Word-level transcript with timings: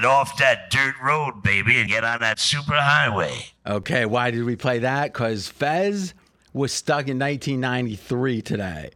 Get 0.00 0.08
off 0.08 0.38
that 0.38 0.70
dirt 0.70 0.94
road, 1.04 1.42
baby, 1.42 1.78
and 1.78 1.86
get 1.86 2.04
on 2.04 2.20
that 2.20 2.38
superhighway. 2.38 3.50
Okay, 3.66 4.06
why 4.06 4.30
did 4.30 4.44
we 4.44 4.56
play 4.56 4.78
that? 4.78 5.12
Because 5.12 5.46
Fez 5.46 6.14
was 6.54 6.72
stuck 6.72 7.08
in 7.08 7.18
1993 7.18 8.40
today. 8.40 8.92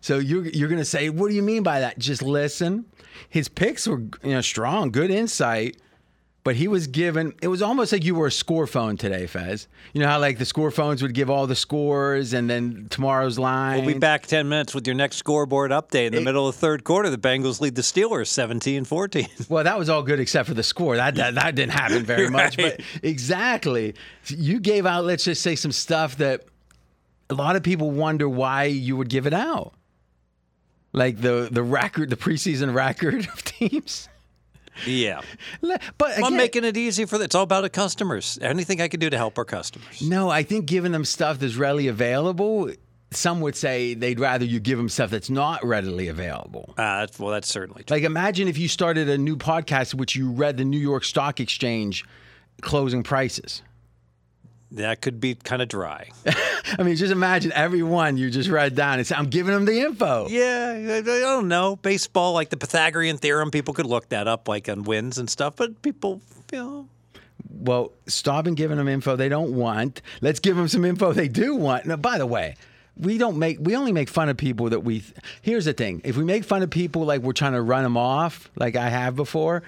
So 0.00 0.18
you're 0.18 0.46
you're 0.46 0.68
gonna 0.68 0.84
say, 0.84 1.10
what 1.10 1.28
do 1.28 1.36
you 1.36 1.44
mean 1.44 1.62
by 1.62 1.78
that? 1.78 2.00
Just 2.00 2.22
listen. 2.22 2.86
His 3.28 3.46
picks 3.48 3.86
were 3.86 4.00
you 4.24 4.32
know 4.32 4.40
strong, 4.40 4.90
good 4.90 5.12
insight, 5.12 5.76
but 6.48 6.56
he 6.56 6.66
was 6.66 6.86
given. 6.86 7.34
It 7.42 7.48
was 7.48 7.60
almost 7.60 7.92
like 7.92 8.04
you 8.04 8.14
were 8.14 8.28
a 8.28 8.32
score 8.32 8.66
phone 8.66 8.96
today, 8.96 9.26
Fez. 9.26 9.68
You 9.92 10.00
know 10.00 10.08
how 10.08 10.18
like 10.18 10.38
the 10.38 10.46
score 10.46 10.70
phones 10.70 11.02
would 11.02 11.12
give 11.12 11.28
all 11.28 11.46
the 11.46 11.54
scores 11.54 12.32
and 12.32 12.48
then 12.48 12.86
tomorrow's 12.88 13.38
line. 13.38 13.84
We'll 13.84 13.96
be 13.96 14.00
back 14.00 14.26
10 14.26 14.48
minutes 14.48 14.74
with 14.74 14.86
your 14.86 14.96
next 14.96 15.16
scoreboard 15.16 15.72
update. 15.72 16.06
In 16.06 16.14
the 16.14 16.20
middle 16.22 16.48
of 16.48 16.54
the 16.54 16.58
third 16.58 16.84
quarter, 16.84 17.10
the 17.10 17.18
Bengals 17.18 17.60
lead 17.60 17.74
the 17.74 17.82
Steelers 17.82 18.28
17 18.28 18.86
14. 18.86 19.26
Well, 19.50 19.62
that 19.62 19.78
was 19.78 19.90
all 19.90 20.02
good 20.02 20.20
except 20.20 20.48
for 20.48 20.54
the 20.54 20.62
score. 20.62 20.96
That 20.96 21.16
that, 21.16 21.34
that 21.34 21.54
didn't 21.54 21.72
happen 21.72 22.02
very 22.02 22.30
much. 22.40 22.56
But 22.56 22.80
exactly, 23.02 23.94
you 24.28 24.58
gave 24.58 24.86
out. 24.86 25.04
Let's 25.04 25.24
just 25.24 25.42
say 25.42 25.54
some 25.54 25.72
stuff 25.72 26.16
that 26.16 26.46
a 27.28 27.34
lot 27.34 27.56
of 27.56 27.62
people 27.62 27.90
wonder 27.90 28.26
why 28.26 28.64
you 28.64 28.96
would 28.96 29.10
give 29.10 29.26
it 29.26 29.34
out, 29.34 29.74
like 30.94 31.20
the 31.20 31.50
the 31.52 31.62
record, 31.62 32.08
the 32.08 32.16
preseason 32.16 32.72
record 32.72 33.26
of 33.26 33.44
teams. 33.44 34.08
Yeah. 34.86 35.20
But 35.98 36.22
I'm 36.22 36.36
making 36.36 36.64
it 36.64 36.76
easy 36.76 37.04
for 37.04 37.18
the, 37.18 37.24
it's 37.24 37.34
all 37.34 37.42
about 37.42 37.62
the 37.62 37.70
customers. 37.70 38.38
Anything 38.40 38.80
I 38.80 38.88
can 38.88 39.00
do 39.00 39.10
to 39.10 39.16
help 39.16 39.36
our 39.38 39.44
customers. 39.44 40.00
no, 40.02 40.28
I 40.30 40.42
think 40.42 40.66
giving 40.66 40.92
them 40.92 41.04
stuff 41.04 41.38
that's 41.38 41.56
readily 41.56 41.88
available. 41.88 42.70
Some 43.10 43.40
would 43.40 43.56
say 43.56 43.94
they'd 43.94 44.20
rather 44.20 44.44
you 44.44 44.60
give 44.60 44.76
them 44.76 44.88
stuff 44.88 45.10
that's 45.10 45.30
not 45.30 45.64
readily 45.64 46.08
available. 46.08 46.74
Uh, 46.76 47.00
that's, 47.00 47.18
well, 47.18 47.30
that's 47.30 47.48
certainly 47.48 47.82
true. 47.82 47.96
Like 47.96 48.04
imagine 48.04 48.48
if 48.48 48.58
you 48.58 48.68
started 48.68 49.08
a 49.08 49.16
new 49.18 49.36
podcast 49.36 49.94
which 49.94 50.14
you 50.14 50.30
read 50.30 50.58
the 50.58 50.64
New 50.64 50.78
York 50.78 51.04
Stock 51.04 51.40
Exchange 51.40 52.04
closing 52.60 53.02
prices. 53.02 53.62
That 54.72 55.00
could 55.00 55.20
be 55.20 55.34
kind 55.34 55.62
of 55.62 55.68
dry. 55.68 56.10
I 56.78 56.82
mean, 56.82 56.96
just 56.96 57.12
imagine 57.12 57.52
every 57.52 57.82
one 57.82 58.16
you 58.16 58.30
just 58.30 58.50
read 58.50 58.74
down 58.74 58.98
and 58.98 59.06
say, 59.06 59.14
I'm 59.16 59.26
giving 59.26 59.54
them 59.54 59.64
the 59.64 59.80
info. 59.80 60.28
yeah, 60.28 60.74
I, 60.76 60.96
I 60.98 61.02
don't 61.02 61.48
know. 61.48 61.76
Baseball, 61.76 62.32
like 62.32 62.50
the 62.50 62.56
Pythagorean 62.56 63.18
theorem, 63.18 63.50
people 63.50 63.74
could 63.74 63.86
look 63.86 64.10
that 64.10 64.28
up, 64.28 64.48
like 64.48 64.68
on 64.68 64.82
wins 64.82 65.18
and 65.18 65.28
stuff, 65.30 65.56
but 65.56 65.80
people, 65.82 66.20
you 66.52 66.58
know. 66.58 66.88
Well, 67.50 67.92
stop 68.06 68.46
and 68.46 68.56
giving 68.56 68.76
them 68.76 68.88
info 68.88 69.16
they 69.16 69.28
don't 69.28 69.52
want. 69.52 70.02
Let's 70.20 70.40
give 70.40 70.56
them 70.56 70.68
some 70.68 70.84
info 70.84 71.12
they 71.12 71.28
do 71.28 71.54
want. 71.54 71.86
Now, 71.86 71.96
by 71.96 72.18
the 72.18 72.26
way, 72.26 72.56
we 72.96 73.16
don't 73.16 73.38
make 73.38 73.58
we 73.60 73.76
only 73.76 73.92
make 73.92 74.08
fun 74.08 74.28
of 74.28 74.36
people 74.36 74.70
that 74.70 74.80
we. 74.80 75.02
Here's 75.40 75.64
the 75.64 75.72
thing: 75.72 76.00
if 76.04 76.16
we 76.16 76.24
make 76.24 76.44
fun 76.44 76.62
of 76.62 76.70
people 76.70 77.04
like 77.04 77.22
we're 77.22 77.32
trying 77.32 77.52
to 77.52 77.62
run 77.62 77.84
them 77.84 77.96
off, 77.96 78.50
like 78.56 78.76
I 78.76 78.88
have 78.90 79.16
before, 79.16 79.62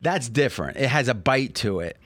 that's 0.00 0.28
different. 0.28 0.76
It 0.78 0.88
has 0.88 1.08
a 1.08 1.14
bite 1.14 1.54
to 1.56 1.80
it. 1.80 1.98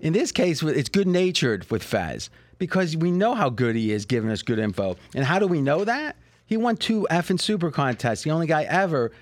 In 0.00 0.12
this 0.12 0.32
case, 0.32 0.62
it's 0.62 0.88
good 0.88 1.06
natured 1.06 1.70
with 1.70 1.82
Fez 1.82 2.30
because 2.58 2.96
we 2.96 3.10
know 3.10 3.34
how 3.34 3.50
good 3.50 3.76
he 3.76 3.92
is 3.92 4.06
giving 4.06 4.30
us 4.30 4.42
good 4.42 4.58
info. 4.58 4.96
And 5.14 5.24
how 5.24 5.38
do 5.38 5.46
we 5.46 5.60
know 5.60 5.84
that? 5.84 6.16
He 6.46 6.56
won 6.56 6.76
two 6.76 7.06
effing 7.10 7.40
super 7.40 7.70
contests, 7.70 8.24
the 8.24 8.30
only 8.30 8.46
guy 8.46 8.64
ever. 8.64 9.12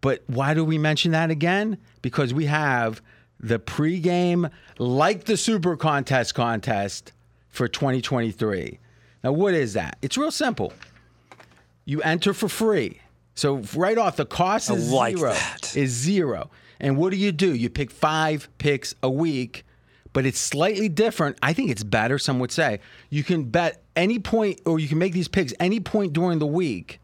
But 0.00 0.22
why 0.26 0.54
do 0.54 0.64
we 0.64 0.76
mention 0.76 1.12
that 1.12 1.30
again? 1.30 1.78
Because 2.02 2.34
we 2.34 2.46
have 2.46 3.00
the 3.40 3.58
pregame, 3.58 4.50
like 4.78 5.24
the 5.24 5.36
super 5.36 5.76
contest 5.76 6.34
contest 6.34 7.12
for 7.48 7.68
2023. 7.68 8.78
Now, 9.22 9.32
what 9.32 9.54
is 9.54 9.72
that? 9.74 9.96
It's 10.02 10.18
real 10.18 10.30
simple. 10.30 10.72
You 11.84 12.02
enter 12.02 12.34
for 12.34 12.48
free. 12.48 13.00
So 13.34 13.62
right 13.74 13.98
off, 13.98 14.16
the 14.16 14.26
cost 14.26 14.70
is 14.70 14.90
like 14.90 15.16
zero. 15.16 15.32
that. 15.32 15.76
Is 15.76 15.90
zero. 15.90 16.50
And 16.80 16.96
what 16.96 17.10
do 17.10 17.16
you 17.16 17.32
do? 17.32 17.54
You 17.54 17.70
pick 17.70 17.90
five 17.90 18.48
picks 18.58 18.94
a 19.02 19.10
week, 19.10 19.63
but 20.14 20.24
it's 20.24 20.38
slightly 20.38 20.88
different. 20.88 21.36
I 21.42 21.52
think 21.52 21.70
it's 21.70 21.82
better. 21.84 22.18
Some 22.18 22.38
would 22.38 22.50
say 22.50 22.80
you 23.10 23.22
can 23.22 23.44
bet 23.44 23.82
any 23.94 24.18
point, 24.18 24.62
or 24.64 24.78
you 24.80 24.88
can 24.88 24.96
make 24.96 25.12
these 25.12 25.28
picks 25.28 25.52
any 25.60 25.80
point 25.80 26.14
during 26.14 26.38
the 26.38 26.46
week, 26.46 27.00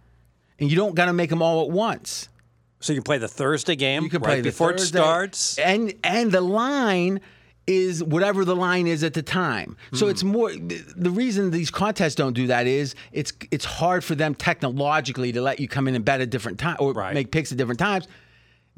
and 0.59 0.71
you 0.71 0.77
don't 0.77 0.95
got 0.95 1.05
to 1.07 1.13
make 1.13 1.29
them 1.29 1.43
all 1.43 1.63
at 1.63 1.71
once. 1.71 2.29
So 2.81 2.95
you 2.95 2.97
can 2.99 3.05
play 3.05 3.19
the 3.19 3.29
Thursday 3.29 3.77
game 3.77 4.05
You 4.05 4.09
can 4.09 4.23
right 4.23 4.27
play 4.29 4.41
the 4.41 4.49
before 4.49 4.71
Thursday, 4.73 4.99
it 4.99 5.03
starts. 5.03 5.59
and 5.59 5.93
and 6.03 6.33
the 6.33 6.41
line 6.41 7.21
is 7.67 8.03
whatever 8.03 8.45
the 8.45 8.57
line 8.57 8.87
is 8.87 9.05
at 9.05 9.13
the 9.15 9.23
time. 9.23 9.77
So 9.93 10.07
Hmm. 10.07 10.11
it's 10.11 10.25
more 10.25 10.51
the 10.51 11.11
reason 11.11 11.51
these 11.51 11.71
contests 11.71 12.15
don't 12.15 12.33
do 12.33 12.47
that 12.47 12.67
is 12.67 12.95
it's 13.13 13.33
it's 13.51 13.67
hard 13.67 14.03
for 14.03 14.15
them 14.15 14.35
technologically 14.35 15.31
to 15.33 15.43
let 15.43 15.61
you 15.61 15.69
come 15.69 15.87
in 15.89 15.95
and 15.95 16.05
bet 16.05 16.21
at 16.23 16.31
different 16.31 16.59
times 16.59 16.79
or 16.81 16.93
Right. 16.95 17.13
make 17.15 17.31
picks 17.31 17.53
at 17.53 17.59
different 17.59 17.79
times. 17.79 18.09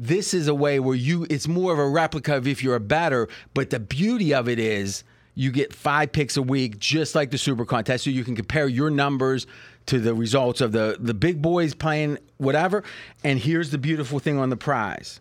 This 0.03 0.35
is 0.35 0.49
a 0.49 0.55
way 0.55 0.81
where 0.81 0.97
you 0.97 1.27
it's 1.31 1.47
more 1.47 1.73
of 1.73 1.79
a 1.79 1.89
replica 1.89 2.37
of 2.37 2.49
if 2.49 2.63
you're 2.63 2.75
a 2.75 2.81
batter, 2.81 3.29
but 3.55 3.71
the 3.71 3.79
beauty 3.79 4.35
of 4.35 4.49
it 4.49 4.59
is 4.59 5.05
you 5.35 5.51
get 5.51 5.73
five 5.73 6.13
picks 6.13 6.37
a 6.37 6.43
week 6.43 6.79
just 6.79 7.15
like 7.15 7.31
the 7.31 7.39
super 7.39 7.65
contest 7.65 8.05
so 8.05 8.11
you 8.11 8.25
can 8.25 8.35
compare 8.35 8.67
your 8.67 8.91
numbers 8.91 9.47
to 9.87 10.01
the 10.01 10.13
results 10.13 10.61
of 10.61 10.73
the 10.73 10.97
the 10.99 11.15
big 11.15 11.41
boys 11.41 11.73
playing 11.73 12.19
whatever 12.39 12.83
and 13.23 13.39
here's 13.39 13.71
the 13.71 13.79
beautiful 13.79 14.19
thing 14.19 14.39
on 14.39 14.51
the 14.51 14.57
prize 14.57 15.21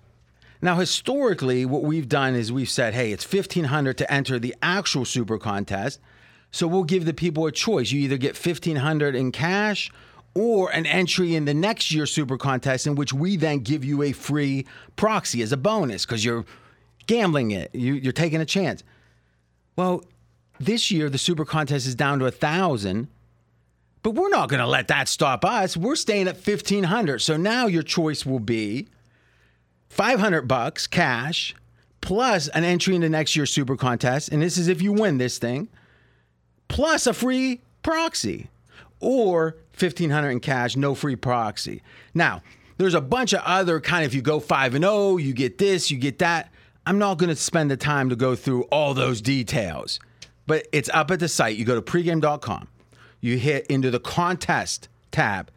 now, 0.64 0.76
historically, 0.76 1.66
what 1.66 1.82
we've 1.82 2.08
done 2.08 2.36
is 2.36 2.52
we've 2.52 2.70
said, 2.70 2.94
hey, 2.94 3.12
it's 3.12 3.24
fifteen 3.24 3.66
hundred 3.66 3.98
to 3.98 4.14
enter 4.14 4.38
the 4.38 4.56
actual 4.62 5.06
super 5.06 5.40
contest. 5.40 6.00
So 6.52 6.68
we'll 6.68 6.84
give 6.84 7.06
the 7.06 7.14
people 7.14 7.48
a 7.48 7.52
choice. 7.52 7.92
You 7.92 8.02
either 8.02 8.18
get 8.18 8.38
fifteen 8.38 8.76
hundred 8.76 9.16
in 9.16 9.32
cash 9.32 9.90
or 10.34 10.70
an 10.70 10.86
entry 10.86 11.36
in 11.36 11.46
the 11.46 11.54
next 11.54 11.92
year's 11.92 12.12
super 12.12 12.38
contest, 12.38 12.88
in 12.88 12.96
which 12.96 13.14
we 13.14 13.36
then 13.36 13.60
give 13.60 13.84
you 13.84 14.02
a 14.02 14.12
free 14.12 14.66
proxy 14.96 15.42
as 15.42 15.52
a 15.52 15.58
bonus 15.58 16.06
because 16.06 16.24
you're 16.24 16.46
gambling 17.08 17.52
it. 17.52 17.74
You, 17.74 17.94
you're 17.94 18.14
taking 18.14 18.42
a 18.42 18.46
chance. 18.46 18.84
Well, 19.76 20.04
this 20.60 20.92
year 20.92 21.10
the 21.10 21.18
super 21.18 21.46
contest 21.46 21.88
is 21.88 21.96
down 21.96 22.20
to 22.20 22.26
a 22.26 22.32
thousand. 22.32 23.08
But 24.04 24.12
we're 24.12 24.30
not 24.30 24.50
going 24.50 24.62
to 24.62 24.68
let 24.68 24.88
that 24.88 25.08
stop 25.08 25.46
us. 25.46 25.78
We're 25.78 25.96
staying 25.96 26.28
at 26.28 26.36
1500. 26.36 27.20
So 27.20 27.38
now 27.38 27.68
your 27.68 27.84
choice 27.84 28.26
will 28.26 28.40
be 28.40 28.88
500 29.90 30.48
bucks 30.48 30.88
cash 30.88 31.54
plus 32.00 32.48
an 32.50 32.64
entry 32.64 32.96
into 32.96 33.10
next 33.10 33.36
year's 33.36 33.52
super 33.52 33.76
contest 33.76 34.30
and 34.30 34.42
this 34.42 34.58
is 34.58 34.68
if 34.68 34.82
you 34.82 34.92
win 34.94 35.18
this 35.18 35.38
thing 35.38 35.68
plus 36.68 37.06
a 37.06 37.14
free 37.14 37.62
proxy 37.84 38.50
or 39.00 39.58
1500 39.82 40.30
in 40.30 40.40
cash 40.40 40.76
no 40.76 40.96
free 40.96 41.16
proxy. 41.16 41.82
Now 42.14 42.42
there's 42.78 42.94
a 42.94 43.02
bunch 43.02 43.34
of 43.34 43.42
other 43.46 43.80
kind 43.80 44.06
of 44.06 44.12
if 44.12 44.16
you 44.16 44.22
go 44.22 44.40
5 44.40 44.76
and 44.76 44.84
0 44.84 45.18
you 45.18 45.34
get 45.34 45.58
this 45.58 45.92
you 45.92 45.98
get 45.98 46.20
that. 46.20 46.52
I'm 46.86 46.98
not 46.98 47.20
going 47.20 47.30
to 47.30 47.36
spend 47.36 47.70
the 47.70 47.78
time 47.78 48.10
to 48.10 48.16
go 48.16 48.36
through 48.36 48.64
all 48.64 48.94
those 48.94 49.22
details 49.22 50.00
but 50.48 50.68
it's 50.72 50.90
up 50.94 51.12
at 51.12 51.20
the 51.20 51.28
site. 51.28 51.56
You 51.58 51.66
go 51.66 51.76
to 51.76 51.82
pregame.com 51.82 52.68
you 53.20 53.38
hit 53.38 53.66
into 53.68 53.92
the 53.92 54.00
contest 54.00 54.90
tab 55.12 55.52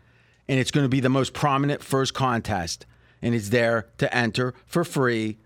and 0.48 0.60
it's 0.60 0.70
going 0.70 0.84
to 0.84 0.91
be 0.91 1.00
the 1.00 1.08
most 1.08 1.32
prominent 1.32 1.82
first 1.82 2.14
contest 2.14 2.86
and 3.22 3.34
it's 3.34 3.48
there 3.48 3.88
to 3.98 4.14
enter 4.14 4.54
for 4.66 4.84
free 4.84 5.38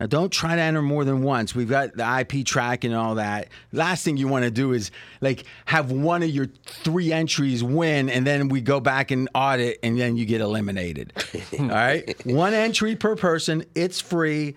now 0.00 0.06
don't 0.06 0.30
try 0.32 0.56
to 0.56 0.60
enter 0.60 0.82
more 0.82 1.04
than 1.04 1.22
once 1.22 1.54
we've 1.54 1.68
got 1.68 1.94
the 1.94 2.18
ip 2.20 2.44
tracking 2.46 2.90
and 2.92 3.00
all 3.00 3.14
that 3.16 3.48
last 3.72 4.04
thing 4.04 4.16
you 4.16 4.26
want 4.26 4.44
to 4.44 4.50
do 4.50 4.72
is 4.72 4.90
like 5.20 5.44
have 5.66 5.92
one 5.92 6.22
of 6.22 6.30
your 6.30 6.46
three 6.64 7.12
entries 7.12 7.62
win 7.62 8.08
and 8.10 8.26
then 8.26 8.48
we 8.48 8.60
go 8.60 8.80
back 8.80 9.10
and 9.10 9.28
audit 9.34 9.78
and 9.82 10.00
then 10.00 10.16
you 10.16 10.24
get 10.24 10.40
eliminated 10.40 11.12
all 11.60 11.68
right 11.68 12.26
one 12.26 12.54
entry 12.54 12.96
per 12.96 13.14
person 13.14 13.64
it's 13.74 14.00
free 14.00 14.56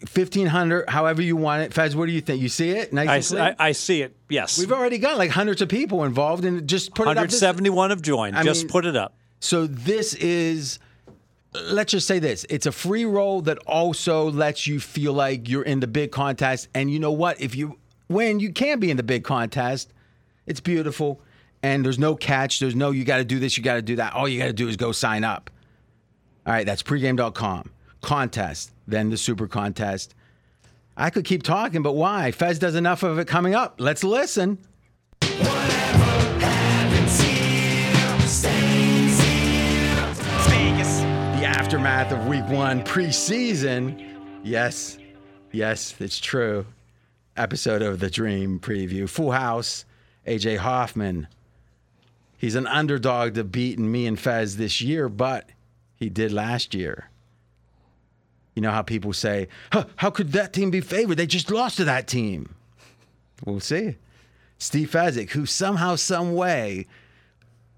1500 0.00 0.88
however 0.88 1.22
you 1.22 1.36
want 1.36 1.62
it 1.62 1.72
fez 1.72 1.94
what 1.96 2.06
do 2.06 2.12
you 2.12 2.20
think 2.20 2.40
you 2.42 2.48
see 2.48 2.70
it 2.70 2.92
nice 2.92 3.32
I, 3.32 3.48
and? 3.48 3.56
I- 3.60 3.68
I 3.68 3.72
see 3.72 4.02
it. 4.02 4.16
Yes. 4.28 4.58
We've 4.58 4.72
already 4.72 4.98
got 4.98 5.16
like 5.16 5.30
hundreds 5.30 5.62
of 5.62 5.68
people 5.68 6.04
involved 6.04 6.44
and 6.44 6.68
just 6.68 6.94
put 6.94 7.04
it 7.04 7.10
up. 7.10 7.16
171 7.16 7.90
have 7.90 8.02
joined. 8.02 8.36
I 8.36 8.42
Just 8.42 8.64
mean- 8.64 8.70
put 8.70 8.84
it 8.84 8.96
up. 8.96 9.14
So 9.40 9.66
this 9.66 10.14
is 10.14 10.78
let's 11.54 11.92
just 11.92 12.06
say 12.06 12.18
this. 12.18 12.44
It's 12.50 12.66
a 12.66 12.72
free 12.72 13.04
roll 13.04 13.42
that 13.42 13.58
also 13.58 14.30
lets 14.30 14.66
you 14.66 14.80
feel 14.80 15.12
like 15.12 15.48
you're 15.48 15.62
in 15.62 15.80
the 15.80 15.86
big 15.86 16.12
contest. 16.12 16.68
And 16.74 16.90
you 16.90 16.98
know 16.98 17.12
what? 17.12 17.40
If 17.40 17.54
you 17.54 17.78
win, 18.08 18.40
you 18.40 18.52
can 18.52 18.80
be 18.80 18.90
in 18.90 18.96
the 18.96 19.02
big 19.02 19.24
contest. 19.24 19.92
It's 20.46 20.60
beautiful. 20.60 21.20
And 21.62 21.84
there's 21.84 21.98
no 21.98 22.14
catch. 22.14 22.58
There's 22.58 22.74
no 22.74 22.90
you 22.90 23.04
gotta 23.04 23.24
do 23.24 23.38
this, 23.38 23.56
you 23.56 23.62
gotta 23.62 23.82
do 23.82 23.96
that. 23.96 24.12
All 24.14 24.28
you 24.28 24.38
gotta 24.38 24.52
do 24.52 24.68
is 24.68 24.76
go 24.76 24.92
sign 24.92 25.24
up. 25.24 25.50
All 26.46 26.52
right, 26.52 26.66
that's 26.66 26.82
pregame.com. 26.82 27.70
Contest, 28.02 28.72
then 28.86 29.08
the 29.08 29.16
super 29.16 29.46
contest. 29.46 30.14
I 30.96 31.10
could 31.10 31.24
keep 31.24 31.42
talking, 31.42 31.82
but 31.82 31.92
why? 31.94 32.30
Fez 32.32 32.58
does 32.58 32.74
enough 32.74 33.02
of 33.02 33.18
it 33.18 33.26
coming 33.26 33.54
up. 33.54 33.76
Let's 33.78 34.04
listen. 34.04 34.58
Aftermath 41.64 42.12
of 42.12 42.26
week 42.26 42.46
one 42.48 42.84
preseason. 42.84 43.98
Yes, 44.42 44.98
yes, 45.50 45.94
it's 45.98 46.20
true. 46.20 46.66
Episode 47.38 47.80
of 47.80 48.00
the 48.00 48.10
Dream 48.10 48.60
preview. 48.60 49.08
Full 49.08 49.30
House, 49.30 49.86
AJ 50.26 50.58
Hoffman. 50.58 51.26
He's 52.36 52.54
an 52.54 52.66
underdog 52.66 53.32
to 53.36 53.44
beating 53.44 53.90
me 53.90 54.06
and 54.06 54.20
Fez 54.20 54.58
this 54.58 54.82
year, 54.82 55.08
but 55.08 55.48
he 55.96 56.10
did 56.10 56.32
last 56.32 56.74
year. 56.74 57.08
You 58.54 58.60
know 58.60 58.70
how 58.70 58.82
people 58.82 59.14
say, 59.14 59.48
huh, 59.72 59.86
"How 59.96 60.10
could 60.10 60.32
that 60.32 60.52
team 60.52 60.70
be 60.70 60.82
favored? 60.82 61.14
They 61.14 61.26
just 61.26 61.50
lost 61.50 61.78
to 61.78 61.84
that 61.86 62.06
team." 62.06 62.54
We'll 63.42 63.60
see. 63.60 63.96
Steve 64.58 64.90
Fezzik, 64.90 65.30
who 65.30 65.46
somehow, 65.46 65.96
some 65.96 66.34
way, 66.34 66.86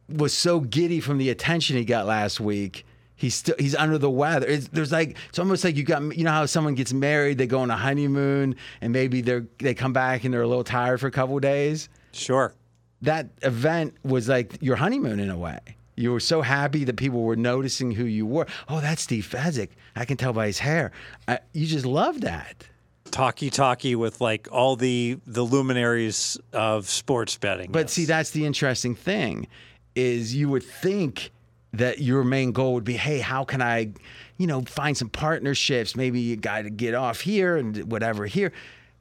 was 0.09 0.33
so 0.33 0.59
giddy 0.59 0.99
from 0.99 1.19
the 1.19 1.31
attention 1.31 1.77
he 1.77 1.85
got 1.85 2.05
last 2.05 2.41
week. 2.41 2.85
He's 3.17 3.35
still 3.35 3.57
he's 3.59 3.75
under 3.75 3.97
the 3.97 4.11
weather. 4.11 4.47
It's, 4.47 4.69
there's 4.69 4.93
like 4.93 5.17
it's 5.31 5.39
almost 5.39 5.65
like 5.65 5.75
you 5.77 5.85
got 5.85 6.17
you 6.17 6.25
know 6.25 6.31
how 6.31 6.47
someone 6.47 6.75
gets 6.75 6.93
married, 6.93 7.39
they 7.39 7.47
go 7.47 7.61
on 7.61 7.71
a 7.71 7.77
honeymoon, 7.77 8.57
and 8.83 8.93
maybe 8.93 9.23
they're 9.23 9.47
they 9.59 9.75
come 9.75 9.95
back 9.95 10.25
and 10.25 10.33
they're 10.33 10.43
a 10.43 10.47
little 10.47 10.65
tired 10.65 11.01
for 11.01 11.07
a 11.07 11.11
couple 11.11 11.39
days. 11.41 11.89
Sure. 12.13 12.55
That 13.03 13.29
event 13.43 13.95
was 14.05 14.29
like 14.29 14.59
your 14.61 14.77
honeymoon 14.77 15.19
in 15.19 15.31
a 15.31 15.37
way. 15.37 15.61
You 15.97 16.13
were 16.13 16.21
so 16.21 16.43
happy 16.43 16.85
that 16.85 16.97
people 16.97 17.23
were 17.23 17.37
noticing 17.37 17.91
who 17.91 18.05
you 18.05 18.27
were. 18.27 18.47
Oh, 18.69 18.81
that's 18.81 19.01
Steve 19.01 19.27
Fezzik. 19.27 19.71
I 19.95 20.05
can 20.05 20.19
tell 20.19 20.35
by 20.35 20.47
his 20.47 20.59
hair. 20.59 20.93
I, 21.27 21.39
you 21.55 21.67
just 21.67 21.87
love 21.87 22.21
that. 22.21 22.69
Talkie 23.11 23.49
talkie 23.49 23.95
with 23.95 24.21
like 24.21 24.47
all 24.53 24.77
the 24.77 25.19
the 25.27 25.43
luminaries 25.43 26.39
of 26.53 26.87
sports 26.87 27.39
betting. 27.39 27.73
But 27.73 27.85
yes. 27.85 27.93
see, 27.93 28.05
that's 28.05 28.31
the 28.33 28.45
interesting 28.45 28.95
thing 28.95 29.47
is 29.95 30.35
you 30.35 30.51
would 30.51 30.65
think 30.65 31.31
that 31.73 31.99
your 32.01 32.25
main 32.25 32.53
goal 32.53 32.75
would 32.75 32.85
be, 32.85 32.97
hey, 32.97 33.19
how 33.19 33.45
can 33.45 33.61
I, 33.61 33.93
you 34.39 34.47
know, 34.47 34.63
find 34.63 34.97
some 34.97 35.09
partnerships? 35.11 35.95
Maybe 35.97 36.33
a 36.33 36.37
guy 36.37 36.63
to 36.63 36.71
get 36.71 36.95
off 36.95 37.21
here 37.21 37.57
and 37.57 37.91
whatever 37.91 38.27
here. 38.27 38.53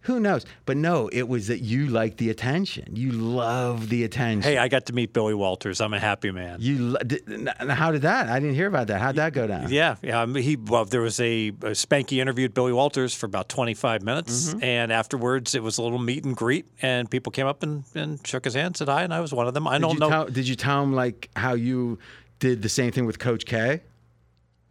Who 0.02 0.20
knows? 0.20 0.46
But 0.68 0.78
no, 0.78 1.08
it 1.08 1.28
was 1.28 1.48
that 1.48 1.62
you 1.64 1.88
like 1.88 2.18
the 2.18 2.30
attention. 2.30 2.96
You 2.96 3.12
love 3.12 3.90
the 3.90 4.04
attention. 4.04 4.44
Hey, 4.44 4.60
I 4.60 4.68
got 4.68 4.86
to 4.86 4.94
meet 4.94 5.14
Billy 5.14 5.34
Walters. 5.34 5.82
I'm 5.82 5.96
a 5.96 6.00
happy 6.00 6.30
man. 6.30 6.58
you 6.62 6.78
lo- 6.90 7.00
did, 7.00 7.24
n- 7.28 7.70
how 7.70 7.92
did 7.92 8.04
that? 8.04 8.30
I 8.30 8.40
didn't 8.40 8.54
hear 8.54 8.68
about 8.68 8.86
that. 8.88 9.02
How'd 9.02 9.16
that 9.16 9.34
go 9.34 9.48
down? 9.48 9.72
Yeah, 9.72 9.96
yeah. 10.04 10.22
I 10.22 10.28
mean, 10.28 10.44
he 10.44 10.58
well, 10.58 10.86
there 10.86 11.02
was 11.02 11.20
a, 11.20 11.48
a 11.48 11.72
Spanky 11.72 12.22
interviewed 12.22 12.54
Billy 12.54 12.72
Walters 12.72 13.16
for 13.16 13.26
about 13.26 13.50
25 13.50 14.04
minutes, 14.04 14.50
Mm-hmm. 14.54 14.64
and 14.64 14.92
afterwards 14.94 15.56
it 15.56 15.64
was 15.64 15.80
a 15.80 15.82
little 15.82 15.98
meet 15.98 16.24
and 16.24 16.36
greet, 16.36 16.68
and 16.84 17.10
people 17.10 17.32
came 17.32 17.48
up 17.48 17.64
and, 17.64 17.84
and 17.96 18.20
shook 18.28 18.44
his 18.46 18.54
hand, 18.54 18.78
said 18.78 18.88
hi, 18.90 19.02
and 19.02 19.12
I 19.12 19.22
was 19.22 19.34
one 19.34 19.48
of 19.48 19.56
them. 19.56 19.68
I 19.68 19.80
Did 19.80 19.82
don't 19.88 20.00
know. 20.00 20.10
tell, 20.10 20.26
did 20.28 20.48
you 20.48 20.56
tell 20.56 20.84
him 20.84 20.94
like 20.94 21.32
how 21.36 21.56
you 21.56 21.98
did 22.40 22.62
the 22.62 22.70
same 22.70 22.92
thing 22.92 23.06
with 23.06 23.20
Coach 23.20 23.46
K? 23.46 23.82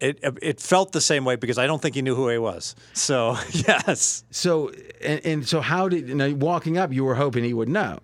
it 0.00 0.18
it 0.42 0.60
felt 0.60 0.92
the 0.92 1.00
same 1.00 1.24
way 1.24 1.36
because 1.36 1.56
I 1.56 1.66
don't 1.66 1.80
think 1.80 1.94
he 1.94 2.02
knew 2.02 2.14
who 2.16 2.28
he 2.28 2.36
was. 2.38 2.74
So 2.92 3.36
yes, 3.52 4.24
So 4.30 4.70
and, 5.00 5.20
and 5.24 5.48
so 5.48 5.60
how 5.60 5.88
did 5.88 6.08
you 6.08 6.14
know, 6.14 6.34
walking 6.34 6.76
up? 6.78 6.92
You 6.92 7.04
were 7.04 7.14
hoping 7.14 7.44
he 7.44 7.54
would 7.54 7.68
know. 7.68 8.00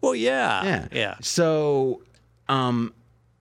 well, 0.00 0.14
yeah, 0.14 0.62
Yeah. 0.64 0.88
yeah. 0.92 1.14
So, 1.20 2.02
um, 2.48 2.92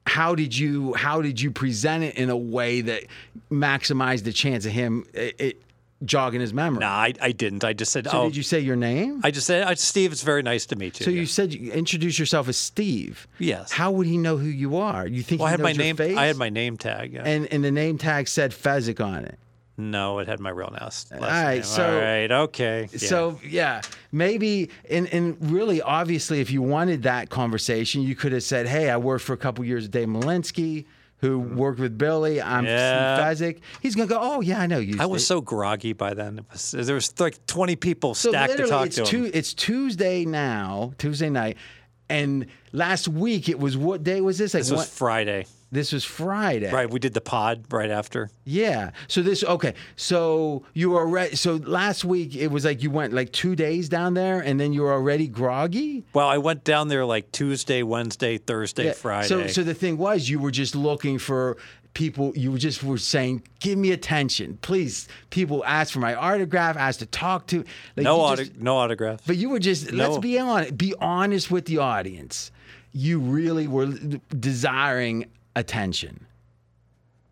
how 0.08 0.34
did 0.34 0.58
you 0.58 0.94
how 0.94 1.22
did 1.22 1.40
you 1.42 1.52
present 1.52 2.04
it 2.06 2.16
in 2.16 2.30
a 2.30 2.38
way 2.38 2.82
that 2.82 3.04
maximized 3.52 4.24
the 4.24 4.32
chance 4.34 4.66
of 4.66 4.72
him 4.72 5.06
it, 5.14 5.36
it 5.40 5.62
jogging 6.06 6.42
his 6.42 6.54
memory? 6.54 6.80
No, 6.82 6.88
I, 6.88 7.14
I 7.22 7.32
didn't. 7.32 7.64
I 7.64 7.74
just 7.74 7.92
said, 7.92 8.06
So 8.10 8.22
oh, 8.22 8.26
did 8.28 8.36
you 8.38 8.44
say 8.44 8.60
your 8.60 8.76
name? 8.76 9.22
I 9.24 9.32
just 9.32 9.48
said, 9.48 9.78
Steve, 9.80 10.12
it's 10.12 10.22
very 10.24 10.44
nice 10.44 10.66
to 10.68 10.76
meet 10.76 11.00
you. 11.00 11.04
so 11.06 11.10
Yeah. 11.12 11.20
you 11.22 11.26
said 11.26 11.54
you 11.54 11.72
introduce 11.72 12.20
yourself 12.20 12.48
as 12.48 12.58
Steve. 12.58 13.28
Yes. 13.40 13.72
How 13.72 13.92
would 13.92 14.08
he 14.08 14.18
know 14.18 14.38
who 14.38 14.48
you 14.48 14.78
are? 14.78 15.08
You 15.08 15.24
think 15.24 15.40
well, 15.42 15.48
I 15.48 15.52
he 15.52 15.54
had 15.54 15.62
my 15.62 15.70
your 15.72 15.78
name. 15.84 15.96
face? 15.96 16.18
I 16.18 16.26
had 16.26 16.38
my 16.38 16.50
name 16.50 16.78
tag. 16.78 17.14
yeah. 17.14 17.24
and 17.26 17.48
and 17.52 17.64
the 17.64 17.72
name 17.72 17.98
tag 17.98 18.28
said 18.28 18.52
Fezzik 18.52 19.04
on 19.04 19.26
it. 19.26 19.40
no, 19.80 20.20
it 20.20 20.28
had 20.28 20.40
my 20.40 20.50
real 20.50 20.70
last. 20.72 21.12
last 21.12 21.22
All 21.22 21.30
right, 21.30 21.54
name. 21.56 21.64
so- 21.64 21.90
all 21.96 22.00
right, 22.02 22.32
okay. 22.32 22.90
yeah. 22.92 22.98
So 22.98 23.40
yeah, 23.48 23.82
maybe 24.12 24.70
and 24.90 25.08
and 25.14 25.38
really 25.52 25.82
obviously, 25.82 26.40
if 26.42 26.52
you 26.52 26.62
wanted 26.62 27.04
that 27.04 27.30
conversation, 27.30 28.02
you 28.02 28.16
could 28.16 28.32
have 28.32 28.44
said, 28.44 28.68
"Hey, 28.68 28.90
I 28.90 28.98
worked 28.98 29.24
for 29.24 29.34
a 29.34 29.38
couple 29.38 29.64
years 29.66 29.84
with 29.84 29.92
Dave 29.92 30.08
Malinsky, 30.08 30.86
who 31.20 31.42
mm-hmm. 31.42 31.56
worked 31.56 31.80
with 31.80 31.98
Billy. 31.98 32.42
I'm 32.42 32.66
Yeah. 32.66 33.20
Fezzik." 33.20 33.60
He's 33.82 33.96
gonna 33.96 34.08
go, 34.08 34.20
"Oh 34.22 34.42
yeah, 34.42 34.60
I 34.60 34.68
know 34.68 34.80
you." 34.80 34.98
I 35.00 35.06
was 35.06 35.26
so 35.26 35.42
groggy 35.42 35.94
by 35.94 36.14
then. 36.14 36.40
It 36.40 36.46
was, 36.52 36.72
there 36.72 36.96
was 36.96 37.20
like 37.20 37.46
20 37.48 37.76
people 37.76 38.16
so 38.16 38.30
stacked 38.30 38.58
to 38.58 38.68
talk 38.68 38.90
to 38.92 39.02
him. 39.02 39.08
Tu- 39.08 39.32
it's 39.34 39.54
Tuesday 39.54 40.26
now, 40.26 40.94
Tuesday 40.98 41.30
night, 41.30 41.58
and 42.10 42.48
last 42.72 43.08
week 43.08 43.50
it 43.50 43.60
was 43.60 43.78
what 43.78 44.04
day 44.04 44.22
was 44.22 44.38
this? 44.38 44.54
Like 44.54 44.64
this 44.64 44.72
was 44.72 44.90
Friday. 44.90 45.46
This 45.72 45.92
was 45.92 46.06
Friday. 46.06 46.72
Right, 46.72 46.90
we 46.90 47.00
did 47.00 47.14
the 47.14 47.22
pod 47.22 47.66
right 47.72 47.90
after. 47.90 48.30
Yeah. 48.46 48.92
So 49.08 49.22
this 49.22 49.44
okay. 49.44 49.74
So 49.98 50.64
you 50.74 50.92
were 50.92 51.02
already. 51.02 51.36
So 51.36 51.56
last 51.56 52.06
week 52.06 52.36
it 52.36 52.48
was 52.48 52.64
like 52.64 52.82
you 52.82 52.90
went 52.90 53.14
like 53.14 53.32
two 53.34 53.56
days 53.56 53.90
down 53.90 54.14
there, 54.14 54.40
and 54.40 54.60
then 54.60 54.72
you 54.74 54.84
were 54.84 54.94
already 54.94 55.28
groggy. 55.28 56.06
Well, 56.14 56.28
I 56.28 56.38
went 56.38 56.64
down 56.64 56.88
there 56.88 57.06
like 57.06 57.32
Tuesday, 57.32 57.84
Wednesday, 57.84 58.38
Thursday, 58.38 58.86
Yeah. 58.86 58.94
Friday. 58.94 59.28
So, 59.28 59.48
so 59.48 59.64
the 59.64 59.74
thing 59.74 59.98
was, 59.98 60.30
you 60.30 60.40
were 60.40 60.52
just 60.52 60.74
looking 60.76 61.20
for 61.20 61.58
people. 61.94 62.32
You 62.38 62.54
were 62.54 62.58
just 62.60 62.82
were 62.84 62.98
saying, 62.98 63.44
"Give 63.60 63.78
me 63.78 63.92
attention, 63.92 64.60
please." 64.62 65.08
People 65.32 65.66
asked 65.66 65.92
for 65.92 66.00
my 66.00 66.16
autograph, 66.16 66.78
asked 66.78 67.00
to 67.00 67.06
talk 67.08 67.48
to. 67.48 67.66
Like, 67.98 68.06
no, 68.06 68.22
auto- 68.22 68.44
just- 68.44 68.56
no 68.56 68.78
autograph. 68.78 69.22
but 69.28 69.36
you 69.36 69.50
were 69.50 69.60
just. 69.60 69.92
Let's 69.92 70.18
be 70.20 70.40
honest. 70.40 70.78
Be 70.78 70.94
honest 71.02 71.52
with 71.52 71.66
the 71.66 71.80
audience. 71.80 72.52
You 72.94 73.20
really 73.20 73.68
were 73.68 73.88
desiring 74.40 75.26
attention. 75.58 76.26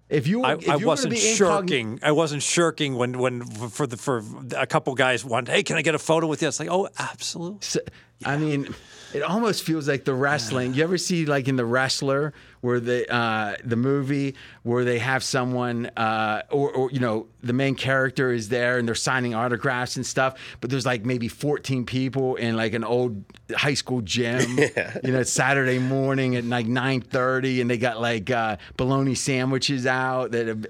If 0.07 0.27
you, 0.27 0.41
were, 0.41 0.45
I, 0.45 0.53
if 0.53 0.69
I 0.69 0.75
you 0.75 0.85
wasn't 0.85 1.13
be 1.13 1.19
incogn- 1.19 1.37
shirking. 1.37 1.99
I 2.03 2.11
wasn't 2.11 2.43
shirking 2.43 2.95
when, 2.95 3.17
when 3.17 3.43
for 3.43 3.87
the 3.87 3.97
for 3.97 4.23
a 4.55 4.67
couple 4.67 4.93
guys 4.93 5.25
wanted. 5.25 5.51
Hey, 5.51 5.63
can 5.63 5.77
I 5.77 5.81
get 5.81 5.95
a 5.95 5.99
photo 5.99 6.27
with 6.27 6.41
you? 6.43 6.47
It's 6.47 6.59
like, 6.59 6.69
oh, 6.69 6.87
absolutely. 6.99 7.59
So, 7.61 7.79
I 8.23 8.37
mean, 8.37 8.73
it 9.15 9.23
almost 9.23 9.63
feels 9.63 9.87
like 9.87 10.03
the 10.03 10.13
wrestling. 10.13 10.73
You 10.73 10.83
ever 10.83 10.97
see 10.97 11.25
like 11.25 11.47
in 11.47 11.55
the 11.55 11.63
wrestler 11.63 12.33
where 12.59 12.81
the 12.81 13.09
uh, 13.13 13.55
the 13.63 13.77
movie 13.77 14.35
where 14.63 14.83
they 14.83 14.99
have 14.99 15.23
someone 15.23 15.85
uh, 15.95 16.41
or, 16.51 16.69
or 16.69 16.91
you 16.91 16.99
know 16.99 17.27
the 17.41 17.53
main 17.53 17.75
character 17.75 18.33
is 18.33 18.49
there 18.49 18.77
and 18.77 18.85
they're 18.85 18.93
signing 18.93 19.33
autographs 19.33 19.95
and 19.95 20.05
stuff, 20.05 20.37
but 20.59 20.69
there's 20.69 20.85
like 20.85 21.05
maybe 21.05 21.29
14 21.29 21.85
people 21.85 22.35
in 22.35 22.57
like 22.57 22.73
an 22.73 22.83
old 22.83 23.23
high 23.55 23.73
school 23.73 24.01
gym. 24.01 24.59
You 25.03 25.11
know, 25.11 25.19
it's 25.19 25.31
Saturday 25.31 25.79
morning 25.79 26.35
at 26.35 26.43
like 26.43 26.65
9:30, 26.65 27.61
and 27.61 27.69
they 27.69 27.77
got 27.77 28.01
like 28.01 28.29
uh, 28.29 28.57
bologna 28.75 29.15
sandwiches 29.15 29.85
out 29.85 30.31
that. 30.31 30.47
Have, 30.47 30.65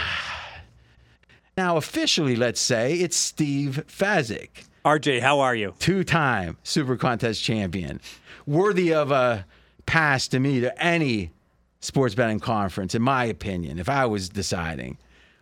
now 1.58 1.78
officially, 1.78 2.36
let's 2.36 2.60
say 2.60 2.96
it's 2.96 3.16
Steve 3.16 3.86
Fezzik 3.88 4.66
RJ, 4.86 5.22
how 5.22 5.40
are 5.40 5.56
you? 5.56 5.74
two-time 5.80 6.58
Super 6.64 6.98
Contest 6.98 7.42
champion, 7.42 8.02
worthy 8.46 8.94
of 8.94 9.12
a 9.12 9.46
pass 9.86 10.28
to 10.30 10.40
me 10.40 10.60
to 10.60 10.84
any 10.84 11.32
sports 11.80 12.16
betting 12.16 12.40
conference, 12.40 12.94
in 12.94 13.02
my 13.02 13.24
opinion. 13.26 13.80
If 13.80 13.88
I 13.88 14.06
was 14.06 14.28
deciding, 14.28 14.98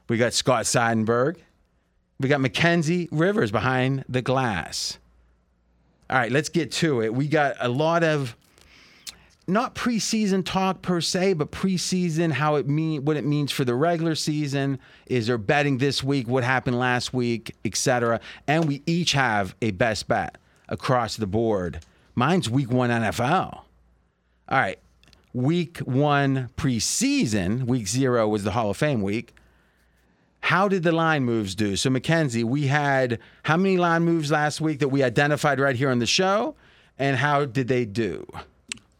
we 0.07 0.17
got 0.17 0.33
Scott 0.33 0.65
Seidenberg, 0.65 1.37
we 2.19 2.29
got 2.29 2.39
Mackenzie 2.39 3.09
Rivers 3.11 3.51
behind 3.51 4.05
the 4.07 4.21
glass. 4.21 4.99
All 6.09 6.17
right, 6.17 6.31
let's 6.31 6.49
get 6.49 6.71
to 6.73 7.01
it. 7.01 7.13
We 7.13 7.27
got 7.27 7.55
a 7.59 7.69
lot 7.69 8.03
of 8.03 8.35
not 9.51 9.75
preseason 9.75 10.45
talk 10.45 10.81
per 10.81 11.01
se, 11.01 11.33
but 11.33 11.51
preseason 11.51 12.31
how 12.31 12.55
it 12.55 12.67
mean 12.67 13.03
what 13.03 13.17
it 13.17 13.25
means 13.25 13.51
for 13.51 13.65
the 13.65 13.75
regular 13.75 14.15
season. 14.15 14.79
Is 15.07 15.27
there 15.27 15.37
betting 15.37 15.77
this 15.77 16.03
week? 16.03 16.27
What 16.27 16.43
happened 16.43 16.79
last 16.79 17.13
week, 17.13 17.53
etc. 17.65 18.21
And 18.47 18.65
we 18.67 18.81
each 18.85 19.11
have 19.11 19.53
a 19.61 19.71
best 19.71 20.07
bet 20.07 20.37
across 20.69 21.17
the 21.17 21.27
board. 21.27 21.81
Mine's 22.15 22.49
week 22.49 22.71
one 22.71 22.89
NFL. 22.89 23.53
All 23.53 23.65
right, 24.49 24.79
week 25.33 25.79
one 25.79 26.49
preseason. 26.55 27.65
Week 27.65 27.87
zero 27.87 28.27
was 28.29 28.43
the 28.43 28.51
Hall 28.51 28.69
of 28.69 28.77
Fame 28.77 29.01
week. 29.01 29.33
How 30.39 30.67
did 30.67 30.83
the 30.83 30.91
line 30.91 31.23
moves 31.23 31.55
do? 31.55 31.75
So, 31.75 31.89
Mackenzie, 31.89 32.43
we 32.43 32.67
had 32.67 33.19
how 33.43 33.57
many 33.57 33.77
line 33.77 34.03
moves 34.03 34.31
last 34.31 34.59
week 34.59 34.79
that 34.79 34.87
we 34.87 35.03
identified 35.03 35.59
right 35.59 35.75
here 35.75 35.89
on 35.89 35.99
the 35.99 36.05
show? 36.05 36.55
And 36.97 37.17
how 37.17 37.45
did 37.45 37.67
they 37.67 37.85
do? 37.85 38.25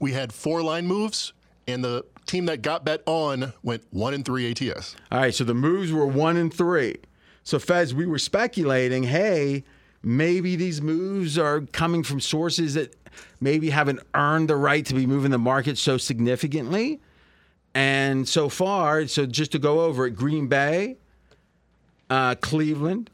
We 0.01 0.13
had 0.13 0.33
four 0.33 0.63
line 0.63 0.87
moves, 0.87 1.31
and 1.67 1.83
the 1.83 2.03
team 2.25 2.47
that 2.47 2.63
got 2.63 2.83
bet 2.83 3.03
on 3.05 3.53
went 3.61 3.83
one 3.91 4.15
and 4.15 4.25
three 4.25 4.49
ATS. 4.49 4.95
All 5.11 5.19
right, 5.19 5.33
so 5.33 5.43
the 5.43 5.53
moves 5.53 5.91
were 5.93 6.07
one 6.07 6.37
and 6.37 6.51
three. 6.51 6.95
So, 7.43 7.59
Fez, 7.59 7.93
we 7.93 8.07
were 8.07 8.17
speculating 8.17 9.03
hey, 9.03 9.63
maybe 10.01 10.55
these 10.55 10.81
moves 10.81 11.37
are 11.37 11.61
coming 11.61 12.01
from 12.01 12.19
sources 12.19 12.73
that 12.73 12.95
maybe 13.39 13.69
haven't 13.69 13.99
earned 14.15 14.49
the 14.49 14.55
right 14.55 14.83
to 14.87 14.95
be 14.95 15.05
moving 15.05 15.29
the 15.29 15.37
market 15.37 15.77
so 15.77 15.97
significantly. 15.97 16.99
And 17.75 18.27
so 18.27 18.49
far, 18.49 19.05
so 19.05 19.27
just 19.27 19.51
to 19.51 19.59
go 19.59 19.81
over 19.81 20.07
it, 20.07 20.11
Green 20.15 20.47
Bay, 20.47 20.97
uh, 22.09 22.35
Cleveland, 22.41 23.11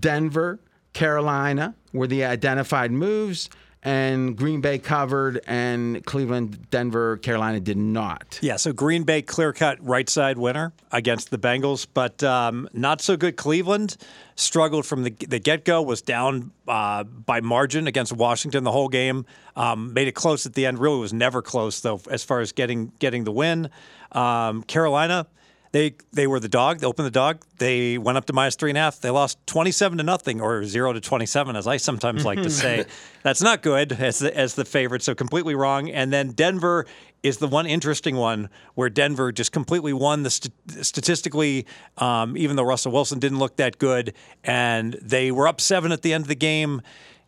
Denver, 0.00 0.58
Carolina 0.94 1.74
were 1.92 2.06
the 2.06 2.24
identified 2.24 2.92
moves, 2.92 3.50
and 3.82 4.36
Green 4.36 4.60
Bay 4.60 4.78
covered, 4.78 5.40
and 5.46 6.04
Cleveland, 6.04 6.70
Denver, 6.70 7.16
Carolina 7.18 7.60
did 7.60 7.78
not. 7.78 8.38
Yeah, 8.42 8.56
so 8.56 8.72
Green 8.72 9.04
Bay 9.04 9.22
clear 9.22 9.52
cut 9.52 9.78
right 9.80 10.08
side 10.08 10.36
winner 10.36 10.72
against 10.92 11.30
the 11.30 11.38
Bengals, 11.38 11.86
but 11.92 12.22
um, 12.22 12.68
not 12.72 13.00
so 13.00 13.16
good. 13.16 13.36
Cleveland 13.36 13.96
struggled 14.34 14.84
from 14.84 15.04
the, 15.04 15.10
the 15.10 15.38
get 15.38 15.64
go, 15.64 15.80
was 15.80 16.02
down 16.02 16.50
uh, 16.68 17.04
by 17.04 17.40
margin 17.40 17.86
against 17.86 18.12
Washington 18.12 18.64
the 18.64 18.72
whole 18.72 18.88
game. 18.88 19.24
Um, 19.56 19.94
made 19.94 20.08
it 20.08 20.14
close 20.14 20.44
at 20.44 20.54
the 20.54 20.66
end. 20.66 20.78
Really 20.78 20.98
was 20.98 21.12
never 21.12 21.40
close 21.40 21.80
though, 21.80 22.00
as 22.10 22.22
far 22.22 22.40
as 22.40 22.52
getting 22.52 22.92
getting 22.98 23.24
the 23.24 23.32
win. 23.32 23.70
Um, 24.12 24.62
Carolina. 24.62 25.26
They 25.72 25.94
they 26.12 26.26
were 26.26 26.40
the 26.40 26.48
dog. 26.48 26.80
They 26.80 26.86
opened 26.86 27.06
the 27.06 27.12
dog. 27.12 27.44
They 27.58 27.96
went 27.96 28.18
up 28.18 28.26
to 28.26 28.32
minus 28.32 28.56
three 28.56 28.70
and 28.70 28.76
a 28.78 28.80
half. 28.80 29.00
They 29.00 29.10
lost 29.10 29.38
twenty 29.46 29.70
seven 29.70 29.98
to 29.98 30.04
nothing, 30.04 30.40
or 30.40 30.64
zero 30.64 30.92
to 30.92 31.00
twenty 31.00 31.26
seven, 31.26 31.54
as 31.54 31.66
I 31.66 31.76
sometimes 31.76 32.24
like 32.24 32.42
to 32.42 32.50
say. 32.50 32.86
That's 33.22 33.40
not 33.40 33.62
good 33.62 33.92
as 33.92 34.18
the 34.18 34.36
as 34.36 34.54
the 34.54 34.64
favorite. 34.64 35.02
So 35.02 35.14
completely 35.14 35.54
wrong. 35.54 35.88
And 35.88 36.12
then 36.12 36.32
Denver 36.32 36.86
is 37.22 37.38
the 37.38 37.46
one 37.46 37.66
interesting 37.66 38.16
one 38.16 38.48
where 38.74 38.88
Denver 38.88 39.30
just 39.30 39.52
completely 39.52 39.92
won 39.92 40.22
the 40.24 40.30
st- 40.30 40.54
statistically, 40.84 41.66
um, 41.98 42.36
even 42.36 42.56
though 42.56 42.64
Russell 42.64 42.90
Wilson 42.92 43.18
didn't 43.18 43.38
look 43.38 43.56
that 43.56 43.78
good, 43.78 44.14
and 44.42 44.94
they 45.02 45.30
were 45.30 45.46
up 45.46 45.60
seven 45.60 45.92
at 45.92 46.02
the 46.02 46.12
end 46.12 46.24
of 46.24 46.28
the 46.28 46.34
game, 46.34 46.82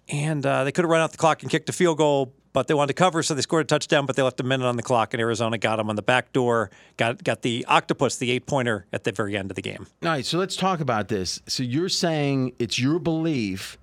and 0.09 0.45
uh, 0.45 0.65
they 0.65 0.73
could 0.73 0.85
have 0.85 0.91
run 0.91 1.01
out 1.01 1.13
the 1.13 1.19
clock 1.19 1.43
and 1.43 1.51
kicked 1.51 1.69
a 1.69 1.73
field 1.73 1.99
goal, 1.99 2.33
but 2.53 2.69
they 2.69 2.75
wanted 2.75 2.89
to 2.89 2.95
cover, 2.95 3.23
so 3.23 3.35
they 3.35 3.41
scored 3.41 3.65
a 3.65 3.67
touchdown, 3.67 4.07
but 4.07 4.17
they 4.17 4.23
left 4.23 4.41
a 4.41 4.43
minute 4.43 4.67
on 4.67 4.77
the 4.77 4.83
clock, 4.83 5.15
and 5.15 5.21
Arizona 5.21 5.59
got 5.59 5.77
them 5.77 5.89
on 5.89 5.97
the 5.97 6.03
back 6.03 6.33
door, 6.33 6.71
got 6.97 7.23
got 7.25 7.43
the 7.43 7.65
octopus, 7.67 8.17
the 8.17 8.31
eight 8.31 8.47
pointer 8.47 8.87
at 8.93 9.05
the 9.05 9.13
very 9.13 9.37
end 9.37 9.51
of 9.51 9.57
the 9.57 9.63
game. 9.63 9.87
All 10.03 10.11
right, 10.11 10.25
so 10.25 10.39
let's 10.39 10.57
talk 10.57 10.81
about 10.81 11.09
this. 11.09 11.41
So 11.47 11.63
you're 11.63 11.89
saying 11.89 12.53
it's 12.59 12.79
your 12.79 12.99
belief 12.99 13.79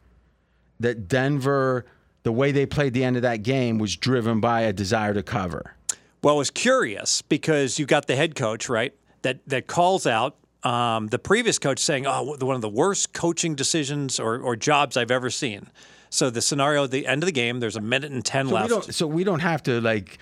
that 0.79 1.07
Denver, 1.07 1.85
the 2.23 2.31
way 2.31 2.51
they 2.51 2.65
played 2.65 2.93
the 2.93 3.03
end 3.03 3.15
of 3.15 3.23
that 3.23 3.43
game, 3.43 3.79
was 3.79 3.95
driven 3.95 4.39
by 4.39 4.61
a 4.61 4.73
desire 4.73 5.13
to 5.13 5.23
cover. 5.23 5.75
Well, 6.21 6.35
it 6.35 6.37
was 6.37 6.51
curious 6.51 7.21
because 7.21 7.79
you 7.79 7.85
got 7.85 8.07
the 8.07 8.15
head 8.15 8.35
coach 8.35 8.69
right 8.69 8.93
that 9.23 9.39
that 9.47 9.67
calls 9.67 10.05
out 10.05 10.35
um, 10.63 11.07
the 11.07 11.19
previous 11.19 11.57
coach 11.57 11.79
saying, 11.79 12.05
"Oh, 12.05 12.35
one 12.39 12.55
of 12.55 12.61
the 12.61 12.69
worst 12.69 13.13
coaching 13.13 13.55
decisions 13.55 14.19
or, 14.19 14.37
or 14.37 14.55
jobs 14.55 14.97
I've 14.97 15.11
ever 15.11 15.29
seen." 15.29 15.69
So 16.09 16.29
the 16.29 16.41
scenario 16.41 16.83
at 16.85 16.91
the 16.91 17.05
end 17.05 17.21
of 17.23 17.27
the 17.27 17.31
game, 17.31 17.59
there's 17.59 17.75
a 17.75 17.81
minute 17.81 18.11
and 18.11 18.25
ten 18.25 18.47
So 18.47 18.53
left. 18.53 18.87
we. 18.87 18.93
So 18.93 19.07
we 19.07 19.23
don't 19.23 19.39
have 19.41 19.61
to 19.63 19.79
like 19.81 20.17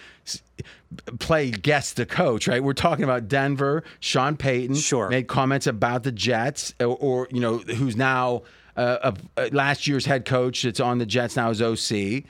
play 1.20 1.51
guess 1.51 1.94
the 1.94 2.06
coach, 2.06 2.48
right? 2.48 2.63
We're 2.63 2.74
talking 2.74 3.03
about 3.03 3.27
Denver. 3.27 3.84
Sean 4.00 4.38
Payton 4.38 4.75
Sure. 4.75 5.10
made 5.10 5.27
comments 5.27 5.67
about 5.67 6.03
the 6.03 6.12
Jets, 6.12 6.74
or, 6.79 6.88
or 6.98 7.27
you 7.32 7.39
know, 7.39 7.58
who's 7.60 7.96
now 7.96 8.44
uh, 8.75 9.12
a, 9.38 9.41
a 9.46 9.50
last 9.51 9.88
year's 9.88 10.06
head 10.06 10.25
coach 10.25 10.63
that's 10.63 10.79
on 10.79 10.98
the 10.98 11.06
Jets 11.06 11.36
now 11.36 11.50
is 11.50 11.62
OC. 11.62 12.24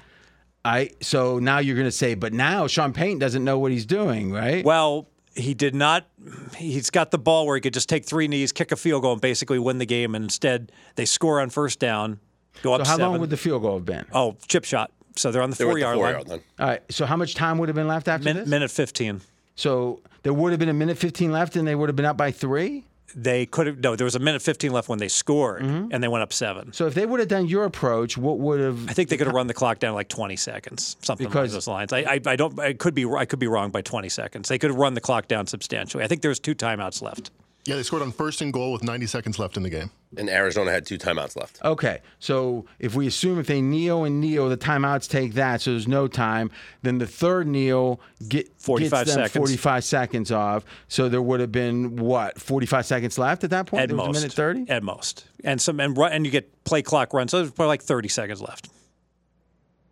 I 0.65 0.91
so 1.01 1.39
now 1.39 1.59
you're 1.59 1.75
going 1.75 1.85
to 1.87 1.91
say, 1.91 2.13
but 2.15 2.33
now 2.33 2.67
Sean 2.67 2.93
Payton 2.93 3.19
doesn't 3.19 3.43
know 3.43 3.57
what 3.59 3.71
he's 3.71 3.85
doing, 3.85 4.31
right? 4.31 4.65
Well, 4.65 5.07
he 5.35 5.53
did 5.53 5.75
not. 5.75 6.07
He's 6.57 6.89
got 6.89 7.11
the 7.11 7.19
ball 7.19 7.45
where 7.45 7.55
he 7.55 7.61
could 7.61 7.73
just 7.73 7.87
take 7.89 8.05
three 8.05 8.27
knees, 8.27 8.51
kick 8.51 8.71
a 8.71 8.75
field 8.75 9.03
goal, 9.03 9.13
and 9.13 9.21
basically 9.21 9.59
win 9.59 9.77
the 9.77 9.85
game. 9.85 10.15
And 10.15 10.23
instead, 10.23 10.71
they 10.95 11.05
score 11.05 11.39
on 11.39 11.49
first 11.51 11.79
down, 11.79 12.19
go 12.63 12.77
so 12.77 12.83
how 12.83 12.95
seven. 12.97 13.11
long 13.11 13.19
would 13.19 13.29
the 13.29 13.37
field 13.37 13.61
goal 13.61 13.75
have 13.75 13.85
been? 13.85 14.05
oh, 14.13 14.35
chip 14.47 14.65
shot. 14.65 14.91
So 15.15 15.31
they're 15.31 15.41
on 15.41 15.49
the 15.49 15.55
They 15.55 15.63
four 15.63 15.71
at 15.71 15.75
the 15.75 15.79
yard 15.81 15.95
four 15.95 16.03
line. 16.05 16.13
yard 16.13 16.27
line. 16.27 16.41
All 16.59 16.67
right. 16.67 16.81
So 16.91 17.05
how 17.05 17.15
much 17.15 17.33
time 17.35 17.57
would 17.57 17.69
have 17.69 17.75
been 17.75 17.87
left 17.87 18.07
after 18.07 18.25
Min- 18.25 18.37
this? 18.37 18.47
minute 18.47 18.69
fifteen. 18.71 19.21
So 19.55 19.99
there 20.23 20.33
would 20.33 20.51
have 20.51 20.59
been 20.59 20.69
a 20.69 20.73
minute 20.73 20.97
15 20.97 21.31
left, 21.31 21.55
and 21.55 21.67
they 21.67 21.73
would 21.73 21.89
have 21.89 21.95
been 21.95 22.05
up 22.05 22.17
by 22.17 22.31
three. 22.31 22.83
They 23.15 23.45
could 23.47 23.65
have 23.65 23.79
no. 23.79 23.95
There 23.95 24.05
was 24.05 24.13
a 24.15 24.19
minute 24.19 24.41
fifteen 24.43 24.71
left 24.73 24.89
when 24.89 24.99
they 24.99 25.07
scored, 25.07 25.63
Mm-hmm. 25.63 25.87
and 25.91 26.03
they 26.03 26.07
went 26.09 26.21
up 26.21 26.33
seven. 26.33 26.73
So 26.73 26.85
if 26.85 26.93
they 26.93 27.05
would 27.05 27.19
have 27.21 27.29
done 27.29 27.47
your 27.47 27.63
approach, 27.63 28.17
what 28.17 28.37
would 28.37 28.59
have? 28.59 28.87
I 28.89 28.93
think 28.93 29.09
they 29.09 29.17
could 29.17 29.25
have 29.27 29.33
run 29.35 29.47
the 29.47 29.53
clock 29.55 29.79
down 29.79 29.95
like 29.95 30.09
20 30.09 30.35
seconds, 30.35 30.97
something 31.01 31.25
Because- 31.25 31.51
along 31.51 31.55
those 31.55 31.67
lines. 31.67 31.93
I, 31.93 31.99
I, 31.99 32.19
I 32.25 32.35
don't. 32.35 32.59
I 32.59 32.73
could 32.73 32.93
be. 32.93 33.05
I 33.05 33.25
could 33.25 33.39
be 33.39 33.47
wrong 33.47 33.71
by 33.71 33.81
20 33.81 34.09
seconds. 34.09 34.49
They 34.49 34.59
could 34.59 34.69
have 34.69 34.77
run 34.77 34.93
the 34.93 35.01
clock 35.01 35.27
down 35.29 35.47
substantially. 35.47 36.03
I 36.03 36.07
think 36.07 36.21
there's 36.21 36.39
two 36.39 36.53
timeouts 36.53 37.01
left. 37.01 37.31
Yeah, 37.67 37.75
they 37.75 37.83
scored 37.83 38.01
on 38.01 38.13
first 38.13 38.41
and 38.41 38.53
goal 38.53 38.71
with 38.71 38.81
90 38.81 39.07
seconds 39.07 39.37
left 39.37 39.57
in 39.57 39.63
the 39.63 39.69
game. 39.69 39.91
And 40.15 40.29
Arizona 40.29 40.71
had 40.71 40.85
two 40.85 40.97
timeouts 40.97 41.35
left. 41.35 41.59
Okay, 41.65 41.99
so 42.17 42.65
if 42.79 42.95
we 42.95 43.07
assume 43.07 43.39
if 43.39 43.47
they 43.47 43.61
kneel 43.61 44.05
and 44.05 44.21
kneel, 44.21 44.47
the 44.47 44.55
timeouts 44.55 45.09
take 45.09 45.33
that, 45.33 45.59
so 45.59 45.71
there's 45.71 45.85
no 45.85 46.07
time. 46.07 46.49
Then 46.81 46.97
the 46.97 47.05
third 47.05 47.45
kneel 47.45 47.99
get 48.29 48.49
45 48.57 48.89
gets 48.91 49.15
them 49.15 49.25
seconds. 49.25 49.37
45 49.37 49.83
seconds 49.83 50.31
off. 50.31 50.63
So 50.87 51.09
there 51.09 51.21
would 51.21 51.41
have 51.41 51.51
been 51.51 51.97
what 51.97 52.39
45 52.39 52.85
seconds 52.85 53.17
left 53.17 53.43
at 53.43 53.49
that 53.49 53.65
point. 53.65 53.83
At 53.83 53.89
there 53.89 53.97
most, 53.97 54.07
was 54.07 54.17
a 54.17 54.21
minute 54.21 54.33
30. 54.33 54.69
At 54.69 54.83
most, 54.83 55.25
and 55.43 55.61
some 55.61 55.81
and 55.81 55.97
run, 55.97 56.13
and 56.13 56.25
you 56.25 56.31
get 56.31 56.63
play 56.63 56.81
clock 56.81 57.13
run. 57.13 57.27
So 57.27 57.39
there's 57.39 57.51
probably 57.51 57.67
like 57.67 57.83
30 57.83 58.07
seconds 58.07 58.41
left. 58.41 58.69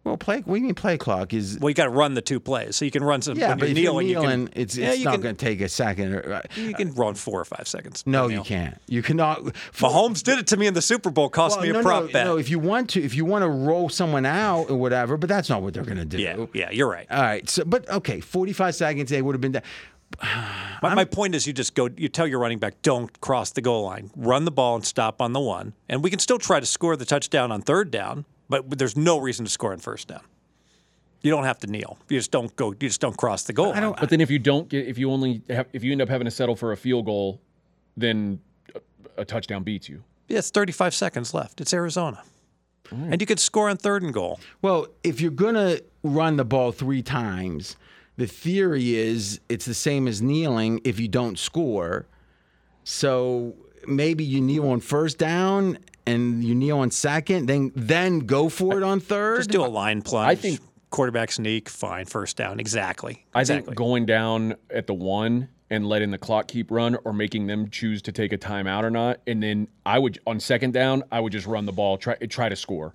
Well, 0.05 0.17
play. 0.17 0.38
What 0.41 0.53
do 0.55 0.59
you 0.62 0.65
mean 0.67 0.75
play 0.75 0.97
clock 1.00 1.33
is? 1.33 1.57
Well, 1.59 1.69
you 1.69 1.74
got 1.74 1.85
to 1.85 1.89
run 1.89 2.13
the 2.13 2.21
two 2.21 2.39
plays, 2.39 2.75
so 2.75 2.85
you 2.85 2.91
can 2.91 3.03
run 3.03 3.24
some. 3.24 3.38
yeah, 3.38 3.50
when 3.50 3.57
but 3.57 3.69
you're 3.69 3.77
if 3.77 3.83
you're 3.83 4.01
kneeling, 4.03 4.07
you 4.07 4.21
can. 4.21 4.50
it's 4.55 4.77
yeah, 4.77 4.91
it's 4.91 5.03
not 5.03 5.19
going 5.19 5.35
to 5.35 5.45
take 5.45 5.62
a 5.62 5.67
second. 5.67 6.13
or- 6.13 6.33
uh, 6.33 6.41
You 6.55 6.75
can 6.75 6.93
run 6.93 7.15
four 7.15 7.41
or 7.41 7.45
five 7.45 7.67
seconds. 7.67 8.03
No, 8.05 8.27
you 8.27 8.43
can't. 8.43 8.77
You 8.88 9.01
cannot. 9.01 9.41
Mahomes 9.74 10.21
did 10.21 10.38
it 10.38 10.45
to 10.47 10.57
me 10.57 10.67
in 10.67 10.75
the 10.75 10.81
Super 10.81 11.09
Bowl. 11.09 11.27
Cost 11.29 11.57
Well, 11.57 11.65
me 11.65 11.77
a 11.77 11.81
prop 11.81 12.03
no, 12.05 12.12
bet. 12.12 12.25
no. 12.27 12.38
If 12.38 12.51
you 12.51 12.59
want 12.59 12.91
to, 12.91 13.01
if 13.03 13.15
you 13.15 13.25
want 13.25 13.41
to 13.43 13.50
roll 13.50 13.89
someone 13.89 14.27
out 14.27 14.69
or 14.69 14.77
whatever, 14.77 15.17
but 15.17 15.27
that's 15.27 15.50
not 15.50 15.63
what 15.63 15.74
they're 15.74 15.83
going 15.83 15.97
to 15.97 16.05
do. 16.05 16.19
yeah, 16.19 16.45
yeah, 16.53 16.69
you're 16.69 16.89
right. 16.89 17.07
All 17.09 17.21
right. 17.24 17.50
So, 17.50 17.65
but 17.65 17.89
okay, 17.89 18.19
45 18.19 18.75
seconds. 18.75 19.09
They 19.09 19.24
would 19.24 19.33
have 19.33 19.41
been. 19.41 19.53
Done. 19.53 19.63
My, 20.83 20.93
my 20.93 21.05
point 21.05 21.33
is, 21.33 21.47
you 21.47 21.51
just 21.53 21.74
go. 21.74 21.89
You 21.97 22.09
tell 22.09 22.27
your 22.27 22.38
running 22.39 22.59
back, 22.59 22.81
don't 22.83 23.19
cross 23.21 23.51
the 23.51 23.62
goal 23.62 23.85
line. 23.85 24.12
Run 24.15 24.45
the 24.45 24.51
ball 24.51 24.75
and 24.75 24.85
stop 24.85 25.19
on 25.19 25.33
the 25.33 25.39
one, 25.39 25.74
and 25.89 26.03
we 26.03 26.12
can 26.12 26.19
still 26.19 26.38
try 26.38 26.59
to 26.59 26.65
score 26.65 26.95
the 26.95 27.05
touchdown 27.05 27.51
on 27.51 27.63
third 27.63 27.89
down. 27.89 28.25
But 28.49 28.77
there's 28.77 28.95
no 28.95 29.19
reason 29.19 29.45
to 29.45 29.51
score 29.51 29.71
on 29.71 29.79
first 29.79 30.07
down. 30.07 30.21
You 31.21 31.31
don't 31.31 31.45
have 31.45 31.57
to 31.59 31.67
kneel. 31.67 31.97
You 32.07 32.19
just 32.19 32.29
don't 32.29 32.55
go. 32.55 32.71
You 32.71 32.77
just 32.87 33.01
don't 33.01 33.17
cross 33.17 33.43
the 33.43 33.53
goal. 33.53 33.73
I 33.73 33.79
don't. 33.79 33.99
But 33.99 34.09
then 34.09 34.21
if 34.21 34.29
you 34.29 34.37
don't 34.37 34.69
get, 34.69 34.85
if 34.87 34.99
you 34.99 35.11
only 35.11 35.41
have, 35.49 35.67
if 35.73 35.83
you 35.83 35.91
end 35.91 36.01
up 36.01 36.09
having 36.09 36.25
to 36.25 36.31
settle 36.31 36.55
for 36.55 36.71
a 36.71 36.77
field 36.77 37.05
goal, 37.05 37.41
then 37.97 38.39
a, 38.75 39.21
a 39.21 39.25
touchdown 39.25 39.63
beats 39.63 39.89
you. 39.89 40.03
Yeah, 40.27 40.37
it's 40.39 40.51
35 40.51 40.93
seconds 40.93 41.33
left. 41.33 41.61
It's 41.61 41.73
Arizona, 41.73 42.21
and 42.91 43.19
you 43.19 43.25
could 43.25 43.39
score 43.39 43.69
on 43.69 43.77
third 43.77 44.03
and 44.03 44.13
goal. 44.13 44.39
Well, 44.61 44.87
if 45.03 45.19
you're 45.19 45.31
gonna 45.31 45.79
run 46.03 46.37
the 46.37 46.45
ball 46.45 46.71
three 46.71 47.01
times, 47.01 47.75
the 48.17 48.27
theory 48.27 48.95
is 48.95 49.39
it's 49.49 49.65
the 49.65 49.73
same 49.73 50.07
as 50.07 50.21
kneeling 50.21 50.79
if 50.83 50.99
you 50.99 51.07
don't 51.07 51.39
score. 51.39 52.05
So 52.83 53.55
maybe 53.87 54.23
you 54.23 54.41
kneel 54.41 54.69
on 54.69 54.79
first 54.79 55.17
down 55.17 55.77
and 56.05 56.43
you 56.43 56.55
kneel 56.55 56.79
on 56.79 56.91
second, 56.91 57.47
then 57.47 57.71
then 57.75 58.19
go 58.19 58.49
for 58.49 58.77
it 58.77 58.83
on 58.83 58.99
third. 58.99 59.37
Just 59.37 59.49
do 59.49 59.63
a 59.63 59.67
line 59.67 60.01
plunge. 60.01 60.29
I 60.29 60.35
think- 60.35 60.59
quarterback 60.91 61.31
sneak, 61.31 61.67
fine, 61.67 62.05
first 62.05 62.37
down. 62.37 62.57
Exactly. 62.59 63.25
I 63.33 63.41
exactly. 63.41 63.65
think 63.65 63.77
going 63.77 64.05
down 64.05 64.55
at 64.69 64.87
the 64.87 64.93
one 64.93 65.49
and 65.69 65.85
letting 65.89 66.11
the 66.11 66.17
clock 66.17 66.47
keep 66.47 66.69
run, 66.71 66.95
or 67.03 67.11
making 67.11 67.47
them 67.47 67.69
choose 67.69 68.01
to 68.03 68.11
take 68.11 68.31
a 68.31 68.37
timeout 68.37 68.83
or 68.83 68.91
not, 68.91 69.19
and 69.25 69.41
then 69.41 69.67
I 69.85 69.97
would 69.97 70.19
on 70.27 70.39
second 70.39 70.73
down, 70.73 71.03
I 71.11 71.19
would 71.19 71.31
just 71.31 71.47
run 71.47 71.65
the 71.65 71.71
ball, 71.71 71.97
try 71.97 72.15
try 72.15 72.49
to 72.49 72.55
score. 72.55 72.93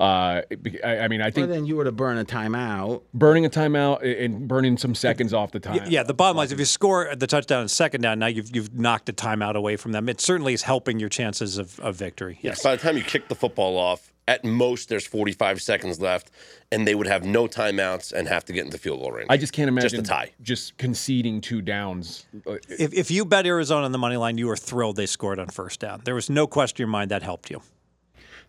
Uh, 0.00 0.42
I, 0.82 0.98
I 1.00 1.08
mean, 1.08 1.20
I 1.20 1.24
Well, 1.26 1.30
think 1.32 1.48
then 1.50 1.66
you 1.66 1.76
were 1.76 1.84
to 1.84 1.92
burn 1.92 2.16
a 2.18 2.24
timeout. 2.24 3.02
burning 3.12 3.44
a 3.44 3.50
timeout 3.50 4.02
and 4.24 4.48
burning 4.48 4.78
some 4.78 4.94
seconds 4.94 5.34
off 5.34 5.52
the 5.52 5.60
time. 5.60 5.82
Yeah, 5.88 6.02
the 6.02 6.14
bottom 6.14 6.36
line 6.38 6.46
is 6.46 6.52
if 6.52 6.58
you 6.58 6.64
score 6.64 7.14
the 7.14 7.26
touchdown 7.26 7.60
and 7.60 7.70
second 7.70 8.00
down, 8.00 8.18
now 8.18 8.26
you've 8.26 8.54
you've 8.56 8.74
knocked 8.74 9.08
a 9.08 9.12
timeout 9.12 9.54
away 9.56 9.76
from 9.76 9.92
them. 9.92 10.08
It 10.08 10.20
certainly 10.20 10.54
is 10.54 10.62
helping 10.62 10.98
your 10.98 11.10
chances 11.10 11.58
of, 11.58 11.78
of 11.80 11.96
victory. 11.96 12.38
Yes. 12.42 12.62
By 12.62 12.76
the 12.76 12.82
time 12.82 12.96
you 12.96 13.02
kick 13.02 13.28
the 13.28 13.34
football 13.34 13.76
off, 13.76 14.12
at 14.26 14.44
most 14.44 14.88
there's 14.88 15.06
45 15.06 15.60
seconds 15.60 16.00
left, 16.00 16.30
and 16.72 16.86
they 16.86 16.94
would 16.94 17.06
have 17.06 17.24
no 17.24 17.46
timeouts 17.46 18.12
and 18.12 18.26
have 18.28 18.44
to 18.46 18.52
get 18.52 18.64
into 18.64 18.78
field 18.78 19.00
goal 19.00 19.12
range. 19.12 19.26
I 19.28 19.36
just 19.36 19.52
can't 19.52 19.68
imagine 19.68 19.90
Just 19.90 20.02
a 20.02 20.08
tie. 20.08 20.30
just 20.42 20.78
conceding 20.78 21.40
two 21.40 21.60
downs. 21.60 22.26
Uh, 22.46 22.52
If, 22.68 22.94
if 22.94 23.10
you 23.10 23.24
bet 23.24 23.44
Arizona 23.46 23.84
on 23.84 23.92
the 23.92 23.98
money 23.98 24.16
line, 24.16 24.38
you 24.38 24.46
were 24.46 24.56
thrilled 24.56 24.96
they 24.96 25.06
scored 25.06 25.38
on 25.38 25.48
first 25.48 25.80
down. 25.80 26.00
There 26.04 26.14
was 26.14 26.30
no 26.30 26.46
question 26.46 26.76
in 26.84 26.86
your 26.88 26.92
mind 26.92 27.10
that 27.10 27.22
helped 27.22 27.50
you. 27.50 27.60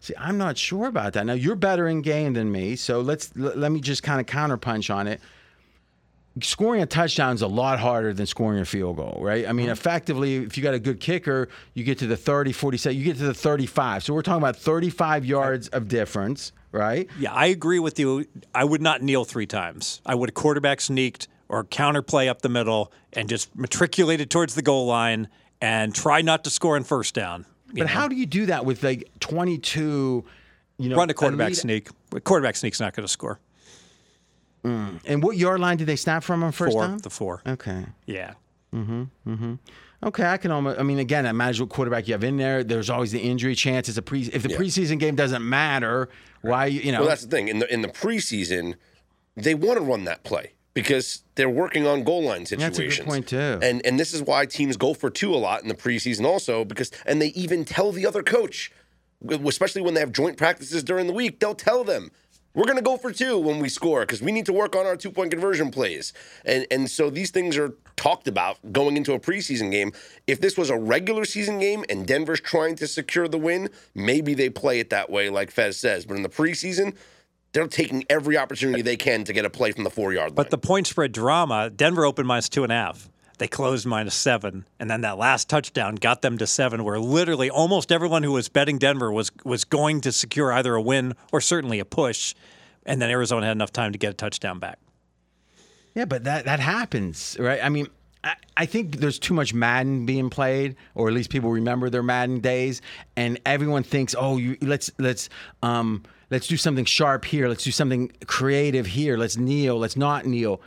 See, 0.02 0.16
I'm 0.18 0.40
not 0.40 0.58
sure 0.58 0.88
about 0.88 1.14
that. 1.14 1.28
Now 1.28 1.34
you're 1.34 1.56
better 1.56 1.88
in 1.88 2.02
game 2.02 2.34
than 2.34 2.52
me, 2.52 2.76
so 2.76 3.02
let's 3.02 3.32
l- 3.40 3.54
let 3.56 3.72
me 3.72 3.80
just 3.80 4.02
kind 4.02 4.20
of 4.20 4.26
counterpunch 4.26 4.94
on 4.94 5.08
it. 5.08 5.22
Scoring 6.42 6.82
a 6.82 6.88
touchdown 6.88 7.36
is 7.36 7.44
a 7.44 7.48
lot 7.48 7.80
harder 7.80 8.12
than 8.12 8.26
scoring 8.26 8.60
a 8.60 8.66
field 8.66 8.96
goal, 8.96 9.20
right? 9.22 9.48
I 9.48 9.54
mean, 9.54 9.68
mm-hmm. 9.68 9.74
effectively, 9.74 10.38
if 10.38 10.58
you 10.58 10.64
got 10.64 10.74
a 10.74 10.80
good 10.80 11.00
kicker, 11.00 11.50
you 11.76 11.84
get 11.84 12.00
to 12.00 12.08
the 12.08 12.18
30, 12.18 12.52
47, 12.52 12.98
you 12.98 13.04
get 13.04 13.18
to 13.18 13.26
the 13.26 13.34
35. 13.34 14.04
So 14.04 14.14
we're 14.14 14.24
talking 14.24 14.42
about 14.42 14.56
35 14.56 15.24
yards 15.24 15.68
of 15.68 15.88
difference, 15.88 16.52
right? 16.72 17.08
Yeah, 17.20 17.34
I 17.34 17.48
agree 17.48 17.80
with 17.80 18.00
you. 18.00 18.26
I 18.56 18.64
would 18.64 18.82
not 18.82 19.04
kneel 19.04 19.24
three 19.24 19.46
times. 19.46 20.02
I 20.04 20.16
would 20.16 20.30
have 20.30 20.36
quarterback 20.36 20.82
sneaked 20.82 21.28
or 21.48 21.64
counterplay 21.64 22.28
up 22.28 22.42
the 22.42 22.50
middle 22.50 22.92
and 23.14 23.30
just 23.30 23.56
matriculated 23.56 24.32
towards 24.32 24.56
the 24.56 24.64
goal 24.64 24.88
line 24.88 25.28
and 25.62 25.94
try 25.94 26.22
not 26.22 26.44
to 26.46 26.50
score 26.50 26.76
on 26.76 26.86
first 26.86 27.14
down. 27.14 27.46
You 27.74 27.84
But 27.84 27.88
know? 27.88 28.00
how 28.00 28.08
do 28.08 28.16
you 28.16 28.26
do 28.26 28.46
that 28.48 28.66
with 28.66 28.84
like 28.84 29.10
22? 29.20 30.24
You 30.78 30.90
know, 30.90 30.96
run 30.96 31.10
a 31.10 31.14
quarterback 31.14 31.48
elite- 31.50 31.58
sneak? 31.58 31.90
Quarterback 32.24 32.56
sneak's 32.56 32.80
not 32.80 32.94
going 32.96 33.06
to 33.06 33.12
score. 33.12 33.40
And 34.64 35.24
what 35.24 35.38
yard 35.38 35.60
line 35.60 35.78
did 35.78 35.88
they 35.88 35.96
snap 35.96 36.24
from 36.24 36.44
on 36.44 36.52
first 36.52 36.74
Four, 36.74 36.84
down? 36.88 36.98
the 37.00 37.10
four. 37.10 37.42
Okay. 37.48 37.86
Yeah. 38.06 38.34
Mm-hmm. 38.74 39.04
Mm-hmm. 39.28 39.54
Okay, 40.04 40.26
I 40.26 40.38
can 40.38 40.52
almost. 40.52 40.80
I 40.80 40.84
mean, 40.84 41.00
again, 41.00 41.26
imagine 41.26 41.66
what 41.66 41.70
quarterback 41.74 42.08
you 42.08 42.14
have 42.14 42.24
in 42.24 42.38
there. 42.38 42.64
There's 42.64 42.90
always 42.90 43.12
the 43.12 43.20
injury 43.20 43.54
chance. 43.56 43.88
It's 43.90 43.98
a 43.98 44.02
pre. 44.02 44.22
If 44.22 44.44
the 44.44 44.50
preseason 44.50 45.00
game 45.00 45.16
doesn't 45.16 45.48
matter, 45.48 46.10
why 46.42 46.68
you 46.68 46.92
know? 46.92 47.00
well, 47.02 47.10
that's 47.10 47.24
the 47.24 47.28
thing. 47.30 47.48
In 47.50 47.60
the 47.60 47.72
in 47.72 47.82
the 47.82 47.88
preseason, 47.88 48.76
they 49.36 49.54
want 49.56 49.78
to 49.78 49.84
run 49.84 50.06
that 50.06 50.24
play 50.24 50.54
because 50.74 51.24
they're 51.36 51.50
working 51.50 51.86
on 51.86 52.04
goal 52.04 52.24
line 52.24 52.46
situations. 52.46 52.78
That's 52.78 52.98
a 52.98 53.02
good 53.02 53.08
point, 53.10 53.28
too. 53.28 53.60
And 53.62 53.86
and 53.86 54.00
this 54.00 54.14
is 54.14 54.22
why 54.22 54.46
teams 54.46 54.78
go 54.78 54.94
for 54.94 55.10
two 55.10 55.34
a 55.34 55.38
lot 55.38 55.62
in 55.64 55.68
the 55.68 55.76
preseason 55.76 56.26
also 56.26 56.64
because 56.64 56.92
and 57.06 57.22
they 57.22 57.28
even 57.30 57.66
tell 57.66 57.92
the 57.92 58.06
other 58.06 58.24
coach, 58.24 58.72
especially 59.30 59.82
when 59.82 59.94
they 59.94 60.00
have 60.00 60.12
joint 60.12 60.38
practices 60.38 60.84
during 60.84 61.08
the 61.08 61.14
week, 61.14 61.40
they'll 61.40 61.56
tell 61.56 61.84
them 61.84 62.10
We're 62.54 62.66
going 62.66 62.78
to 62.78 62.84
go 62.84 62.98
for 62.98 63.14
two 63.14 63.38
when 63.38 63.60
we 63.60 63.70
score 63.70 64.02
because 64.02 64.22
we 64.22 64.32
need 64.32 64.46
to 64.48 64.54
work 64.54 64.76
on 64.76 64.86
our 64.86 64.98
two 64.98 65.12
point 65.12 65.32
conversion 65.32 65.72
plays. 65.72 66.12
And 66.46 66.66
and 66.72 66.90
so 66.90 67.10
these 67.10 67.32
things 67.32 67.58
are 67.58 67.74
talked 67.96 68.28
about 68.28 68.58
going 68.74 68.98
into 68.98 69.14
a 69.14 69.20
preseason 69.20 69.72
game. 69.72 69.92
If 70.28 70.42
this 70.42 70.58
was 70.58 70.70
a 70.70 70.78
regular 70.78 71.24
season 71.26 71.60
game 71.60 71.86
and 71.90 72.06
Denver's 72.08 72.42
trying 72.42 72.76
to 72.78 72.88
secure 72.88 73.28
the 73.28 73.38
win, 73.38 73.70
maybe 73.96 74.34
they 74.34 74.50
play 74.50 74.80
it 74.80 74.90
that 74.90 75.10
way, 75.10 75.30
like 75.30 75.52
Fez 75.52 75.78
says. 75.78 76.06
But 76.06 76.18
in 76.18 76.24
the 76.24 76.30
preseason, 76.30 76.96
they're 77.54 77.68
taking 77.68 78.04
every 78.10 78.38
opportunity 78.38 78.82
they 78.82 78.98
can 78.98 79.24
to 79.26 79.34
get 79.34 79.46
a 79.46 79.50
play 79.50 79.72
from 79.72 79.84
the 79.84 79.90
four 79.90 80.14
yard 80.14 80.30
line. 80.30 80.36
But 80.36 80.50
the 80.50 80.58
point 80.58 80.88
spread 80.88 81.12
drama, 81.12 81.70
Denver 81.70 82.06
opened 82.06 82.28
minus 82.28 82.50
two 82.50 82.64
and 82.64 82.72
a 82.72 82.76
half. 82.76 83.10
They 83.38 83.48
closed 83.48 83.88
minus 83.88 84.14
seven, 84.14 84.66
and 84.80 84.90
then 84.90 85.02
that 85.02 85.18
last 85.18 85.50
touchdown 85.50 85.96
got 85.96 86.22
them 86.22 86.38
to 86.38 86.46
seven. 86.46 86.84
Where 86.84 87.00
literally 87.00 87.50
almost 87.50 87.92
everyone 87.92 88.22
who 88.22 88.34
was 88.34 88.50
betting 88.50 88.78
Denver 88.78 89.12
was 89.12 89.32
was 89.44 89.64
going 89.64 90.02
to 90.02 90.12
secure 90.12 90.54
either 90.54 90.76
a 90.76 90.82
win 90.82 91.16
or 91.32 91.42
certainly 91.42 91.80
a 91.80 91.86
push, 91.86 92.36
and 92.86 93.02
then 93.02 93.10
Arizona 93.10 93.48
had 93.48 93.54
enough 93.54 93.74
time 93.74 93.94
to 93.94 93.98
get 93.98 94.12
a 94.12 94.14
touchdown 94.14 94.60
back. 94.60 94.78
Yeah, 95.96 96.06
but 96.06 96.24
that 96.26 96.46
that 96.46 96.60
happens, 96.60 97.36
right? 97.40 97.60
I 97.64 97.70
mean, 97.70 97.88
I, 98.24 98.36
I 98.56 98.66
think 98.68 98.98
there's 98.98 99.18
too 99.18 99.34
much 99.34 99.56
Madden 99.56 100.06
being 100.06 100.30
played, 100.30 100.76
or 100.94 101.08
at 101.08 101.14
least 101.16 101.32
people 101.32 101.50
remember 101.50 101.90
their 101.90 102.04
Madden 102.04 102.42
days, 102.42 102.82
and 103.16 103.40
everyone 103.44 103.82
thinks, 103.82 104.14
oh, 104.16 104.38
you, 104.38 104.56
let's 104.62 104.92
let's 105.00 105.30
um 105.64 106.04
let's 106.32 106.48
do 106.48 106.58
something 106.58 106.86
sharp 106.86 107.26
here, 107.26 107.48
let's 107.48 107.64
do 107.64 107.72
something 107.72 108.12
creative 108.26 108.88
here, 108.88 109.18
let's 109.18 109.38
kneel, 109.38 109.78
let's 109.78 109.98
not 109.98 110.26
kneel. 110.26 110.62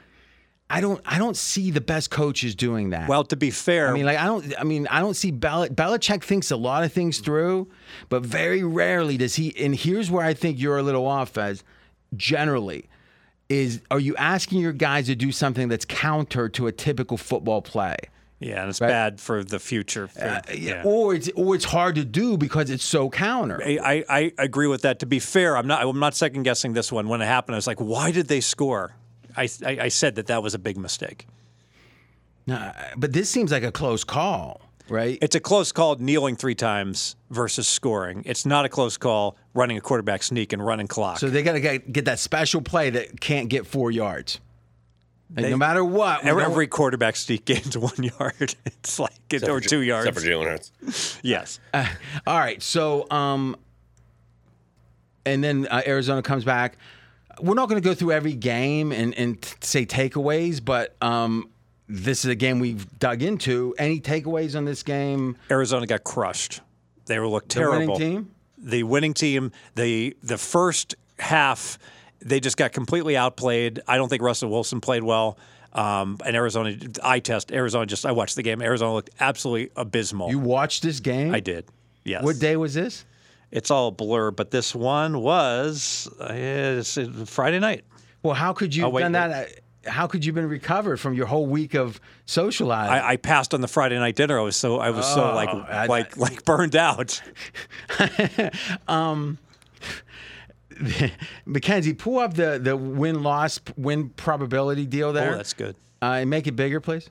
I 0.70 0.80
don't 0.80 1.00
I 1.04 1.18
don't 1.18 1.36
see 1.36 1.70
the 1.70 1.80
best 1.80 2.10
coaches 2.10 2.54
doing 2.54 2.90
that. 2.90 3.08
Well, 3.08 3.24
to 3.24 3.36
be 3.36 3.50
fair, 3.50 3.88
I 3.88 3.92
mean, 3.92 4.06
like 4.06 4.18
I 4.18 4.24
don't. 4.24 4.54
I 4.58 4.64
mean, 4.64 4.86
I 4.88 5.00
don't 5.00 5.14
see 5.14 5.30
Bel- 5.30 5.68
Belichick 5.68 6.22
thinks 6.22 6.50
a 6.50 6.56
lot 6.56 6.84
of 6.84 6.92
things 6.92 7.18
through, 7.18 7.68
but 8.08 8.24
very 8.24 8.62
rarely 8.62 9.16
does 9.18 9.34
he. 9.34 9.54
And 9.58 9.74
here's 9.74 10.10
where 10.10 10.24
I 10.24 10.32
think 10.32 10.58
you're 10.58 10.78
a 10.78 10.82
little 10.82 11.06
off, 11.06 11.36
as 11.36 11.62
generally, 12.16 12.88
is 13.48 13.82
are 13.90 14.00
you 14.00 14.16
asking 14.16 14.60
your 14.60 14.72
guys 14.72 15.06
to 15.06 15.14
do 15.14 15.32
something 15.32 15.68
that's 15.68 15.84
counter 15.84 16.48
to 16.48 16.66
a 16.66 16.72
typical 16.72 17.18
football 17.18 17.60
play? 17.60 17.96
Yeah, 18.44 18.60
and 18.60 18.70
it's 18.70 18.80
Right. 18.80 18.88
bad 18.88 19.20
for 19.20 19.42
the 19.42 19.58
future. 19.58 20.06
for- 20.08 20.22
Uh, 20.22 20.40
yeah. 20.54 20.82
Or 20.84 21.14
it's 21.14 21.30
or 21.34 21.54
it's 21.54 21.64
hard 21.64 21.94
to 21.96 22.04
do 22.04 22.36
because 22.36 22.70
it's 22.70 22.84
so 22.84 23.08
counter. 23.10 23.60
I, 23.64 23.78
I, 23.84 24.04
I 24.18 24.32
agree 24.38 24.66
with 24.66 24.82
that. 24.82 24.98
To 25.00 25.06
be 25.06 25.18
fair, 25.18 25.56
I'm 25.56 25.66
not. 25.66 25.82
I'm 25.82 25.98
not 25.98 26.14
second 26.14 26.42
guessing 26.44 26.74
this 26.74 26.92
one. 26.92 27.08
When 27.08 27.20
it 27.22 27.26
happened, 27.26 27.54
I 27.54 27.58
was 27.58 27.66
like, 27.66 27.80
"Why 27.80 28.10
did 28.12 28.28
they 28.28 28.40
score?" 28.40 28.92
I, 29.36 29.48
I, 29.66 29.78
I 29.82 29.88
said 29.88 30.14
that 30.16 30.26
that 30.28 30.42
was 30.42 30.54
a 30.54 30.58
big 30.58 30.76
mistake. 30.76 31.26
Nah, 32.46 32.72
but 32.96 33.12
this 33.12 33.30
seems 33.30 33.50
like 33.50 33.62
a 33.62 33.72
close 33.72 34.04
call, 34.04 34.60
right? 34.88 35.18
It's 35.22 35.34
a 35.34 35.40
close 35.40 35.72
call 35.72 35.96
kneeling 35.96 36.36
three 36.36 36.54
times 36.54 37.16
versus 37.30 37.66
scoring. 37.66 38.22
It's 38.26 38.44
not 38.44 38.64
a 38.64 38.68
close 38.68 38.96
call 38.98 39.36
running 39.54 39.78
a 39.78 39.80
quarterback 39.80 40.22
sneak 40.22 40.52
and 40.52 40.64
running 40.64 40.86
clock. 40.86 41.18
so 41.18 41.30
they 41.30 41.42
got 41.42 41.52
to 41.52 41.60
get, 41.60 41.90
get 41.92 42.04
that 42.04 42.18
special 42.18 42.60
play 42.60 42.90
that 42.90 43.18
can't 43.20 43.48
get 43.48 43.66
four 43.66 43.90
yards. 43.90 44.40
Like, 45.36 45.44
They- 45.46 45.50
no 45.50 45.56
matter 45.56 45.84
what, 45.84 46.24
every, 46.24 46.44
every 46.44 46.66
quarterback 46.68 47.16
sneak 47.16 47.44
gains 47.44 47.76
one 47.88 48.02
yard. 48.02 48.54
It's 48.64 48.98
like 48.98 49.12
Except 49.30 49.50
or 49.50 49.60
two 49.60 49.80
yards. 49.80 50.06
Except 50.06 50.24
for 50.24 50.30
Jalen 50.30 50.44
Hurts. 50.46 51.18
yes. 51.22 51.58
All 51.74 52.38
right. 52.38 52.62
So, 52.62 53.10
um, 53.10 53.56
and 55.26 55.42
then 55.42 55.66
uh, 55.70 55.82
Arizona 55.86 56.22
comes 56.22 56.44
back. 56.44 56.76
We're 57.40 57.54
not 57.54 57.68
going 57.68 57.82
to 57.82 57.86
go 57.88 57.94
through 57.94 58.12
every 58.12 58.34
game 58.34 58.92
and, 58.92 59.14
and 59.14 59.44
say 59.60 59.84
takeaways, 59.86 60.64
but 60.64 60.94
um, 61.02 61.50
this 61.88 62.24
is 62.24 62.30
a 62.30 62.34
game 62.36 62.60
we've 62.60 62.86
dug 62.98 63.22
into. 63.22 63.74
Any 63.78 64.00
takeaways 64.00 64.56
on 64.56 64.64
this 64.64 64.82
game? 64.82 65.36
Arizona 65.50 65.86
got 65.86 66.04
crushed. 66.04 66.60
They 67.06 67.18
were 67.18 67.26
looked 67.28 67.52
The 67.54 67.60
winning 67.62 67.88
terrible. 67.88 67.98
team? 67.98 68.30
The 68.58 68.82
winning 68.84 69.14
team. 69.14 69.50
The 69.74 70.16
the 70.22 70.38
first 70.38 70.94
half, 71.18 71.78
they 72.24 72.40
just 72.40 72.56
got 72.56 72.72
completely 72.72 73.16
outplayed. 73.16 73.80
I 73.86 73.96
don't 73.96 74.08
think 74.08 74.22
Russell 74.22 74.50
Wilson 74.50 74.80
played 74.80 75.02
well. 75.04 75.38
Um, 75.72 76.18
and 76.24 76.36
Arizona, 76.36 76.76
I 77.02 77.18
test 77.18 77.50
Arizona. 77.52 77.84
Just 77.86 78.06
I 78.06 78.12
watched 78.12 78.36
the 78.36 78.42
game. 78.42 78.62
Arizona 78.62 78.92
looked 78.94 79.10
absolutely 79.20 79.70
abysmal. 79.76 80.30
You 80.30 80.38
watched 80.38 80.82
this 80.82 81.00
game? 81.00 81.34
I 81.34 81.40
did. 81.40 81.66
Yes. 82.04 82.22
What 82.22 82.38
day 82.38 82.56
was 82.56 82.74
this? 82.74 83.04
It's 83.50 83.70
all 83.70 83.88
a 83.88 83.90
blur, 83.92 84.30
but 84.30 84.50
this 84.50 84.74
one 84.74 85.20
was 85.20 86.08
uh, 86.20 86.24
uh, 86.24 87.24
Friday 87.26 87.58
night. 87.58 87.84
Well, 88.22 88.34
how 88.34 88.52
could 88.52 88.74
you 88.74 88.82
Oh, 88.84 88.86
have 88.86 88.92
wait, 88.94 89.02
done 89.02 89.12
that? 89.12 89.48
uh, 89.86 89.90
How 89.90 90.06
could 90.06 90.24
you 90.24 90.30
have 90.30 90.34
been 90.36 90.48
recovered 90.48 90.98
from 90.98 91.14
your 91.14 91.26
whole 91.26 91.46
week 91.46 91.74
of 91.74 92.00
socializing? 92.26 92.92
I, 92.92 93.10
I 93.10 93.16
passed 93.16 93.52
on 93.54 93.60
the 93.60 93.68
Friday 93.68 93.98
night 93.98 94.16
dinner. 94.16 94.38
I 94.38 94.42
was 94.42 94.56
so 94.56 94.78
I 94.78 94.90
was 94.90 95.06
so 95.06 95.34
like 95.34 95.48
Oh, 95.52 95.64
I- 95.68 95.86
like 95.86 96.16
like 96.16 96.44
burned 96.44 96.74
out. 96.76 97.20
Mackenzie, 101.46 101.94
pull 101.94 102.18
up 102.18 102.34
the 102.34 102.58
the 102.62 102.76
win 102.76 103.22
loss 103.22 103.60
win 103.76 104.10
probability 104.10 104.86
deal 104.86 105.12
there. 105.12 105.32
Oh, 105.32 105.36
that's 105.36 105.52
good. 105.52 105.76
Uh, 106.02 106.18
and 106.20 106.30
make 106.30 106.46
it 106.46 106.52
bigger, 106.56 106.80
please. 106.80 107.08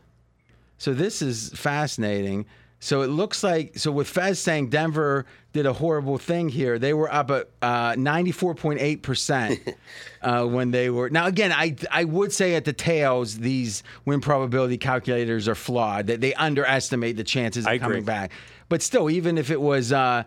So 0.78 0.94
this 0.94 1.22
is 1.22 1.50
fascinating. 1.56 2.46
So 2.80 3.02
it 3.02 3.08
looks 3.08 3.44
like 3.44 3.78
so 3.78 3.94
with 3.94 4.10
Fez 4.10 4.40
saying 4.40 4.70
Denver 4.70 5.26
did 5.54 5.66
a 5.66 5.72
horrible 5.72 6.18
thing 6.18 6.50
here. 6.50 6.78
They 6.78 6.94
were 6.94 7.10
up 7.10 7.32
at 7.32 7.50
uh, 7.62 7.96
ninety 7.98 8.34
four 8.34 8.56
point 8.56 8.82
eight 8.82 9.02
percent 9.02 9.62
uh, 10.22 10.46
when 10.46 10.72
they 10.72 10.90
were. 10.90 11.10
Now 11.10 11.28
again, 11.28 11.54
I 11.54 11.78
I 11.90 12.04
would 12.04 12.34
say 12.34 12.56
at 12.56 12.66
the 12.66 12.74
tails 12.74 13.38
these 13.38 13.84
win 14.04 14.20
probability 14.20 14.78
calculators 14.78 15.48
are 15.48 15.56
flawed. 15.56 16.08
That 16.08 16.20
they 16.20 16.34
underestimate 16.34 17.16
the 17.16 17.24
chances 17.24 17.66
of 17.66 17.72
I 17.72 17.78
coming 17.78 18.00
agree. 18.00 18.06
back. 18.06 18.32
But 18.68 18.82
still, 18.82 19.10
even 19.10 19.38
if 19.38 19.50
it 19.50 19.62
was. 19.62 19.94
Uh, 19.94 20.24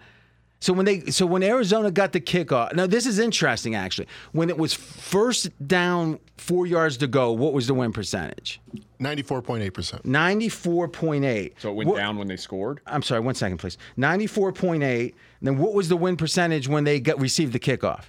so 0.61 0.73
when 0.73 0.87
they 0.87 1.01
so 1.07 1.27
when 1.27 1.43
Arizona 1.43 1.91
got 1.91 2.13
the 2.13 2.21
kickoff, 2.21 2.75
now 2.75 2.87
this 2.87 3.07
is 3.07 3.19
interesting 3.19 3.75
actually. 3.75 4.09
When 4.33 4.49
it 4.49 4.57
was 4.57 4.73
first 4.73 5.51
down, 5.67 6.19
four 6.39 6.67
yards 6.67 6.97
to 6.99 7.07
go, 7.07 7.33
what 7.33 7.53
was 7.53 7.67
the 7.67 7.75
win 7.75 7.93
percentage? 7.93 8.61
94.8%. 9.01 10.05
Ninety-four 10.07 10.89
point 10.89 11.25
eight. 11.25 11.55
So 11.59 11.71
it 11.71 11.75
went 11.75 11.97
down 11.97 12.17
when 12.17 12.29
they 12.29 12.37
scored. 12.37 12.81
I'm 12.87 13.03
sorry, 13.03 13.21
one 13.21 13.35
second, 13.35 13.59
please. 13.59 13.77
Ninety-four 13.97 14.53
point 14.53 14.83
eight. 14.83 15.15
Then 15.43 15.59
what 15.59 15.75
was 15.75 15.89
the 15.89 15.97
win 15.97 16.17
percentage 16.17 16.67
when 16.67 16.85
they 16.85 17.01
got 17.01 17.21
received 17.21 17.53
the 17.53 17.61
kickoff? 17.61 18.05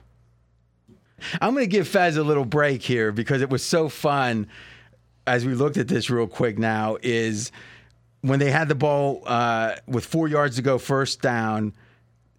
I'm 1.41 1.53
going 1.53 1.65
to 1.65 1.69
give 1.69 1.87
Fez 1.87 2.15
a 2.15 2.23
little 2.23 2.45
break 2.45 2.83
here 2.83 3.11
because 3.11 3.41
it 3.41 3.49
was 3.49 3.63
so 3.63 3.89
fun. 3.89 4.47
As 5.25 5.45
we 5.45 5.55
looked 5.55 5.75
at 5.75 5.89
this 5.89 6.09
real 6.09 6.27
quick 6.27 6.57
now, 6.57 6.97
is 7.01 7.51
when 8.21 8.39
they 8.39 8.49
had 8.49 8.69
the 8.69 8.75
ball 8.75 9.23
uh, 9.25 9.75
with 9.85 10.05
four 10.05 10.29
yards 10.29 10.55
to 10.55 10.61
go, 10.61 10.77
first 10.77 11.21
down 11.21 11.73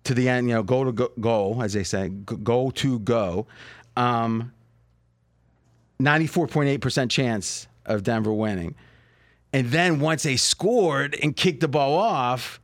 to 0.05 0.15
the 0.15 0.29
end, 0.29 0.49
you 0.49 0.55
know, 0.55 0.63
go 0.63 0.85
to 0.85 0.93
go, 0.93 1.11
goal, 1.21 1.63
as 1.63 1.73
they 1.73 1.85
say, 1.85 2.09
go 2.09 2.71
to 2.71 2.99
go. 3.01 3.47
Um, 3.97 4.53
94.8% 6.01 7.11
chance 7.11 7.67
of 7.85 8.03
Denver 8.03 8.33
winning. 8.33 8.75
And 9.53 9.71
then 9.71 10.01
once 10.01 10.23
they 10.23 10.37
scored 10.37 11.17
and 11.23 11.35
kicked 11.35 11.61
the 11.61 11.69
ball 11.69 11.99
off, 11.99 12.61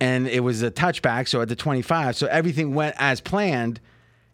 and 0.00 0.28
it 0.28 0.40
was 0.40 0.62
a 0.62 0.70
touchback, 0.70 1.28
so 1.28 1.40
at 1.40 1.48
the 1.48 1.56
25, 1.56 2.16
so 2.16 2.26
everything 2.26 2.74
went 2.74 2.94
as 2.98 3.20
planned, 3.20 3.80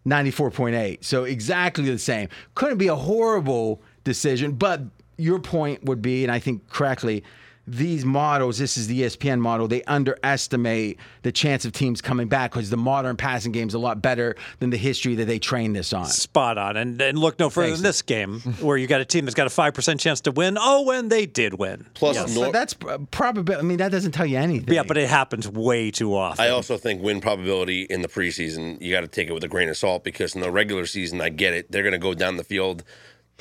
94.8. 0.06 1.04
So 1.04 1.24
exactly 1.24 1.84
the 1.84 1.98
same. 1.98 2.28
Couldn't 2.54 2.78
be 2.78 2.88
a 2.88 2.96
horrible 2.96 3.80
decision, 4.04 4.52
but 4.52 4.82
your 5.16 5.38
point 5.38 5.84
would 5.84 6.02
be, 6.02 6.24
and 6.24 6.32
I 6.32 6.40
think 6.40 6.68
correctly, 6.68 7.22
these 7.66 8.04
models, 8.04 8.58
this 8.58 8.76
is 8.76 8.88
the 8.88 9.02
ESPN 9.02 9.38
model, 9.38 9.68
they 9.68 9.82
underestimate 9.84 10.98
the 11.22 11.30
chance 11.32 11.64
of 11.64 11.72
teams 11.72 12.00
coming 12.00 12.28
back 12.28 12.50
because 12.52 12.70
the 12.70 12.76
modern 12.76 13.16
passing 13.16 13.52
game 13.52 13.68
is 13.68 13.74
a 13.74 13.78
lot 13.78 14.02
better 14.02 14.34
than 14.58 14.70
the 14.70 14.76
history 14.76 15.14
that 15.14 15.26
they 15.26 15.38
train 15.38 15.72
this 15.72 15.92
on. 15.92 16.06
Spot 16.06 16.58
on. 16.58 16.76
And, 16.76 17.00
and 17.00 17.18
look 17.18 17.38
no 17.38 17.50
further 17.50 17.68
Thanks. 17.68 17.78
than 17.80 17.88
this 17.88 18.02
game, 18.02 18.40
where 18.60 18.76
you 18.76 18.86
got 18.86 19.00
a 19.00 19.04
team 19.04 19.24
that's 19.24 19.34
got 19.34 19.46
a 19.46 19.50
5% 19.50 20.00
chance 20.00 20.20
to 20.22 20.32
win. 20.32 20.56
Oh, 20.60 20.90
and 20.90 21.10
they 21.10 21.26
did 21.26 21.54
win. 21.54 21.86
Plus, 21.94 22.16
Yes. 22.16 22.34
Nor- 22.34 22.46
But 22.46 22.52
that's 22.52 22.74
probably, 23.10 23.54
I 23.56 23.62
mean, 23.62 23.78
that 23.78 23.92
doesn't 23.92 24.12
tell 24.12 24.26
you 24.26 24.38
anything. 24.38 24.74
Yeah, 24.74 24.82
but 24.82 24.96
it 24.96 25.08
happens 25.08 25.48
way 25.48 25.90
too 25.90 26.16
often. 26.16 26.44
I 26.44 26.48
also 26.50 26.76
think 26.76 27.02
win 27.02 27.20
probability 27.20 27.82
in 27.82 28.02
the 28.02 28.08
preseason, 28.08 28.80
you 28.80 28.90
got 28.92 29.02
to 29.02 29.08
take 29.08 29.28
it 29.28 29.32
with 29.32 29.44
a 29.44 29.48
grain 29.48 29.68
of 29.68 29.76
salt 29.76 30.04
because 30.04 30.34
in 30.34 30.40
the 30.40 30.50
regular 30.50 30.86
season, 30.86 31.20
I 31.20 31.28
get 31.28 31.54
it. 31.54 31.70
They're 31.70 31.82
going 31.84 31.92
to 31.92 31.98
go 31.98 32.14
down 32.14 32.36
the 32.36 32.44
field. 32.44 32.82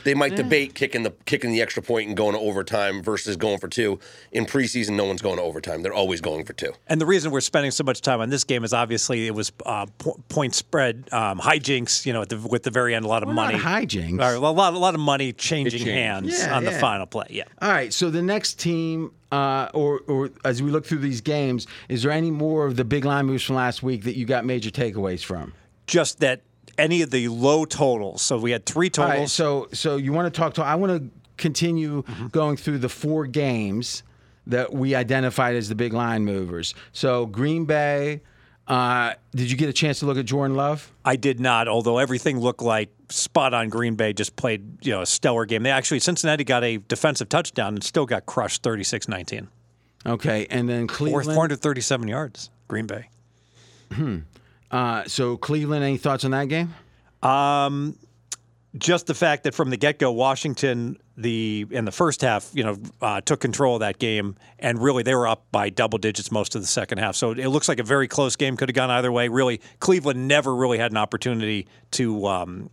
They 0.04 0.14
might 0.14 0.36
debate 0.36 0.74
kicking 0.76 1.04
the 1.04 1.12
kicking 1.26 1.52
the 1.52 1.62
extra 1.62 1.84
point 1.84 2.08
and 2.08 2.18
going 2.18 2.34
to 2.34 2.40
overtime 2.40 3.02
versus 3.04 3.36
going 3.36 3.60
for 3.60 3.68
two. 3.68 4.00
In 4.32 4.46
preseason, 4.46 4.92
no 4.92 5.06
one's 5.06 5.22
going 5.22 5.38
to 5.38 5.44
overtime. 5.44 5.82
They're 5.82 5.94
always 5.94 6.22
going 6.22 6.46
for 6.46 6.54
two. 6.54 6.74
And 6.88 7.00
the 7.00 7.06
reason 7.06 7.32
we're 7.32 7.42
spending 7.42 7.72
so 7.72 7.84
much 7.84 8.02
time 8.02 8.22
on 8.22 8.30
this 8.30 8.44
game 8.44 8.64
is 8.64 8.74
obviously 8.74 9.28
it 9.28 9.36
was 9.36 9.52
uh, 9.66 9.86
po- 9.98 10.20
point 10.30 10.56
spread 10.56 11.10
um, 11.12 11.40
hijinks. 11.40 12.06
You 12.06 12.14
know, 12.14 12.22
at 12.24 12.30
the, 12.30 12.38
with 12.38 12.64
the 12.64 12.72
very 12.72 12.96
end, 12.96 13.06
a 13.06 13.08
lot 13.08 13.24
of 13.24 13.28
Well, 13.28 13.36
money, 13.36 13.58
not 13.58 13.66
hijinks. 13.84 14.22
Or 14.22 14.36
a 14.36 14.40
lot, 14.40 14.74
a 14.74 14.78
lot 14.78 14.94
of 14.96 15.02
money 15.02 15.34
changing 15.34 15.86
hands 15.86 16.40
Yeah, 16.40 16.56
on 16.56 16.64
the 16.64 16.72
final 16.72 17.06
play. 17.06 17.28
Yeah. 17.30 17.44
All 17.62 17.70
right. 17.70 17.94
So 17.94 18.10
the 18.10 18.22
next 18.22 18.60
team, 18.60 19.12
uh, 19.32 19.70
or 19.74 20.00
or 20.08 20.30
as 20.44 20.62
we 20.62 20.72
look 20.72 20.86
through 20.86 21.00
these 21.00 21.22
games, 21.22 21.68
is 21.90 22.04
there 22.04 22.12
any 22.12 22.32
more 22.32 22.66
of 22.66 22.76
the 22.76 22.84
big 22.84 23.06
line 23.06 23.26
moves 23.28 23.44
from 23.44 23.56
last 23.56 23.82
week 23.84 24.04
that 24.04 24.16
you 24.18 24.26
got 24.26 24.46
major 24.46 24.70
takeaways 24.72 25.24
from? 25.24 25.54
Just 25.88 26.20
that 26.20 26.42
any 26.77 27.01
of 27.01 27.12
the 27.12 27.27
low 27.27 27.65
totals. 27.65 28.21
So 28.21 28.38
we 28.38 28.51
had 28.51 28.65
three 28.65 28.89
totals. 28.89 29.19
right. 29.19 29.29
So 29.29 29.67
so 29.73 29.97
you 29.97 30.13
want 30.13 30.34
to 30.34 30.38
talk 30.38 30.53
to? 30.55 30.63
I 30.63 30.75
want 30.75 31.01
to 31.01 31.10
continue 31.38 32.03
going 32.31 32.57
through 32.57 32.79
the 32.79 32.89
four 32.89 33.25
games 33.27 34.03
that 34.47 34.73
we 34.73 34.95
identified 34.95 35.55
as 35.55 35.69
the 35.69 35.75
big 35.75 35.93
line 35.93 36.25
movers. 36.25 36.73
So 36.93 37.25
Green 37.25 37.65
Bay. 37.65 38.21
Uh, 38.67 39.15
did 39.36 39.51
you 39.51 39.57
get 39.57 39.67
a 39.67 39.73
chance 39.73 39.99
to 39.99 40.05
look 40.05 40.17
at 40.17 40.23
Jordan 40.25 40.55
Love? 40.55 40.93
I 41.03 41.17
did 41.17 41.41
not, 41.41 41.67
although 41.67 41.97
everything 41.97 42.39
looked 42.39 42.62
like 42.62 42.89
spot 43.10 43.53
on. 43.53 43.67
Green 43.67 43.95
Bay 43.95 44.13
just 44.13 44.36
played 44.38 44.86
you 44.86 44.91
know 44.93 45.01
a 45.01 45.05
stellar 45.05 45.45
game. 45.45 45.63
They 45.63 45.71
actually 45.71 45.99
Cincinnati 45.99 46.45
got 46.45 46.63
a 46.63 46.77
defensive 46.77 47.27
touchdown 47.27 47.73
and 47.73 47.84
still 47.84 48.05
got 48.05 48.25
crushed 48.27 48.62
36-19. 48.63 49.47
Okay, 50.05 50.47
and 50.49 50.69
then 50.69 50.88
Cleveland. 50.88 51.25
437 51.36 52.07
yards. 52.07 52.49
Green 52.69 52.86
Bay. 52.88 53.10
Uh, 54.71 55.03
so 55.05 55.38
Cleveland, 55.38 55.84
any 55.84 55.97
thoughts 55.97 56.25
on 56.25 56.31
that 56.31 56.47
game? 56.47 56.73
just 58.77 59.07
the 59.07 59.13
fact 59.13 59.43
that 59.43 59.53
from 59.53 59.69
the 59.69 59.77
get 59.77 59.99
go, 59.99 60.12
Washington 60.12 60.97
the 61.17 61.67
in 61.69 61.86
the 61.86 61.91
first 61.91 62.21
half, 62.21 62.49
you 62.53 62.63
know, 62.63 62.77
uh, 63.01 63.21
took 63.21 63.39
control 63.39 63.75
of 63.75 63.81
that 63.81 63.99
game, 63.99 64.36
and 64.60 64.81
really 64.81 65.03
they 65.03 65.13
were 65.13 65.27
up 65.27 65.45
by 65.51 65.69
double 65.69 65.97
digits 65.97 66.31
most 66.31 66.55
of 66.55 66.62
the 66.62 66.67
second 66.67 66.97
half. 66.97 67.15
So 67.15 67.31
it 67.31 67.47
looks 67.47 67.67
like 67.67 67.79
a 67.79 67.84
very 67.84 68.07
close 68.07 68.36
game. 68.36 68.57
Could 68.57 68.69
have 68.69 68.75
gone 68.75 68.89
either 68.89 69.12
way. 69.12 69.27
Really, 69.27 69.62
Cleveland 69.79 70.27
never 70.27 70.55
really 70.55 70.77
had 70.77 70.91
an 70.91 70.97
opportunity 70.97 71.67
to 71.91 72.25
um, 72.27 72.69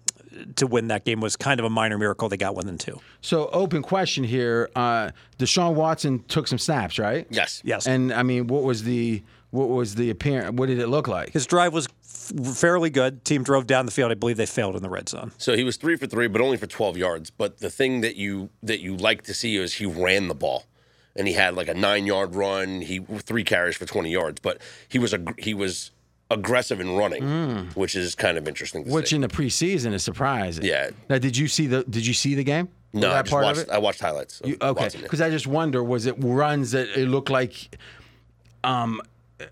to 0.57 0.67
win 0.67 0.89
that 0.89 1.05
game. 1.05 1.19
It 1.19 1.23
was 1.23 1.37
kind 1.37 1.59
of 1.61 1.67
a 1.67 1.71
minor 1.71 1.99
miracle 1.99 2.29
they 2.29 2.37
got 2.37 2.55
within 2.55 2.79
two. 2.79 3.01
So 3.21 3.49
open 3.49 3.83
question 3.83 4.25
here. 4.25 4.71
Uh, 4.75 5.11
Deshaun 5.39 5.75
Watson 5.75 6.25
took 6.25 6.47
some 6.47 6.59
snaps, 6.59 6.99
right? 6.99 7.27
Yes. 7.31 7.61
Yes. 7.65 7.87
And 7.87 8.13
I 8.13 8.23
mean, 8.23 8.47
what 8.47 8.63
was 8.63 8.85
the 8.85 9.23
what 9.51 9.69
was 9.69 9.95
the 9.95 10.11
appearance? 10.11 10.57
What 10.59 10.67
did 10.67 10.79
it 10.79 10.89
look 10.89 11.09
like? 11.09 11.33
His 11.33 11.47
drive 11.47 11.73
was 11.73 11.87
f- 12.05 12.57
fairly 12.57 12.91
good. 12.91 13.25
Team 13.25 13.43
drove 13.43 13.67
down 13.67 13.87
the 13.87 13.93
field. 13.93 14.11
I 14.11 14.15
believe 14.15 14.37
they 14.37 14.47
failed 14.47 14.77
in 14.77 14.83
the 14.83 14.91
red 14.91 15.09
zone. 15.09 15.33
So 15.39 15.57
he 15.57 15.65
was 15.65 15.77
three 15.77 15.97
for 15.97 16.07
three, 16.07 16.27
but 16.29 16.41
only 16.41 16.57
for 16.57 16.67
12 16.67 16.97
yards. 16.97 17.31
But 17.31 17.59
the 17.59 17.71
thing 17.71 18.01
that 18.03 18.17
you 18.17 18.51
that 18.63 18.81
you 18.81 18.97
like 18.97 19.23
to 19.23 19.35
see 19.35 19.57
is 19.57 19.75
he 19.75 19.87
ran 19.87 20.29
the 20.29 20.35
ball, 20.35 20.65
and 21.17 21.27
he 21.27 21.35
had 21.35 21.55
like 21.55 21.69
a 21.69 21.75
nine 21.75 22.07
yard 22.07 22.35
run. 22.35 22.83
He 22.83 22.99
three 23.01 23.45
carries 23.45 23.77
for 23.77 23.87
20 23.87 24.11
yards, 24.11 24.41
but 24.41 24.61
he 24.89 24.99
was 24.99 25.13
a 25.15 25.25
he 25.39 25.55
was 25.55 25.91
aggressive 26.31 26.79
in 26.79 26.95
running, 26.95 27.71
which 27.75 27.97
is 27.97 28.15
kind 28.15 28.37
of 28.37 28.47
interesting. 28.47 28.85
To 28.85 28.91
Which 28.91 29.09
see. 29.09 29.17
in 29.17 29.23
the 29.23 29.29
preseason 29.29 29.95
is 29.95 30.05
surprising. 30.05 30.63
Yeah. 30.63 30.91
Now, 31.09 31.17
did 31.17 31.39
you 31.39 31.49
see 31.49 31.67
the 31.67 31.85
Did 31.85 32.07
you 32.07 32.13
see 32.13 32.35
the 32.35 32.45
game? 32.45 32.69
Was 32.93 33.03
no, 33.03 33.11
I 33.13 33.21
just 33.23 33.31
part 33.31 33.45
watched. 33.45 33.61
of 33.61 33.69
it? 33.69 33.71
I 33.71 33.79
watched 33.79 34.01
highlights. 34.01 34.43
You- 34.45 34.59
okay, 34.61 34.91
because 35.01 35.23
I 35.23 35.31
just 35.31 35.47
wonder, 35.47 35.83
was 35.83 36.05
it 36.05 36.17
runs 36.19 36.73
that 36.73 36.89
it 36.99 37.07
looked 37.09 37.31
like, 37.31 37.77
um, 38.65 39.01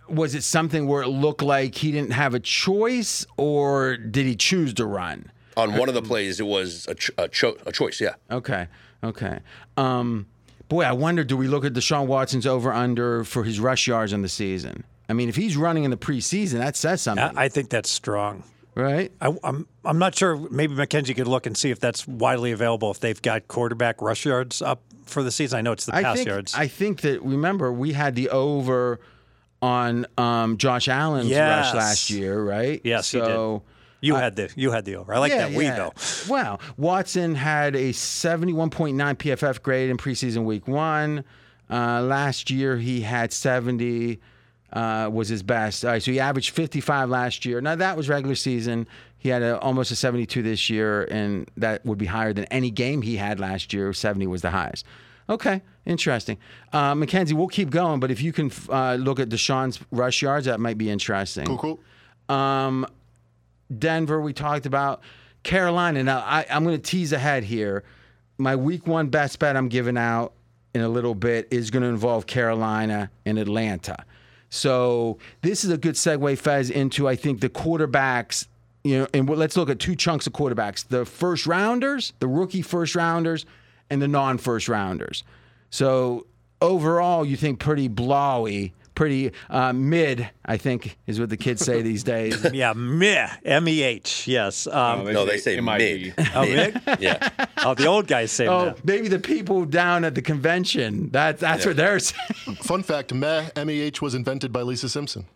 was 0.09 0.35
it 0.35 0.43
something 0.43 0.87
where 0.87 1.03
it 1.03 1.09
looked 1.09 1.43
like 1.43 1.75
he 1.77 1.93
didn't 1.93 2.11
have 2.13 2.35
a 2.35 2.41
choice, 2.41 3.27
or 3.37 3.97
did 3.97 4.27
he 4.27 4.37
choose 4.37 4.75
to 4.75 4.87
run? 4.87 5.31
on 5.57 5.75
one 5.75 5.89
of 5.89 5.95
the 5.95 6.03
plays, 6.03 6.39
it 6.39 6.45
was 6.47 6.87
a, 6.87 6.95
ch- 6.95 7.11
a, 7.17 7.29
cho- 7.29 7.57
a 7.65 7.73
choice. 7.73 7.99
Yeah. 7.99 8.17
Okay, 8.31 8.69
okay. 9.03 9.39
Um, 9.79 10.27
boy, 10.69 10.83
I 10.83 10.93
wonder, 10.93 11.25
do 11.25 11.35
we 11.35 11.49
look 11.49 11.65
at 11.65 11.73
Deshaun 11.73 12.07
Watson's 12.07 12.47
over 12.47 12.75
under 12.75 13.25
for 13.25 13.43
his 13.43 13.59
rush 13.59 13.87
yards 13.87 14.13
in 14.13 14.21
the 14.21 14.29
season? 14.29 14.85
I 15.09 15.15
mean, 15.15 15.31
if 15.31 15.37
he's 15.37 15.57
running 15.57 15.85
in 15.85 15.91
the 15.91 15.97
preseason, 15.97 16.59
that 16.59 16.77
says 16.77 17.01
something, 17.01 17.39
I, 17.39 17.45
I 17.45 17.49
think 17.49 17.71
that's 17.71 17.91
strong. 17.91 18.43
right? 18.75 19.11
I, 19.21 19.35
I'm 19.45 19.67
I'm 19.83 19.99
not 19.99 20.15
sure. 20.15 20.37
Maybe 20.51 20.75
Mackenzie 20.75 21.15
could 21.15 21.29
look 21.29 21.47
and 21.47 21.57
see 21.57 21.71
if 21.71 21.81
that's 21.81 22.07
widely 22.07 22.53
available. 22.53 22.91
If 22.91 23.01
they've 23.01 23.23
got 23.23 23.49
quarterback 23.49 24.03
rush 24.03 24.27
yards 24.27 24.61
up 24.61 24.83
for 25.07 25.23
the 25.23 25.31
season, 25.31 25.59
I 25.59 25.63
know 25.63 25.73
it's 25.73 25.87
the 25.87 25.95
I 25.95 26.03
pass 26.03 26.17
think 26.17 26.29
yards. 26.29 26.55
I 26.55 26.67
think 26.67 27.01
that 27.01 27.23
remember 27.23 27.73
we 27.73 27.95
had 27.95 28.15
the 28.15 28.29
over 28.29 29.01
on 29.63 30.07
um, 30.19 30.59
Josh 30.59 30.89
Allen's 30.89 31.29
Yes. 31.29 31.67
rush 31.67 31.75
last 31.75 32.11
year, 32.11 32.43
right? 32.43 32.81
Yes, 32.85 33.09
so, 33.09 33.63
you 34.01 34.15
had 34.15 34.37
the 34.37 34.53
you 34.57 34.71
had 34.71 34.85
the 34.85 34.97
over. 34.97 35.15
I 35.15 35.19
like 35.19 35.33
that 35.33 35.53
we 35.53 35.67
though. 35.69 35.93
Wow. 36.29 36.59
Watson 36.77 37.35
had 37.35 37.75
a 37.75 37.93
71.9 37.93 38.95
PFF 39.17 39.63
grade 39.63 39.91
in 39.91 39.97
preseason 39.97 40.45
week 40.45 40.69
one. 40.69 41.25
Uh, 41.69 42.03
last 42.03 42.51
year 42.51 42.77
he 42.77 43.01
had 43.01 43.33
70. 43.33 44.21
Uh, 44.73 45.09
was 45.11 45.29
his 45.29 45.43
best. 45.45 45.85
All 45.85 45.93
right, 45.93 46.03
so 46.03 46.11
he 46.11 46.19
averaged 46.19 46.51
55 46.51 47.09
last 47.09 47.45
year. 47.47 47.61
Now 47.61 47.77
that 47.77 47.97
was 47.97 48.09
regular 48.09 48.35
season. 48.35 48.87
He 49.17 49.29
had 49.29 49.41
a, 49.41 49.59
almost 49.61 49.91
a 49.93 49.97
72 49.97 50.43
this 50.43 50.69
year, 50.69 51.05
and 51.05 51.49
that 51.57 51.87
would 51.87 51.99
be 51.99 52.07
higher 52.07 52.33
than 52.33 52.45
any 52.47 52.71
game 52.71 53.01
he 53.01 53.17
had 53.17 53.41
last 53.41 53.73
year. 53.73 53.93
70 53.93 54.27
was 54.27 54.43
the 54.43 54.51
highest. 54.51 54.85
Okay, 55.31 55.63
interesting. 55.87 56.39
Uh, 56.73 56.95
Mackenzie, 56.95 57.35
we'll 57.35 57.49
keep 57.49 57.71
going, 57.71 58.01
but 58.01 58.11
if 58.11 58.21
you 58.21 58.33
can 58.33 58.51
uh, 58.69 58.95
look 58.97 59.19
at 59.21 59.29
Deshaun's 59.29 59.81
rush 59.91 60.21
yards, 60.23 60.47
that 60.47 60.61
might 60.61 60.77
be 60.77 60.91
interesting. 60.91 61.47
Cool, 61.47 61.79
cool. 62.29 62.35
Um, 62.37 62.87
Denver, 63.79 64.21
we 64.21 64.33
talked 64.33 64.67
about. 64.67 65.01
Carolina. 65.47 66.03
Now, 66.03 66.19
I, 66.19 66.45
I'm 66.51 66.65
going 66.65 66.77
to 66.77 66.83
tease 66.83 67.13
ahead 67.13 67.45
here. 67.45 67.85
My 68.37 68.57
week 68.57 68.87
one 68.87 69.07
best 69.11 69.39
bet 69.39 69.57
I'm 69.57 69.69
giving 69.69 69.97
out 69.97 70.33
in 70.75 70.81
a 70.81 70.89
little 70.89 71.15
bit 71.15 71.47
is 71.53 71.71
going 71.71 71.85
to 71.85 71.89
involve 71.89 72.27
Carolina 72.27 73.11
and 73.25 73.39
Atlanta. 73.39 74.05
So 74.51 75.19
this 75.43 75.65
is 75.65 75.71
a 75.71 75.79
good 75.79 75.95
segue, 75.95 76.37
Fez, 76.37 76.69
into 76.69 77.07
I 77.09 77.15
think 77.15 77.41
the 77.41 77.49
quarterbacks. 77.49 78.49
You 78.83 78.99
know, 78.99 79.09
and 79.15 79.31
let's 79.31 79.57
look 79.57 79.71
at 79.71 79.79
two 79.79 79.95
chunks 79.95 80.27
of 80.27 80.33
quarterbacks: 80.33 80.87
the 80.87 81.05
first 81.05 81.47
rounders, 81.47 82.13
the 82.19 82.27
rookie 82.27 82.63
first 82.63 82.97
rounders, 82.97 83.47
and 83.89 84.03
the 84.03 84.09
non-first 84.09 84.69
rounders. 84.69 85.23
So 85.71 86.27
overall, 86.61 87.25
you 87.25 87.37
think 87.37 87.59
pretty 87.59 87.89
blowy, 87.89 88.73
pretty 88.95 89.33
uh, 89.51 89.73
mid. 89.73 90.29
I 90.45 90.57
think 90.57 90.97
is 91.07 91.21
what 91.21 91.29
the 91.29 91.37
kids 91.37 91.65
say 91.65 91.83
these 91.83 92.03
days. 92.15 92.47
Yeah, 92.53 92.73
meh, 92.75 93.29
M 93.45 93.69
E 93.69 93.83
H. 93.83 94.27
Yes. 94.27 94.67
Um, 94.67 95.05
No, 95.13 95.27
they 95.27 95.39
say 95.39 95.61
MIB. 95.61 96.15
mid. 96.17 96.29
oh, 96.35 96.43
mid? 96.47 96.81
Yeah. 97.01 97.29
oh, 97.59 97.75
the 97.75 97.87
old 97.87 98.07
guys 98.07 98.33
say 98.33 98.47
Oh, 98.47 98.67
that. 98.67 98.85
maybe 98.85 99.09
the 99.09 99.19
people 99.19 99.65
down 99.65 100.05
at 100.05 100.15
the 100.15 100.23
convention. 100.23 101.11
That 101.11 101.39
that's 101.39 101.67
what 101.67 101.77
they're 101.77 101.99
saying. 102.01 102.57
Fun 102.63 102.83
fact: 102.83 103.13
Meh 103.13 103.49
MEH 103.57 104.01
was 104.01 104.15
invented 104.15 104.53
by 104.53 104.63
Lisa 104.63 104.89
Simpson. 104.89 105.27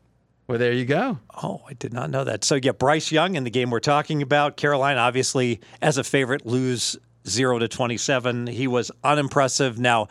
Well, 0.46 0.58
there 0.58 0.72
you 0.72 0.84
go. 0.84 1.20
Oh, 1.44 1.60
I 1.68 1.74
did 1.74 1.92
not 1.92 2.10
know 2.10 2.24
that. 2.24 2.42
So 2.42 2.56
yeah, 2.56 2.72
Bryce 2.72 3.12
Young 3.12 3.36
in 3.36 3.44
the 3.44 3.50
game 3.50 3.70
we're 3.70 3.78
talking 3.78 4.20
about. 4.20 4.56
Carolina 4.56 4.98
obviously 4.98 5.60
as 5.80 5.96
a 5.96 6.02
favorite 6.02 6.44
lose 6.44 6.96
zero 7.30 7.58
to 7.58 7.68
twenty-seven. 7.68 8.46
He 8.48 8.66
was 8.66 8.90
unimpressive. 9.04 9.78
Now, 9.78 10.08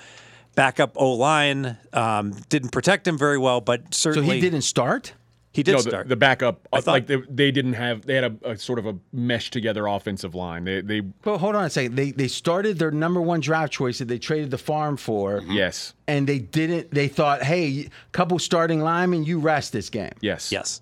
backup 0.55 0.93
O 0.95 1.12
line 1.12 1.77
um, 1.93 2.32
didn't 2.49 2.69
protect 2.71 3.08
him 3.08 3.17
very 3.17 3.38
well, 3.38 3.62
but 3.62 3.93
certainly. 3.93 4.27
So 4.29 4.34
he 4.34 4.41
didn't 4.41 4.62
start. 4.63 5.13
He 5.51 5.63
did 5.63 5.71
no, 5.73 5.77
start. 5.79 6.05
the, 6.05 6.10
the 6.10 6.15
backup, 6.15 6.67
uh, 6.71 6.79
thought- 6.79 6.91
like 6.91 7.08
they, 7.08 7.17
they 7.27 7.49
didn't 7.49 7.73
have, 7.73 8.05
they 8.05 8.13
had 8.13 8.23
a, 8.43 8.51
a 8.51 8.58
sort 8.58 8.77
of 8.77 8.86
a 8.86 8.95
mesh 9.12 9.49
together 9.49 9.88
offensive 9.88 10.36
line. 10.36 10.63
They, 10.63 10.82
they, 10.82 11.01
Well, 11.25 11.39
hold 11.39 11.55
on 11.55 11.65
a 11.65 11.69
second. 11.71 11.95
They 11.95 12.12
they 12.12 12.27
started 12.27 12.77
their 12.77 12.91
number 12.91 13.19
one 13.19 13.39
draft 13.39 13.73
choice 13.73 13.97
that 13.97 14.08
they 14.08 14.19
traded 14.19 14.51
the 14.51 14.60
farm 14.60 14.95
for, 14.95 15.41
yes, 15.47 15.95
and 16.08 16.27
they 16.27 16.38
didn't. 16.38 16.91
They 16.91 17.08
thought, 17.08 17.41
hey, 17.41 17.89
couple 18.12 18.38
starting 18.38 18.82
linemen, 18.82 19.23
you 19.23 19.39
rest 19.39 19.73
this 19.73 19.89
game. 19.89 20.12
yes, 20.21 20.51
yes, 20.51 20.82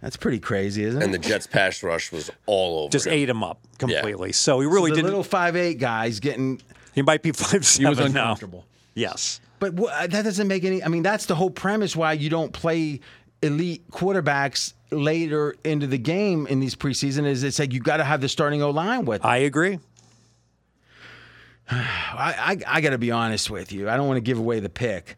That's 0.00 0.16
pretty 0.16 0.38
crazy, 0.40 0.84
isn't 0.84 1.00
it? 1.00 1.04
And 1.04 1.12
the 1.12 1.18
Jets 1.18 1.46
pass 1.46 1.82
rush 1.82 2.10
was 2.10 2.30
all 2.46 2.84
over. 2.84 2.90
just 2.90 3.06
him. 3.06 3.12
ate 3.12 3.28
him 3.28 3.44
up 3.44 3.58
completely. 3.78 4.32
So 4.32 4.60
he 4.60 4.66
really 4.66 4.90
the 4.90 4.96
didn't. 4.96 5.06
little 5.08 5.22
five 5.24 5.56
eight 5.56 5.74
guys 5.78 6.20
getting. 6.20 6.60
he 6.94 7.02
might 7.02 7.22
be 7.22 7.32
five 7.32 7.66
seven. 7.66 7.84
He 7.86 7.88
was 7.90 7.98
seven 7.98 8.12
now. 8.12 8.22
uncomfortable. 8.22 8.64
Yes. 8.94 9.40
But 9.58 9.74
wha- 9.74 9.90
uh, 9.90 10.06
that 10.06 10.22
doesn't 10.22 10.48
make 10.48 10.64
any. 10.64 10.82
I 10.82 10.88
mean, 10.88 11.02
that's 11.02 11.26
the 11.26 11.34
whole 11.34 11.50
premise 11.50 11.94
why 11.94 12.14
you 12.14 12.30
don't 12.30 12.52
play 12.52 13.00
elite 13.42 13.90
quarterbacks 13.90 14.72
later 14.90 15.54
into 15.64 15.86
the 15.86 15.98
game 15.98 16.46
in 16.46 16.60
these 16.60 16.74
preseason. 16.74 17.26
Is 17.26 17.44
it's 17.44 17.58
like 17.58 17.72
you 17.74 17.80
got 17.80 17.98
to 17.98 18.04
have 18.04 18.22
the 18.22 18.28
starting 18.28 18.62
O 18.62 18.70
line 18.70 19.04
with. 19.04 19.22
I 19.24 19.38
agree. 19.38 19.78
I, 21.70 22.56
I, 22.66 22.76
I 22.76 22.80
got 22.80 22.90
to 22.90 22.98
be 22.98 23.10
honest 23.10 23.50
with 23.50 23.70
you. 23.70 23.88
I 23.88 23.96
don't 23.96 24.08
want 24.08 24.16
to 24.16 24.22
give 24.22 24.38
away 24.38 24.60
the 24.60 24.68
pick, 24.70 25.16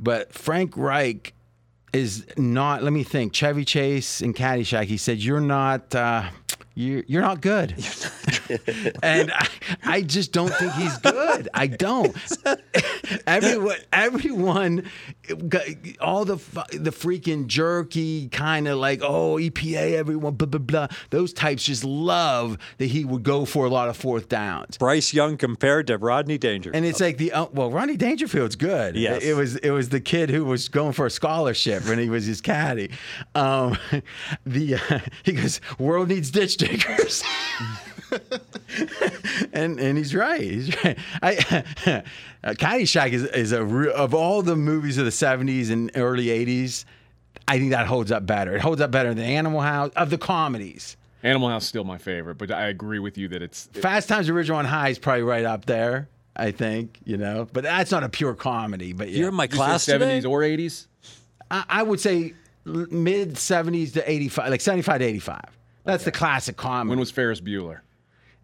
but 0.00 0.32
Frank 0.32 0.76
Reich 0.76 1.34
is 1.92 2.26
not. 2.36 2.82
Let 2.82 2.92
me 2.92 3.02
think. 3.04 3.32
Chevy 3.32 3.64
Chase 3.64 4.20
and 4.20 4.34
Caddyshack. 4.34 4.84
He 4.84 4.96
said, 4.96 5.18
"You're 5.18 5.40
not. 5.40 5.94
Uh, 5.94 6.28
you're 6.74 7.04
you're 7.06 7.22
not 7.22 7.40
good," 7.40 7.74
and 9.02 9.32
I, 9.32 9.48
I 9.84 10.02
just 10.02 10.32
don't 10.32 10.52
think 10.54 10.72
he's 10.72 10.96
good. 10.98 11.48
I 11.54 11.66
don't. 11.66 12.16
everyone, 13.26 13.76
everyone, 13.92 14.90
all 16.00 16.24
the 16.24 16.36
the 16.72 16.90
freaking 16.90 17.46
jerky 17.46 18.28
kind 18.28 18.68
of 18.68 18.78
like 18.78 19.00
oh 19.02 19.36
EPA. 19.36 19.92
Everyone, 19.92 20.34
blah 20.34 20.46
blah 20.46 20.58
blah. 20.58 20.88
Those 21.10 21.32
types 21.32 21.64
just 21.64 21.84
love 21.84 22.58
that 22.78 22.86
he 22.86 23.04
would 23.04 23.22
go 23.22 23.44
for 23.44 23.66
a 23.66 23.70
lot 23.70 23.88
of 23.88 23.96
fourth 23.96 24.28
downs. 24.28 24.78
Bryce 24.78 25.12
Young 25.12 25.36
compared 25.36 25.86
to 25.88 25.98
Rodney 25.98 26.38
Dangerfield. 26.38 26.76
And 26.76 26.86
it's 26.86 27.00
like 27.00 27.18
the 27.18 27.32
uh, 27.32 27.46
well, 27.52 27.70
Rodney 27.70 27.96
Dangerfield's 27.96 28.56
good. 28.56 28.96
Yes. 28.96 29.22
it, 29.22 29.34
was 29.34 29.56
it 29.56 29.70
was 29.70 29.90
the 29.90 30.00
kid 30.00 30.30
who 30.30 30.44
was 30.44 30.68
going 30.68 30.92
for 30.92 31.06
a 31.06 31.10
scholarship 31.10 31.86
when 31.86 31.98
he 31.98 32.08
was 32.08 32.24
his 32.26 32.40
caddy. 32.40 32.90
Um, 33.34 33.78
the 34.46 34.76
uh, 34.76 35.00
he 35.22 35.32
goes, 35.32 35.60
world 35.78 36.08
needs 36.08 36.30
ditch 36.30 36.56
diggers, 36.66 37.22
and 39.52 39.80
and 39.80 39.98
he's 39.98 40.14
right. 40.14 40.40
He's 40.40 40.84
right. 40.84 40.98
I 41.22 41.36
uh, 42.44 42.50
Caddyshack 42.52 43.12
is 43.12 43.24
is 43.24 43.52
a 43.52 43.64
re- 43.64 43.92
of 43.92 44.14
all 44.14 44.42
the 44.42 44.56
movies 44.56 44.98
of 44.98 45.04
the 45.04 45.10
'70s 45.10 45.70
and 45.70 45.90
early 45.94 46.26
'80s. 46.26 46.84
I 47.48 47.58
think 47.58 47.72
that 47.72 47.86
holds 47.86 48.12
up 48.12 48.24
better. 48.24 48.54
It 48.54 48.60
holds 48.60 48.80
up 48.80 48.90
better 48.90 49.12
than 49.14 49.24
Animal 49.24 49.60
House 49.60 49.92
of 49.96 50.10
the 50.10 50.18
comedies. 50.18 50.96
Animal 51.24 51.48
House 51.48 51.62
is 51.62 51.68
still 51.68 51.84
my 51.84 51.98
favorite, 51.98 52.36
but 52.36 52.50
I 52.50 52.68
agree 52.68 52.98
with 52.98 53.18
you 53.18 53.28
that 53.28 53.42
it's 53.42 53.66
Fast 53.74 54.08
Times 54.08 54.28
at 54.28 54.34
Ridgemont 54.34 54.66
High 54.66 54.90
is 54.90 54.98
probably 54.98 55.22
right 55.22 55.44
up 55.44 55.66
there. 55.66 56.08
I 56.34 56.50
think 56.50 56.98
you 57.04 57.16
know, 57.16 57.48
but 57.52 57.64
that's 57.64 57.90
not 57.90 58.04
a 58.04 58.08
pure 58.08 58.34
comedy. 58.34 58.92
But 58.92 59.10
yeah. 59.10 59.18
You're 59.20 59.28
in 59.28 59.34
my 59.34 59.44
you 59.44 59.50
class 59.50 59.84
70s 59.84 60.28
or 60.28 60.40
80s. 60.40 60.86
I, 61.50 61.64
I 61.68 61.82
would 61.82 62.00
say 62.00 62.34
mid 62.64 63.34
70s 63.34 63.94
to 63.94 64.10
85, 64.10 64.50
like 64.50 64.60
75 64.60 64.98
to 65.00 65.04
85. 65.04 65.40
That's 65.84 66.04
the 66.04 66.12
classic 66.12 66.56
comedy. 66.56 66.90
When 66.90 66.98
was 67.00 67.10
Ferris 67.10 67.40
Bueller? 67.40 67.80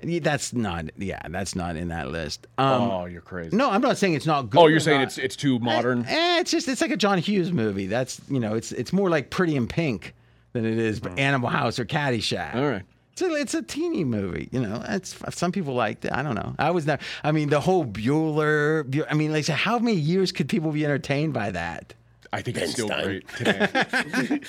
That's 0.00 0.52
not. 0.52 0.86
Yeah, 0.96 1.20
that's 1.28 1.56
not 1.56 1.76
in 1.76 1.88
that 1.88 2.10
list. 2.10 2.46
Um, 2.56 2.82
oh, 2.82 3.04
you're 3.06 3.20
crazy. 3.20 3.56
no, 3.56 3.68
I'm 3.70 3.80
not 3.80 3.98
saying 3.98 4.14
it's 4.14 4.26
not 4.26 4.48
good. 4.48 4.60
Oh, 4.60 4.66
you're 4.68 4.78
saying 4.78 4.98
not. 5.00 5.08
it's 5.08 5.18
it's 5.18 5.34
too 5.36 5.58
modern. 5.58 6.04
Eh, 6.06 6.38
it's 6.40 6.52
just 6.52 6.68
it's 6.68 6.80
like 6.80 6.92
a 6.92 6.96
John 6.96 7.18
Hughes 7.18 7.52
movie. 7.52 7.86
That's 7.86 8.20
you 8.28 8.38
know, 8.38 8.54
it's 8.54 8.70
it's 8.70 8.92
more 8.92 9.10
like 9.10 9.30
Pretty 9.30 9.56
in 9.56 9.66
Pink 9.66 10.14
than 10.52 10.64
it 10.64 10.78
is 10.78 11.00
Animal 11.16 11.48
House 11.50 11.78
or 11.80 11.84
Caddyshack. 11.84 12.54
All 12.54 12.68
right. 12.68 12.82
It's 13.12 13.22
a, 13.22 13.32
it's 13.34 13.54
a 13.54 13.62
teeny 13.62 14.04
movie, 14.04 14.48
you 14.52 14.60
know. 14.60 14.80
It's 14.88 15.16
some 15.36 15.50
people 15.50 15.74
liked 15.74 16.04
it. 16.04 16.12
I 16.12 16.22
don't 16.22 16.36
know. 16.36 16.54
I 16.60 16.70
was 16.70 16.86
not. 16.86 17.00
I 17.24 17.32
mean, 17.32 17.48
the 17.48 17.58
whole 17.58 17.84
Bueller. 17.84 18.88
Bu- 18.88 19.04
I 19.10 19.14
mean, 19.14 19.32
like, 19.32 19.44
so 19.46 19.54
how 19.54 19.80
many 19.80 19.96
years 19.96 20.30
could 20.30 20.48
people 20.48 20.70
be 20.70 20.84
entertained 20.84 21.32
by 21.34 21.50
that? 21.50 21.94
I 22.32 22.42
think 22.42 22.58
it's 22.58 22.70
still 22.72 22.86
Stein. 22.86 23.04
great 23.04 23.28
today. 23.36 23.68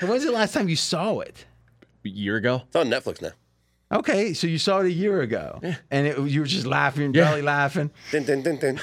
And 0.00 0.08
When's 0.08 0.24
the 0.24 0.30
last 0.30 0.54
time 0.54 0.68
you 0.68 0.76
saw 0.76 1.18
it? 1.18 1.44
A 2.06 2.08
year 2.10 2.36
ago. 2.36 2.62
It's 2.66 2.76
on 2.76 2.88
Netflix 2.88 3.20
now. 3.20 3.32
Okay, 3.92 4.32
so 4.34 4.46
you 4.46 4.58
saw 4.58 4.80
it 4.80 4.86
a 4.86 4.90
year 4.92 5.20
ago, 5.20 5.60
and 5.90 6.06
it, 6.06 6.18
you 6.18 6.40
were 6.40 6.46
just 6.46 6.66
laughing, 6.66 7.14
Yeah. 7.14 7.24
belly 7.30 7.42
laughing. 7.42 7.90
Dun, 8.12 8.24
dun, 8.24 8.42
dun, 8.42 8.56
dun. 8.56 8.80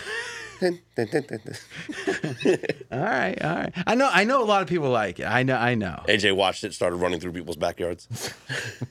Dun, 0.62 0.80
dun, 0.96 1.08
dun, 1.12 1.24
dun, 1.28 1.40
dun. 1.46 2.58
All 2.92 3.00
right, 3.00 3.42
all 3.44 3.56
right. 3.56 3.74
I 3.86 3.96
know, 3.96 4.10
I 4.10 4.24
know. 4.24 4.42
A 4.42 4.46
lot 4.46 4.62
of 4.62 4.70
people 4.70 4.90
like 4.90 5.20
it. 5.20 5.26
I 5.26 5.44
know, 5.44 5.58
I 5.58 5.76
know. 5.76 6.02
AJ 6.08 6.36
watched 6.38 6.64
it, 6.64 6.74
started 6.74 6.98
running 6.98 7.20
through 7.20 7.34
people's 7.34 7.58
backyards. 7.58 8.08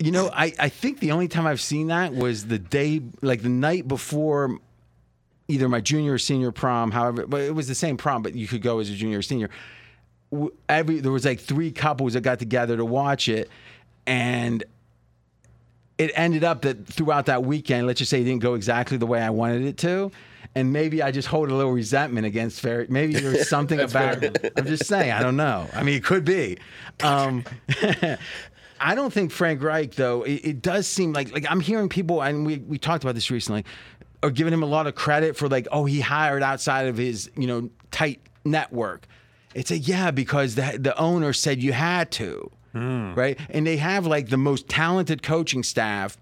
You 0.00 0.10
know, 0.10 0.28
I, 0.34 0.52
I 0.58 0.68
think 0.70 0.98
the 0.98 1.12
only 1.12 1.28
time 1.28 1.46
I've 1.46 1.60
seen 1.60 1.86
that 1.86 2.12
was 2.12 2.46
the 2.48 2.58
day, 2.58 3.00
like 3.22 3.42
the 3.42 3.48
night 3.48 3.86
before 3.86 4.58
either 5.46 5.68
my 5.68 5.80
junior 5.80 6.14
or 6.14 6.18
senior 6.18 6.50
prom, 6.50 6.90
however, 6.90 7.26
but 7.28 7.40
it 7.42 7.54
was 7.54 7.68
the 7.68 7.76
same 7.76 7.96
prom, 7.96 8.20
but 8.22 8.34
you 8.34 8.48
could 8.48 8.60
go 8.60 8.80
as 8.80 8.90
a 8.90 8.94
junior 8.94 9.18
or 9.18 9.22
senior. 9.22 9.50
Every 10.68 11.00
there 11.00 11.12
was 11.12 11.24
like 11.24 11.40
three 11.40 11.70
couples 11.70 12.14
that 12.14 12.22
got 12.22 12.38
together 12.38 12.76
to 12.76 12.84
watch 12.84 13.28
it, 13.28 13.50
and 14.06 14.64
it 15.98 16.10
ended 16.14 16.44
up 16.44 16.62
that 16.62 16.86
throughout 16.86 17.26
that 17.26 17.44
weekend, 17.44 17.86
let's 17.86 17.98
just 17.98 18.10
say 18.10 18.20
it 18.20 18.24
didn't 18.24 18.42
go 18.42 18.54
exactly 18.54 18.96
the 18.96 19.06
way 19.06 19.20
I 19.20 19.30
wanted 19.30 19.62
it 19.62 19.76
to. 19.78 20.10
And 20.56 20.72
maybe 20.72 21.02
I 21.02 21.10
just 21.10 21.26
hold 21.26 21.50
a 21.50 21.54
little 21.54 21.72
resentment 21.72 22.26
against 22.26 22.60
Ferry. 22.60 22.86
Maybe 22.88 23.14
there's 23.14 23.48
something 23.54 23.80
about 23.80 24.22
it. 24.22 24.52
I'm 24.56 24.66
just 24.66 24.86
saying. 24.86 25.10
I 25.10 25.22
don't 25.22 25.36
know. 25.36 25.68
I 25.72 25.82
mean, 25.82 25.96
it 25.96 26.04
could 26.04 26.24
be. 26.24 26.58
Um, 27.02 27.44
I 28.80 28.94
don't 28.94 29.12
think 29.12 29.32
Frank 29.32 29.62
Reich, 29.62 29.94
though. 29.94 30.22
It, 30.22 30.44
it 30.44 30.62
does 30.62 30.86
seem 30.86 31.12
like 31.12 31.32
like 31.32 31.46
I'm 31.50 31.60
hearing 31.60 31.88
people, 31.88 32.22
and 32.22 32.46
we 32.46 32.58
we 32.58 32.78
talked 32.78 33.02
about 33.02 33.14
this 33.14 33.30
recently, 33.30 33.64
are 34.22 34.30
giving 34.30 34.52
him 34.52 34.62
a 34.62 34.66
lot 34.66 34.86
of 34.86 34.94
credit 34.94 35.36
for 35.36 35.48
like, 35.48 35.66
oh, 35.72 35.84
he 35.84 36.00
hired 36.00 36.42
outside 36.42 36.86
of 36.86 36.96
his 36.96 37.30
you 37.36 37.46
know 37.46 37.70
tight 37.90 38.20
network. 38.44 39.06
It's 39.54 39.70
a 39.70 39.78
yeah 39.78 40.10
because 40.10 40.54
the 40.56 40.76
the 40.78 40.96
owner 40.98 41.32
said 41.32 41.62
you 41.62 41.72
had 41.72 42.10
to, 42.12 42.50
right? 43.14 43.38
And 43.50 43.66
they 43.66 43.76
have 43.76 44.06
like 44.06 44.28
the 44.28 44.36
most 44.36 44.68
talented 44.68 45.22
coaching 45.22 45.62
staff 45.62 46.16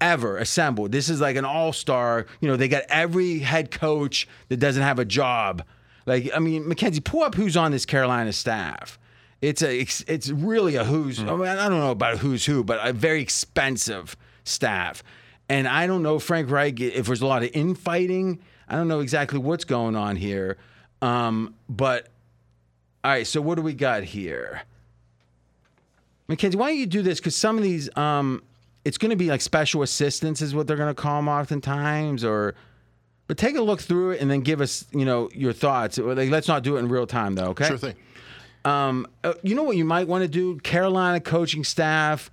ever 0.00 0.36
assembled. 0.36 0.92
This 0.92 1.08
is 1.08 1.20
like 1.20 1.36
an 1.36 1.44
all 1.44 1.72
star. 1.72 2.26
You 2.40 2.48
know, 2.48 2.56
they 2.56 2.68
got 2.68 2.82
every 2.88 3.38
head 3.40 3.70
coach 3.70 4.28
that 4.48 4.58
doesn't 4.58 4.82
have 4.82 4.98
a 4.98 5.04
job. 5.04 5.62
Like, 6.06 6.30
I 6.34 6.40
mean, 6.40 6.68
Mackenzie, 6.68 7.00
pull 7.00 7.22
up 7.22 7.34
who's 7.34 7.56
on 7.56 7.70
this 7.70 7.86
Carolina 7.86 8.32
staff. 8.32 8.98
It's 9.40 9.62
a, 9.62 9.80
it's, 9.80 10.02
it's 10.06 10.30
really 10.30 10.76
a 10.76 10.84
who's. 10.84 11.20
I, 11.20 11.24
mean, 11.24 11.46
I 11.46 11.68
don't 11.68 11.78
know 11.78 11.90
about 11.90 12.18
who's 12.18 12.44
who, 12.46 12.64
but 12.64 12.84
a 12.86 12.92
very 12.92 13.22
expensive 13.22 14.16
staff. 14.44 15.02
And 15.48 15.68
I 15.68 15.86
don't 15.86 16.02
know 16.02 16.18
Frank 16.18 16.50
Reich 16.50 16.80
if 16.80 17.06
there's 17.06 17.22
a 17.22 17.26
lot 17.26 17.42
of 17.42 17.50
infighting. 17.52 18.40
I 18.68 18.76
don't 18.76 18.88
know 18.88 19.00
exactly 19.00 19.38
what's 19.38 19.64
going 19.64 19.96
on 19.96 20.16
here. 20.16 20.58
Um, 21.00 21.54
but 21.68 22.08
all 23.04 23.10
right, 23.10 23.26
so 23.26 23.40
what 23.40 23.56
do 23.56 23.62
we 23.62 23.74
got 23.74 24.04
here? 24.04 24.62
Mackenzie, 26.28 26.56
why 26.56 26.68
don't 26.68 26.78
you 26.78 26.86
do 26.86 27.02
this? 27.02 27.18
Because 27.18 27.36
some 27.36 27.56
of 27.56 27.62
these, 27.62 27.94
um, 27.96 28.42
it's 28.84 28.98
going 28.98 29.10
to 29.10 29.16
be 29.16 29.28
like 29.28 29.40
special 29.40 29.82
assistants, 29.82 30.40
is 30.40 30.54
what 30.54 30.66
they're 30.66 30.76
going 30.76 30.94
to 30.94 31.00
call 31.00 31.16
them 31.16 31.28
oftentimes, 31.28 32.24
or. 32.24 32.54
But 33.28 33.38
take 33.38 33.56
a 33.56 33.62
look 33.62 33.80
through 33.80 34.10
it 34.10 34.20
and 34.20 34.30
then 34.30 34.40
give 34.40 34.60
us, 34.60 34.84
you 34.92 35.04
know, 35.04 35.30
your 35.32 35.52
thoughts. 35.52 35.96
Like, 35.96 36.28
let's 36.28 36.48
not 36.48 36.62
do 36.62 36.76
it 36.76 36.80
in 36.80 36.88
real 36.88 37.06
time, 37.06 37.34
though. 37.34 37.50
Okay. 37.50 37.66
Sure 37.66 37.78
thing. 37.78 37.94
Um, 38.64 39.06
uh, 39.24 39.34
you 39.42 39.54
know 39.54 39.62
what 39.62 39.76
you 39.76 39.84
might 39.84 40.06
want 40.06 40.22
to 40.22 40.28
do? 40.28 40.58
Carolina 40.58 41.20
coaching 41.20 41.64
staff, 41.64 42.30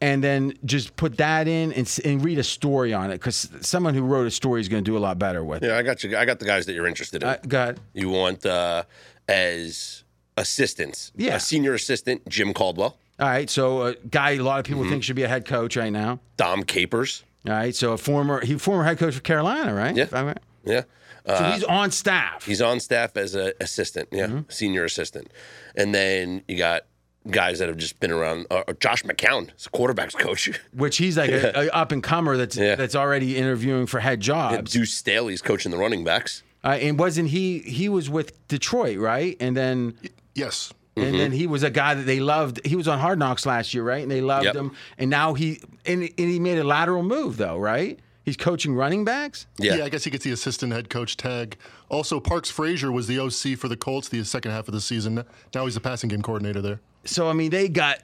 and 0.00 0.22
then 0.22 0.54
just 0.64 0.96
put 0.96 1.16
that 1.18 1.48
in 1.48 1.72
and, 1.72 1.98
and 2.04 2.24
read 2.24 2.38
a 2.38 2.42
story 2.42 2.94
on 2.94 3.10
it 3.10 3.14
because 3.14 3.48
someone 3.60 3.94
who 3.94 4.02
wrote 4.02 4.26
a 4.26 4.30
story 4.30 4.60
is 4.60 4.68
going 4.68 4.82
to 4.82 4.90
do 4.90 4.96
a 4.96 5.00
lot 5.00 5.18
better 5.18 5.44
with 5.44 5.62
it. 5.62 5.68
Yeah, 5.68 5.76
I 5.76 5.82
got 5.82 6.02
you. 6.02 6.16
I 6.16 6.24
got 6.24 6.38
the 6.38 6.46
guys 6.46 6.66
that 6.66 6.72
you're 6.72 6.86
interested 6.86 7.22
in. 7.22 7.28
Uh, 7.28 7.38
go 7.46 7.62
ahead. 7.62 7.80
you 7.94 8.08
want 8.08 8.46
uh, 8.46 8.84
as 9.28 10.04
assistants. 10.40 11.12
Yeah. 11.16 11.36
A 11.36 11.40
senior 11.40 11.74
assistant, 11.74 12.28
Jim 12.28 12.54
Caldwell, 12.54 12.96
All 13.20 13.28
right. 13.28 13.48
So 13.50 13.82
a 13.82 13.94
guy 14.10 14.30
a 14.32 14.38
lot 14.40 14.58
of 14.60 14.64
Mm-hmm. 14.64 14.74
people 14.74 14.90
think 14.90 15.02
should 15.04 15.16
be 15.16 15.24
a 15.24 15.28
head 15.28 15.44
coach 15.46 15.76
right 15.76 15.90
now. 15.92 16.20
Dom 16.36 16.62
Capers. 16.64 17.24
All 17.46 17.52
right. 17.52 17.74
So 17.74 17.92
a 17.92 17.98
former 17.98 18.44
he 18.44 18.56
former 18.58 18.84
head 18.84 18.98
coach 18.98 19.16
of 19.16 19.22
Carolina, 19.22 19.74
right? 19.74 19.94
Yeah. 19.96 20.06
Right. 20.12 20.38
Yeah. 20.64 20.82
So 21.26 21.44
he's 21.52 21.64
on 21.64 21.90
staff. 21.90 22.46
He's 22.46 22.62
on 22.62 22.80
staff 22.80 23.14
as 23.18 23.34
an 23.34 23.52
assistant, 23.60 24.08
yeah, 24.12 24.28
Mm-hmm. 24.28 24.38
senior 24.48 24.84
assistant. 24.84 25.30
And 25.76 25.94
then 25.94 26.42
you 26.48 26.56
got 26.56 26.84
guys 27.30 27.58
that 27.58 27.68
have 27.68 27.76
just 27.76 28.00
been 28.00 28.10
around. 28.10 28.46
Uh, 28.50 28.62
Josh 28.80 29.02
McCown 29.02 29.54
is 29.54 29.66
a 29.66 29.70
quarterbacks 29.70 30.16
coach. 30.16 30.48
which 30.72 30.96
he's 30.96 31.18
like 31.18 31.28
a, 31.30 31.52
a 31.54 31.68
up 31.68 31.92
and 31.92 32.02
comer 32.02 32.38
that's 32.38 32.56
Yeah. 32.56 32.76
that's 32.76 32.94
already 32.94 33.36
interviewing 33.36 33.84
for 33.86 34.00
head 34.00 34.20
jobs. 34.20 34.72
Deuce 34.72 34.94
Staley's 34.94 35.42
coaching 35.42 35.70
the 35.70 35.76
running 35.76 36.02
backs. 36.02 36.42
Uh, 36.64 36.78
and 36.80 36.98
wasn't 36.98 37.28
he? 37.28 37.58
He 37.58 37.88
was 37.90 38.08
with 38.08 38.48
Detroit, 38.48 38.98
right? 38.98 39.36
And 39.38 39.54
then 39.56 39.98
Yes. 40.38 40.72
and 40.96 41.14
then 41.14 41.30
mm-hmm. 41.30 41.32
he 41.32 41.46
was 41.46 41.62
a 41.62 41.70
guy 41.70 41.94
that 41.94 42.02
they 42.04 42.20
loved. 42.20 42.64
He 42.66 42.74
was 42.76 42.88
on 42.88 42.98
Hard 42.98 43.18
Knocks 43.18 43.46
last 43.46 43.72
year, 43.74 43.84
right? 43.84 44.02
And 44.02 44.10
they 44.10 44.20
loved 44.20 44.46
Yep. 44.46 44.56
him. 44.56 44.72
And 44.98 45.10
now 45.10 45.34
he 45.34 45.60
and, 45.86 46.02
and 46.02 46.10
he 46.16 46.38
made 46.40 46.58
a 46.58 46.64
lateral 46.64 47.02
move 47.02 47.36
though, 47.36 47.56
right? 47.56 47.98
He's 48.24 48.36
coaching 48.36 48.74
running 48.74 49.04
backs. 49.04 49.46
Yeah. 49.58 49.76
Yeah. 49.76 49.84
I 49.84 49.88
guess 49.88 50.04
he 50.04 50.10
gets 50.10 50.24
the 50.24 50.32
assistant 50.32 50.72
head 50.72 50.90
coach 50.90 51.16
tag. 51.16 51.56
Also, 51.88 52.20
Parks 52.20 52.50
Frazier 52.50 52.92
was 52.92 53.06
the 53.06 53.18
OC 53.18 53.56
for 53.58 53.68
the 53.68 53.76
Colts 53.76 54.08
the 54.08 54.22
second 54.24 54.50
half 54.50 54.68
of 54.68 54.74
the 54.74 54.82
season. 54.82 55.24
Now 55.54 55.64
he's 55.64 55.74
the 55.74 55.80
passing 55.80 56.08
game 56.08 56.20
coordinator 56.20 56.60
there. 56.60 56.80
So 57.04 57.28
I 57.28 57.32
mean, 57.32 57.50
they 57.50 57.68
got 57.68 58.00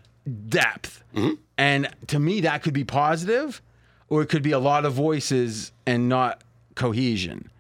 depth, 0.49 1.03
mm-hmm. 1.15 1.35
and 1.59 1.89
to 2.07 2.19
me, 2.19 2.41
that 2.43 2.63
could 2.63 2.73
be 2.73 2.85
positive, 2.85 3.61
or 4.09 4.23
it 4.23 4.29
could 4.29 4.43
be 4.43 4.53
a 4.53 4.59
lot 4.59 4.87
of 4.87 4.95
voices 4.95 5.73
and 5.85 6.09
not 6.09 6.43
cohesion. 6.75 7.51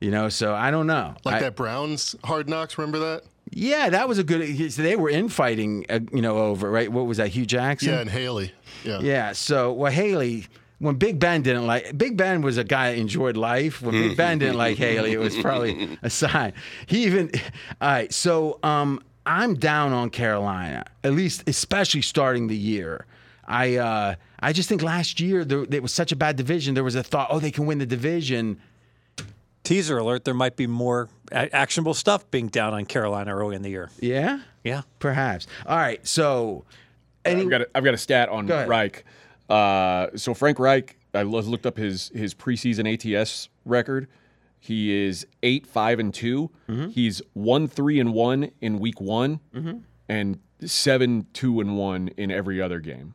You 0.00 0.10
know, 0.10 0.28
so 0.28 0.54
I 0.54 0.70
don't 0.70 0.86
know. 0.86 1.14
Like 1.24 1.36
I- 1.36 1.40
that 1.40 1.56
Browns 1.56 2.14
hard 2.24 2.48
knocks, 2.48 2.78
remember 2.78 2.98
that? 3.00 3.24
Yeah, 3.54 3.90
that 3.90 4.08
was 4.08 4.18
a 4.18 4.24
good. 4.24 4.40
They 4.40 4.96
were 4.96 5.10
infighting, 5.10 5.84
uh, 5.90 6.00
you 6.12 6.22
know, 6.22 6.38
over 6.38 6.70
right. 6.70 6.90
What 6.90 7.06
was 7.06 7.18
that? 7.18 7.28
Hue 7.28 7.44
Jackson. 7.44 7.90
Yeah, 7.90 8.00
and 8.00 8.10
Haley. 8.10 8.52
Yeah. 8.82 9.00
Yeah. 9.00 9.32
So, 9.32 9.72
well, 9.72 9.92
Haley, 9.92 10.46
when 10.78 10.96
Big 10.96 11.18
Ben 11.18 11.42
didn't 11.42 11.66
like, 11.66 11.96
Big 11.96 12.16
Ben 12.16 12.40
was 12.40 12.56
a 12.56 12.64
guy 12.64 12.92
that 12.92 12.98
enjoyed 12.98 13.36
life. 13.36 13.82
When 13.82 13.92
Big 13.92 14.16
Ben 14.16 14.38
didn't 14.38 14.56
like 14.56 14.78
Haley, 14.78 15.12
it 15.12 15.18
was 15.18 15.36
probably 15.36 15.98
a 16.02 16.08
sign. 16.10 16.54
He 16.86 17.04
even, 17.04 17.30
all 17.80 17.88
right. 17.90 18.12
So, 18.12 18.58
um, 18.62 19.02
I'm 19.24 19.54
down 19.54 19.92
on 19.92 20.10
Carolina, 20.10 20.84
at 21.04 21.12
least, 21.12 21.44
especially 21.46 22.02
starting 22.02 22.48
the 22.48 22.56
year. 22.56 23.06
I, 23.44 23.76
uh, 23.76 24.14
I 24.40 24.52
just 24.52 24.68
think 24.68 24.82
last 24.82 25.20
year 25.20 25.44
there, 25.44 25.64
it 25.70 25.82
was 25.82 25.92
such 25.92 26.10
a 26.10 26.16
bad 26.16 26.36
division. 26.36 26.74
There 26.74 26.82
was 26.82 26.94
a 26.94 27.02
thought, 27.02 27.28
oh, 27.30 27.38
they 27.38 27.50
can 27.50 27.66
win 27.66 27.78
the 27.78 27.86
division. 27.86 28.60
Teaser 29.72 29.98
alert: 29.98 30.24
there 30.24 30.34
might 30.34 30.56
be 30.56 30.66
more 30.66 31.08
a- 31.30 31.54
actionable 31.54 31.94
stuff 31.94 32.30
being 32.30 32.48
down 32.48 32.74
on 32.74 32.84
Carolina 32.84 33.34
early 33.34 33.56
in 33.56 33.62
the 33.62 33.70
year. 33.70 33.90
Yeah, 34.00 34.40
Yeah. 34.64 34.82
perhaps. 34.98 35.46
All 35.66 35.76
right. 35.76 36.06
So, 36.06 36.64
any, 37.24 37.42
I've 37.42 37.50
got 37.50 37.60
a, 37.62 37.68
I've 37.74 37.84
got 37.84 37.94
a 37.94 37.98
stat 37.98 38.28
on 38.28 38.46
Go. 38.46 38.66
Reich. 38.66 39.04
Uh, 39.48 40.08
so 40.16 40.34
Frank 40.34 40.58
Reich, 40.58 40.96
I 41.14 41.22
looked 41.22 41.64
up 41.66 41.76
his 41.76 42.10
his 42.14 42.34
preseason 42.34 42.86
ATS 42.92 43.48
record. 43.64 44.08
He 44.60 44.92
is 45.06 45.26
eight 45.42 45.66
five 45.66 45.98
and 45.98 46.12
2 46.14 46.50
Mm-hmm. 46.68 46.90
He's 46.90 47.22
one 47.32 47.66
three 47.66 47.98
and 47.98 48.12
one 48.12 48.50
in 48.60 48.78
week 48.78 49.00
one, 49.00 49.40
and 50.08 50.38
seven 50.64 51.26
two 51.32 51.60
and 51.60 51.76
one 51.78 52.08
in 52.16 52.30
every 52.30 52.60
other 52.60 52.78
game. 52.78 53.14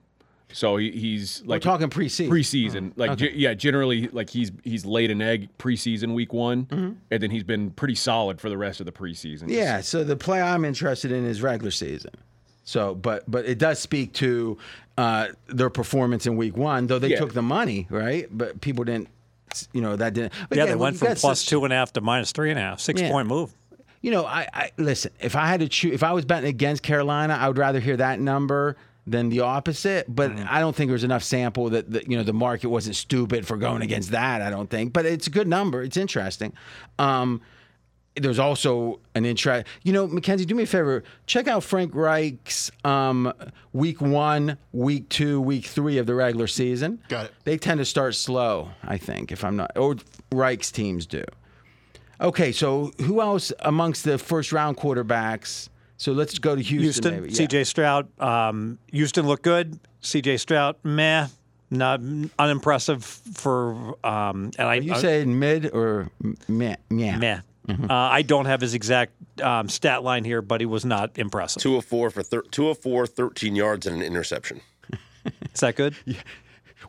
So 0.53 0.77
he, 0.77 0.91
he's 0.91 1.41
like 1.41 1.47
we're 1.47 1.53
like 1.55 1.61
talking 1.61 1.89
preseason. 1.89 2.29
preseason. 2.29 2.93
Like 2.95 3.17
ge- 3.17 3.33
yeah, 3.35 3.53
generally 3.53 4.07
like 4.07 4.29
he's 4.29 4.51
he's 4.63 4.85
laid 4.85 5.11
an 5.11 5.21
egg 5.21 5.49
preseason 5.57 6.13
week 6.13 6.31
one, 6.33 6.97
and 7.11 7.21
then 7.23 7.31
he's 7.31 7.43
been 7.43 7.71
pretty 7.71 7.95
solid 7.95 8.39
for 8.39 8.49
the 8.49 8.57
rest 8.57 8.79
of 8.79 8.85
the 8.85 8.91
preseason. 8.91 9.43
Mm-hmm. 9.43 9.49
Yeah, 9.51 9.81
so 9.81 10.03
the 10.03 10.15
play 10.15 10.41
I'm 10.41 10.63
interested 10.63 11.11
in 11.11 11.25
is 11.25 11.41
regular 11.41 11.71
season. 11.71 12.11
So, 12.63 12.95
but 12.95 13.29
but 13.29 13.45
it 13.45 13.57
does 13.59 13.79
speak 13.79 14.13
to 14.13 14.57
uh, 14.97 15.27
their 15.47 15.69
performance 15.69 16.25
in 16.25 16.37
week 16.37 16.55
one, 16.57 16.87
though 16.87 16.99
they 16.99 17.09
Yeah. 17.09 17.19
took 17.19 17.33
the 17.33 17.41
money, 17.41 17.85
right? 17.89 18.27
But 18.31 18.61
people 18.61 18.83
didn't, 18.85 19.09
you 19.73 19.81
know, 19.81 19.95
that 19.97 20.13
didn't. 20.13 20.33
but 20.49 20.57
Yeah, 20.57 20.63
again, 20.63 20.77
they 20.77 20.81
went 20.81 20.97
from 20.97 21.07
plus 21.15 21.41
such- 21.41 21.47
two 21.49 21.63
and 21.65 21.73
a 21.73 21.75
half 21.75 21.91
to 21.93 22.01
minus 22.01 22.31
three 22.31 22.49
and 22.49 22.57
a 22.59 22.61
half, 22.61 22.79
six 22.79 23.01
Yeah. 23.01 23.11
point 23.11 23.27
move. 23.27 23.53
You 24.01 24.11
know, 24.11 24.25
I, 24.25 24.47
I 24.53 24.71
listen. 24.77 25.11
If 25.19 25.35
I 25.35 25.47
had 25.47 25.59
to 25.59 25.67
choose, 25.67 25.93
if 25.93 26.03
I 26.03 26.13
was 26.13 26.23
betting 26.23 26.49
against 26.49 26.83
Carolina, 26.83 27.37
I 27.39 27.47
would 27.49 27.57
rather 27.57 27.79
hear 27.79 27.97
that 27.97 28.19
number 28.19 28.77
than 29.07 29.29
the 29.29 29.39
opposite. 29.39 30.05
But 30.13 30.31
Mm-hmm. 30.31 30.45
I 30.49 30.59
don't 30.59 30.75
think 30.75 30.89
there's 30.89 31.03
enough 31.05 31.23
sample 31.23 31.69
that, 31.69 31.89
that 31.91 32.11
you 32.11 32.17
know 32.17 32.23
the 32.23 32.33
market 32.33 32.67
wasn't 32.67 32.95
stupid 32.97 33.47
for 33.47 33.57
going 33.57 33.81
against 33.81 34.11
that. 34.11 34.41
I 34.41 34.49
don't 34.49 34.69
think, 34.69 34.93
but 34.93 35.05
it's 35.05 35.25
a 35.27 35.29
good 35.31 35.47
number. 35.47 35.81
It's 35.81 35.97
interesting. 35.97 36.53
Um, 36.99 37.41
there's 38.19 38.39
also 38.39 38.99
an 39.13 39.25
interest. 39.25 39.67
You 39.83 39.93
know, 39.93 40.07
Mackenzie, 40.07 40.43
do 40.45 40.55
me 40.55 40.63
a 40.63 40.65
favor. 40.65 41.03
Check 41.27 41.47
out 41.47 41.63
Frank 41.63 41.93
Reich's 41.93 42.71
um, 42.83 43.31
week 43.73 44.01
one, 44.01 44.57
week 44.73 45.07
two, 45.09 45.39
week 45.39 45.65
three 45.65 45.99
of 45.99 46.07
the 46.07 46.15
regular 46.15 46.47
season. 46.47 46.99
Got 47.09 47.25
it. 47.27 47.31
They 47.43 47.57
tend 47.57 47.77
to 47.77 47.85
start 47.85 48.15
slow, 48.15 48.71
I 48.83 48.97
think, 48.97 49.31
if 49.31 49.43
I'm 49.43 49.55
not, 49.55 49.71
or 49.77 49.97
Reich's 50.31 50.71
teams 50.71 51.05
do. 51.05 51.23
Okay, 52.19 52.51
so 52.51 52.91
who 53.03 53.21
else 53.21 53.53
amongst 53.59 54.03
the 54.03 54.17
first 54.17 54.51
round 54.51 54.77
quarterbacks? 54.77 55.69
So 55.97 56.11
let's 56.11 56.37
go 56.39 56.55
to 56.55 56.61
Houston. 56.61 56.83
Houston, 56.83 57.13
maybe. 57.15 57.29
Yeah. 57.29 57.35
C.J. 57.35 57.63
Stroud. 57.63 58.21
Um, 58.21 58.77
Houston 58.91 59.25
looked 59.27 59.43
good. 59.43 59.79
C.J. 60.01 60.37
Stroud, 60.37 60.75
meh, 60.83 61.27
not 61.71 61.99
unimpressive 62.37 63.03
for. 63.03 63.95
Um, 64.05 64.51
and 64.59 64.67
I 64.67 64.75
You 64.75 64.93
I- 64.93 65.01
said 65.01 65.27
mid 65.27 65.71
or 65.73 66.09
m- 66.23 66.37
meh? 66.47 66.75
meh. 66.89 67.17
meh. 67.17 67.39
Mm-hmm. 67.67 67.91
Uh, 67.91 67.93
I 67.93 68.21
don't 68.21 68.45
have 68.45 68.61
his 68.61 68.73
exact 68.73 69.11
um, 69.41 69.67
stat 69.67 70.01
line 70.03 70.23
here, 70.23 70.41
but 70.41 70.61
he 70.61 70.65
was 70.65 70.85
not 70.85 71.17
impressive. 71.17 71.61
Two 71.61 71.75
of 71.75 71.83
four 71.83 72.09
for 72.09 72.23
thir- 72.23 72.43
two 72.51 72.69
of 72.69 72.77
four, 72.77 73.05
13 73.05 73.55
yards 73.57 73.85
and 73.85 73.97
an 73.97 74.01
interception. 74.03 74.61
Is 75.53 75.59
that 75.59 75.75
good? 75.75 75.93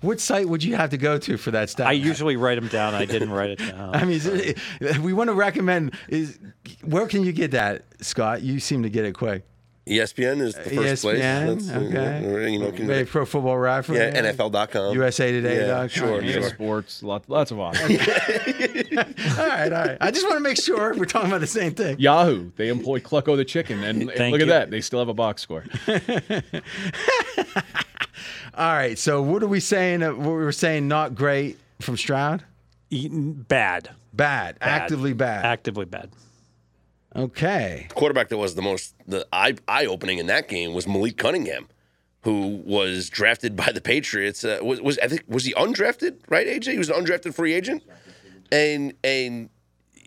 What 0.00 0.20
site 0.20 0.48
would 0.48 0.62
you 0.62 0.76
have 0.76 0.90
to 0.90 0.96
go 0.96 1.18
to 1.18 1.36
for 1.36 1.50
that 1.50 1.70
stat? 1.70 1.86
I 1.86 1.92
usually 1.92 2.36
write 2.36 2.54
them 2.54 2.68
down. 2.68 2.94
I 2.94 3.04
didn't 3.04 3.30
write 3.30 3.50
it 3.50 3.58
down. 3.58 3.94
I 3.94 4.04
mean, 4.04 4.12
is 4.16 4.26
it- 4.80 4.98
we 4.98 5.12
want 5.12 5.28
to 5.28 5.34
recommend 5.34 5.94
is 6.08 6.38
where 6.84 7.06
can 7.06 7.24
you 7.24 7.32
get 7.32 7.50
that, 7.52 7.84
Scott? 8.00 8.42
You 8.42 8.60
seem 8.60 8.82
to 8.84 8.90
get 8.90 9.04
it 9.04 9.14
quick. 9.14 9.44
ESPN 9.88 10.42
is 10.42 10.54
the 10.54 10.64
first 10.64 11.02
place. 11.02 11.18
ESPN, 11.18 11.46
That's, 11.46 11.70
uh, 11.70 11.78
okay. 11.78 12.52
You 12.52 12.58
know, 12.58 12.70
can, 12.72 12.86
Maybe 12.86 13.08
Pro 13.08 13.24
Football 13.24 13.56
Reference. 13.56 13.98
yeah, 14.14 14.32
NFL.com. 14.34 14.92
USA 14.94 15.32
Today. 15.32 15.66
Yeah, 15.66 15.86
sure, 15.86 16.22
EA 16.22 16.32
sure. 16.34 16.42
Sports, 16.50 17.02
lots, 17.02 17.26
lots 17.30 17.50
of 17.52 17.58
options. 17.58 17.98
All 19.38 19.46
right, 19.48 19.72
all 19.72 19.84
right. 19.86 19.96
I 20.00 20.10
just 20.10 20.26
want 20.26 20.36
to 20.36 20.40
make 20.40 20.60
sure 20.60 20.94
we're 20.94 21.04
talking 21.06 21.28
about 21.30 21.40
the 21.40 21.46
same 21.46 21.72
thing. 21.74 21.98
Yahoo, 21.98 22.50
they 22.56 22.68
employ 22.68 23.00
Clucko 23.00 23.34
the 23.36 23.44
chicken, 23.46 23.82
and, 23.82 24.10
and 24.10 24.30
look 24.32 24.40
you. 24.40 24.46
at 24.46 24.48
that, 24.48 24.70
they 24.70 24.80
still 24.82 24.98
have 24.98 25.08
a 25.08 25.14
box 25.14 25.40
score. 25.42 25.64
All 28.58 28.72
right. 28.72 28.98
So 28.98 29.22
what 29.22 29.42
are 29.42 29.46
we 29.48 29.60
saying? 29.60 30.02
uh, 30.02 30.10
What 30.14 30.24
we 30.24 30.44
were 30.44 30.52
saying? 30.52 30.88
Not 30.88 31.14
great 31.14 31.58
from 31.80 31.96
Stroud. 31.96 32.44
Eaton, 32.90 33.32
bad. 33.48 33.90
Bad. 34.12 34.58
Actively 34.60 35.12
bad. 35.12 35.44
Actively 35.44 35.84
bad. 35.84 36.10
okay. 37.14 37.86
quarterback 37.94 38.28
that 38.30 38.36
was 38.36 38.54
the 38.56 38.62
most 38.62 38.94
the 39.06 39.26
eye 39.32 39.54
eye 39.68 39.86
opening 39.86 40.18
in 40.18 40.26
that 40.26 40.48
game 40.48 40.72
was 40.74 40.86
Malik 40.88 41.16
Cunningham, 41.16 41.68
who 42.22 42.60
was 42.64 43.08
drafted 43.08 43.54
by 43.56 43.70
the 43.72 43.80
Patriots. 43.80 44.44
Uh, 44.44 44.58
was 44.62 44.80
was 44.80 44.98
I 44.98 45.06
think 45.08 45.22
was 45.28 45.44
he 45.44 45.54
undrafted? 45.54 46.16
Right, 46.28 46.46
AJ? 46.46 46.72
He 46.72 46.78
was 46.78 46.88
an 46.90 46.96
undrafted 47.04 47.34
free 47.34 47.52
agent, 47.54 47.82
and 48.50 48.92
and 49.04 49.50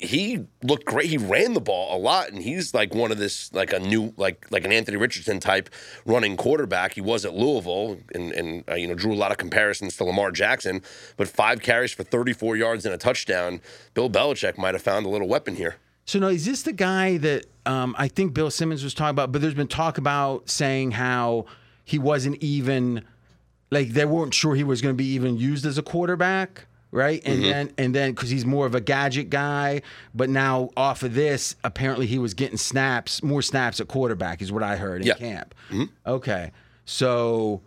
he 0.02 0.46
looked 0.64 0.86
great. 0.86 1.10
He 1.10 1.18
ran 1.18 1.54
the 1.54 1.62
ball 1.62 1.96
a 1.96 2.00
lot, 2.00 2.30
and 2.30 2.42
he's 2.42 2.74
like 2.74 2.94
one 2.94 3.12
of 3.12 3.18
this 3.18 3.54
like 3.54 3.72
a 3.74 3.80
new 3.80 4.14
like 4.18 4.46
like 4.52 4.66
an 4.66 4.72
Anthony 4.72 4.98
Richardson 4.98 5.40
type 5.40 5.70
running 6.06 6.38
quarterback. 6.38 6.94
He 6.94 7.02
was 7.02 7.26
at 7.26 7.34
Louisville, 7.34 7.98
and 8.14 8.32
and 8.32 8.64
uh, 8.70 8.76
you 8.76 8.88
know 8.88 8.96
drew 8.96 9.14
a 9.14 9.16
lot 9.16 9.32
of 9.32 9.38
comparisons 9.38 9.98
to 9.98 10.04
Lamar 10.04 10.32
Jackson. 10.32 10.82
But 11.18 11.28
five 11.28 11.62
carries 11.62 11.92
for 11.92 12.04
34 12.04 12.58
yards 12.58 12.86
and 12.86 12.94
a 12.94 12.98
touchdown. 12.98 13.62
Bill 13.94 14.10
Belichick 14.10 14.58
might 14.58 14.74
have 14.74 14.82
found 14.82 15.06
a 15.06 15.10
little 15.10 15.28
weapon 15.28 15.56
here. 15.56 15.76
So 16.06 16.20
now, 16.20 16.28
is 16.28 16.46
this 16.46 16.64
the 16.64 16.74
guy 16.74 17.18
that 17.18 17.46
um, 17.66 17.96
I 17.98 18.08
think 18.08 18.34
Bill 18.34 18.50
Simmons 18.52 18.84
was 18.84 18.94
talking 18.94 19.12
about? 19.12 19.32
But 19.32 19.42
there's 19.42 19.54
been 19.54 19.68
talk 19.68 19.98
about 19.98 20.50
saying 20.50 20.92
how 20.92 21.46
he 21.86 22.00
wasn't 22.00 22.38
even 22.44 23.06
like 23.70 23.90
they 23.90 24.06
weren't 24.06 24.34
sure 24.34 24.56
he 24.56 24.64
was 24.64 24.82
going 24.82 24.94
to 24.94 24.98
be 24.98 25.08
even 25.14 25.38
used 25.38 25.66
as 25.66 25.78
a 25.78 25.84
quarterback, 25.84 26.66
right? 26.91 27.21
And 27.25 27.39
mm-hmm. 27.39 27.49
then 27.49 27.73
and 27.77 27.95
then 27.95 28.12
because 28.12 28.30
he's 28.30 28.45
more 28.45 28.65
of 28.65 28.75
a 28.75 28.82
gadget 28.82 29.30
guy, 29.30 29.82
but 30.13 30.30
now 30.30 30.69
off 30.77 31.04
of 31.04 31.13
this, 31.13 31.56
apparently 31.63 32.06
he 32.06 32.19
was 32.19 32.34
getting 32.34 32.58
snaps, 32.58 33.23
more 33.23 33.41
snaps 33.41 33.80
at 33.80 33.88
quarterback, 33.88 34.41
is 34.41 34.51
what 34.51 34.63
I 34.63 34.75
heard 34.75 35.01
in 35.01 35.08
Yeah. 35.08 35.15
camp. 35.15 35.56
Mm-hmm. 35.69 35.86
Okay, 36.06 36.51
so. 36.86 37.62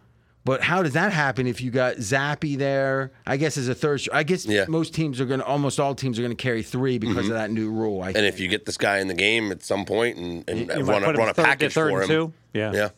But 0.47 0.61
how 0.63 0.83
does 0.83 0.93
that 0.93 1.11
happen 1.11 1.47
if 1.47 1.63
you 1.63 1.71
got 1.71 1.97
Zappe 1.97 2.59
there? 2.59 3.13
I 3.27 3.39
guess 3.39 3.57
as 3.57 3.67
a 3.69 3.75
third. 3.75 4.03
I 4.13 4.25
guess 4.25 4.45
Yeah. 4.45 4.67
most 4.69 4.93
teams 4.93 5.19
are 5.19 5.25
going 5.25 5.41
to, 5.41 5.47
almost 5.47 5.81
all 5.81 5.95
teams 5.95 6.19
are 6.19 6.23
going 6.23 6.37
to 6.37 6.43
carry 6.43 6.63
three 6.63 6.99
because 6.99 7.17
mm-hmm. 7.17 7.29
of 7.29 7.39
that 7.39 7.51
new 7.51 7.71
rule. 7.71 8.03
I 8.03 8.09
And 8.09 8.17
think. 8.17 8.35
if 8.35 8.41
you 8.41 8.49
get 8.49 8.67
this 8.67 8.77
guy 8.77 8.99
in 8.99 9.09
the 9.09 9.15
game 9.15 9.51
at 9.51 9.63
some 9.63 9.87
point 9.87 10.19
and, 10.19 10.45
and 10.47 10.69
You 10.69 10.85
run, 10.85 11.03
a, 11.03 11.15
run 11.15 11.31
a 11.31 11.33
package 11.33 11.73
third 11.73 11.89
for 11.89 12.03
him, 12.03 12.09
two. 12.09 12.33
Yeah. 12.53 12.73
yeah, 12.75 12.89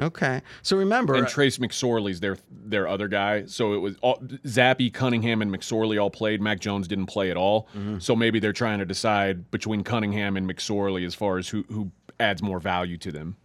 Okay. 0.00 0.40
So 0.62 0.76
remember, 0.76 1.14
And 1.14 1.28
Trace 1.28 1.58
McSorley's 1.58 2.20
their 2.20 2.38
their 2.50 2.88
other 2.88 3.06
guy. 3.08 3.44
So 3.46 3.74
it 3.74 3.78
was 3.78 3.96
all, 4.00 4.18
Zappe, 4.46 4.92
Cunningham, 4.92 5.42
and 5.42 5.52
McSorley 5.52 6.00
all 6.00 6.10
played. 6.10 6.40
Mac 6.40 6.60
Jones 6.60 6.88
didn't 6.88 7.06
play 7.06 7.30
at 7.30 7.36
all. 7.36 7.68
So 7.98 8.16
maybe 8.16 8.38
they're 8.40 8.52
trying 8.52 8.78
to 8.78 8.84
decide 8.84 9.50
between 9.50 9.82
Cunningham 9.84 10.36
and 10.36 10.48
McSorley 10.48 11.04
as 11.06 11.14
far 11.14 11.38
as 11.38 11.48
who 11.48 11.64
who 11.68 11.90
adds 12.18 12.42
more 12.42 12.60
value 12.60 12.96
to 12.98 13.10
them. 13.12 13.36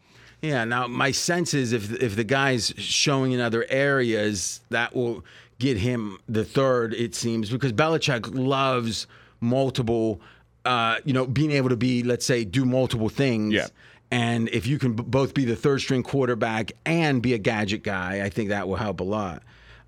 yeah. 0.41 0.63
Now 0.65 0.87
my 0.87 1.11
sense 1.11 1.53
is 1.53 1.73
if 1.73 1.91
if 2.01 2.15
the 2.15 2.23
guy's 2.23 2.73
showing 2.77 3.31
in 3.31 3.39
other 3.39 3.65
areas, 3.69 4.61
that 4.69 4.95
will 4.95 5.23
get 5.59 5.77
him 5.77 6.19
the 6.27 6.43
third. 6.45 6.93
It 6.93 7.15
seems 7.15 7.49
because 7.49 7.73
Belichick 7.73 8.29
loves 8.33 9.07
multiple. 9.41 10.21
Uh, 10.65 10.97
you 11.05 11.13
know, 11.13 11.27
being 11.27 11.51
able 11.51 11.69
to 11.69 11.77
be, 11.77 12.01
let's 12.01 12.25
say, 12.25 12.43
do 12.43 12.65
multiple 12.65 13.07
things. 13.07 13.53
Yeah. 13.53 13.67
And 14.11 14.49
if 14.49 14.67
you 14.67 14.77
can 14.79 14.93
b- 14.93 15.03
both 15.05 15.33
be 15.33 15.45
the 15.45 15.55
third 15.55 15.79
string 15.81 16.03
quarterback 16.03 16.71
and 16.85 17.21
be 17.21 17.33
a 17.33 17.37
gadget 17.37 17.83
guy, 17.83 18.21
I 18.23 18.29
think 18.29 18.49
that 18.49 18.67
will 18.67 18.75
help 18.77 18.99
a 18.99 19.03
lot. 19.03 19.43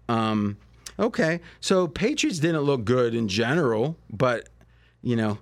Um, 0.09 0.57
okay. 0.99 1.39
So 1.61 1.87
Patriots 1.87 2.39
didn't 2.39 2.61
look 2.61 2.83
good 2.83 3.13
in 3.15 3.27
general, 3.27 3.97
but 4.11 4.49
you 5.03 5.15
know, 5.15 5.37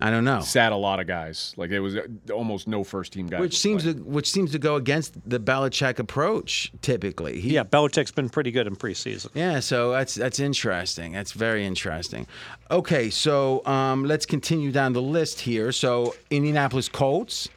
I 0.00 0.10
don't 0.10 0.24
know. 0.24 0.40
Sat 0.40 0.72
a 0.72 0.76
lot 0.76 0.98
of 0.98 1.06
guys. 1.06 1.54
Like 1.56 1.70
it 1.70 1.78
was 1.78 1.94
uh, 1.96 2.02
almost 2.32 2.66
no 2.66 2.82
first 2.82 3.12
team 3.12 3.28
guys. 3.28 3.38
which 3.40 3.56
seems 3.56 3.84
playing. 3.84 3.98
to 3.98 4.02
which 4.02 4.32
seems 4.32 4.50
to 4.50 4.58
go 4.58 4.74
against 4.74 5.14
the 5.24 5.38
Belichick 5.38 6.00
approach 6.00 6.72
typically. 6.82 7.40
He, 7.40 7.50
Yeah, 7.54 7.62
Belichick's 7.62 8.10
been 8.10 8.28
pretty 8.28 8.50
good 8.50 8.66
in 8.66 8.74
preseason. 8.74 9.28
yeah, 9.34 9.60
so 9.60 9.92
that's 9.92 10.16
that's 10.16 10.40
interesting. 10.40 11.12
That's 11.12 11.30
very 11.30 11.64
interesting. 11.64 12.26
Okay, 12.68 13.10
so 13.10 13.64
um, 13.64 14.04
let's 14.04 14.26
continue 14.26 14.72
down 14.72 14.92
the 14.92 15.00
list 15.02 15.38
here. 15.40 15.70
So 15.70 16.16
Indianapolis 16.30 16.88
Colts. 16.88 17.48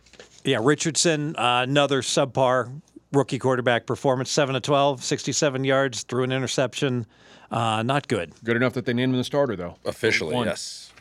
Yeah, 0.45 0.59
Richardson, 0.61 1.35
uh, 1.37 1.61
another 1.67 2.01
subpar 2.01 2.71
rookie 3.11 3.39
quarterback 3.39 3.85
performance, 3.85 4.29
7 4.29 4.53
to 4.53 4.61
12, 4.61 5.03
67 5.03 5.63
yards, 5.63 6.03
threw 6.03 6.23
an 6.23 6.31
interception. 6.31 7.05
Uh, 7.51 7.81
not 7.83 8.07
good. 8.07 8.31
good 8.43 8.55
enough 8.55 8.73
that 8.73 8.85
they 8.85 8.93
named 8.93 9.13
him 9.13 9.17
the 9.17 9.23
starter 9.23 9.55
though. 9.55 9.75
officially, 9.85 10.33
One. 10.35 10.47
yes. 10.47 10.91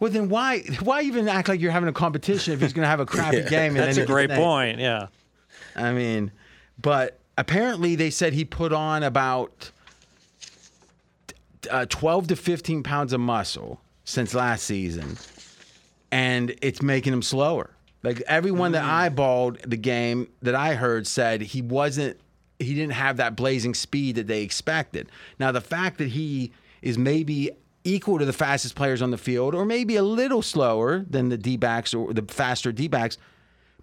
Well, 0.00 0.10
then 0.10 0.28
why 0.28 0.60
why 0.82 1.02
even 1.02 1.28
act 1.28 1.48
like 1.48 1.60
you're 1.60 1.70
having 1.70 1.88
a 1.88 1.92
competition 1.92 2.52
if 2.52 2.60
he's 2.60 2.72
going 2.72 2.82
to 2.82 2.88
have 2.88 3.00
a 3.00 3.06
crappy 3.06 3.42
game? 3.48 3.76
And 3.76 3.78
That's 3.78 3.96
a 3.96 4.04
great 4.06 4.24
it's- 4.30 4.38
point. 4.38 4.78
Yeah. 4.80 5.06
I 5.76 5.92
mean, 5.92 6.30
but 6.80 7.18
apparently 7.38 7.94
they 7.96 8.10
said 8.10 8.32
he 8.32 8.44
put 8.44 8.72
on 8.72 9.02
about 9.04 9.70
uh, 11.70 11.86
12 11.88 12.28
to 12.28 12.36
15 12.36 12.82
pounds 12.82 13.12
of 13.12 13.20
muscle 13.20 13.80
since 14.04 14.34
last 14.34 14.64
season, 14.64 15.16
and 16.12 16.54
it's 16.60 16.82
making 16.82 17.12
him 17.12 17.22
slower. 17.22 17.70
Like 18.04 18.22
everyone 18.26 18.72
that 18.72 18.84
mm. 18.84 19.16
eyeballed 19.16 19.68
the 19.68 19.78
game 19.78 20.28
that 20.42 20.54
I 20.54 20.74
heard 20.74 21.06
said 21.06 21.40
he 21.40 21.62
wasn't, 21.62 22.20
he 22.58 22.74
didn't 22.74 22.92
have 22.92 23.16
that 23.16 23.34
blazing 23.34 23.74
speed 23.74 24.16
that 24.16 24.26
they 24.26 24.42
expected. 24.42 25.10
Now, 25.38 25.50
the 25.52 25.62
fact 25.62 25.98
that 25.98 26.08
he 26.08 26.52
is 26.82 26.98
maybe 26.98 27.50
equal 27.82 28.18
to 28.18 28.24
the 28.24 28.32
fastest 28.32 28.74
players 28.74 29.00
on 29.00 29.10
the 29.10 29.18
field, 29.18 29.54
or 29.54 29.64
maybe 29.64 29.96
a 29.96 30.02
little 30.02 30.42
slower 30.42 31.04
than 31.08 31.30
the 31.30 31.38
D 31.38 31.56
backs 31.56 31.94
or 31.94 32.12
the 32.12 32.22
faster 32.22 32.72
D 32.72 32.88
backs, 32.88 33.16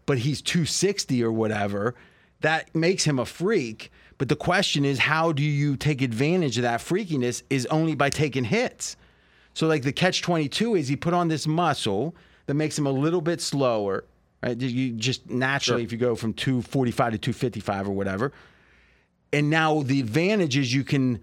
but 0.05 0.19
he's 0.19 0.41
260 0.41 1.23
or 1.23 1.31
whatever, 1.31 1.95
that 2.41 2.73
makes 2.75 3.03
him 3.03 3.19
a 3.19 3.25
freak. 3.25 3.91
But 4.17 4.29
the 4.29 4.35
question 4.35 4.85
is, 4.85 4.99
how 4.99 5.31
do 5.31 5.41
you 5.41 5.75
take 5.75 6.01
advantage 6.01 6.57
of 6.57 6.63
that 6.63 6.79
freakiness? 6.79 7.41
Is 7.49 7.65
only 7.67 7.95
by 7.95 8.09
taking 8.09 8.43
hits. 8.43 8.97
So, 9.55 9.67
like 9.67 9.81
the 9.81 9.91
catch 9.91 10.21
22 10.21 10.75
is 10.75 10.87
he 10.87 10.95
put 10.95 11.13
on 11.13 11.27
this 11.27 11.47
muscle 11.47 12.15
that 12.45 12.53
makes 12.53 12.77
him 12.77 12.85
a 12.85 12.91
little 12.91 13.21
bit 13.21 13.41
slower, 13.41 14.05
right? 14.43 14.59
You 14.59 14.93
just 14.93 15.29
naturally, 15.29 15.83
if 15.83 15.91
you 15.91 15.97
go 15.97 16.15
from 16.15 16.33
245 16.33 17.13
to 17.13 17.17
255 17.17 17.87
or 17.87 17.91
whatever. 17.91 18.31
And 19.33 19.49
now 19.49 19.81
the 19.81 19.99
advantage 19.99 20.57
is 20.57 20.73
you 20.73 20.83
can 20.83 21.21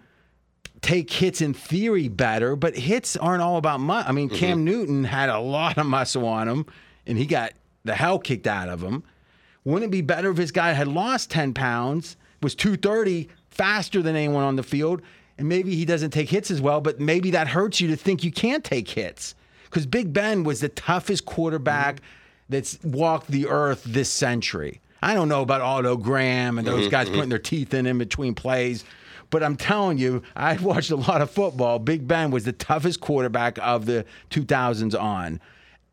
take 0.81 1.11
hits 1.11 1.41
in 1.41 1.55
theory 1.55 2.09
better, 2.09 2.57
but 2.57 2.77
hits 2.77 3.17
aren't 3.17 3.43
all 3.43 3.57
about 3.57 3.81
muscle. 3.81 4.09
I 4.09 4.13
mean, 4.13 4.29
mm-hmm. 4.29 4.39
Cam 4.39 4.65
Newton 4.65 5.05
had 5.05 5.29
a 5.29 5.39
lot 5.39 5.79
of 5.79 5.87
muscle 5.87 6.27
on 6.27 6.49
him, 6.49 6.67
and 7.07 7.19
he 7.19 7.27
got 7.27 7.53
the 7.85 7.95
hell 7.95 8.19
kicked 8.19 8.47
out 8.47 8.69
of 8.69 8.83
him. 8.83 9.03
Wouldn't 9.65 9.91
it 9.91 9.93
be 9.93 10.01
better 10.01 10.31
if 10.31 10.37
this 10.37 10.51
guy 10.51 10.73
had 10.73 10.89
lost 10.89 11.31
10 11.31 11.53
pounds, 11.53 12.17
was 12.43 12.55
230, 12.55 13.29
faster 13.51 14.03
than 14.03 14.17
anyone 14.17 14.45
on 14.45 14.57
the 14.57 14.63
field, 14.63 15.03
and 15.37 15.49
maybe 15.49 15.75
he 15.75 15.85
doesn't 15.85 16.11
take 16.11 16.31
hits 16.31 16.51
as 16.51 16.61
well, 16.61 16.81
but 16.81 17.01
maybe 17.01 17.31
that 17.33 17.49
hurts 17.49 17.81
you 17.81 17.89
to 17.89 17.97
think 17.97 18.25
you 18.25 18.33
can't 18.33 18.65
take 18.65 18.89
hits? 18.89 19.35
Because 19.65 19.85
Big 19.87 20.13
Ben 20.13 20.45
was 20.45 20.61
the 20.61 20.69
toughest 20.71 21.27
quarterback 21.27 21.97
mm-hmm. 21.97 22.18
That's 22.49 22.83
walked 22.83 23.29
the 23.29 23.47
earth 23.49 23.85
this 23.85 24.11
century. 24.11 24.81
I 25.03 25.15
don't 25.15 25.29
know 25.29 25.43
about 25.43 25.61
Otto 25.61 25.97
Graham 25.97 26.59
and 26.59 26.67
those 26.67 26.83
mm-hmm, 26.83 26.91
guys 26.91 27.07
putting 27.07 27.23
mm-hmm. 27.23 27.31
their 27.31 27.39
teeth 27.39 27.75
in 27.75 27.87
in 27.87 27.99
between 27.99 28.35
plays. 28.35 28.85
But 29.31 29.43
I'm 29.43 29.57
telling 29.57 29.99
you, 29.99 30.23
I 30.35 30.57
watched 30.63 30.91
a 30.91 30.97
lot 30.97 31.21
of 31.21 31.31
football. 31.31 31.79
Big 31.79 32.09
Ben 32.09 32.31
was 32.31 32.45
the 32.45 32.53
toughest 32.53 33.01
quarterback 33.01 33.59
of 33.61 33.87
the 33.87 34.05
2000s 34.31 34.99
on. 35.01 35.41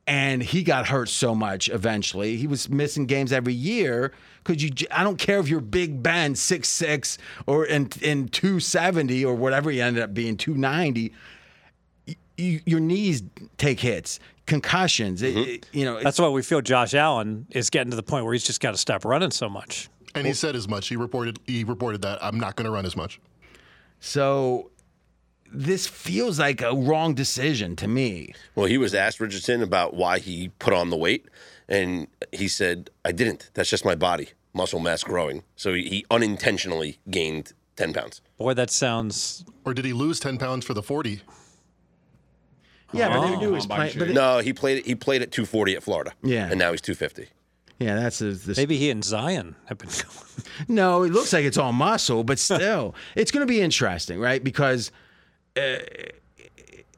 and 0.07 0.43
he 0.43 0.63
got 0.63 0.87
hurt 0.87 1.09
so 1.09 1.33
much 1.33 1.67
eventually. 1.69 2.37
He 2.37 2.47
was 2.47 2.69
missing 2.69 3.05
games 3.05 3.33
every 3.33 3.53
year 3.53 4.11
because 4.43 4.63
you. 4.63 4.71
I 4.91 5.03
don't 5.03 5.17
care 5.17 5.39
if 5.39 5.47
you're 5.47 5.61
Big 5.61 6.03
Ben, 6.03 6.35
six 6.35 6.69
six 6.69 7.17
or 7.47 7.65
in 7.65 7.89
in 8.01 8.27
two 8.27 8.59
seventy 8.59 9.25
or 9.25 9.33
whatever 9.33 9.71
he 9.71 9.81
ended 9.81 10.03
up 10.03 10.13
being, 10.13 10.37
two 10.37 10.53
ninety. 10.53 11.11
You, 12.37 12.59
your 12.65 12.81
knees 12.81 13.23
take 13.57 13.79
hits, 13.79 14.19
concussions. 14.45 15.21
It- 15.21 15.35
mm-hmm. 15.35 15.49
it- 15.49 15.69
you 15.71 15.85
know, 15.85 16.01
That's 16.01 16.19
why 16.19 16.29
we 16.29 16.41
feel 16.41 16.61
Josh 16.61 16.93
Allen 16.93 17.47
is 17.51 17.69
getting 17.69 17.91
to 17.91 17.95
the 17.95 18.03
point 18.03 18.25
where 18.25 18.33
he's 18.33 18.43
just 18.45 18.61
got 18.61 18.71
to 18.71 18.77
stop 18.77 19.05
running 19.05 19.31
so 19.31 19.49
much. 19.49 19.89
And 20.13 20.25
he 20.25 20.33
said 20.33 20.55
as 20.55 20.67
much. 20.67 20.87
He 20.87 20.95
reported 20.95 21.39
he 21.45 21.63
reported 21.63 22.01
that 22.03 22.23
I'm 22.23 22.39
not 22.39 22.55
going 22.55 22.65
to 22.65 22.71
run 22.71 22.85
as 22.85 22.95
much. 22.95 23.19
so. 23.99 24.71
This 25.57 25.87
feels 25.87 26.37
like 26.37 26.61
a 26.61 26.73
wrong 26.75 27.13
decision 27.13 27.77
to 27.77 27.87
me. 27.87 28.33
Well, 28.55 28.65
he 28.65 28.77
was 28.77 28.93
asked 28.93 29.21
Richardson 29.21 29.61
about 29.61 29.93
why 29.93 30.19
he 30.19 30.49
put 30.59 30.73
on 30.73 30.89
the 30.89 30.97
weight, 30.97 31.27
and 31.69 32.07
he 32.33 32.49
said, 32.49 32.89
"I 33.05 33.13
didn't. 33.13 33.51
That's 33.53 33.69
just 33.69 33.85
my 33.85 33.95
body, 33.95 34.29
muscle 34.53 34.79
mass 34.79 35.03
growing." 35.03 35.43
So 35.55 35.73
he, 35.73 35.83
he 35.83 36.05
unintentionally 36.11 36.97
gained 37.09 37.53
ten 37.77 37.93
pounds. 37.93 38.21
Boy, 38.37 38.53
that 38.55 38.69
sounds. 38.69 39.45
Or 39.63 39.73
did 39.73 39.85
he 39.85 39.93
lose 39.93 40.19
10 40.19 40.37
pounds 40.39 40.65
for 40.65 40.73
the 40.73 40.83
40? 40.83 41.21
Yeah, 42.93 43.09
but 43.09 43.27
they 43.27 43.39
do 43.39 43.55
is 43.55 43.63
Combine 43.63 43.77
play, 43.79 43.89
shape. 43.89 43.99
but 43.99 44.09
it- 44.09 44.13
No, 44.13 44.39
he 44.39 44.53
played. 44.53 44.77
it. 44.79 44.85
He 44.85 44.95
played 44.95 45.21
at 45.21 45.31
240 45.31 45.75
at 45.75 45.83
Florida. 45.83 46.13
Yeah. 46.23 46.47
and 46.49 46.57
now 46.59 46.71
he's 46.71 46.81
250. 46.81 47.29
yeah, 47.79 47.95
that's 47.95 48.21
a, 48.21 48.31
this, 48.31 48.57
Maybe 48.57 48.77
he 48.77 48.89
and 48.89 49.03
Zion 49.03 49.55
have 49.65 49.77
been 49.77 49.89
going. 49.89 50.21
No, 50.67 51.03
it 51.03 51.11
looks 51.11 51.33
like 51.33 51.43
it's 51.45 51.57
all 51.57 51.71
muscle, 51.73 52.23
but 52.23 52.39
still, 52.39 52.93
it's 53.15 53.31
going 53.31 53.45
to 53.45 53.51
be 53.51 53.59
interesting, 53.61 54.19
right? 54.19 54.41
Because 54.43 54.91
uh, 55.57 55.77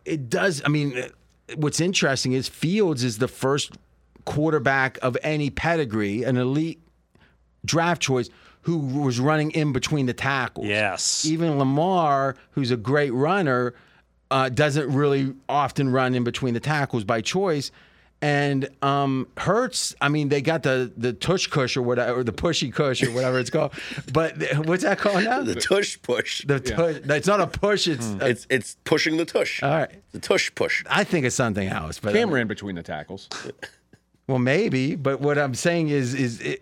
it 0.06 0.30
does. 0.30 0.62
I 0.66 0.70
mean, 0.70 0.98
uh, 0.98 1.08
what's 1.56 1.80
interesting 1.82 2.34
is 2.34 2.48
Fields 2.48 3.04
is 3.04 3.18
the 3.20 3.28
first 3.28 3.72
quarterback 4.26 4.98
of 5.02 5.18
any 5.24 5.50
pedigree, 5.50 6.24
an 6.24 6.38
elite 6.38 6.80
draft 7.66 8.02
choice, 8.02 8.30
who 8.62 8.78
was 8.78 9.20
running 9.20 9.52
in 9.52 9.72
between 9.72 10.06
the 10.08 10.14
tackles. 10.14 10.68
Yes. 10.68 11.26
Even 11.26 11.58
Lamar, 11.58 12.36
who's 12.52 12.72
a 12.72 12.78
great 12.78 13.14
runner, 13.14 13.74
uh, 14.32 14.50
doesn't 14.50 14.94
really 14.94 15.34
often 15.48 15.90
run 15.90 16.16
in 16.16 16.24
between 16.24 16.54
the 16.54 16.60
tackles 16.60 17.04
by 17.04 17.22
choice. 17.22 17.72
And 18.20 18.68
um, 18.82 19.28
Hurts, 19.38 19.94
I 20.02 20.10
mean, 20.10 20.30
they 20.30 20.42
got 20.42 20.64
the 20.64 20.92
the 20.98 21.14
tush 21.14 21.46
cush 21.48 21.78
or 21.78 21.84
whatever, 21.84 22.20
or 22.20 22.24
the 22.24 22.32
pushy 22.34 22.74
cush 22.74 23.04
or 23.04 23.12
whatever 23.12 23.38
it's 23.38 23.52
called. 23.52 23.74
But 24.12 24.40
th- 24.40 24.58
what's 24.66 24.82
that 24.82 24.98
called 24.98 25.24
now? 25.24 25.44
The 25.44 25.54
tush 25.54 26.02
push. 26.02 26.44
The 26.44 26.60
tush. 26.60 26.96
It's 27.06 27.28
not 27.28 27.42
a 27.42 27.46
push. 27.48 27.88
It's. 27.88 28.10
a- 28.20 28.28
it's 28.28 28.48
it's 28.50 28.78
pushing 28.86 29.18
the 29.18 29.26
tush. 29.26 29.62
all 29.62 29.70
right. 29.70 29.92
The 30.14 30.20
tush 30.20 30.50
push. 30.56 30.84
I 30.90 31.04
think 31.04 31.28
it's 31.28 31.36
something 31.36 31.68
else. 31.68 32.00
But 32.00 32.14
Cam 32.14 32.32
ran 32.32 32.48
between 32.48 32.76
the 32.76 32.84
tackles. 32.84 33.30
Well, 34.28 34.40
maybe, 34.40 34.96
but 34.98 35.22
what 35.22 35.38
I'm 35.38 35.54
saying 35.56 35.88
is, 35.88 36.14
is 36.14 36.42
it, 36.42 36.62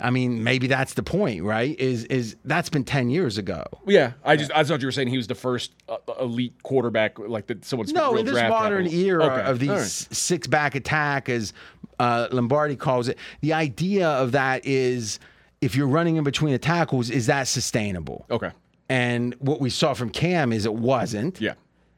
I 0.00 0.10
mean, 0.10 0.44
maybe 0.44 0.66
that's 0.68 0.94
the 0.94 1.02
point, 1.02 1.42
right? 1.42 1.78
Is 1.78 2.04
is 2.04 2.36
that's 2.44 2.68
been 2.70 2.84
ten 2.84 3.10
years 3.10 3.36
ago. 3.38 3.64
Yeah, 3.86 4.12
I 4.24 4.36
just 4.36 4.50
I 4.54 4.62
thought 4.64 4.80
you 4.80 4.86
were 4.86 4.92
saying 4.92 5.08
he 5.08 5.16
was 5.16 5.26
the 5.26 5.34
first 5.34 5.72
uh, 5.88 5.96
elite 6.20 6.62
quarterback, 6.62 7.18
like 7.18 7.46
that 7.48 7.64
someone's 7.64 7.92
No, 7.92 8.10
real 8.12 8.20
in 8.20 8.26
this 8.26 8.34
modern 8.48 8.86
era 8.86 9.24
Okay, 9.24 9.42
of 9.50 9.58
these 9.58 9.68
right. 9.70 9.80
six 9.82 10.46
back 10.46 10.74
attack, 10.74 11.28
as 11.28 11.52
uh, 11.98 12.28
Lombardi 12.30 12.76
calls 12.76 13.08
it, 13.08 13.18
the 13.40 13.52
idea 13.52 14.08
of 14.08 14.32
that 14.32 14.64
is 14.64 15.18
if 15.60 15.74
you're 15.74 15.88
running 15.88 16.14
in 16.16 16.22
between 16.24 16.52
the 16.52 16.58
tackles, 16.58 17.10
is 17.10 17.26
that 17.26 17.48
sustainable? 17.48 18.24
Okay, 18.30 18.50
And 18.88 19.34
what 19.40 19.60
we 19.60 19.70
saw 19.70 19.94
from 19.94 20.10
Cam 20.10 20.52
is 20.52 20.64
it 20.64 20.74
wasn't. 20.74 21.40
yeah, 21.40 21.54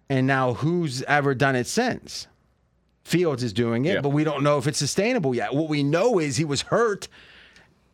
And 0.08 0.26
now 0.26 0.54
who's 0.54 1.02
ever 1.02 1.34
done 1.34 1.54
it 1.54 1.66
since? 1.66 2.26
Fields 3.04 3.42
is 3.42 3.52
doing 3.52 3.84
it, 3.84 3.94
Yeah. 3.94 4.00
but 4.00 4.10
we 4.10 4.24
don't 4.24 4.42
know 4.42 4.56
if 4.56 4.66
it's 4.66 4.78
sustainable 4.78 5.34
yet. 5.34 5.52
What 5.54 5.68
we 5.68 5.82
know 5.82 6.18
is 6.18 6.36
he 6.38 6.44
was 6.46 6.62
hurt 6.62 7.08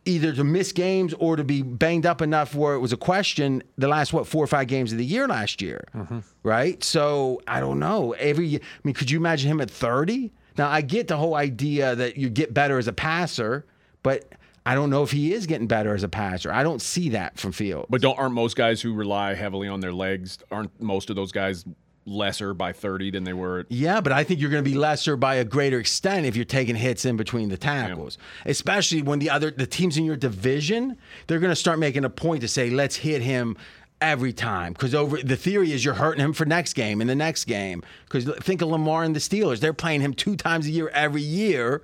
either 0.07 0.33
to 0.33 0.43
miss 0.43 0.71
games 0.71 1.13
or 1.19 1.35
to 1.35 1.43
be 1.43 1.61
banged 1.61 2.05
up 2.05 2.21
enough 2.21 2.55
where 2.55 2.73
it 2.73 2.79
was 2.79 2.93
a 2.93 2.97
question 2.97 3.61
the 3.77 3.87
last 3.87 4.13
what 4.13 4.25
four 4.25 4.43
or 4.43 4.47
five 4.47 4.67
games 4.67 4.91
of 4.91 4.97
the 4.97 5.05
year 5.05 5.27
last 5.27 5.61
year 5.61 5.83
mm-hmm. 5.93 6.19
right? 6.43 6.83
So 6.83 7.41
i 7.47 7.59
don't 7.59 7.79
know. 7.79 8.13
Every 8.13 8.55
i 8.55 8.59
mean 8.83 8.93
could 8.93 9.11
you 9.11 9.17
imagine 9.17 9.51
him 9.51 9.61
at 9.61 9.69
30 9.69 10.31
now 10.57 10.69
i 10.69 10.81
get 10.81 11.07
the 11.07 11.17
whole 11.17 11.35
idea 11.35 11.95
that 11.95 12.17
you 12.17 12.29
get 12.29 12.53
better 12.53 12.77
as 12.77 12.87
a 12.87 12.93
passer 12.93 13.65
but 14.01 14.31
i 14.65 14.73
don't 14.73 14.89
know 14.89 15.03
if 15.03 15.11
he 15.11 15.33
is 15.33 15.45
getting 15.45 15.67
better 15.67 15.93
as 15.93 16.03
a 16.03 16.09
passer. 16.09 16.51
I 16.51 16.63
don't 16.63 16.81
see 16.81 17.09
that 17.09 17.37
from 17.37 17.51
field 17.51 17.87
but 17.89 18.01
don't 18.01 18.17
aren't 18.17 18.33
most 18.33 18.55
guys 18.55 18.81
who 18.81 18.93
rely 18.93 19.33
heavily 19.33 19.67
on 19.67 19.81
their 19.81 19.93
legs 19.93 20.39
aren't 20.51 20.79
most 20.81 21.09
of 21.09 21.15
those 21.15 21.31
guys 21.31 21.65
lesser 22.07 22.53
by 22.53 22.73
thirty 22.73 23.11
than 23.11 23.23
they 23.23 23.33
were? 23.33 23.65
Yeah, 23.69 24.01
but 24.01 24.13
I 24.13 24.23
think 24.23 24.39
you're 24.39 24.49
going 24.49 24.63
to 24.63 24.69
be 24.69 24.77
lesser 24.77 25.15
by 25.15 25.35
a 25.35 25.45
greater 25.45 25.79
extent 25.79 26.25
if 26.25 26.35
you're 26.35 26.45
taking 26.45 26.75
hits 26.75 27.05
in 27.05 27.17
between 27.17 27.49
the 27.49 27.57
tackles, 27.57 28.17
especially 28.45 29.01
when 29.01 29.19
the 29.19 29.29
other 29.29 29.51
the 29.51 29.67
teams 29.67 29.97
in 29.97 30.05
your 30.05 30.15
division 30.15 30.97
they're 31.27 31.39
going 31.39 31.51
to 31.51 31.55
start 31.55 31.79
making 31.79 32.05
a 32.05 32.09
point 32.09 32.41
to 32.41 32.47
say 32.47 32.69
let's 32.69 32.95
hit 32.97 33.21
him 33.21 33.57
every 33.99 34.31
time 34.31 34.73
because 34.73 34.93
over 34.93 35.17
the 35.17 35.35
theory 35.35 35.71
is 35.71 35.83
you're 35.83 35.95
hurting 35.95 36.23
him 36.23 36.33
for 36.33 36.45
next 36.45 36.73
game 36.73 37.01
and 37.01 37.09
the 37.09 37.15
next 37.15 37.45
game 37.45 37.83
because 38.05 38.25
think 38.41 38.61
of 38.61 38.69
Lamar 38.69 39.03
and 39.03 39.15
the 39.15 39.19
Steelers 39.19 39.59
they're 39.59 39.73
playing 39.73 40.01
him 40.01 40.13
two 40.13 40.35
times 40.35 40.67
a 40.67 40.71
year 40.71 40.89
every 40.89 41.21
year. 41.21 41.81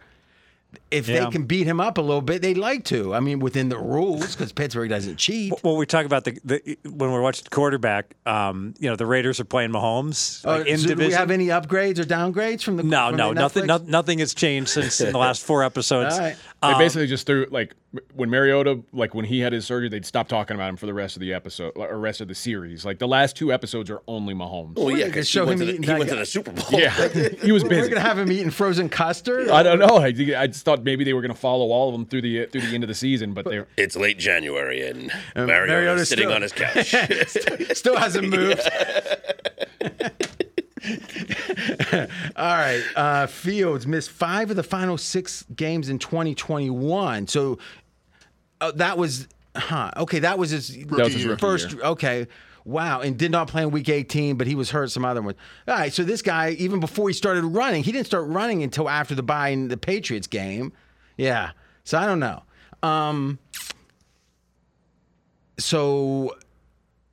If 0.93 1.07
Yeah. 1.09 1.25
they 1.25 1.31
can 1.31 1.43
beat 1.45 1.65
him 1.67 1.79
up 1.79 1.97
a 1.97 2.01
little 2.01 2.21
bit, 2.21 2.41
they'd 2.41 2.57
like 2.57 2.83
to. 2.85 3.13
I 3.13 3.19
mean, 3.19 3.39
within 3.39 3.69
the 3.69 3.77
rules, 3.77 4.35
because 4.35 4.51
Pittsburgh 4.53 4.89
doesn't 4.89 5.17
cheat. 5.17 5.51
Well, 5.63 5.75
we 5.75 5.85
talk 5.85 6.05
about 6.05 6.23
the, 6.23 6.39
the 6.45 6.77
when 6.89 7.11
we're 7.11 7.21
watching 7.21 7.45
quarterback. 7.49 8.15
Um, 8.25 8.73
you 8.79 8.89
know, 8.89 8.95
the 8.95 9.05
Raiders 9.05 9.39
are 9.39 9.45
playing 9.45 9.71
Mahomes 9.71 10.45
like, 10.45 10.61
Uh, 10.61 10.63
in 10.65 10.77
so 10.77 10.87
do 10.89 10.95
we 10.95 11.11
have 11.11 11.31
any 11.31 11.47
upgrades 11.47 11.99
or 11.99 12.03
downgrades 12.03 12.63
from 12.63 12.77
the 12.77 12.83
no, 12.83 13.07
from 13.09 13.17
no, 13.17 13.29
the 13.29 13.39
nothing. 13.41 13.65
No, 13.65 13.77
nothing 13.77 14.19
has 14.19 14.33
changed 14.33 14.69
since 14.69 15.01
in 15.01 15.11
the 15.11 15.17
last 15.17 15.43
four 15.43 15.63
episodes. 15.71 16.13
All 16.15 16.19
right. 16.21 16.35
they 16.61 16.67
Um, 16.69 16.77
basically 16.77 17.07
just 17.07 17.25
threw 17.25 17.47
like 17.49 17.73
when 18.15 18.29
Mariota, 18.29 18.81
like 18.91 19.13
when 19.13 19.25
he 19.25 19.39
had 19.41 19.53
his 19.53 19.65
surgery, 19.65 19.87
they'd 19.89 20.05
stop 20.05 20.27
talking 20.27 20.55
about 20.55 20.69
him 20.69 20.77
for 20.77 20.85
the 20.87 20.93
rest 20.93 21.15
of 21.15 21.19
the 21.19 21.31
episode 21.33 21.73
or 21.75 21.97
rest 21.99 22.21
of 22.21 22.27
the 22.27 22.33
series. 22.35 22.83
Like 22.85 22.97
the 22.99 23.07
last 23.07 23.35
two 23.35 23.53
episodes 23.53 23.89
are 23.91 24.01
only 24.07 24.33
Mahomes. 24.33 24.77
Well, 24.77 24.89
yeah, 24.97 25.05
because 25.05 25.29
show 25.29 25.45
him 25.47 25.59
the, 25.59 25.65
eating 25.69 25.83
he 25.83 25.87
that 25.87 25.99
went 25.99 26.09
to 26.09 26.15
the 26.15 26.25
Super 26.25 26.51
Bowl. 26.51 26.65
yeah, 26.71 26.89
he 27.41 27.51
was 27.51 27.63
busy. 27.63 27.81
We're 27.81 27.89
gonna 27.89 27.99
have 28.01 28.17
him 28.17 28.31
eating 28.31 28.49
frozen 28.49 28.89
custard. 28.89 29.49
I 29.49 29.61
don't 29.61 29.79
know. 29.79 29.97
I, 29.97 30.07
I 30.07 30.47
just 30.47 30.65
thought 30.65 30.83
maybe 30.83 31.03
they 31.03 31.13
were 31.13 31.21
going 31.21 31.33
to 31.33 31.39
follow 31.39 31.67
all 31.71 31.89
of 31.89 31.93
them 31.93 32.05
through 32.05 32.21
the 32.21 32.45
through 32.47 32.61
the 32.61 32.73
end 32.73 32.83
of 32.83 32.87
the 32.87 32.95
season, 32.95 33.33
but 33.33 33.45
they're 33.45 33.67
It's 33.77 33.95
late 33.95 34.17
January 34.17 34.87
and 34.87 35.11
Uh, 35.35 35.45
Mariota's 35.45 35.69
Mariota's 35.69 36.09
sitting 36.09 36.23
still- 36.25 36.33
on 36.35 36.41
his 36.41 36.51
couch. 36.51 36.95
Still 37.77 37.97
hasn't 37.97 38.29
moved. 38.35 38.61
All 42.35 42.55
right. 42.57 42.83
Uh, 42.95 43.27
Fields 43.27 43.87
missed 43.87 44.09
five 44.09 44.49
of 44.49 44.55
the 44.55 44.63
final 44.63 44.97
six 44.97 45.45
games 45.55 45.89
in 45.89 45.99
2021. 45.99 47.27
So 47.27 47.57
uh, 48.63 48.71
that 48.71 48.97
was, 48.97 49.27
huh? 49.55 49.91
Okay, 49.97 50.19
that 50.19 50.37
was 50.37 50.49
his 50.51 50.77
was 50.89 51.13
his 51.13 51.39
first. 51.39 51.73
year. 51.73 51.81
Okay. 51.83 52.27
Wow, 52.65 53.01
and 53.01 53.17
did 53.17 53.29
not 53.29 53.49
play 53.49 53.63
in 53.63 53.71
week 53.71 53.89
18, 53.89 54.37
but 54.37 54.47
he 54.47 54.55
was 54.55 54.71
hurt 54.71 54.89
some 54.89 55.03
other 55.03 55.21
ones. 55.21 55.37
All 55.67 55.75
right, 55.75 55.91
so 55.91 56.03
this 56.03 56.21
guy, 56.21 56.51
even 56.51 56.79
before 56.79 57.09
he 57.09 57.13
started 57.13 57.43
running, 57.43 57.83
he 57.83 57.91
didn't 57.91 58.05
start 58.05 58.25
running 58.29 58.63
until 58.63 58.87
after 58.87 59.15
the 59.15 59.23
bye 59.23 59.49
in 59.49 59.67
the 59.67 59.75
Patriots 59.75 60.27
game. 60.27 60.71
Yeah, 61.17 61.51
so 61.83 61.97
I 61.97 62.05
don't 62.05 62.21
know. 62.21 62.41
Um, 62.81 63.37
so, 65.57 66.37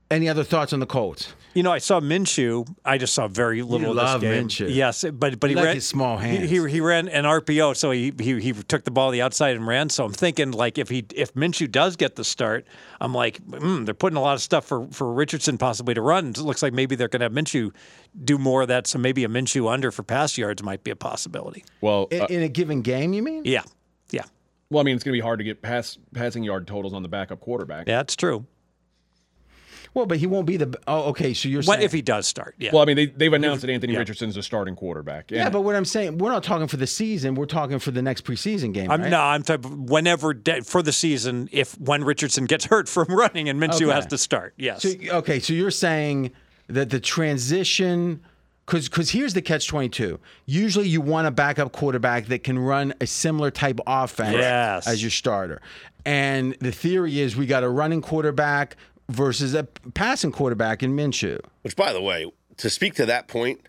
any 0.09 0.29
other 0.29 0.45
thoughts 0.45 0.73
on 0.73 0.79
the 0.79 0.87
Colts? 0.87 1.35
You 1.55 1.63
know, 1.65 1.73
I 1.73 1.79
saw 1.79 2.01
Minshew. 2.01 2.69
I 2.85 2.99
just 2.99 3.13
saw 3.13 3.27
very 3.27 3.63
little 3.63 3.91
of 3.91 3.97
love 3.97 4.21
this 4.21 4.31
game. 4.31 4.47
Minshew. 4.47 4.75
Yes, 4.75 5.05
but 5.05 5.41
but 5.41 5.51
he 5.51 5.57
like 5.57 5.65
ran 5.65 5.75
his 5.75 5.87
small 5.87 6.17
he- 6.19 6.29
hands. 6.29 6.51
He, 6.51 6.69
he 6.69 6.81
ran 6.81 7.09
an 7.09 7.25
RPO, 7.25 7.77
so 7.77 7.91
he, 7.91 8.13
he 8.19 8.41
he 8.41 8.53
took 8.53 8.85
the 8.85 8.91
ball 8.91 9.09
to 9.09 9.13
the 9.13 9.23
outside 9.23 9.57
and 9.57 9.67
ran. 9.67 9.89
So 9.89 10.05
I'm 10.05 10.13
thinking 10.13 10.53
like 10.53 10.79
if 10.79 10.89
he 10.89 11.05
if 11.15 11.35
Minshew 11.35 11.71
does 11.71 11.97
get 11.97 12.17
the 12.17 12.25
start, 12.25 12.67
I'm 13.01 13.13
like 13.13 13.43
mm, 13.45 13.85
they're 13.85 13.95
putting 13.95 14.17
a 14.17 14.21
lot 14.21 14.35
of 14.35 14.43
stuff 14.43 14.65
for 14.65 14.87
for 14.89 15.13
Richardson 15.13 15.59
possibly 15.59 15.95
to 15.95 16.03
run. 16.03 16.29
It 16.29 16.39
looks 16.39 16.63
like 16.63 16.73
maybe 16.73 16.95
they're 16.95 17.09
going 17.09 17.21
to 17.21 17.25
have 17.25 17.33
Minshew 17.33 17.73
do 18.25 18.39
more 18.39 18.63
of 18.63 18.69
that. 18.69 18.87
So 18.87 18.99
maybe 18.99 19.25
a 19.25 19.29
Minshew 19.29 19.73
under 19.73 19.91
for 19.91 20.03
pass 20.03 20.39
yards 20.39 20.63
might 20.63 20.85
be 20.85 20.91
a 20.91 20.97
possibility. 20.97 21.65
well. 21.81 22.07
In, 22.11 22.21
uh, 22.23 22.27
in 22.27 22.43
a 22.43 22.49
given 22.49 22.83
game, 22.83 23.13
you 23.13 23.23
mean? 23.23 23.43
Yeah, 23.45 23.63
yeah, 24.11 24.25
well, 24.71 24.81
I 24.81 24.85
mean, 24.85 24.95
it's 24.95 25.05
going 25.05 25.15
to 25.15 25.17
be 25.17 25.23
hard 25.23 25.41
to 25.41 25.45
get 25.45 25.63
pass 25.63 25.99
passing 26.15 26.45
yard 26.45 26.67
totals 26.67 26.93
on 26.93 27.03
the 27.03 27.09
backup 27.09 27.41
quarterback. 27.41 27.89
yeah. 27.89 27.97
That's 27.97 28.15
true. 28.15 28.47
Well, 29.93 30.07
but 30.07 30.19
he 30.19 30.27
won't 30.29 30.47
be 30.47 30.57
the. 30.57 30.79
Oh, 30.87 31.09
okay. 31.11 31.35
So 31.35 31.49
you're 31.49 31.63
What 31.63 31.75
saying 31.77 31.83
if 31.83 31.93
he 31.93 32.01
does 32.01 32.27
start? 32.27 32.55
Yeah. 32.59 32.71
Well, 32.73 32.81
I 32.83 32.85
mean, 32.85 32.95
they, 32.97 33.07
they've 33.07 33.33
announced 33.33 33.63
that 33.63 33.71
Anthony 33.71 33.97
Richardson's 33.97 34.37
a 34.37 34.43
starting 34.43 34.77
quarterback. 34.77 35.31
Yeah, 35.31 35.45
And- 35.45 35.53
but 35.53 35.63
what 35.63 35.75
I'm 35.75 35.85
saying, 35.85 36.19
we're 36.19 36.31
not 36.31 36.45
talking 36.45 36.69
for 36.69 36.77
the 36.77 36.87
season. 36.87 37.35
We're 37.35 37.47
talking 37.47 37.81
for 37.81 37.91
the 37.91 38.01
next 38.03 38.25
preseason 38.25 38.73
game. 38.73 38.89
I'm 38.91 39.03
right? 39.03 39.11
no, 39.11 39.21
I'm 39.21 39.43
talking 39.43 39.87
whenever 39.87 40.33
de- 40.33 40.63
for 40.63 40.81
the 40.83 40.93
season 40.93 41.49
if 41.51 41.79
when 41.81 42.05
Richardson 42.05 42.45
gets 42.45 42.67
hurt 42.67 42.89
from 42.89 43.09
running 43.15 43.49
and 43.49 43.61
Minshew 43.61 43.87
Okay. 43.87 43.95
has 43.95 44.07
to 44.07 44.19
start. 44.19 44.55
Yes. 44.57 44.83
So 44.83 44.91
okay, 45.11 45.41
so 45.41 45.53
you're 45.55 45.73
saying 45.73 46.31
that 46.69 46.91
the 46.91 47.01
transition, 47.01 48.21
because 48.67 48.89
because 48.89 49.11
here's 49.11 49.35
the 49.35 49.43
catch 49.43 49.67
twenty 49.67 49.89
two. 49.89 50.21
Usually, 50.47 50.87
you 50.89 51.01
want 51.01 51.27
a 51.27 51.31
backup 51.33 51.73
quarterback 51.73 52.27
that 52.27 52.45
can 52.45 52.59
run 52.59 52.95
a 53.01 53.07
similar 53.09 53.51
type 53.51 53.81
offense 53.87 54.37
Yes. 54.37 54.87
as 54.87 55.03
your 55.03 55.11
starter. 55.11 55.61
And 56.07 56.57
the 56.61 56.73
theory 56.73 57.21
is 57.21 57.37
we 57.37 57.45
got 57.47 57.63
a 57.63 57.69
running 57.69 58.01
quarterback 58.01 58.77
versus 59.11 59.55
a 59.55 59.65
passing 59.95 60.33
quarterback 60.33 60.83
in 60.83 60.95
Minshew. 60.97 61.41
Which, 61.63 61.77
by 61.77 61.93
the 61.93 62.01
way, 62.03 62.31
to 62.59 62.71
speak 62.71 62.95
to 62.95 63.07
that 63.07 63.29
point, 63.29 63.69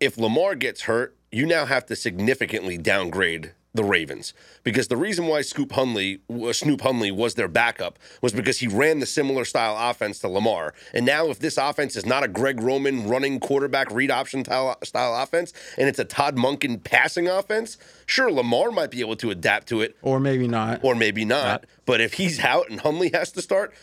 if 0.00 0.16
Lamar 0.18 0.54
gets 0.54 0.82
hurt, 0.82 1.16
you 1.30 1.46
now 1.46 1.66
have 1.66 1.86
to 1.86 1.96
significantly 1.96 2.78
downgrade 2.78 3.52
the 3.76 3.82
Ravens 3.82 4.34
because 4.62 4.86
the 4.86 4.96
reason 4.96 5.26
why 5.26 5.40
Scoop 5.42 5.72
Huntley, 5.72 6.20
uh, 6.30 6.52
Snoop 6.52 6.82
Huntley 6.82 7.10
was 7.10 7.34
their 7.34 7.48
backup 7.48 7.98
was 8.22 8.32
because 8.32 8.60
he 8.60 8.68
ran 8.68 9.00
the 9.00 9.06
similar 9.06 9.44
style 9.44 9.74
offense 9.90 10.20
to 10.20 10.28
Lamar. 10.28 10.74
And 10.92 11.04
now, 11.04 11.26
if 11.30 11.40
this 11.40 11.56
offense 11.58 11.96
is 11.96 12.06
not 12.06 12.22
a 12.22 12.28
Greg 12.28 12.62
Roman 12.62 13.08
running 13.08 13.40
quarterback 13.40 13.90
read 13.90 14.12
option 14.12 14.44
style, 14.44 14.78
offense 14.94 15.52
and 15.76 15.88
it's 15.88 15.98
a 15.98 16.04
Todd 16.04 16.36
Monken 16.36 16.84
passing 16.84 17.26
offense, 17.26 17.76
sure, 18.06 18.30
Lamar 18.30 18.70
might 18.70 18.92
be 18.92 19.00
able 19.00 19.16
to 19.16 19.30
adapt 19.32 19.66
to 19.70 19.80
it 19.80 19.96
Or 20.02 20.20
maybe 20.20 20.46
not. 20.46 20.84
or 20.84 20.94
maybe 20.94 21.24
not. 21.24 21.64
But 21.84 22.00
if 22.00 22.12
he's 22.14 22.38
out 22.44 22.70
and 22.70 22.78
Huntley 22.78 23.10
has 23.12 23.32
to 23.32 23.42
start, 23.42 23.74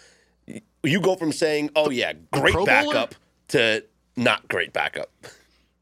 you 0.83 1.01
go 1.01 1.15
from 1.15 1.31
saying, 1.31 1.71
"Oh 1.75 1.89
yeah, 1.89 2.13
great 2.31 2.53
Pro 2.53 2.65
Bowler? 2.65 2.93
backup," 2.93 3.15
to 3.49 3.83
not 4.15 4.47
great 4.47 4.73
backup. 4.73 5.09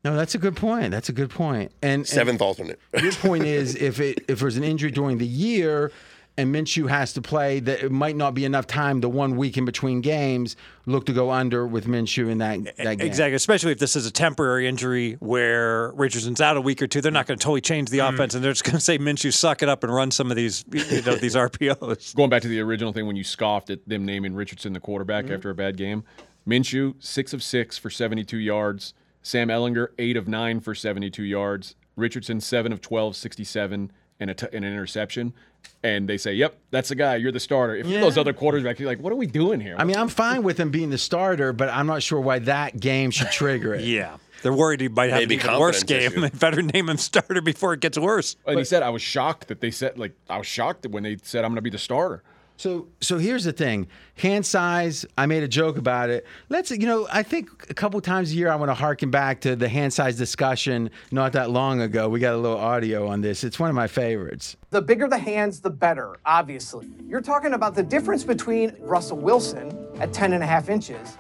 no, 0.04 0.16
that's 0.16 0.36
a 0.36 0.38
good 0.38 0.56
point. 0.56 0.92
That's 0.92 1.10
a 1.10 1.14
good 1.14 1.30
point. 1.30 1.72
And, 1.82 1.92
and 2.00 2.08
Seventh 2.08 2.42
alternate. 2.42 2.80
your 3.02 3.12
point 3.14 3.44
is 3.58 3.76
if 3.76 4.00
it 4.00 4.24
if 4.28 4.40
there's 4.40 4.58
an 4.58 4.64
injury 4.64 4.92
during 4.92 5.18
the 5.18 5.28
year 5.28 5.92
and 6.40 6.54
Minshew 6.56 6.90
has 6.90 7.14
to 7.14 7.22
play, 7.22 7.60
that 7.60 7.84
it 7.84 7.92
might 7.92 8.16
not 8.16 8.34
be 8.34 8.46
enough 8.46 8.66
time 8.68 9.02
the 9.02 9.10
one 9.10 9.36
week 9.38 9.58
in 9.58 9.66
between 9.66 10.02
games. 10.02 10.56
Look 10.86 11.06
to 11.08 11.14
go 11.14 11.30
under 11.32 11.68
with 11.68 11.86
Minshew 11.86 12.30
in 12.30 12.40
that, 12.40 12.64
that 12.78 12.98
game. 12.98 13.08
Exactly, 13.08 13.36
especially 13.36 13.72
if 13.74 13.80
this 13.80 13.96
is 13.96 14.06
a 14.06 14.12
temporary 14.12 14.68
injury 14.68 15.14
where 15.20 15.92
Richardson's 15.92 16.42
out 16.42 16.58
a 16.58 16.62
week 16.62 16.82
or 16.82 16.88
two. 16.88 17.02
They're 17.02 17.12
not 17.12 17.28
going 17.28 17.38
to 17.38 17.44
totally 17.44 17.62
change 17.62 17.90
the 17.90 18.00
offense, 18.00 18.34
and 18.34 18.44
they're 18.44 18.54
just 18.54 18.64
going 18.64 18.76
to 18.76 18.82
say 18.82 18.98
Minshew, 18.98 19.34
suck 19.34 19.62
it 19.62 19.70
up 19.70 19.84
and 19.84 19.94
run 19.94 20.12
some 20.12 20.32
of 20.32 20.38
these, 20.38 20.66
you 20.72 21.02
know, 21.04 21.16
these 21.22 21.36
RPOs. 21.36 22.16
Going 22.16 22.30
back 22.30 22.42
to 22.44 22.48
the 22.48 22.60
original 22.62 22.94
thing 22.94 23.06
when 23.06 23.16
you 23.16 23.24
scoffed 23.24 23.70
at 23.70 23.88
them 23.88 24.06
naming 24.06 24.34
Richardson 24.34 24.74
the 24.74 24.80
quarterback 24.80 25.26
Mm-hmm. 25.26 25.34
after 25.36 25.50
a 25.50 25.56
bad 25.56 25.78
game. 25.78 26.04
Minshew, 26.48 26.96
six 27.00 27.34
of 27.34 27.44
six 27.44 27.78
for 27.78 27.90
72 27.90 28.38
yards. 28.38 28.94
Sam 29.22 29.50
Ehlinger, 29.50 29.90
eight 30.00 30.16
of 30.18 30.28
nine 30.28 30.60
for 30.62 30.74
72 30.74 31.22
yards. 31.24 31.76
Richardson, 31.96 32.40
seven 32.40 32.72
of 32.72 32.80
12, 32.82 33.16
67, 33.16 33.92
and, 34.22 34.30
a 34.30 34.34
t- 34.34 34.48
and 34.54 34.64
an 34.66 34.72
interception. 34.72 35.34
And 35.82 36.10
they 36.10 36.18
say, 36.18 36.34
yep, 36.34 36.58
that's 36.72 36.90
the 36.90 36.96
guy. 36.96 37.16
You're 37.16 37.32
the 37.32 37.40
starter. 37.40 37.74
If 37.76 37.88
you're 37.88 38.02
those 38.02 38.18
other 38.18 38.34
quarterbacks, 38.34 38.80
you're 38.80 38.90
like, 38.90 39.00
what 39.00 39.14
are 39.14 39.16
we 39.16 39.28
doing 39.28 39.62
here? 39.62 39.76
I 39.78 39.86
mean, 39.86 39.96
I'm 39.96 40.10
fine 40.10 40.44
with 40.44 40.60
him 40.60 40.72
being 40.72 40.90
the 40.90 40.98
starter, 40.98 41.54
but 41.54 41.70
I'm 41.70 41.88
not 41.88 42.04
sure 42.04 42.20
why 42.20 42.40
that 42.40 42.80
game 42.80 43.12
should 43.12 43.32
trigger 43.32 43.76
it. 43.76 43.86
Yeah, 43.86 44.18
they're 44.44 44.52
worried 44.52 44.82
he 44.82 44.90
might 44.90 45.10
have 45.10 45.20
Maybe 45.22 45.36
an 45.36 45.42
even 45.46 45.58
worse 45.60 45.84
game. 45.84 46.12
issue. 46.12 46.20
They 46.20 46.30
better 46.30 46.62
name 46.62 46.90
him 46.90 46.98
starter 46.98 47.42
before 47.42 47.74
it 47.74 47.80
gets 47.80 47.98
worse. 47.98 48.36
and 48.46 48.58
he 48.60 48.66
said, 48.66 48.84
I 48.84 48.90
was 48.90 49.02
shocked 49.02 49.48
that 49.48 49.62
they 49.62 49.72
said, 49.72 49.98
like, 49.98 50.12
I 50.30 50.38
was 50.38 50.48
shocked 50.48 50.86
when 50.88 51.04
they 51.04 51.16
said 51.24 51.46
I'm 51.46 51.52
going 51.52 51.56
to 51.58 51.62
be 51.62 51.70
the 51.70 51.78
starter. 51.78 52.24
So, 52.60 52.90
so 53.00 53.18
here's 53.18 53.46
the 53.46 53.54
thing: 53.54 53.88
hand 54.16 54.46
size. 54.46 55.06
I 55.18 55.28
made 55.28 55.44
a 55.44 55.48
joke 55.48 55.78
about 55.78 56.10
it. 56.10 56.26
Let's, 56.50 56.72
you 56.72 56.88
know, 56.88 57.08
I 57.10 57.24
think 57.24 57.50
a 57.70 57.74
couple 57.74 58.02
times 58.02 58.34
a 58.34 58.36
year 58.36 58.52
I 58.52 58.58
want 58.58 58.70
to 58.70 58.74
harken 58.74 59.10
back 59.10 59.40
to 59.42 59.56
the 59.56 59.70
hand 59.70 59.94
size 59.94 60.18
discussion 60.18 60.90
not 61.10 61.32
that 61.32 61.52
long 61.52 61.80
ago. 61.80 62.10
We 62.10 62.20
got 62.20 62.34
a 62.34 62.38
little 62.38 62.58
audio 62.58 63.08
on 63.08 63.22
this. 63.22 63.46
It's 63.46 63.62
one 63.62 63.70
of 63.70 63.78
my 63.78 63.88
favorites. 63.88 64.58
The 64.72 64.82
bigger 64.82 65.08
the 65.08 65.18
hands, 65.18 65.62
the 65.62 65.70
better, 65.70 66.18
obviously. 66.26 66.90
You're 67.08 67.22
talking 67.22 67.54
about 67.54 67.76
the 67.76 67.84
difference 67.84 68.26
between 68.26 68.76
Russell 68.82 69.20
Wilson 69.20 69.88
at 70.02 70.12
10 70.12 70.34
and 70.34 70.44
a 70.44 70.46
half 70.46 70.68
inches. 70.68 71.16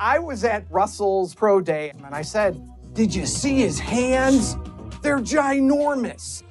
I 0.00 0.18
was 0.18 0.42
at 0.42 0.64
Russell's 0.68 1.32
pro 1.32 1.60
day 1.60 1.90
and 1.90 2.12
I 2.12 2.22
said, 2.22 2.60
Did 2.92 3.14
you 3.14 3.24
see 3.24 3.58
his 3.58 3.78
hands? 3.78 4.56
They're 5.00 5.20
ginormous. 5.20 6.42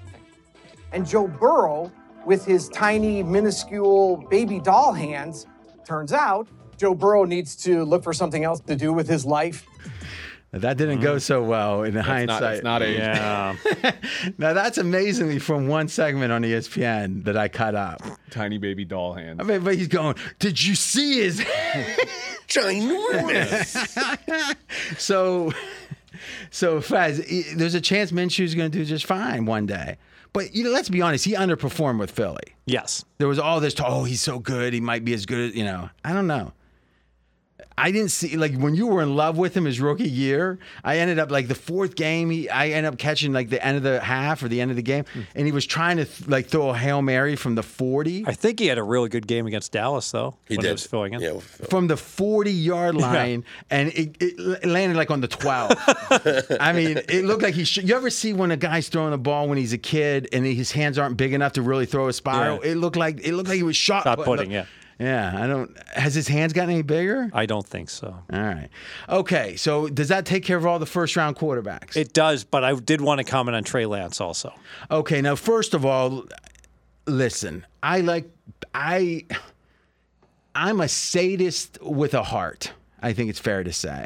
And 0.93 1.05
Joe 1.05 1.27
Burrow, 1.27 1.91
with 2.25 2.45
his 2.45 2.69
tiny, 2.69 3.23
minuscule 3.23 4.17
baby 4.29 4.59
doll 4.59 4.93
hands, 4.93 5.45
turns 5.85 6.13
out 6.13 6.47
Joe 6.77 6.93
Burrow 6.95 7.25
needs 7.25 7.55
to 7.57 7.83
look 7.83 8.03
for 8.03 8.13
something 8.13 8.43
else 8.43 8.59
to 8.61 8.75
do 8.75 8.93
with 8.93 9.07
his 9.07 9.25
life. 9.25 9.65
That 10.53 10.75
didn't 10.75 10.99
go 10.99 11.17
so 11.17 11.41
well 11.41 11.83
in 11.83 11.93
the 11.93 12.01
It's 12.01 12.07
not, 12.09 12.41
hindsight. 12.41 12.53
it's 12.55 12.63
not 12.63 12.81
a. 12.81 12.91
Yeah, 12.91 13.55
now 14.37 14.51
that's 14.51 14.77
amazingly 14.77 15.39
from 15.39 15.69
one 15.69 15.87
segment 15.87 16.33
on 16.33 16.41
ESPN 16.41 17.23
that 17.23 17.37
I 17.37 17.47
cut 17.47 17.73
up. 17.73 18.01
Tiny 18.31 18.57
baby 18.57 18.83
doll 18.83 19.13
hands. 19.13 19.39
I 19.39 19.43
mean, 19.43 19.63
but 19.63 19.75
he's 19.75 19.87
going, 19.87 20.15
"Did 20.39 20.61
you 20.61 20.75
see 20.75 21.21
his?" 21.21 21.39
Ginormous. 22.49 23.77
so, 24.97 25.53
so 26.49 26.81
Fez, 26.81 27.53
there's 27.55 27.75
a 27.75 27.81
chance 27.81 28.11
Minshew's 28.11 28.53
going 28.55 28.71
to 28.71 28.77
do 28.77 28.83
just 28.83 29.05
fine 29.05 29.45
one 29.45 29.65
day. 29.65 29.95
But 30.33 30.55
you 30.55 30.63
know, 30.63 30.69
let's 30.71 30.89
be 30.89 31.01
honest, 31.01 31.25
he 31.25 31.33
underperformed 31.33 31.99
with 31.99 32.11
Philly. 32.11 32.55
yes. 32.65 33.03
There 33.17 33.27
was 33.27 33.39
all 33.39 33.59
this 33.59 33.73
talk, 33.73 33.87
oh, 33.89 34.03
he's 34.05 34.21
so 34.21 34.39
good, 34.39 34.73
he 34.73 34.79
might 34.79 35.03
be 35.05 35.13
as 35.13 35.25
good 35.25 35.49
as, 35.49 35.55
you 35.55 35.63
know, 35.63 35.89
I 36.03 36.13
don't 36.13 36.27
know. 36.27 36.53
I 37.77 37.91
didn't 37.91 38.11
see 38.11 38.37
like 38.37 38.55
when 38.55 38.75
you 38.75 38.87
were 38.87 39.01
in 39.01 39.15
love 39.15 39.37
with 39.37 39.55
him 39.55 39.65
his 39.65 39.79
rookie 39.79 40.09
year. 40.09 40.59
I 40.83 40.97
ended 40.97 41.19
up 41.19 41.31
like 41.31 41.47
the 41.47 41.55
fourth 41.55 41.95
game. 41.95 42.29
He, 42.29 42.49
I 42.49 42.69
ended 42.69 42.91
up 42.93 42.99
catching 42.99 43.33
like 43.33 43.49
the 43.49 43.65
end 43.65 43.77
of 43.77 43.83
the 43.83 43.99
half 43.99 44.43
or 44.43 44.47
the 44.47 44.61
end 44.61 44.71
of 44.71 44.77
the 44.77 44.83
game, 44.83 45.05
hmm. 45.13 45.21
and 45.35 45.45
he 45.45 45.51
was 45.51 45.65
trying 45.65 45.97
to 45.97 46.05
th- 46.05 46.27
like 46.27 46.47
throw 46.47 46.69
a 46.69 46.77
hail 46.77 47.01
mary 47.01 47.35
from 47.35 47.55
the 47.55 47.63
forty, 47.63 48.25
I 48.27 48.33
think 48.33 48.59
he 48.59 48.67
had 48.67 48.77
a 48.77 48.83
really 48.83 49.09
good 49.09 49.27
game 49.27 49.47
against 49.47 49.71
Dallas, 49.71 50.09
though. 50.11 50.35
He 50.47 50.55
when 50.55 50.63
did. 50.63 50.67
He 50.67 50.73
was 50.73 50.85
filling 50.85 51.13
in. 51.13 51.21
Yeah, 51.21 51.39
from 51.39 51.87
the 51.87 51.97
forty 51.97 52.51
yard 52.51 52.95
line, 52.95 53.45
and 53.69 53.89
it, 53.89 54.17
it 54.19 54.65
landed 54.65 54.97
like 54.97 55.11
on 55.11 55.21
the 55.21 55.27
twelve. 55.27 55.71
I 56.59 56.73
mean, 56.73 56.97
it 57.09 57.25
looked 57.25 57.43
like 57.43 57.55
he. 57.55 57.63
Should, 57.63 57.87
you 57.87 57.95
ever 57.95 58.09
see 58.09 58.33
when 58.33 58.51
a 58.51 58.57
guy's 58.57 58.89
throwing 58.89 59.13
a 59.13 59.17
ball 59.17 59.47
when 59.47 59.57
he's 59.57 59.73
a 59.73 59.77
kid 59.77 60.27
and 60.33 60.45
his 60.45 60.71
hands 60.71 60.97
aren't 60.97 61.17
big 61.17 61.33
enough 61.33 61.53
to 61.53 61.61
really 61.61 61.85
throw 61.85 62.07
a 62.07 62.13
spiral? 62.13 62.59
Yeah. 62.63 62.71
It 62.71 62.75
looked 62.75 62.97
like 62.97 63.25
it 63.25 63.33
looked 63.33 63.49
like 63.49 63.57
he 63.57 63.63
was 63.63 63.77
shot. 63.77 64.03
Shot 64.03 64.17
putting 64.17 64.41
putting, 64.41 64.51
yeah. 64.51 64.65
Yeah, 65.01 65.33
I 65.35 65.47
don't. 65.47 65.75
Has 65.87 66.13
his 66.13 66.27
hands 66.27 66.53
gotten 66.53 66.69
any 66.69 66.83
bigger? 66.83 67.31
I 67.33 67.47
don't 67.47 67.65
think 67.65 67.89
so. 67.89 68.15
All 68.31 68.39
right. 68.39 68.69
Okay. 69.09 69.55
So 69.55 69.87
does 69.89 70.09
that 70.09 70.27
take 70.27 70.43
care 70.43 70.57
of 70.57 70.65
all 70.67 70.77
the 70.77 70.85
first 70.85 71.15
round 71.15 71.37
quarterbacks? 71.37 71.97
It 71.97 72.13
does, 72.13 72.43
but 72.43 72.63
I 72.63 72.75
did 72.75 73.01
want 73.01 73.17
to 73.17 73.23
comment 73.23 73.55
on 73.55 73.63
Trey 73.63 73.87
Lance 73.87 74.21
also. 74.21 74.53
okay. 74.91 75.19
Now, 75.21 75.35
first 75.35 75.73
of 75.73 75.85
all, 75.85 76.25
listen. 77.07 77.65
I 77.81 78.01
like. 78.01 78.29
I. 78.75 79.25
I'm 80.53 80.81
a 80.81 80.87
sadist 80.87 81.79
with 81.81 82.13
a 82.13 82.23
heart. 82.23 82.71
I 83.01 83.13
think 83.13 83.31
it's 83.31 83.39
fair 83.39 83.63
to 83.63 83.73
say. 83.73 84.05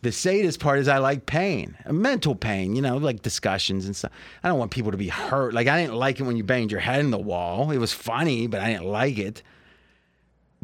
The 0.00 0.12
sadist 0.12 0.60
part 0.60 0.78
is 0.78 0.88
I 0.88 0.98
like 0.98 1.26
pain, 1.26 1.76
mental 1.90 2.34
pain, 2.34 2.76
you 2.76 2.82
know, 2.82 2.96
like 2.98 3.22
discussions 3.22 3.84
and 3.86 3.96
stuff. 3.96 4.12
I 4.42 4.48
don't 4.48 4.58
want 4.58 4.70
people 4.70 4.92
to 4.92 4.98
be 4.98 5.08
hurt. 5.08 5.52
Like 5.52 5.66
I 5.66 5.80
didn't 5.80 5.96
like 5.96 6.20
it 6.20 6.22
when 6.22 6.36
you 6.36 6.44
banged 6.44 6.70
your 6.70 6.80
head 6.80 7.00
in 7.00 7.10
the 7.10 7.18
wall. 7.18 7.70
It 7.70 7.78
was 7.78 7.92
funny, 7.92 8.46
but 8.46 8.60
I 8.60 8.72
didn't 8.72 8.86
like 8.86 9.18
it. 9.18 9.42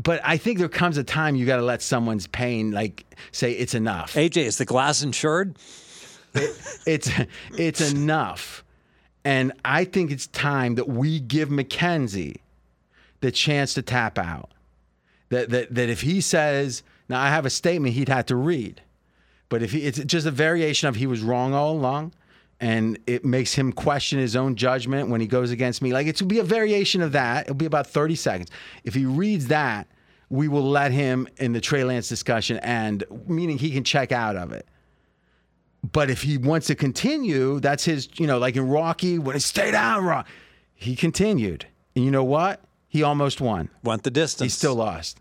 But 0.03 0.20
I 0.24 0.38
think 0.38 0.59
there 0.59 0.68
comes 0.68 0.96
a 0.96 1.05
time 1.05 1.36
you 1.36 1.44
got 1.44 1.57
to 1.57 1.62
let 1.62 1.82
someone's 1.82 2.26
pain, 2.26 2.70
like, 2.70 3.05
say 3.32 3.53
it's 3.53 3.74
enough. 3.74 4.14
AJ, 4.14 4.44
is 4.44 4.57
the 4.57 4.64
glass 4.64 5.03
insured? 5.03 5.57
it's 6.86 7.11
it's 7.59 7.92
enough. 7.92 8.64
And 9.24 9.53
I 9.64 9.84
think 9.84 10.11
it's 10.11 10.26
time 10.28 10.76
that 10.76 10.88
we 10.88 11.20
give 11.20 11.51
Mackenzie 11.51 12.40
the 13.20 13.30
chance 13.30 13.74
to 13.74 13.82
tap 13.82 14.16
out. 14.16 14.51
That 15.28 15.51
that 15.51 15.74
that 15.74 15.90
if 15.90 16.01
he 16.01 16.22
says, 16.22 16.82
now 17.11 17.20
I 17.20 17.28
have 17.28 17.44
a 17.44 17.51
statement 17.51 17.94
he'd 17.94 18.09
have 18.09 18.26
to 18.26 18.36
read. 18.36 18.80
But 19.51 19.62
if 19.62 19.72
he, 19.72 19.80
it's 19.80 19.98
just 20.05 20.26
a 20.26 20.30
variation 20.30 20.88
of 20.88 20.96
he 20.96 21.07
was 21.09 21.20
wrong 21.20 21.53
all 21.53 21.72
along, 21.72 22.14
and 22.61 22.98
it 23.06 23.24
makes 23.24 23.54
him 23.54 23.72
question 23.72 24.18
his 24.18 24.36
own 24.36 24.54
judgment 24.54 25.08
when 25.08 25.20
he 25.20 25.26
goes 25.26 25.50
against 25.50 25.80
me. 25.80 25.92
Like 25.92 26.06
it 26.06 26.20
will 26.20 26.28
be 26.28 26.38
a 26.38 26.44
variation 26.44 27.00
of 27.00 27.12
that. 27.12 27.46
It'll 27.46 27.54
be 27.54 27.66
about 27.66 27.86
30 27.86 28.14
seconds. 28.14 28.50
If 28.84 28.94
he 28.94 29.06
reads 29.06 29.46
that, 29.46 29.88
we 30.28 30.46
will 30.46 30.68
let 30.68 30.92
him 30.92 31.26
in 31.38 31.52
the 31.52 31.61
Trey 31.61 31.84
Lance 31.84 32.08
discussion 32.08 32.58
and 32.58 33.02
meaning 33.26 33.58
he 33.58 33.70
can 33.70 33.82
check 33.82 34.12
out 34.12 34.36
of 34.36 34.52
it. 34.52 34.68
But 35.92 36.11
if 36.11 36.22
he 36.22 36.36
wants 36.36 36.66
to 36.66 36.74
continue, 36.74 37.58
that's 37.58 37.84
his, 37.84 38.08
you 38.18 38.26
know, 38.26 38.38
like 38.38 38.56
in 38.56 38.68
Rocky, 38.68 39.18
when 39.18 39.34
he 39.34 39.40
stay 39.40 39.70
down, 39.70 40.04
Rock, 40.04 40.28
he 40.74 40.94
continued. 40.94 41.66
And 41.96 42.04
you 42.04 42.11
know 42.11 42.24
what? 42.24 42.61
He 42.86 43.02
almost 43.02 43.40
won. 43.40 43.70
Went 43.82 44.02
the 44.02 44.11
distance. 44.11 44.52
He 44.52 44.56
still 44.56 44.74
lost. 44.74 45.18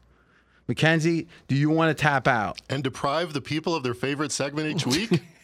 Mackenzie, 0.68 1.28
do 1.48 1.56
you 1.56 1.70
want 1.70 1.96
to 1.98 2.00
tap 2.00 2.28
out? 2.28 2.62
and 2.70 2.84
deprive 2.84 3.34
the 3.34 3.42
people 3.42 3.74
of 3.74 3.84
their 3.84 3.94
favorite 3.94 4.32
segment 4.32 4.68
each 4.68 4.86
week? 4.86 5.22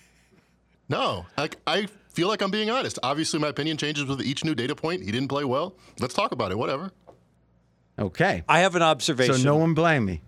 no, 0.90 1.26
like 1.38 1.58
I 1.68 1.88
feel 2.10 2.28
like 2.28 2.42
I'm 2.42 2.52
being 2.52 2.70
honest. 2.70 3.00
Obviously, 3.04 3.40
my 3.40 3.48
opinion 3.48 3.78
changes 3.78 4.06
with 4.06 4.22
each 4.22 4.44
new 4.44 4.56
data 4.56 4.76
point. 4.76 5.04
He 5.04 5.12
didn't 5.12 5.28
play 5.28 5.44
well. 5.44 5.76
Let's 6.00 6.14
talk 6.14 6.32
about 6.32 6.52
it. 6.52 6.58
Whatever. 6.58 6.92
Okay. 7.98 8.44
I 8.48 8.60
have 8.60 8.76
an 8.76 8.82
observation. 8.82 9.36
So 9.36 9.44
no 9.44 9.56
one 9.56 9.74
blame 9.74 10.06
me. 10.06 10.22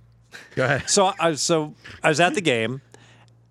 Go 0.55 0.65
ahead. 0.65 0.89
So 0.89 1.11
I 1.19 1.33
so 1.35 1.73
I 2.03 2.09
was 2.09 2.19
at 2.19 2.33
the 2.35 2.41
game. 2.41 2.81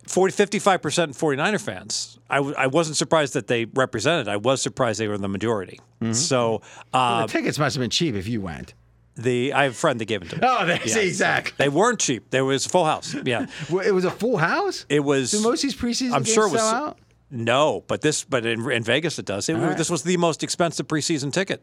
40, 0.09 0.35
55% 0.47 0.79
49er 1.19 1.61
fans. 1.61 2.17
I, 2.31 2.37
w- 2.37 2.55
I 2.57 2.69
wasn't 2.69 2.97
surprised 2.97 3.33
that 3.33 3.49
they 3.49 3.65
represented. 3.65 4.29
I 4.29 4.37
was 4.37 4.63
surprised 4.63 5.01
they 5.01 5.09
were 5.09 5.19
the 5.19 5.29
majority. 5.29 5.81
Mm-hmm. 6.01 6.13
So 6.13 6.63
uh, 6.95 7.23
the 7.27 7.33
tickets 7.33 7.59
must 7.59 7.75
have 7.75 7.81
been 7.81 7.91
cheap 7.91 8.15
if 8.15 8.29
you 8.29 8.41
went. 8.41 8.75
The 9.17 9.53
I 9.53 9.65
have 9.65 9.73
a 9.73 9.75
friend 9.75 10.01
that 10.01 10.05
gave 10.07 10.23
it 10.23 10.31
to 10.31 10.37
me. 10.37 10.43
Oh, 10.45 10.65
they 10.67 10.79
see 10.87 11.07
exactly. 11.09 11.55
They 11.59 11.69
weren't 11.69 11.99
cheap. 11.99 12.31
There 12.31 12.45
was 12.45 12.67
a 12.67 12.69
full 12.69 12.85
house. 12.85 13.15
Yeah. 13.25 13.47
It 13.85 13.93
was 13.93 14.05
a 14.05 14.11
full 14.11 14.37
house. 14.37 14.87
It 14.89 15.01
was. 15.01 15.31
Do 15.33 15.41
most 15.41 15.65
of 15.65 15.71
these 15.71 15.77
preseason 15.81 16.13
I'm 16.13 16.23
games 16.23 16.33
sure 16.33 16.47
it 16.47 16.53
was. 16.53 16.61
sell 16.61 16.75
out? 16.75 16.99
No, 17.31 17.83
but 17.89 18.03
this, 18.03 18.23
but 18.25 18.47
in, 18.47 18.71
in 18.71 18.83
Vegas 18.85 19.19
it 19.19 19.27
does. 19.27 19.49
It, 19.49 19.55
right. 19.55 19.77
This 19.77 19.91
was 19.91 20.03
the 20.05 20.17
most 20.17 20.43
expensive 20.45 20.87
preseason 20.87 21.33
ticket. 21.33 21.61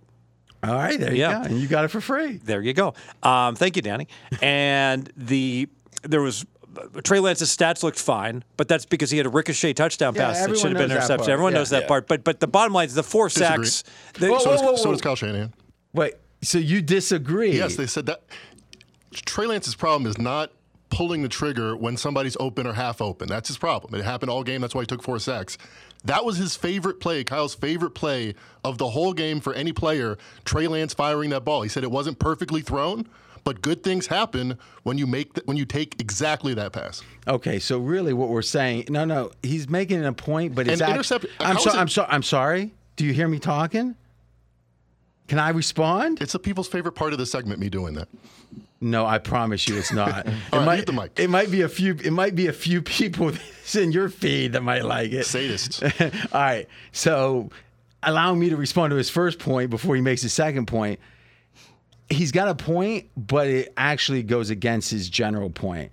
All 0.61 0.73
right, 0.75 0.99
there 0.99 1.11
you 1.13 1.19
Yeah. 1.21 1.39
go, 1.39 1.45
and 1.49 1.59
you 1.59 1.67
got 1.67 1.85
it 1.85 1.89
for 1.89 2.01
free. 2.01 2.37
There 2.37 2.61
you 2.61 2.73
go. 2.73 2.93
Um, 3.21 3.55
thank 3.55 3.75
you, 3.75 3.81
Danny. 3.81 4.07
And 4.41 5.09
the 5.15 5.69
there 6.03 6.21
was 6.21 6.45
Trey 7.03 7.19
Lance's 7.19 7.55
stats 7.55 7.83
looked 7.83 7.99
fine, 7.99 8.43
but 8.57 8.67
that's 8.67 8.85
because 8.85 9.11
he 9.11 9.17
had 9.17 9.25
a 9.25 9.29
ricochet 9.29 9.73
touchdown 9.73 10.15
Yeah, 10.15 10.27
pass 10.27 10.39
that 10.45 10.57
should 10.57 10.71
have 10.71 10.77
been 10.77 10.89
knows 10.89 10.89
that 10.89 10.95
interception. 10.95 11.31
Everyone 11.31 11.53
Yeah. 11.53 11.59
knows 11.59 11.69
that 11.69 11.83
Yeah. 11.83 11.87
part. 11.87 12.07
But 12.07 12.23
but 12.23 12.39
the 12.39 12.47
bottom 12.47 12.73
line 12.73 12.87
is 12.87 12.95
the 12.95 13.03
four 13.03 13.27
Disagree. 13.29 13.65
sacks. 13.67 13.83
the- 14.15 14.27
Whoa, 14.29 14.39
So, 14.39 14.49
whoa, 14.49 14.55
does, 14.55 14.61
whoa, 14.63 14.75
so 14.77 14.91
does 14.91 15.01
Kyle 15.01 15.15
Shanahan. 15.15 15.53
Wait, 15.93 16.15
so 16.43 16.57
you 16.59 16.81
disagree? 16.81 17.51
Yes, 17.57 17.75
they 17.75 17.87
said 17.87 18.05
that. 18.07 18.23
Trey 19.11 19.45
Lance's 19.45 19.75
problem 19.75 20.09
is 20.09 20.17
not 20.17 20.51
pulling 20.89 21.23
the 21.23 21.29
trigger 21.29 21.75
when 21.75 21.97
somebody's 21.97 22.37
open 22.39 22.67
or 22.67 22.73
half 22.73 23.01
open. 23.01 23.27
That's 23.27 23.47
his 23.47 23.57
problem. 23.57 23.99
It 23.99 24.03
happened 24.03 24.29
all 24.29 24.43
game. 24.43 24.61
That's 24.61 24.75
why 24.75 24.81
he 24.81 24.87
took 24.87 25.01
four 25.03 25.19
sacks. 25.19 25.57
That 26.05 26.25
was 26.25 26.37
his 26.37 26.55
favorite 26.55 26.99
play, 26.99 27.23
Kyle's 27.23 27.55
favorite 27.55 27.91
play 27.91 28.35
of 28.63 28.77
the 28.77 28.89
whole 28.89 29.13
game 29.13 29.39
for 29.39 29.53
any 29.53 29.71
player. 29.71 30.17
Trey 30.45 30.67
Lance 30.67 30.93
firing 30.93 31.29
that 31.29 31.45
ball. 31.45 31.61
He 31.61 31.69
said 31.69 31.83
it 31.83 31.91
wasn't 31.91 32.19
perfectly 32.19 32.61
thrown, 32.61 33.07
but 33.43 33.61
good 33.61 33.83
things 33.83 34.07
happen 34.07 34.57
when 34.83 34.97
you 34.97 35.07
make 35.07 35.33
th- 35.35 35.45
when 35.47 35.55
you 35.57 35.65
take 35.65 35.95
exactly 36.01 36.53
that 36.55 36.73
pass. 36.73 37.01
Okay, 37.27 37.57
so 37.59 37.79
really, 37.79 38.11
what 38.13 38.29
we're 38.29 38.41
saying? 38.41 38.85
No, 38.89 39.05
no, 39.05 39.31
he's 39.41 39.69
making 39.69 40.03
a 40.05 40.11
point, 40.13 40.55
but 40.55 40.67
it's 40.67 40.73
And 40.73 40.81
act- 40.81 40.91
intercept- 40.91 41.25
I'm 41.39 41.57
sorry. 41.57 41.77
it- 41.77 41.79
I'm 41.79 41.87
sorry. 41.87 42.07
I'm 42.11 42.23
sorry. 42.23 42.71
Do 42.97 43.05
you 43.05 43.13
hear 43.13 43.27
me 43.29 43.39
talking? 43.39 43.95
Can 45.27 45.39
I 45.39 45.49
respond? 45.49 46.21
It's 46.21 46.33
the 46.33 46.39
people's 46.39 46.67
favorite 46.67 46.93
part 46.93 47.13
of 47.13 47.19
the 47.19 47.25
segment. 47.25 47.59
Me 47.59 47.69
doing 47.69 47.93
that. 47.95 48.09
No, 48.81 49.05
I 49.05 49.17
promise 49.17 49.67
you, 49.69 49.77
it's 49.77 49.93
not. 49.93 50.27
it 50.27 50.33
right, 50.51 50.65
might. 50.65 50.85
the 50.85 50.91
mic. 50.91 51.17
It 51.17 51.29
might 51.29 51.49
be 51.49 51.61
a 51.61 51.69
few. 51.69 51.93
It 52.03 52.11
might 52.11 52.35
be 52.35 52.47
a 52.47 52.53
few 52.53 52.81
people 52.81 53.31
that's 53.31 53.75
in 53.75 53.93
your 53.93 54.09
feed 54.09 54.53
that 54.53 54.61
might 54.61 54.83
like 54.83 55.11
it. 55.13 55.25
Sadists. 55.25 55.81
All 56.33 56.41
right. 56.41 56.67
So, 56.91 57.49
allowing 58.03 58.39
me 58.39 58.49
to 58.49 58.57
respond 58.57 58.91
to 58.91 58.97
his 58.97 59.09
first 59.09 59.39
point 59.39 59.69
before 59.69 59.95
he 59.95 60.01
makes 60.01 60.21
his 60.21 60.33
second 60.33 60.65
point. 60.67 60.99
He's 62.09 62.33
got 62.33 62.49
a 62.49 62.55
point, 62.55 63.09
but 63.15 63.47
it 63.47 63.73
actually 63.77 64.21
goes 64.23 64.49
against 64.49 64.91
his 64.91 65.09
general 65.09 65.49
point. 65.49 65.91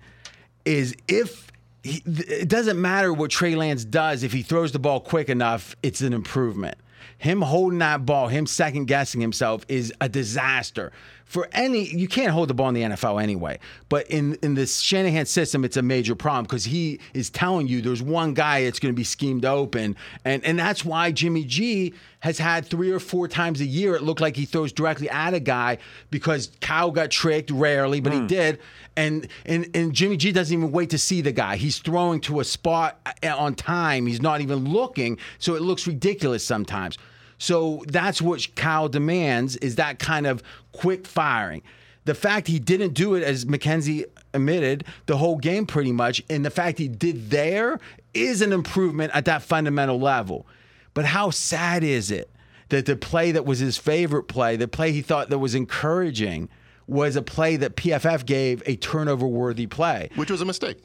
Is 0.65 0.95
if 1.07 1.49
he, 1.83 2.03
it 2.05 2.49
doesn't 2.49 2.79
matter 2.79 3.13
what 3.13 3.31
Trey 3.31 3.55
Lance 3.55 3.85
does, 3.85 4.23
if 4.23 4.33
he 4.33 4.41
throws 4.41 4.73
the 4.73 4.79
ball 4.79 4.99
quick 4.99 5.29
enough, 5.29 5.75
it's 5.81 6.01
an 6.01 6.11
improvement. 6.11 6.75
Him 7.21 7.43
holding 7.43 7.77
that 7.79 8.03
ball, 8.03 8.29
him 8.29 8.47
second 8.47 8.85
guessing 8.85 9.21
himself 9.21 9.63
is 9.67 9.93
a 10.01 10.09
disaster. 10.09 10.91
For 11.25 11.47
any, 11.51 11.85
you 11.85 12.07
can't 12.07 12.31
hold 12.31 12.49
the 12.49 12.55
ball 12.55 12.69
in 12.69 12.73
the 12.73 12.81
NFL 12.81 13.21
anyway. 13.21 13.59
But 13.89 14.07
in 14.07 14.39
in 14.41 14.55
this 14.55 14.79
Shanahan 14.79 15.27
system, 15.27 15.63
it's 15.63 15.77
a 15.77 15.83
major 15.83 16.15
problem 16.15 16.45
because 16.45 16.65
he 16.65 16.99
is 17.13 17.29
telling 17.29 17.67
you 17.67 17.79
there's 17.79 18.01
one 18.01 18.33
guy 18.33 18.63
that's 18.63 18.79
going 18.79 18.91
to 18.91 18.97
be 18.97 19.03
schemed 19.03 19.45
open, 19.45 19.95
and 20.25 20.43
and 20.43 20.57
that's 20.57 20.83
why 20.83 21.11
Jimmy 21.11 21.43
G 21.43 21.93
has 22.21 22.39
had 22.39 22.65
three 22.65 22.89
or 22.89 22.99
four 22.99 23.27
times 23.27 23.61
a 23.61 23.65
year 23.65 23.93
it 23.95 24.01
looked 24.01 24.19
like 24.19 24.35
he 24.35 24.45
throws 24.45 24.73
directly 24.73 25.09
at 25.09 25.35
a 25.35 25.39
guy 25.39 25.77
because 26.09 26.51
Kyle 26.59 26.89
got 26.89 27.11
tricked 27.11 27.51
rarely, 27.51 27.99
but 27.99 28.13
he 28.13 28.25
did, 28.25 28.59
and 28.97 29.27
and 29.45 29.69
and 29.75 29.93
Jimmy 29.93 30.17
G 30.17 30.31
doesn't 30.31 30.57
even 30.57 30.71
wait 30.71 30.89
to 30.89 30.97
see 30.97 31.21
the 31.21 31.31
guy. 31.31 31.55
He's 31.55 31.77
throwing 31.77 32.19
to 32.21 32.39
a 32.39 32.43
spot 32.43 32.99
uh, 33.23 33.37
on 33.37 33.53
time. 33.53 34.07
He's 34.07 34.23
not 34.23 34.41
even 34.41 34.71
looking, 34.73 35.19
so 35.37 35.53
it 35.53 35.61
looks 35.61 35.85
ridiculous 35.85 36.43
sometimes. 36.43 36.97
So 37.41 37.83
that's 37.87 38.21
what 38.21 38.47
Kyle 38.55 38.87
demands 38.87 39.57
is 39.57 39.77
that 39.77 39.97
kind 39.97 40.27
of 40.27 40.43
quick 40.73 41.07
firing. 41.07 41.63
The 42.05 42.13
fact 42.13 42.47
he 42.47 42.59
didn't 42.59 42.93
do 42.93 43.15
it, 43.15 43.23
as 43.23 43.47
Mackenzie 43.47 44.05
admitted, 44.31 44.83
the 45.07 45.17
whole 45.17 45.37
game 45.37 45.65
pretty 45.65 45.91
much, 45.91 46.21
and 46.29 46.45
the 46.45 46.51
fact 46.51 46.77
he 46.77 46.87
did 46.87 47.31
there 47.31 47.79
is 48.13 48.43
an 48.43 48.53
improvement 48.53 49.11
at 49.15 49.25
that 49.25 49.41
fundamental 49.41 49.99
level. 49.99 50.45
But 50.93 51.05
how 51.05 51.31
sad 51.31 51.83
is 51.83 52.11
it 52.11 52.29
that 52.69 52.85
the 52.85 52.95
play 52.95 53.31
that 53.31 53.43
was 53.43 53.57
his 53.57 53.75
favorite 53.75 54.25
play, 54.25 54.55
the 54.55 54.67
play 54.67 54.91
he 54.91 55.01
thought 55.01 55.31
that 55.31 55.39
was 55.39 55.55
encouraging, 55.55 56.47
was 56.85 57.15
a 57.15 57.23
play 57.23 57.55
that 57.55 57.75
PFF 57.75 58.23
gave 58.27 58.61
a 58.67 58.75
turnover 58.75 59.25
worthy 59.25 59.65
play? 59.65 60.09
which 60.13 60.29
was 60.29 60.41
a 60.41 60.45
mistake. 60.45 60.77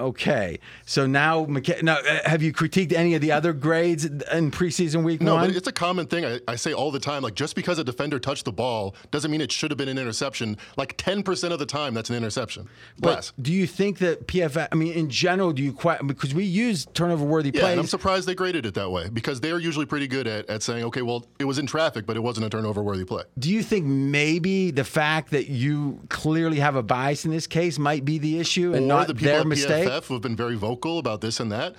Okay, 0.00 0.58
so 0.86 1.06
now, 1.06 1.44
McK- 1.44 1.82
now 1.82 1.98
uh, 1.98 2.18
have 2.24 2.42
you 2.42 2.52
critiqued 2.52 2.92
any 2.92 3.14
of 3.14 3.20
the 3.20 3.32
other 3.32 3.52
grades 3.52 4.04
in 4.04 4.50
preseason 4.50 5.04
week 5.04 5.20
No, 5.20 5.34
one? 5.34 5.48
but 5.48 5.56
it's 5.56 5.68
a 5.68 5.72
common 5.72 6.06
thing. 6.06 6.24
I, 6.24 6.40
I 6.48 6.56
say 6.56 6.72
all 6.72 6.90
the 6.90 6.98
time. 6.98 7.22
Like 7.22 7.34
just 7.34 7.54
because 7.54 7.78
a 7.78 7.84
defender 7.84 8.18
touched 8.18 8.44
the 8.44 8.52
ball 8.52 8.94
doesn't 9.10 9.30
mean 9.30 9.40
it 9.40 9.52
should 9.52 9.70
have 9.70 9.78
been 9.78 9.88
an 9.88 9.98
interception. 9.98 10.56
Like 10.76 10.94
ten 10.96 11.22
percent 11.22 11.52
of 11.52 11.58
the 11.58 11.66
time, 11.66 11.94
that's 11.94 12.10
an 12.10 12.16
interception. 12.16 12.68
But 12.98 13.30
do 13.40 13.52
you 13.52 13.66
think 13.66 13.98
that 13.98 14.26
PFF? 14.26 14.68
I 14.72 14.74
mean, 14.74 14.92
in 14.94 15.10
general, 15.10 15.52
do 15.52 15.62
you 15.62 15.72
quite 15.72 16.06
because 16.06 16.34
we 16.34 16.44
use 16.44 16.86
turnover 16.94 17.24
worthy 17.24 17.50
Yeah, 17.52 17.60
plays? 17.62 17.78
I'm 17.78 17.86
surprised 17.86 18.26
they 18.26 18.34
graded 18.34 18.66
it 18.66 18.74
that 18.74 18.90
way 18.90 19.08
because 19.12 19.40
they're 19.40 19.58
usually 19.58 19.86
pretty 19.86 20.06
good 20.08 20.26
at, 20.26 20.48
at 20.48 20.62
saying, 20.62 20.84
okay, 20.84 21.02
well, 21.02 21.26
it 21.38 21.44
was 21.44 21.58
in 21.58 21.66
traffic, 21.66 22.06
but 22.06 22.16
it 22.16 22.20
wasn't 22.20 22.46
a 22.46 22.50
turnover 22.50 22.82
worthy 22.82 23.04
play. 23.04 23.22
do 23.38 23.50
you 23.50 23.62
think 23.62 23.84
maybe 23.84 24.70
the 24.70 24.84
fact 24.84 25.30
that 25.30 25.48
you 25.48 26.00
clearly 26.08 26.58
have 26.58 26.76
a 26.76 26.82
bias 26.82 27.24
in 27.24 27.30
this 27.30 27.46
case 27.46 27.78
might 27.78 28.04
be 28.04 28.18
the 28.18 28.38
issue 28.38 28.72
and 28.74 28.84
or 28.84 28.88
not 28.88 29.06
the 29.08 29.14
people 29.14 29.32
their 29.32 29.44
mistake? 29.44 29.84
Who 30.08 30.14
have 30.14 30.22
been 30.22 30.36
very 30.36 30.56
vocal 30.56 30.98
about 30.98 31.20
this 31.20 31.40
and 31.40 31.50
that, 31.52 31.74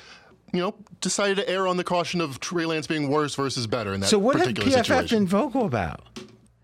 you 0.54 0.60
know, 0.60 0.76
decided 1.00 1.38
to 1.38 1.50
err 1.50 1.68
on 1.68 1.78
the 1.78 1.84
caution 1.84 2.22
of 2.22 2.40
Trey 2.40 2.66
Lance 2.66 2.88
being 2.88 3.10
worse 3.10 3.36
versus 3.36 3.68
better 3.68 3.94
in 3.94 4.02
that 4.02 4.08
So 4.08 4.20
what 4.20 4.36
has 4.36 4.48
particular 4.48 4.70
PFF 4.70 4.86
situation. 4.86 5.18
been 5.20 5.28
vocal 5.28 5.66
about? 5.66 6.02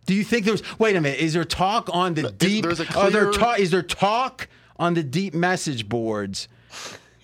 Do 0.06 0.14
you 0.14 0.24
think 0.24 0.46
there's? 0.46 0.62
Wait 0.80 0.96
a 0.96 1.02
minute. 1.02 1.20
Is 1.20 1.34
there 1.34 1.44
talk 1.46 1.90
on 1.92 2.14
the 2.14 2.28
Is- 2.28 2.32
deep? 2.34 2.64
there's 2.64 2.80
a 2.80 2.98
are 2.98 3.10
there 3.12 3.30
clear- 3.32 3.34
talk? 3.40 3.60
Is 3.60 3.72
there 3.72 3.84
talk 3.84 4.48
on 4.78 4.94
the 4.94 5.04
deep 5.04 5.34
message 5.34 5.90
boards? 5.90 6.48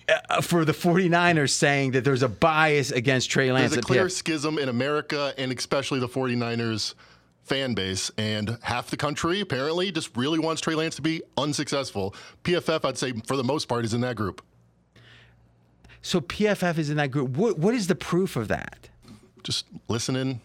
uh, 0.08 0.40
For 0.42 0.64
the 0.66 0.72
49ers 0.72 1.50
saying 1.50 1.92
that 1.92 2.04
there's 2.04 2.22
a 2.22 2.28
bias 2.28 2.90
against 2.90 3.30
Trey 3.30 3.50
Lance 3.52 3.70
There's 3.72 3.78
a 3.84 3.86
clear 3.86 4.08
schism 4.10 4.58
in 4.58 4.68
America 4.68 5.32
and 5.38 5.50
especially 5.50 5.98
the 6.00 6.08
49ers 6.08 6.92
fan 7.44 7.74
base. 7.74 8.10
And 8.18 8.58
half 8.62 8.90
the 8.90 8.96
country 8.96 9.40
apparently 9.40 9.92
just 9.92 10.16
really 10.16 10.38
wants 10.38 10.60
Trey 10.60 10.74
Lance 10.74 10.96
to 10.96 11.02
be 11.02 11.22
unsuccessful. 11.36 12.14
PFF, 12.42 12.84
I'd 12.84 12.98
say, 12.98 13.12
for 13.26 13.36
the 13.36 13.44
most 13.44 13.66
part, 13.66 13.84
is 13.84 13.94
in 13.94 14.00
that 14.02 14.16
group. 14.16 14.42
So 16.02 16.20
PFF 16.20 16.78
is 16.78 16.90
in 16.90 16.96
that 16.98 17.10
group. 17.10 17.30
What, 17.30 17.58
what 17.58 17.74
is 17.74 17.86
the 17.86 17.94
proof 17.94 18.36
of 18.36 18.48
that? 18.48 18.88
Just 19.42 19.66
listening, 19.88 20.40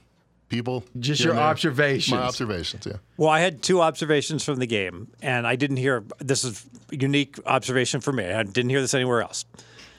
people. 0.47 0.83
Just 0.99 1.21
your 1.21 1.33
and 1.33 1.41
observations. 1.41 2.17
My 2.17 2.23
observations, 2.23 2.85
yeah. 2.85 2.97
Well, 3.17 3.29
I 3.29 3.39
had 3.39 3.61
two 3.61 3.81
observations 3.81 4.43
from 4.43 4.59
the 4.59 4.67
game, 4.67 5.11
and 5.21 5.45
I 5.45 5.55
didn't 5.55 5.77
hear 5.77 6.03
this 6.19 6.43
is 6.43 6.65
unique 6.91 7.39
observation 7.45 7.99
for 8.01 8.13
me. 8.13 8.25
I 8.25 8.43
didn't 8.43 8.69
hear 8.69 8.81
this 8.81 8.93
anywhere 8.93 9.21
else. 9.21 9.45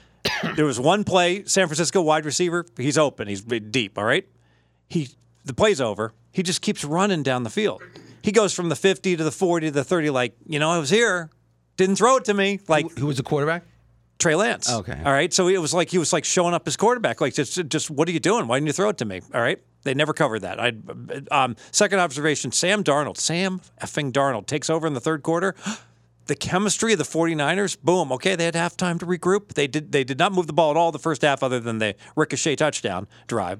there 0.57 0.65
was 0.65 0.81
one 0.81 1.05
play, 1.05 1.45
San 1.45 1.67
Francisco 1.67 2.01
wide 2.03 2.25
receiver, 2.25 2.67
he's 2.77 2.99
open, 2.99 3.29
he's 3.29 3.43
deep, 3.43 3.99
all 3.99 4.05
right? 4.05 4.27
He 4.89 5.09
the 5.45 5.55
play's 5.55 5.81
over. 5.81 6.13
He 6.33 6.43
just 6.43 6.63
keeps 6.63 6.85
running 6.85 7.23
down 7.23 7.43
the 7.43 7.51
field. 7.51 7.83
He 8.23 8.33
goes 8.33 8.53
from 8.53 8.69
the 8.69 8.77
50 8.77 9.17
to 9.17 9.25
the 9.25 9.31
40 9.31 9.69
to 9.69 9.73
the 9.73 9.85
30 9.85 10.11
like, 10.11 10.35
you 10.47 10.59
know, 10.59 10.71
I 10.71 10.79
was 10.79 10.91
here. 10.91 11.31
Didn't 11.77 11.97
throw 11.97 12.17
it 12.17 12.25
to 12.27 12.35
me. 12.35 12.61
Like 12.69 12.99
Who 12.99 13.07
was 13.07 13.17
the 13.17 13.23
quarterback? 13.23 13.65
Trey 14.19 14.35
Lance. 14.35 14.71
Okay. 14.71 15.01
All 15.05 15.13
right. 15.13 15.33
So 15.33 15.49
it 15.49 15.59
was 15.59 15.73
like 15.73 15.89
he 15.89 15.97
was 15.97 16.13
like 16.13 16.27
showing 16.27 16.53
up 16.53 16.67
his 16.67 16.77
quarterback. 16.77 17.21
Like 17.21 17.35
just, 17.35 17.67
just 17.69 17.91
what 17.91 18.07
are 18.07 18.13
you 18.13 18.21
doing? 18.21 18.47
Why 18.47 18.57
didn't 18.59 18.67
you 18.67 18.73
throw 18.75 18.91
it 18.91 18.99
to 18.99 19.07
me? 19.07 19.23
All 19.35 19.41
right. 19.41 19.59
They 19.83 19.95
never 19.95 20.13
covered 20.13 20.41
that. 20.41 20.61
I 20.61 20.73
um, 21.31 21.57
second 21.73 22.01
observation: 22.01 22.53
Sam 22.53 22.85
Darnold, 22.85 23.17
Sam 23.17 23.63
effing 23.81 24.13
Darnold 24.13 24.45
takes 24.47 24.69
over 24.69 24.87
in 24.87 24.93
the 24.95 25.01
third 25.01 25.23
quarter. 25.23 25.55
The 26.27 26.37
chemistry 26.37 26.93
of 26.93 26.99
the 27.01 27.05
49ers, 27.05 27.77
boom. 27.83 28.13
Okay, 28.13 28.37
they 28.37 28.45
had 28.45 28.55
halftime 28.55 29.01
to 29.01 29.07
regroup. 29.07 29.55
They 29.55 29.67
did. 29.67 29.91
They 29.91 30.05
did 30.05 30.17
not 30.17 30.31
move 30.31 30.47
the 30.47 30.53
ball 30.53 30.71
at 30.71 30.77
all 30.77 30.93
the 30.93 30.99
first 31.01 31.23
half, 31.23 31.43
other 31.43 31.59
than 31.59 31.79
the 31.79 31.97
ricochet 32.15 32.55
touchdown 32.55 33.09
drive. 33.27 33.59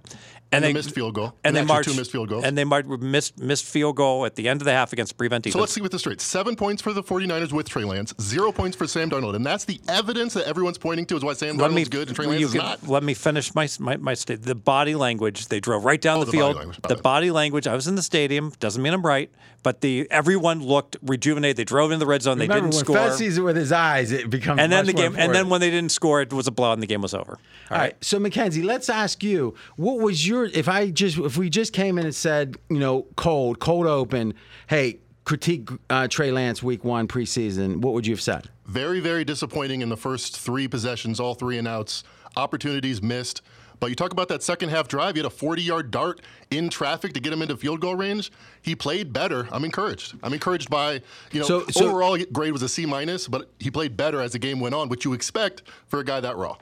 And 0.53 0.65
they 0.65 0.69
the 0.73 0.79
missed 0.79 0.91
field 0.95 1.15
goal. 1.15 1.27
And, 1.27 1.35
And 1.45 1.57
they 1.57 1.61
actually 1.61 1.75
marched 1.75 1.89
two 1.91 1.97
missed 1.97 2.11
field 2.13 2.29
goals. 2.29 2.45
And 2.45 2.59
they 2.59 2.65
marched, 2.65 2.89
missed 2.89 3.39
missed 3.39 3.65
field 3.67 3.95
goal 3.97 4.27
at 4.27 4.35
the 4.35 4.49
end 4.49 4.61
of 4.61 4.65
the 4.65 4.73
half 4.73 4.93
against 4.93 5.17
prevent 5.17 5.45
defense. 5.45 5.55
So 5.55 5.61
let's 5.61 5.73
see 5.73 5.81
what 5.81 5.93
this 5.93 6.01
straight. 6.01 6.21
Seven 6.21 6.57
points 6.57 6.83
for 6.83 6.93
the 6.93 7.03
49ers 7.05 7.53
with 7.53 7.69
Trey 7.69 7.85
Lance, 7.85 8.13
zero 8.21 8.51
points 8.51 8.77
for 8.77 8.87
Sam 8.89 9.11
Darnold. 9.11 9.37
And 9.37 9.47
that's 9.47 9.65
the 9.65 9.81
evidence 9.89 10.35
that 10.35 10.47
everyone's 10.49 10.79
pointing 10.79 11.07
to 11.07 11.17
is 11.17 11.23
why 11.25 11.35
Sam 11.35 11.57
let 11.57 11.71
Darnold's 11.71 11.75
me 11.77 11.85
good 11.85 12.09
and 12.09 12.17
Trey 12.17 12.25
you 12.25 12.31
Lance 12.33 12.43
is 12.47 12.53
can- 12.53 12.59
not. 12.63 12.89
Let 12.89 13.03
me 13.05 13.15
finish 13.15 13.55
my 13.55 13.69
my, 13.79 13.97
my 13.97 14.15
state. 14.15 14.43
The 14.43 14.55
body 14.57 14.95
language. 14.97 15.47
They 15.47 15.61
drove 15.61 15.85
right 15.85 16.01
down 16.01 16.19
Oh, 16.19 16.25
the 16.25 16.33
the 16.33 16.39
body 16.39 16.53
field. 16.53 16.57
language, 16.57 16.79
the 16.89 16.97
body 16.97 17.31
language. 17.31 17.67
I 17.69 17.75
was 17.75 17.87
in 17.87 17.95
the 17.95 18.03
stadium. 18.03 18.53
Doesn't 18.59 18.83
mean 18.83 18.93
I'm 18.93 19.07
right, 19.07 19.31
but 19.63 19.83
the 19.83 20.09
everyone 20.11 20.63
looked 20.65 20.97
rejuvenated. 21.03 21.59
They 21.59 21.65
drove 21.65 21.93
into 21.93 22.01
the 22.01 22.07
red 22.09 22.23
zone. 22.23 22.39
They 22.39 22.49
didn't 22.49 22.63
when 22.65 22.73
score. 22.73 22.97
Fez 22.97 23.17
sees 23.19 23.39
it 23.39 23.43
with 23.43 23.57
his 23.57 23.71
eyes, 23.71 24.11
it 24.11 24.29
becomes 24.29 24.61
and 24.61 24.73
then 24.73 24.87
the 24.87 24.93
game. 24.93 25.15
And 25.17 25.33
then 25.33 25.49
when 25.49 25.61
they 25.61 25.71
didn't 25.71 25.93
score, 25.93 26.21
it 26.21 26.33
was 26.33 26.49
a 26.49 26.51
blowout, 26.51 26.73
and 26.75 26.83
the 26.83 26.87
game 26.89 27.03
was 27.03 27.15
over. 27.15 27.39
All 27.71 27.79
right. 27.79 27.95
So 28.05 28.19
Mackenzie, 28.19 28.63
let's 28.63 28.89
ask 28.89 29.23
you, 29.23 29.55
what 29.77 30.01
was 30.01 30.27
your 30.27 30.40
if 30.47 30.69
I 30.69 30.91
just 30.91 31.19
if 31.19 31.37
we 31.37 31.49
just 31.51 31.73
came 31.73 31.99
in 31.99 32.05
and 32.05 32.15
said, 32.15 32.57
you 32.69 32.79
know, 32.79 33.07
cold, 33.17 33.59
cold 33.59 33.87
open, 33.87 34.35
hey, 34.69 34.99
critique 35.25 35.69
uh, 35.89 36.09
Trey 36.09 36.31
Lance 36.33 36.63
week 36.63 36.85
one 36.85 37.07
preseason, 37.09 37.77
what 37.77 37.95
would 37.95 38.07
you 38.07 38.13
have 38.15 38.21
said? 38.21 38.49
Very, 38.67 39.01
very 39.01 39.25
disappointing 39.25 39.81
in 39.83 39.89
the 39.89 39.97
first 39.97 40.39
three 40.39 40.69
possessions, 40.69 41.19
all 41.21 41.35
three 41.35 41.59
and 41.59 41.67
outs, 41.69 42.05
opportunities 42.37 43.03
missed. 43.03 43.43
But 43.81 43.89
you 43.89 43.97
talk 43.97 44.13
about 44.13 44.29
that 44.29 44.43
second 44.43 44.69
half 44.69 44.89
drive, 44.89 45.15
he 45.15 45.21
had 45.21 45.27
a 45.27 45.31
40 45.31 45.63
yard 45.63 45.91
dart 45.91 46.21
in 46.51 46.69
traffic 46.69 47.15
to 47.15 47.21
get 47.21 47.33
him 47.33 47.41
into 47.41 47.57
field 47.57 47.81
goal 47.81 47.95
range. 47.97 48.31
He 48.61 48.77
played 48.77 49.11
better. 49.13 49.49
I'm 49.51 49.65
encouraged. 49.65 50.17
I'm 50.23 50.35
encouraged 50.35 50.69
by, 50.69 51.01
you 51.33 51.41
know, 51.41 51.47
So- 51.47 51.67
so- 51.71 51.89
overall 51.89 52.19
grade 52.31 52.53
was 52.53 52.63
a 52.63 52.69
C 52.69 52.85
minus, 52.85 53.27
but 53.27 53.51
he 53.59 53.71
played 53.71 53.97
better 53.97 54.21
as 54.21 54.33
the 54.33 54.39
game 54.39 54.61
went 54.61 54.75
on, 54.75 54.89
which 54.91 55.05
you 55.07 55.15
expect 55.15 55.63
for 55.87 55.99
a 55.99 56.05
guy 56.05 56.21
that 56.21 56.37
raw. 56.37 56.57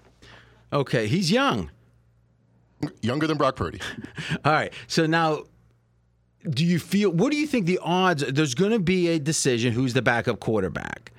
Okay, 0.73 1.09
he's 1.09 1.31
young. 1.33 1.71
Younger 3.03 3.27
than 3.27 3.37
Brock 3.39 3.57
Purdy. 3.57 3.81
All 4.45 4.53
right. 4.53 4.73
So 4.87 5.07
now, 5.07 5.45
do 6.49 6.65
you 6.65 6.79
feel? 6.79 7.11
What 7.11 7.33
do 7.33 7.39
you 7.39 7.47
think 7.47 7.67
the 7.67 7.81
odds? 7.83 8.25
There's 8.25 8.55
going 8.55 8.71
to 8.73 8.79
be 8.79 9.09
a 9.09 9.19
decision 9.19 9.73
who's 9.73 9.95
the 9.95 10.03
backup 10.03 10.39
quarterback. 10.41 11.13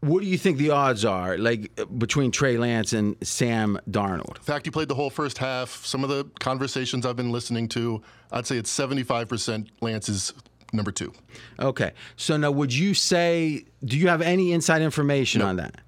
what 0.00 0.20
do 0.22 0.26
you 0.28 0.38
think 0.38 0.58
the 0.58 0.70
odds 0.70 1.04
are, 1.04 1.36
like 1.38 1.70
between 1.98 2.30
Trey 2.30 2.56
Lance 2.56 2.92
and 2.92 3.16
Sam 3.22 3.78
Darnold? 3.90 4.36
In 4.36 4.42
fact 4.42 4.66
he 4.66 4.70
played 4.70 4.88
the 4.88 4.94
whole 4.94 5.10
first 5.10 5.38
half, 5.38 5.84
some 5.84 6.02
of 6.04 6.10
the 6.10 6.24
conversations 6.40 7.04
I've 7.06 7.16
been 7.16 7.32
listening 7.32 7.68
to, 7.70 8.02
I'd 8.32 8.46
say 8.46 8.56
it's 8.58 8.76
75% 8.76 9.68
Lance 9.80 10.08
is 10.08 10.32
number 10.72 10.92
two. 10.92 11.12
Okay. 11.60 11.92
So 12.16 12.36
now, 12.36 12.50
would 12.50 12.72
you 12.74 12.94
say? 12.94 13.64
Do 13.84 13.96
you 13.96 14.08
have 14.08 14.20
any 14.22 14.52
inside 14.52 14.82
information 14.82 15.42
on 15.42 15.56
that? 15.56 15.80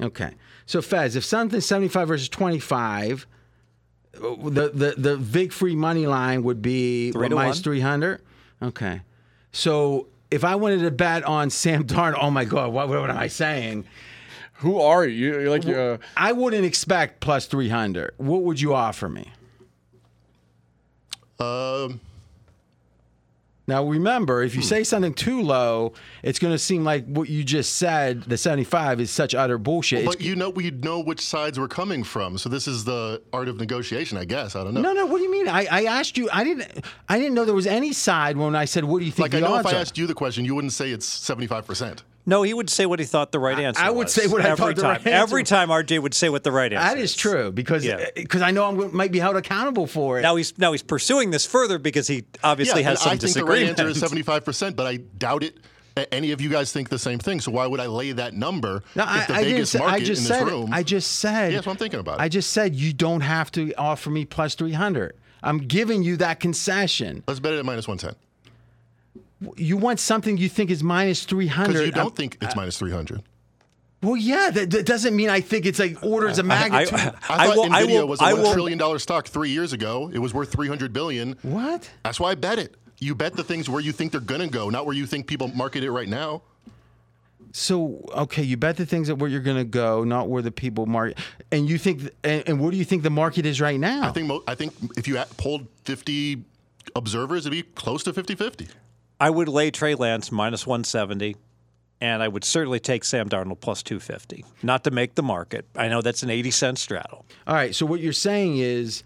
Okay. 0.00 0.32
So 0.66 0.80
Fez, 0.82 1.16
if 1.16 1.24
something's 1.24 1.66
seventy-five 1.66 2.06
versus 2.08 2.28
twenty-five, 2.28 3.26
uh, 3.26 3.37
the 4.18 4.70
the 4.74 4.94
the 4.96 5.16
Vig 5.16 5.52
Free 5.52 5.76
money 5.76 6.06
line 6.06 6.42
would 6.42 6.60
be 6.62 7.12
Three 7.12 7.22
what, 7.22 7.28
to 7.28 7.34
minus 7.34 7.56
one. 7.58 7.62
three 7.62 7.80
hundred. 7.80 8.22
Okay. 8.62 9.00
So 9.52 10.08
if 10.30 10.44
I 10.44 10.56
wanted 10.56 10.80
to 10.80 10.90
bet 10.90 11.24
on 11.24 11.50
Sam 11.50 11.84
Darn, 11.84 12.14
oh 12.20 12.30
my 12.30 12.44
God, 12.44 12.72
what, 12.72 12.88
what 12.88 13.10
am 13.10 13.16
I 13.16 13.28
saying? 13.28 13.84
Who 14.54 14.80
are 14.80 15.06
you? 15.06 15.40
You're 15.40 15.50
like 15.50 15.66
uh, 15.66 15.98
I 16.16 16.32
wouldn't 16.32 16.64
expect 16.64 17.20
plus 17.20 17.46
three 17.46 17.68
hundred. 17.68 18.14
What 18.16 18.42
would 18.42 18.60
you 18.60 18.74
offer 18.74 19.08
me? 19.08 19.30
Um, 21.38 22.00
Now 23.68 23.84
remember, 23.84 24.42
if 24.42 24.54
you 24.54 24.62
hmm. 24.62 24.66
say 24.66 24.82
something 24.82 25.12
too 25.12 25.42
low, 25.42 25.92
it's 26.22 26.38
going 26.38 26.54
to 26.54 26.58
seem 26.58 26.84
like 26.84 27.06
what 27.06 27.28
you 27.28 27.44
just 27.44 27.76
said, 27.76 28.22
the 28.22 28.38
75 28.38 28.98
is 28.98 29.10
such 29.10 29.34
utter 29.34 29.58
bullshit. 29.58 30.00
It's- 30.00 30.14
but 30.16 30.24
you 30.24 30.34
know, 30.34 30.48
we 30.48 30.70
know 30.70 31.00
which 31.00 31.20
sides 31.20 31.60
we're 31.60 31.68
coming 31.68 32.02
from. 32.02 32.38
So 32.38 32.48
this 32.48 32.66
is 32.66 32.84
the 32.84 33.22
art 33.30 33.46
of 33.46 33.60
negotiation, 33.60 34.16
I 34.16 34.24
guess. 34.24 34.56
I 34.56 34.64
don't 34.64 34.72
know. 34.72 34.80
no, 34.80 34.94
no. 34.94 35.04
What 35.06 35.18
do 35.18 35.24
you 35.24 35.30
mean? 35.30 35.48
I, 35.48 35.66
I 35.70 35.84
asked 35.84 36.16
you. 36.16 36.30
I 36.32 36.44
didn't. 36.44 36.84
I 37.10 37.18
didn't 37.18 37.34
know 37.34 37.44
there 37.44 37.54
was 37.54 37.66
any 37.66 37.92
side 37.92 38.38
when 38.38 38.56
I 38.56 38.64
said, 38.64 38.84
"What 38.84 39.00
do 39.00 39.04
you 39.04 39.12
think 39.12 39.32
Like, 39.32 39.42
I 39.42 39.46
know 39.46 39.56
if 39.56 39.66
I 39.66 39.72
are?" 39.72 39.74
asked 39.76 39.98
you 39.98 40.06
the 40.06 40.14
question, 40.14 40.46
you 40.46 40.54
wouldn't 40.54 40.72
say 40.72 40.90
it's 40.90 41.06
75%. 41.06 42.02
No, 42.28 42.42
he 42.42 42.52
would 42.52 42.68
say 42.68 42.84
what 42.86 42.98
he 43.00 43.06
thought 43.06 43.32
the 43.32 43.38
right 43.40 43.58
answer 43.58 43.80
is. 43.80 43.86
I 43.86 43.90
would 43.90 44.04
was. 44.04 44.12
say 44.12 44.26
what 44.26 44.42
I 44.44 44.50
every 44.50 44.66
thought 44.66 44.76
the 44.76 44.82
time. 44.82 44.90
right 44.90 45.06
answer 45.06 45.10
Every 45.22 45.42
was. 45.42 45.48
time 45.48 45.68
RJ 45.70 46.02
would 46.02 46.12
say 46.14 46.28
what 46.28 46.44
the 46.44 46.52
right 46.52 46.72
answer 46.72 46.86
is. 46.86 46.94
That 46.94 47.00
is 47.02 47.14
true 47.16 47.50
because 47.50 47.84
Yeah. 47.84 47.96
Eh, 47.96 48.10
because 48.16 48.42
I 48.42 48.50
know 48.50 48.66
I 48.66 48.88
might 48.88 49.12
be 49.12 49.18
held 49.18 49.36
accountable 49.36 49.86
for 49.86 50.18
it. 50.18 50.22
Now 50.22 50.36
he's 50.36 50.56
now 50.58 50.72
he's 50.72 50.82
pursuing 50.82 51.30
this 51.30 51.46
further 51.46 51.78
because 51.78 52.06
he 52.06 52.24
obviously 52.44 52.82
yeah, 52.82 52.90
has 52.90 52.98
and 53.00 53.04
some 53.04 53.12
I 53.12 53.16
think 53.16 53.32
the 53.34 53.44
right 53.44 53.58
disagreement. 53.66 53.80
answer 54.02 54.06
is 54.06 54.12
75%, 54.72 54.76
but 54.76 54.86
I 54.86 54.96
doubt 54.98 55.42
it. 55.42 55.56
Any 56.12 56.30
of 56.30 56.40
you 56.40 56.48
guys 56.48 56.70
think 56.72 56.90
the 56.90 56.98
same 56.98 57.18
thing, 57.18 57.40
so 57.40 57.50
why 57.50 57.66
would 57.66 57.80
I 57.80 57.86
lay 57.86 58.12
that 58.12 58.32
number 58.32 58.84
No, 58.94 59.02
if 59.02 59.08
I, 59.08 59.24
the 59.26 59.32
I 59.34 59.38
didn't 59.38 59.52
Vegas 59.54 59.70
say. 59.70 59.78
market 59.80 59.94
I 59.94 59.98
just 59.98 60.22
in 60.22 60.28
this 60.28 60.38
said. 60.38 60.46
room? 60.46 60.72
I 60.72 60.82
just 60.84 61.10
said. 61.18 61.48
Yeah, 61.50 61.56
that's 61.56 61.66
what 61.66 61.72
I'm 61.72 61.78
thinking 61.78 61.98
about. 61.98 62.20
It. 62.20 62.22
I 62.22 62.28
just 62.28 62.50
said 62.50 62.76
you 62.76 62.92
don't 62.92 63.22
have 63.22 63.50
to 63.52 63.72
offer 63.74 64.08
me 64.10 64.24
plus 64.24 64.54
300. 64.54 65.16
I'm 65.42 65.58
giving 65.58 66.04
you 66.04 66.16
that 66.18 66.38
concession. 66.38 67.24
Let's 67.26 67.40
bet 67.40 67.52
it 67.54 67.58
at 67.58 67.64
minus 67.64 67.88
110 67.88 68.14
You 69.56 69.76
want 69.76 70.00
something 70.00 70.36
you 70.36 70.48
think 70.48 70.70
is 70.70 70.82
minus 70.82 71.24
300. 71.24 71.68
because 71.68 71.86
you 71.86 71.92
don't 71.92 72.04
I'm- 72.06 72.12
think 72.12 72.38
it's 72.40 72.56
minus 72.56 72.78
300. 72.78 73.22
Well, 74.00 74.16
yeah, 74.16 74.50
that, 74.50 74.70
that 74.70 74.86
doesn't 74.86 75.16
mean 75.16 75.28
I 75.28 75.40
think 75.40 75.66
it's 75.66 75.80
like 75.80 76.00
orders 76.04 76.38
of 76.38 76.46
I, 76.46 76.48
magnitude. 76.68 76.94
I 77.00 77.12
I 77.28 77.46
thought 77.48 77.56
will. 77.56 77.64
Nvidia 77.66 77.72
I 77.72 77.84
will. 77.84 78.06
was 78.08 78.20
a 78.20 78.24
one 78.26 78.42
will. 78.42 78.52
trillion 78.52 78.78
dollar 78.78 79.00
stock 79.00 79.26
three 79.26 79.50
years 79.50 79.72
ago. 79.72 80.08
It 80.14 80.18
was 80.20 80.32
worth 80.32 80.52
300 80.52 80.92
billion. 80.92 81.36
what? 81.42 81.90
That's 82.04 82.20
why 82.20 82.30
I 82.30 82.34
bet 82.36 82.60
it. 82.60 82.76
You 83.00 83.16
bet 83.16 83.34
the 83.34 83.42
things 83.42 83.68
where 83.68 83.80
you 83.80 83.90
think 83.90 84.12
they're 84.12 84.20
gonna 84.20 84.46
go, 84.46 84.70
not 84.70 84.86
where 84.86 84.94
you 84.94 85.04
think 85.04 85.26
people 85.26 85.48
market 85.48 85.82
it 85.82 85.90
right 85.90 86.08
now. 86.08 86.42
So 87.52 88.04
okay, 88.14 88.42
you 88.42 88.56
bet 88.56 88.76
the 88.76 88.86
things 88.86 89.08
that 89.08 89.16
where 89.16 89.28
you're 89.30 89.40
going 89.40 89.56
to 89.56 89.64
go, 89.64 90.04
not 90.04 90.28
where 90.28 90.42
the 90.42 90.50
people 90.52 90.84
market. 90.86 91.18
And 91.50 91.68
you 91.68 91.78
think, 91.78 92.02
and, 92.22 92.42
and 92.46 92.60
where 92.60 92.70
do 92.70 92.76
you 92.76 92.84
think 92.84 93.02
the 93.02 93.10
market 93.10 93.46
is 93.46 93.58
right 93.60 93.80
now? 93.80 94.02
I 94.06 94.12
think 94.12 94.26
mo- 94.28 94.42
I 94.46 94.54
think 94.54 94.74
if 94.96 95.08
you 95.08 95.18
a- 95.18 95.24
polled 95.38 95.66
50 95.84 96.44
observers, 96.94 97.46
it'd 97.46 97.52
be 97.56 97.62
close 97.74 98.02
to 98.04 98.12
50-50. 98.12 98.68
I 99.20 99.30
would 99.30 99.48
lay 99.48 99.70
Trey 99.70 99.94
Lance 99.94 100.30
minus 100.30 100.66
170, 100.66 101.36
and 102.00 102.22
I 102.22 102.28
would 102.28 102.44
certainly 102.44 102.78
take 102.78 103.04
Sam 103.04 103.28
Darnold 103.28 103.60
plus 103.60 103.82
250. 103.82 104.44
Not 104.62 104.84
to 104.84 104.90
make 104.90 105.14
the 105.14 105.22
market. 105.22 105.66
I 105.76 105.88
know 105.88 106.00
that's 106.00 106.22
an 106.22 106.30
80 106.30 106.50
cent 106.50 106.78
straddle. 106.78 107.26
All 107.46 107.54
right. 107.54 107.74
So 107.74 107.84
what 107.86 108.00
you're 108.00 108.12
saying 108.12 108.58
is, 108.58 109.02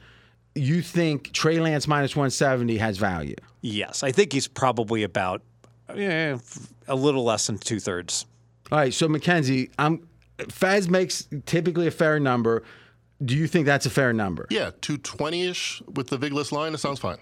you 0.54 0.82
think 0.82 1.32
Trey 1.32 1.58
Lance 1.60 1.88
minus 1.88 2.14
170 2.14 2.76
has 2.76 2.98
value. 2.98 3.36
Yes, 3.62 4.02
I 4.02 4.12
think 4.12 4.32
he's 4.32 4.48
probably 4.48 5.02
about 5.02 5.40
eh, 5.88 6.36
a 6.86 6.94
little 6.94 7.24
less 7.24 7.46
than 7.46 7.56
two 7.56 7.80
thirds. 7.80 8.26
All 8.70 8.78
right. 8.78 8.92
So 8.92 9.08
Mackenzie, 9.08 9.70
I'm 9.78 10.06
Fez 10.50 10.88
makes 10.88 11.28
typically 11.46 11.86
a 11.86 11.90
fair 11.90 12.20
number. 12.20 12.64
Do 13.24 13.36
you 13.36 13.46
think 13.46 13.66
that's 13.66 13.86
a 13.86 13.90
fair 13.90 14.12
number? 14.12 14.46
Yeah, 14.50 14.72
220-ish 14.80 15.82
with 15.94 16.08
the 16.08 16.18
Vigless 16.18 16.50
line, 16.50 16.74
it 16.74 16.78
sounds 16.78 16.98
fine. 16.98 17.18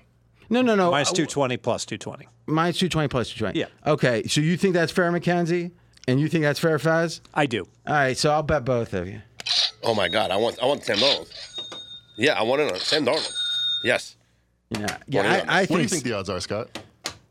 No, 0.50 0.62
no, 0.62 0.74
no. 0.74 0.90
Minus 0.90 1.08
Uh, 1.10 1.14
220 1.14 1.56
plus 1.58 1.84
220. 1.86 2.26
Minus 2.46 2.78
220 2.78 3.08
plus 3.08 3.28
220. 3.30 3.58
Yeah. 3.60 3.90
Okay. 3.92 4.24
So 4.26 4.40
you 4.40 4.56
think 4.56 4.74
that's 4.74 4.92
fair, 4.92 5.10
Mackenzie? 5.12 5.70
And 6.08 6.20
you 6.20 6.28
think 6.28 6.42
that's 6.42 6.58
fair, 6.58 6.78
Fez? 6.78 7.20
I 7.34 7.46
do. 7.46 7.66
All 7.86 7.94
right. 7.94 8.16
So 8.18 8.30
I'll 8.32 8.42
bet 8.42 8.64
both 8.64 8.92
of 8.94 9.06
you. 9.08 9.20
Oh 9.82 9.94
my 9.94 10.08
God, 10.08 10.30
I 10.30 10.36
want 10.36 10.58
I 10.62 10.66
want 10.66 10.84
Sam 10.84 10.96
Darnold. 10.98 11.28
Yeah, 12.18 12.34
I 12.34 12.42
want 12.42 12.60
it 12.62 12.72
on 12.72 12.78
Sam 12.78 13.06
Darnold. 13.06 13.32
Yes, 13.84 14.16
Yeah. 14.70 14.80
What 14.80 14.90
Yeah. 15.06 15.22
do 15.22 15.28
you 15.28 15.34
I, 15.34 15.36
think? 15.60 15.70
What 15.70 15.76
do 15.76 15.82
you 15.82 15.88
think 15.88 15.90
think 15.90 16.04
the 16.04 16.12
odds 16.14 16.28
are, 16.28 16.40
Scott? 16.40 16.78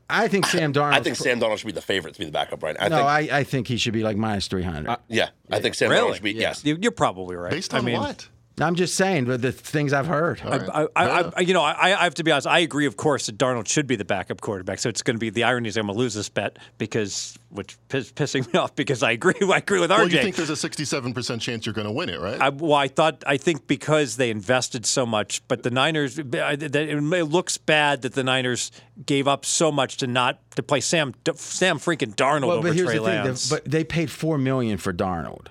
I 0.10 0.28
think 0.28 0.46
Sam 0.48 0.74
Darnold. 0.74 0.94
I 0.94 1.02
think 1.02 1.16
Sam 1.18 1.40
Darnold 1.40 1.58
should 1.60 1.68
be 1.68 1.72
the 1.74 1.82
favorite 1.82 2.14
to 2.16 2.20
be 2.20 2.26
the 2.26 2.32
backup, 2.32 2.64
right? 2.64 2.76
I 2.80 2.88
No, 2.88 2.96
think, 2.98 3.08
I, 3.08 3.40
I 3.40 3.44
think 3.44 3.68
he 3.68 3.78
should 3.78 3.94
be 3.94 4.02
like 4.02 4.18
minus 4.18 4.48
300. 4.48 4.98
yeah, 5.08 5.30
I 5.52 5.60
think 5.60 5.76
Sam 5.76 5.92
Darnold 5.92 6.16
should 6.16 6.24
be 6.24 6.32
yes. 6.32 6.66
You- 6.66 6.78
You're 6.82 6.92
probably 6.92 7.36
right. 7.36 7.52
Based 7.52 7.74
I 7.74 7.78
on 7.80 7.86
mean, 7.86 8.00
what? 8.00 8.28
I'm 8.62 8.76
just 8.76 8.96
saying, 8.96 9.26
but 9.26 9.42
the 9.42 9.52
things 9.52 9.94
I've 9.94 10.08
heard. 10.08 10.42
I, 10.44 10.88
I, 10.96 11.32
I, 11.36 11.40
you 11.42 11.54
know, 11.54 11.62
I, 11.62 11.98
I 12.00 12.04
have 12.04 12.16
to 12.16 12.24
be 12.24 12.32
honest. 12.32 12.48
I 12.48 12.60
agree, 12.60 12.86
of 12.86 12.98
course, 12.98 13.28
that 13.28 13.38
Darnold 13.38 13.68
should 13.68 13.88
be 13.88 13.96
the 13.96 14.06
backup 14.06 14.42
quarterback. 14.42 14.80
So 14.80 14.90
it's 14.90 15.02
going 15.02 15.16
to 15.16 15.20
be 15.20 15.30
the 15.30 15.44
irony 15.44 15.70
is 15.70 15.78
I'm 15.78 15.86
going 15.86 15.96
to 15.96 16.00
lose 16.00 16.14
this 16.14 16.30
bet 16.30 16.60
because, 16.78 17.38
which 17.50 17.78
is 17.92 18.12
pissing 18.12 18.52
me 18.52 18.60
off 18.60 18.76
because 18.76 19.04
I 19.04 19.12
agree. 19.12 19.34
I 19.42 19.58
agree 19.58 19.80
with 19.80 19.92
RJ. 19.92 19.98
Well, 19.98 20.10
you 20.10 20.22
think 20.22 20.36
there's 20.36 20.50
a 20.50 20.54
67% 20.54 21.42
chance 21.42 21.66
you're 21.66 21.74
going 21.74 21.88
to 21.88 21.94
win 21.94 22.10
it, 22.10 22.20
right? 22.20 22.42
I, 22.42 22.50
well, 22.50 22.74
I 22.74 22.88
thought 22.88 23.24
I 23.26 23.38
think 23.38 23.68
because 23.68 24.18
they 24.18 24.30
invested 24.30 24.86
so 24.86 25.06
much, 25.06 25.48
but 25.48 25.64
the 25.64 25.72
Niners. 25.72 26.20
It 26.20 27.30
looks 27.30 27.58
bad 27.58 28.02
that 28.02 28.14
the 28.14 28.24
Niners 28.24 28.72
gave 29.06 29.28
up 29.28 29.46
so 29.46 29.72
much 29.72 29.98
to 29.98 30.08
not 30.08 30.40
to 30.56 30.64
play 30.64 30.82
Sam 30.82 31.14
Sam 31.36 31.80
freaking 31.80 32.16
Darnold 32.16 32.48
Well, 32.48 32.58
over 32.58 32.70
but 32.70 32.76
here's 32.76 32.88
Trey 32.88 32.98
the 32.98 33.06
thing: 33.06 33.26
Lance. 33.26 33.50
the- 33.50 33.56
but 33.56 33.66
they 33.66 33.84
paid 33.84 34.12
four 34.12 34.38
million 34.38 34.78
for 34.78 34.94
Darnold. 34.94 35.48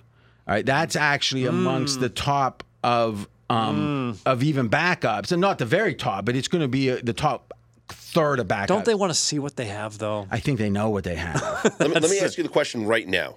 All 0.46 0.54
right, 0.54 0.64
that's 0.64 0.96
actually 0.96 1.44
amongst 1.44 1.96
hmm. 1.96 2.02
the 2.02 2.08
top 2.08 2.64
of 2.88 3.28
um, 3.50 4.18
of 4.24 4.42
even 4.42 4.68
backups, 4.68 5.30
and 5.32 5.40
not 5.40 5.58
the 5.58 5.66
very 5.66 5.94
top, 5.94 6.24
but 6.24 6.34
it's 6.36 6.48
going 6.48 6.62
to 6.62 6.68
be 6.68 6.90
uh 6.90 6.98
the 7.02 7.12
top 7.12 7.52
third 7.88 8.40
of 8.40 8.48
backups. 8.48 8.68
Don't 8.68 8.84
they 8.84 8.94
want 8.94 9.10
to 9.10 9.18
see 9.18 9.38
what 9.38 9.56
they 9.56 9.66
have 9.66 9.98
though? 9.98 10.26
I 10.30 10.40
think 10.40 10.58
they 10.58 10.70
know 10.70 10.88
what 10.88 11.04
they 11.04 11.16
have. 11.16 11.42
Let 11.78 11.88
me, 11.90 12.00
let 12.00 12.10
me 12.10 12.18
ask 12.20 12.38
you 12.38 12.44
the 12.44 12.50
question 12.50 12.86
right 12.86 13.06
now. 13.06 13.36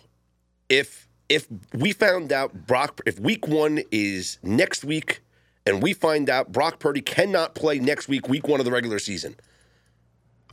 If 0.70 1.08
if 1.28 1.48
we 1.74 1.92
found 1.92 2.32
out 2.32 2.66
Brock, 2.66 3.02
if 3.06 3.20
Week 3.20 3.48
One 3.48 3.82
is 3.92 4.38
next 4.42 4.84
week, 4.86 5.22
and 5.66 5.82
we 5.82 5.94
find 5.94 6.30
out 6.30 6.52
Brock 6.52 6.80
Purdy 6.80 7.02
cannot 7.02 7.56
play 7.56 7.80
next 7.80 8.08
week, 8.08 8.30
Week 8.30 8.48
One 8.48 8.60
of 8.60 8.66
the 8.66 8.72
regular 8.72 9.00
season, 9.00 9.36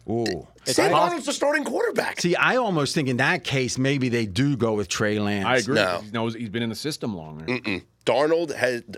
Ooh. 0.08 0.46
Sam 0.64 0.92
Darnold's 0.92 1.26
the 1.26 1.32
starting 1.32 1.64
quarterback. 1.64 2.20
See, 2.20 2.34
I 2.34 2.56
almost 2.56 2.94
think 2.94 3.08
in 3.08 3.18
that 3.18 3.44
case 3.44 3.78
maybe 3.78 4.08
they 4.08 4.26
do 4.26 4.56
go 4.56 4.74
with 4.74 4.88
Trey 4.88 5.18
Lance. 5.18 5.46
I 5.46 5.56
agree. 5.56 5.74
No. 5.74 6.00
He 6.02 6.10
knows 6.10 6.34
he's 6.34 6.48
been 6.48 6.62
in 6.62 6.70
the 6.70 6.74
system 6.74 7.16
longer. 7.16 7.44
Darnold 8.08 8.54
had 8.54 8.96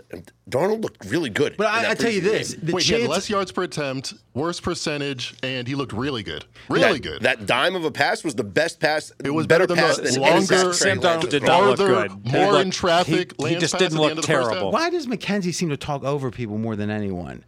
Darnold 0.49 0.81
looked 0.83 1.03
really 1.05 1.29
good. 1.29 1.57
But 1.57 1.67
I, 1.67 1.91
I 1.91 1.95
tell 1.95 2.09
you 2.11 2.21
this: 2.21 2.53
game. 2.53 2.65
the 2.67 2.73
Wait, 2.73 2.83
he 2.85 2.93
had 2.93 2.99
chance. 3.01 3.09
less 3.09 3.29
yards 3.29 3.51
per 3.51 3.63
attempt, 3.63 4.13
worse 4.33 4.59
percentage, 4.61 5.35
and 5.43 5.67
he 5.67 5.75
looked 5.75 5.91
really 5.91 6.23
good. 6.23 6.45
Really 6.69 6.93
that, 6.93 7.01
good. 7.01 7.21
That 7.23 7.45
dime 7.45 7.75
of 7.75 7.83
a 7.83 7.91
pass 7.91 8.23
was 8.23 8.35
the 8.35 8.43
best 8.45 8.79
pass. 8.79 9.11
it 9.23 9.29
was 9.31 9.47
better, 9.47 9.67
better, 9.67 9.81
pass 9.81 9.97
than 9.97 10.05
the 10.05 10.11
than 10.11 10.23
any 10.23 10.31
longer, 10.39 10.47
pass 10.47 10.79
Trey 10.79 10.89
Sam 10.91 10.99
Darnold 11.01 11.29
did 11.29 11.43
not 11.43 11.63
look 11.63 11.77
farther, 11.77 12.07
good. 12.07 12.31
More 12.31 12.51
looked- 12.53 12.65
in 12.65 12.71
traffic. 12.71 13.33
he- 13.39 13.49
he 13.49 13.55
just 13.57 13.77
didn't 13.77 13.97
look 13.97 14.11
end 14.11 14.19
of 14.19 14.25
the 14.25 14.31
first 14.31 14.43
half. 14.47 14.51
terrible. 14.53 14.71
Why 14.71 14.89
does 14.89 15.07
Mackenzie 15.07 15.51
seem 15.51 15.69
to 15.69 15.77
talk 15.77 16.03
over 16.03 16.31
people 16.31 16.57
more 16.57 16.75
than 16.77 16.89
anyone? 16.89 17.43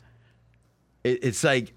It, 1.04 1.24
it's 1.24 1.44
like, 1.44 1.74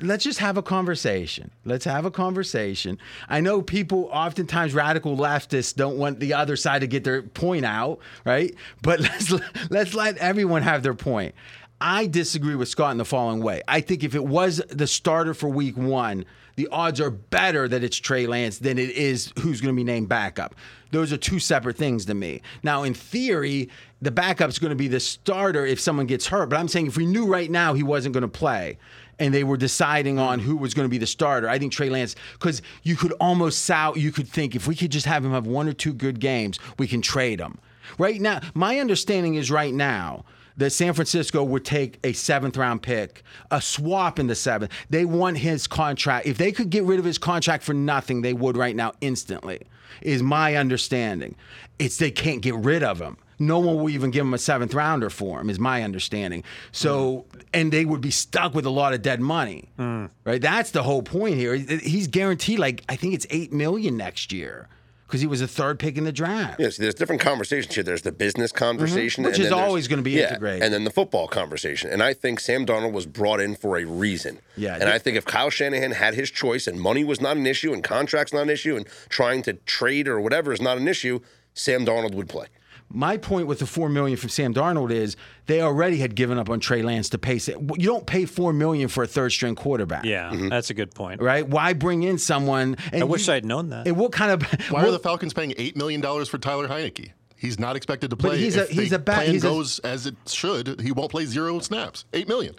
let's 0.00 0.24
just 0.24 0.38
have 0.38 0.56
a 0.56 0.62
conversation. 0.62 1.50
Let's 1.64 1.84
have 1.84 2.04
a 2.04 2.10
conversation. 2.10 2.98
I 3.28 3.40
know 3.40 3.60
people, 3.60 4.08
oftentimes 4.12 4.74
radical 4.74 5.16
leftists, 5.16 5.74
don't 5.74 5.98
want 5.98 6.20
the 6.20 6.34
other 6.34 6.56
side 6.56 6.80
to 6.80 6.86
get 6.86 7.04
their 7.04 7.22
point 7.22 7.64
out, 7.64 7.98
right? 8.24 8.54
But 8.82 9.00
let's 9.00 9.32
let's 9.70 9.94
let 9.94 10.16
everyone 10.18 10.62
have 10.62 10.82
their 10.82 10.94
point. 10.94 11.34
I 11.78 12.06
disagree 12.06 12.54
with 12.54 12.68
Scott 12.68 12.92
in 12.92 12.98
the 12.98 13.04
following 13.04 13.42
way. 13.42 13.60
I 13.68 13.82
think 13.82 14.02
if 14.02 14.14
it 14.14 14.24
was 14.24 14.62
the 14.70 14.86
starter 14.86 15.34
for 15.34 15.50
week 15.50 15.76
one, 15.76 16.24
the 16.56 16.68
odds 16.68 17.02
are 17.02 17.10
better 17.10 17.68
that 17.68 17.84
it's 17.84 17.98
Trey 17.98 18.26
Lance 18.26 18.58
than 18.58 18.78
it 18.78 18.90
is 18.90 19.30
who's 19.40 19.60
going 19.60 19.74
to 19.74 19.76
be 19.76 19.84
named 19.84 20.08
backup. 20.08 20.54
Those 20.90 21.12
are 21.12 21.18
two 21.18 21.38
separate 21.38 21.76
things 21.76 22.06
to 22.06 22.14
me. 22.14 22.40
Now, 22.62 22.84
in 22.84 22.94
theory, 22.94 23.68
the 24.00 24.10
backup's 24.10 24.58
going 24.58 24.70
to 24.70 24.76
be 24.76 24.88
the 24.88 25.00
starter 25.00 25.66
if 25.66 25.78
someone 25.78 26.06
gets 26.06 26.26
hurt. 26.26 26.48
But 26.48 26.58
I'm 26.58 26.68
saying 26.68 26.86
if 26.86 26.96
we 26.96 27.04
knew 27.04 27.26
right 27.26 27.50
now 27.50 27.74
he 27.74 27.82
wasn't 27.82 28.14
going 28.14 28.22
to 28.22 28.28
play 28.28 28.78
and 29.18 29.32
they 29.32 29.44
were 29.44 29.56
deciding 29.56 30.18
on 30.18 30.38
who 30.38 30.56
was 30.56 30.74
going 30.74 30.84
to 30.84 30.90
be 30.90 30.98
the 30.98 31.06
starter, 31.06 31.48
I 31.48 31.58
think 31.58 31.72
Trey 31.72 31.88
Lance, 31.88 32.16
because 32.32 32.62
you 32.82 32.96
could 32.96 33.12
almost 33.12 33.64
sow, 33.64 33.94
you 33.94 34.12
could 34.12 34.28
think 34.28 34.54
if 34.54 34.66
we 34.66 34.74
could 34.74 34.90
just 34.90 35.06
have 35.06 35.24
him 35.24 35.32
have 35.32 35.46
one 35.46 35.68
or 35.68 35.72
two 35.72 35.92
good 35.92 36.20
games, 36.20 36.58
we 36.78 36.86
can 36.86 37.00
trade 37.00 37.40
him. 37.40 37.58
Right 37.98 38.20
now, 38.20 38.40
my 38.54 38.78
understanding 38.78 39.36
is 39.36 39.50
right 39.50 39.72
now, 39.72 40.24
that 40.56 40.70
San 40.70 40.94
Francisco 40.94 41.44
would 41.44 41.64
take 41.64 41.98
a 42.04 42.12
seventh 42.12 42.56
round 42.56 42.82
pick, 42.82 43.22
a 43.50 43.60
swap 43.60 44.18
in 44.18 44.26
the 44.26 44.34
seventh. 44.34 44.72
They 44.88 45.04
want 45.04 45.38
his 45.38 45.66
contract. 45.66 46.26
If 46.26 46.38
they 46.38 46.52
could 46.52 46.70
get 46.70 46.84
rid 46.84 46.98
of 46.98 47.04
his 47.04 47.18
contract 47.18 47.62
for 47.62 47.74
nothing, 47.74 48.22
they 48.22 48.32
would 48.32 48.56
right 48.56 48.74
now 48.74 48.92
instantly. 49.00 49.60
Is 50.00 50.22
my 50.22 50.56
understanding. 50.56 51.36
It's 51.78 51.98
they 51.98 52.10
can't 52.10 52.42
get 52.42 52.54
rid 52.54 52.82
of 52.82 53.00
him. 53.00 53.16
No 53.38 53.58
one 53.58 53.76
will 53.76 53.90
even 53.90 54.10
give 54.10 54.22
him 54.24 54.34
a 54.34 54.38
seventh 54.38 54.72
rounder 54.74 55.10
for 55.10 55.40
him, 55.40 55.50
is 55.50 55.58
my 55.58 55.82
understanding. 55.82 56.42
So, 56.72 57.26
and 57.52 57.72
they 57.72 57.84
would 57.84 58.00
be 58.00 58.10
stuck 58.10 58.54
with 58.54 58.64
a 58.66 58.70
lot 58.70 58.94
of 58.94 59.02
dead 59.02 59.20
money, 59.20 59.68
right? 59.78 60.40
That's 60.40 60.70
the 60.70 60.82
whole 60.82 61.02
point 61.02 61.36
here. 61.36 61.54
He's 61.54 62.06
guaranteed 62.08 62.58
like 62.58 62.82
I 62.88 62.96
think 62.96 63.14
it's 63.14 63.26
eight 63.30 63.52
million 63.52 63.96
next 63.96 64.32
year 64.32 64.68
because 65.06 65.20
he 65.20 65.26
was 65.28 65.40
a 65.40 65.46
third 65.46 65.78
pick 65.78 65.96
in 65.96 66.02
the 66.04 66.10
draft. 66.12 66.58
Yes, 66.58 66.78
there's 66.78 66.94
different 66.94 67.20
conversations 67.22 67.72
here. 67.74 67.84
There's 67.84 68.02
the 68.02 68.10
business 68.10 68.50
conversation, 68.50 69.22
Mm-hmm. 69.22 69.30
Which 69.30 69.38
is 69.38 69.52
always 69.52 69.86
gonna 69.86 70.02
be 70.02 70.12
yeah, 70.12 70.28
integrated. 70.30 70.62
and 70.64 70.74
then 70.74 70.82
the 70.84 70.90
football 70.90 71.28
conversation. 71.28 71.90
And 71.90 72.02
I 72.02 72.12
think 72.12 72.40
Sam 72.40 72.66
Darnold 72.66 72.92
was 72.92 73.06
brought 73.06 73.40
in 73.40 73.54
for 73.54 73.76
a 73.76 73.84
reason. 73.84 74.40
Yeah. 74.56 74.74
and 74.74 74.88
I 74.88 74.98
think 74.98 75.16
if 75.16 75.24
Kyle 75.24 75.50
Shanahan 75.50 75.92
had 75.92 76.14
his 76.14 76.30
choice 76.30 76.66
and 76.66 76.80
money 76.80 77.04
was 77.04 77.20
not 77.20 77.36
an 77.36 77.46
issue 77.46 77.72
and 77.72 77.84
contracts 77.84 78.32
not 78.32 78.42
an 78.42 78.50
issue 78.50 78.76
and 78.76 78.86
trying 79.08 79.42
to 79.42 79.52
trade 79.52 80.08
or 80.08 80.20
whatever 80.20 80.52
is 80.52 80.60
not 80.60 80.76
an 80.78 80.88
issue, 80.88 81.20
Sam 81.54 81.86
Darnold 81.86 82.14
would 82.14 82.28
play. 82.28 82.46
My 82.88 83.16
point 83.16 83.46
with 83.48 83.58
the 83.58 83.66
four 83.66 83.88
million 83.88 84.16
from 84.16 84.30
Sam 84.30 84.54
Darnold 84.54 84.92
is 84.92 85.16
they 85.46 85.60
already 85.60 85.98
had 85.98 86.14
given 86.14 86.38
up 86.38 86.48
on 86.48 86.60
Trey 86.60 86.82
Lance 86.82 87.08
to 87.10 87.18
pay. 87.18 87.40
You 87.46 87.86
don't 87.86 88.06
pay 88.06 88.24
four 88.26 88.52
million 88.52 88.88
for 88.88 89.02
a 89.02 89.06
third 89.06 89.30
string 89.32 89.54
quarterback. 89.56 90.04
Yeah, 90.04 90.30
mm-hmm. 90.30 90.48
that's 90.48 90.70
a 90.70 90.74
good 90.74 90.94
point. 90.94 91.20
Right? 91.20 91.46
Why 91.46 91.72
bring 91.72 92.04
in 92.04 92.16
someone? 92.18 92.76
And 92.92 93.02
I 93.02 93.04
wish 93.04 93.26
you- 93.26 93.34
I'd 93.34 93.44
known 93.44 93.70
that. 93.70 93.86
And 93.88 93.96
what 93.96 94.12
kind 94.12 94.30
of? 94.30 94.42
Why 94.70 94.80
what- 94.82 94.88
are 94.88 94.92
the 94.92 94.98
Falcons 95.00 95.32
paying 95.34 95.52
eight 95.58 95.76
million 95.76 96.00
dollars 96.00 96.28
for 96.28 96.38
Tyler 96.38 96.68
Heinicke? 96.68 97.10
He's 97.36 97.58
not 97.58 97.76
expected 97.76 98.08
to 98.10 98.16
play. 98.16 98.38
he's 98.38 98.56
a- 98.56 98.62
if 98.62 98.70
he's 98.70 98.90
the 98.90 98.96
a 98.96 98.98
ba- 99.00 99.12
plan 99.12 99.30
he's 99.32 99.44
a- 99.44 99.48
goes 99.48 99.78
as 99.80 100.06
it 100.06 100.14
should. 100.26 100.80
He 100.80 100.92
won't 100.92 101.10
play 101.10 101.26
zero 101.26 101.58
snaps. 101.58 102.04
Eight 102.14 102.28
million. 102.28 102.54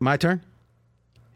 My 0.00 0.16
turn. 0.16 0.40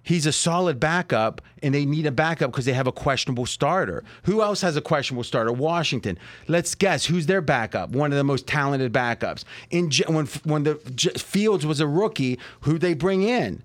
He's 0.03 0.25
a 0.25 0.33
solid 0.33 0.81
backup, 0.81 1.43
and 1.63 1.75
they 1.75 1.85
need 1.85 2.07
a 2.07 2.11
backup 2.11 2.51
because 2.51 2.65
they 2.65 2.73
have 2.73 2.87
a 2.87 2.93
questionable 2.93 3.45
starter. 3.45 4.05
Who 4.23 4.41
else 4.43 4.63
has 4.63 4.77
a 4.77 4.81
questionable 4.81 5.25
starter? 5.25 5.53
Washington. 5.53 6.19
Let's 6.47 6.75
guess 6.75 7.05
who's 7.05 7.27
their 7.27 7.43
backup. 7.43 7.91
One 7.91 8.11
of 8.11 8.17
the 8.17 8.25
most 8.25 8.47
talented 8.47 8.93
backups. 8.93 9.45
In 9.71 9.91
when 10.07 10.27
when 10.45 10.63
the 10.63 10.77
Fields 11.19 11.67
was 11.67 11.81
a 11.81 11.87
rookie, 11.87 12.39
who 12.61 12.79
they 12.79 12.95
bring 12.95 13.23
in? 13.23 13.63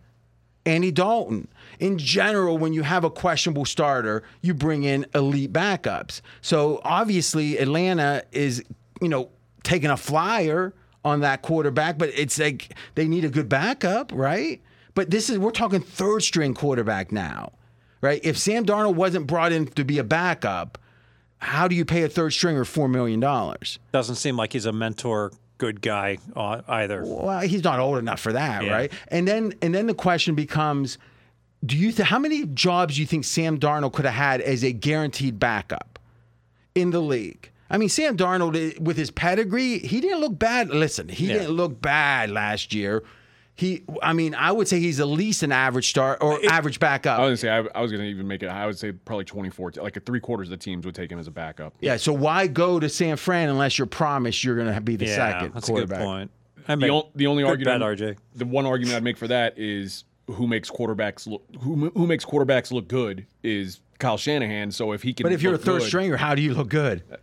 Andy 0.66 0.92
Dalton. 0.92 1.48
In 1.80 1.98
general, 1.98 2.58
when 2.58 2.74
you 2.74 2.84
have 2.84 3.04
a 3.04 3.10
questionable 3.10 3.66
starter, 3.66 4.24
you 4.42 4.54
bring 4.54 4.84
in 4.84 5.06
elite 5.14 5.52
backups. 5.52 6.22
So 6.42 6.82
obviously, 6.84 7.58
Atlanta 7.58 8.24
is, 8.32 8.64
you 9.02 9.10
know, 9.10 9.30
taking 9.64 9.90
a 9.90 9.98
flyer 9.98 10.74
on 11.04 11.20
that 11.22 11.42
quarterback, 11.42 11.98
but 11.98 12.10
it's 12.16 12.40
like 12.40 12.74
they 12.96 13.08
need 13.08 13.26
a 13.26 13.30
good 13.30 13.50
backup, 13.50 14.12
right? 14.14 14.62
But 14.96 15.10
this 15.10 15.30
is, 15.30 15.38
we're 15.40 15.52
talking 15.52 15.80
third 15.82 16.22
string 16.24 16.54
quarterback 16.54 17.12
now, 17.12 17.54
right? 18.02 18.22
If 18.24 18.38
Sam 18.38 18.66
Darnold 18.66 18.96
wasn't 18.96 19.28
brought 19.28 19.52
in 19.52 19.66
to 19.68 19.84
be 19.84 19.98
a 20.00 20.04
backup, 20.04 20.78
how 21.40 21.68
do 21.68 21.76
you 21.76 21.84
pay 21.86 22.04
a 22.04 22.10
third 22.10 22.32
stringer 22.32 22.64
$4 22.64 22.90
million? 22.90 23.20
Doesn't 23.20 24.16
seem 24.16 24.38
like 24.38 24.54
he's 24.54 24.66
a 24.66 24.72
mentor, 24.72 25.32
good 25.58 25.82
guy 25.82 26.18
uh, 26.36 26.62
either. 26.68 27.04
Well, 27.06 27.40
he's 27.42 27.64
not 27.64 27.80
old 27.80 27.98
enough 27.98 28.20
for 28.20 28.34
that, 28.34 28.64
Yeah. 28.64 28.72
right? 28.72 28.92
And 29.10 29.28
then 29.28 29.54
and 29.62 29.74
then 29.74 29.88
the 29.88 29.94
question 29.94 30.36
becomes, 30.36 30.98
do 31.66 31.78
you 31.78 31.92
th- 31.92 32.08
how 32.10 32.20
many 32.20 32.46
jobs 32.48 32.96
do 32.96 33.02
you 33.02 33.08
think 33.08 33.24
Sam 33.26 33.60
Darnold 33.60 33.94
could 33.94 34.06
have 34.06 34.14
had 34.14 34.42
as 34.42 34.64
a 34.64 34.72
guaranteed 34.74 35.40
backup 35.40 36.00
in 36.76 36.92
the 36.92 37.02
league? 37.02 37.50
I 37.70 37.78
mean, 37.78 37.90
Sam 37.90 38.16
Darnold 38.18 38.56
eh, 38.56 38.78
with 38.80 38.98
his 38.98 39.10
pedigree, 39.12 39.80
he 39.80 40.00
didn't 40.02 40.20
look 40.20 40.38
bad. 40.38 40.70
Listen, 40.70 41.10
he 41.10 41.28
Yeah. 41.28 41.34
didn't 41.40 41.52
look 41.52 41.82
bad 41.82 42.30
last 42.30 42.74
year. 42.74 43.04
He, 43.56 43.84
I 44.02 44.14
mean, 44.14 44.34
I 44.34 44.52
would 44.52 44.68
say 44.68 44.80
he's 44.80 45.00
at 45.00 45.08
least 45.08 45.44
an 45.44 45.52
average 45.52 45.88
start 45.90 46.20
or 46.22 46.40
average 46.50 46.80
backup. 46.80 47.20
I 47.20 47.24
was 47.30 47.42
gonna 47.44 47.64
say 47.64 47.70
I, 47.72 47.80
I 47.80 47.82
was 47.84 47.92
gonna 47.92 48.04
even 48.06 48.28
make 48.28 48.42
it. 48.42 48.48
I 48.48 48.66
would 48.66 48.78
say 48.80 48.92
probably 48.92 49.26
24. 49.26 49.74
Like 49.78 49.96
a 49.96 50.00
three 50.00 50.20
quarters 50.20 50.48
of 50.48 50.52
the 50.52 50.58
teams 50.58 50.86
would 50.86 50.96
take 50.96 51.12
him 51.12 51.20
as 51.20 51.28
a 51.28 51.32
backup. 51.32 51.74
yeah, 51.80 51.98
so 51.98 52.14
why 52.14 52.48
go 52.48 52.80
to 52.80 52.90
San 52.90 53.16
Fran 53.16 53.50
unless 53.50 53.78
you're 53.78 53.86
promised 53.86 54.44
you're 54.44 54.56
going 54.56 54.74
to 54.74 54.82
be 54.82 54.96
the 54.96 55.06
yeah, 55.06 55.16
second 55.16 55.54
that's 55.54 55.70
a 55.70 55.74
good 55.74 55.90
point. 55.90 56.32
I 56.68 56.74
The, 56.76 56.78
make- 56.78 57.04
the 57.16 57.28
only 57.28 57.44
good 57.44 57.50
argument, 57.50 57.80
bet, 57.82 58.16
RJ. 58.16 58.18
the 58.36 58.46
one 58.46 58.66
argument 58.66 58.98
I'd 58.98 59.04
make 59.04 59.18
for 59.18 59.28
that 59.28 59.54
is 59.60 60.06
who 60.28 60.48
makes 60.48 60.72
quarterbacks 60.72 61.28
look 61.28 61.44
who 61.62 61.90
who 61.92 62.08
makes 62.08 62.26
quarterbacks 62.26 62.72
look 62.72 62.88
good 62.88 63.28
is 63.44 63.82
Kyle 64.00 64.18
Shanahan. 64.18 64.72
So 64.72 64.94
if 64.94 65.04
he 65.04 65.14
can, 65.14 65.26
But 65.26 65.32
if 65.34 65.44
you're 65.44 65.54
a 65.54 65.58
third 65.60 65.80
good- 65.82 65.88
stringer, 65.90 66.18
how 66.18 66.34
do 66.34 66.42
you 66.42 66.56
look 66.56 66.70
good? 66.70 67.04
Uh, 67.12 67.18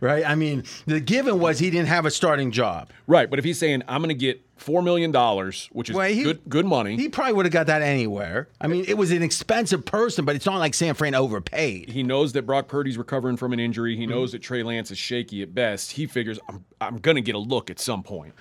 right? 0.00 0.24
I 0.28 0.34
mean, 0.34 0.64
the 0.86 1.00
given 1.00 1.38
was 1.38 1.58
he 1.58 1.70
didn't 1.70 1.88
have 1.88 2.06
a 2.06 2.10
starting 2.10 2.50
job. 2.50 2.90
right? 3.06 3.28
But 3.28 3.38
if 3.38 3.44
he's 3.44 3.58
saying 3.58 3.82
I'm 3.88 4.00
going 4.00 4.08
to 4.08 4.14
get 4.14 4.40
four 4.56 4.82
million 4.82 5.10
dollars, 5.10 5.68
which 5.72 5.90
is 5.90 5.96
Well, 5.96 6.08
he- 6.08 6.22
good 6.22 6.40
good 6.48 6.66
money, 6.66 6.96
He 6.96 7.08
probably 7.08 7.32
would 7.34 7.46
have 7.46 7.52
got 7.52 7.66
that 7.66 7.82
anywhere. 7.82 8.48
I 8.60 8.66
mean, 8.68 8.84
it 8.86 8.96
was 8.96 9.10
an 9.10 9.22
expensive 9.22 9.84
person, 9.84 10.24
but 10.24 10.36
it's 10.36 10.46
not 10.46 10.58
like 10.58 10.74
San 10.74 10.94
Fran 10.94 11.14
overpaid. 11.14 11.88
he 11.90 12.02
knows 12.02 12.32
that 12.34 12.42
Brock 12.46 12.68
Purdy's 12.68 12.96
recovering 12.98 13.36
from 13.36 13.52
an 13.52 13.60
injury. 13.60 13.96
He 13.96 14.06
knows 14.06 14.32
that 14.32 14.40
Trey 14.42 14.62
Lance 14.62 14.90
is 14.90 14.98
shaky 14.98 15.42
at 15.42 15.54
best. 15.54 15.92
He 15.92 16.06
figures 16.06 16.38
I'm 16.48 16.64
I'm 16.80 16.98
going 16.98 17.16
to 17.16 17.22
get 17.22 17.34
a 17.34 17.38
look 17.38 17.70
at 17.70 17.78
some 17.80 18.02
point. 18.02 18.34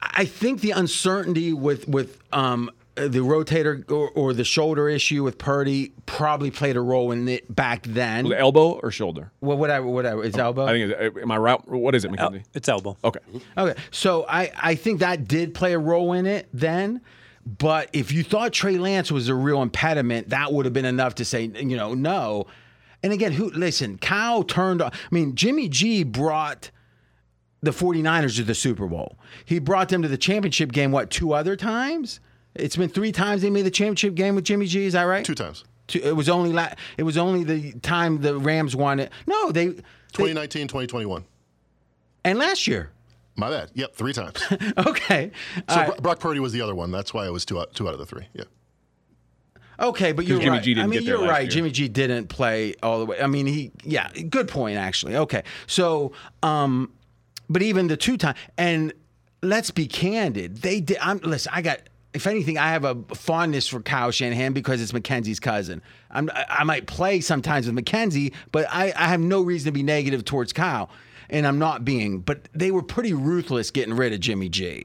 I 0.00 0.24
think 0.26 0.60
the 0.60 0.70
uncertainty 0.70 1.52
with 1.52 1.88
with 1.88 2.22
um, 2.32 2.70
Uh, 2.98 3.08
the 3.08 3.20
rotator 3.20 3.90
or, 3.90 4.10
or 4.10 4.32
the 4.32 4.44
shoulder 4.44 4.88
issue 4.88 5.22
with 5.22 5.38
Purdy 5.38 5.92
probably 6.06 6.50
played 6.50 6.76
a 6.76 6.80
role 6.80 7.12
in 7.12 7.28
it 7.28 7.54
back 7.54 7.84
then. 7.84 8.24
Was 8.24 8.32
it 8.32 8.40
elbow 8.40 8.72
or 8.82 8.90
shoulder? 8.90 9.30
Well, 9.40 9.56
whatever, 9.56 9.86
whatever. 9.86 10.24
It's 10.24 10.38
oh, 10.38 10.44
elbow. 10.44 10.66
I 10.66 10.72
think. 10.72 10.92
It's, 10.92 11.16
uh, 11.16 11.20
am 11.20 11.30
I 11.30 11.36
right? 11.36 11.68
What 11.68 11.94
is 11.94 12.04
it, 12.04 12.12
El- 12.18 12.36
it's 12.54 12.68
elbow. 12.68 12.96
Okay. 13.04 13.20
Okay, 13.56 13.80
so 13.90 14.26
I, 14.28 14.50
I 14.56 14.74
think 14.74 15.00
that 15.00 15.28
did 15.28 15.54
play 15.54 15.72
a 15.74 15.78
role 15.78 16.12
in 16.12 16.26
it 16.26 16.48
then. 16.52 17.00
But 17.46 17.88
if 17.94 18.12
you 18.12 18.22
thought 18.22 18.52
Trey 18.52 18.76
Lance 18.76 19.10
was 19.10 19.28
a 19.28 19.34
real 19.34 19.62
impediment, 19.62 20.28
that 20.28 20.52
would 20.52 20.66
have 20.66 20.74
been 20.74 20.84
enough 20.84 21.14
to 21.16 21.24
say, 21.24 21.44
you 21.44 21.76
know, 21.76 21.94
no. 21.94 22.46
And 23.02 23.12
again, 23.12 23.32
who 23.32 23.50
listen, 23.50 23.96
Kyle 23.96 24.42
turned 24.42 24.82
on 24.82 24.90
I 24.92 24.96
mean, 25.10 25.34
Jimmy 25.34 25.68
G 25.68 26.02
brought 26.02 26.70
the 27.62 27.70
49ers 27.70 28.36
to 28.36 28.44
the 28.44 28.54
Super 28.54 28.86
Bowl. 28.86 29.18
He 29.44 29.58
brought 29.58 29.88
them 29.88 30.02
to 30.02 30.08
the 30.08 30.18
championship 30.18 30.72
game, 30.72 30.92
what, 30.92 31.10
two 31.10 31.32
other 31.32 31.56
times? 31.56 32.20
It's 32.58 32.76
been 32.76 32.88
three 32.88 33.12
times 33.12 33.42
they 33.42 33.50
made 33.50 33.62
the 33.62 33.70
championship 33.70 34.14
game 34.14 34.34
with 34.34 34.44
Jimmy 34.44 34.66
G, 34.66 34.84
is 34.86 34.92
that 34.94 35.02
right? 35.04 35.24
Two 35.24 35.34
times. 35.34 35.64
Two, 35.86 36.00
it 36.02 36.14
was 36.16 36.28
only 36.28 36.52
la- 36.52 36.72
it 36.96 37.02
was 37.04 37.16
only 37.16 37.44
the 37.44 37.72
time 37.80 38.20
the 38.20 38.36
Rams 38.38 38.76
won 38.76 39.00
it. 39.00 39.10
No, 39.26 39.50
they, 39.52 39.68
they 39.68 39.74
2019, 40.12 40.62
2021. 40.68 41.24
and 42.24 42.38
last 42.38 42.66
year. 42.66 42.90
My 43.36 43.48
bad. 43.50 43.70
Yep, 43.74 43.94
three 43.94 44.12
times. 44.12 44.42
Okay. 44.86 45.30
So 45.54 45.62
All 45.68 45.76
right. 45.76 45.86
Bro- 45.88 45.96
Brock 46.00 46.20
Purdy 46.20 46.40
was 46.40 46.52
the 46.52 46.60
other 46.60 46.74
one. 46.74 46.90
That's 46.90 47.14
why 47.14 47.26
it 47.26 47.30
was 47.32 47.44
two 47.44 47.58
out, 47.60 47.72
two 47.74 47.86
out 47.88 47.94
of 47.94 48.00
the 48.00 48.06
three. 48.06 48.26
Yeah. 48.34 48.44
Okay, 49.80 50.10
but 50.10 50.26
you're 50.26 50.38
Jimmy 50.40 50.50
right. 50.50 50.62
G 50.62 50.74
didn't 50.74 50.84
I 50.84 50.86
mean, 50.88 51.00
get 51.00 51.08
you're 51.08 51.24
right. 51.24 51.42
year. 51.42 51.50
Jimmy 51.50 51.70
G 51.70 51.86
didn't 51.88 52.26
play 52.26 52.74
all 52.82 52.98
the 52.98 53.06
way. 53.06 53.20
I 53.20 53.28
mean, 53.28 53.46
he, 53.46 53.70
yeah, 53.84 54.08
good 54.28 54.48
point 54.48 54.76
actually. 54.76 55.14
Okay, 55.14 55.44
so, 55.68 56.10
um, 56.42 56.92
but 57.48 57.62
even 57.62 57.86
the 57.86 57.96
two 57.96 58.16
time, 58.16 58.34
and 58.56 58.92
let's 59.40 59.70
be 59.70 59.86
candid, 59.86 60.56
they 60.62 60.80
did. 60.80 60.98
I'm 61.00 61.18
listen. 61.18 61.52
I 61.54 61.62
got. 61.62 61.78
If 62.14 62.26
anything, 62.26 62.56
I 62.58 62.70
have 62.70 62.84
a 62.84 62.94
fondness 63.14 63.68
for 63.68 63.80
Kyle 63.80 64.10
Shanahan 64.10 64.52
because 64.54 64.80
it's 64.80 64.92
Mackenzie's 64.92 65.40
cousin. 65.40 65.82
I'm, 66.10 66.30
I 66.34 66.64
might 66.64 66.86
play 66.86 67.20
sometimes 67.20 67.66
with 67.66 67.74
Mackenzie, 67.74 68.32
but 68.50 68.66
I, 68.70 68.92
I 68.96 69.08
have 69.08 69.20
no 69.20 69.42
reason 69.42 69.66
to 69.66 69.72
be 69.72 69.82
negative 69.82 70.24
towards 70.24 70.52
Kyle, 70.52 70.88
and 71.28 71.46
I'm 71.46 71.58
not 71.58 71.84
being. 71.84 72.20
But 72.20 72.48
they 72.54 72.70
were 72.70 72.82
pretty 72.82 73.12
ruthless 73.12 73.70
getting 73.70 73.94
rid 73.94 74.12
of 74.12 74.20
Jimmy 74.20 74.48
G 74.48 74.84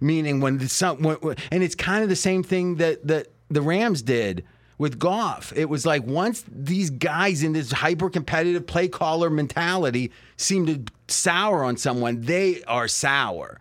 meaning 0.00 0.40
when 0.40 0.58
the 0.58 0.96
when- 1.20 1.36
and 1.50 1.62
it's 1.62 1.74
kind 1.74 2.02
of 2.02 2.08
the 2.08 2.16
same 2.16 2.42
thing 2.42 2.76
that 2.76 3.06
that 3.06 3.28
the 3.50 3.62
Rams 3.62 4.02
did 4.02 4.44
with 4.78 4.98
Goff. 4.98 5.52
It 5.54 5.68
was 5.68 5.84
like 5.84 6.04
once 6.06 6.44
these 6.50 6.88
guys 6.90 7.42
in 7.42 7.52
this 7.52 7.70
hyper 7.70 8.08
competitive 8.08 8.66
play 8.66 8.88
caller 8.88 9.28
mentality 9.28 10.10
seem 10.36 10.66
to 10.66 10.84
sour 11.08 11.62
on 11.64 11.76
someone, 11.76 12.22
they 12.22 12.62
are 12.64 12.88
sour. 12.88 13.60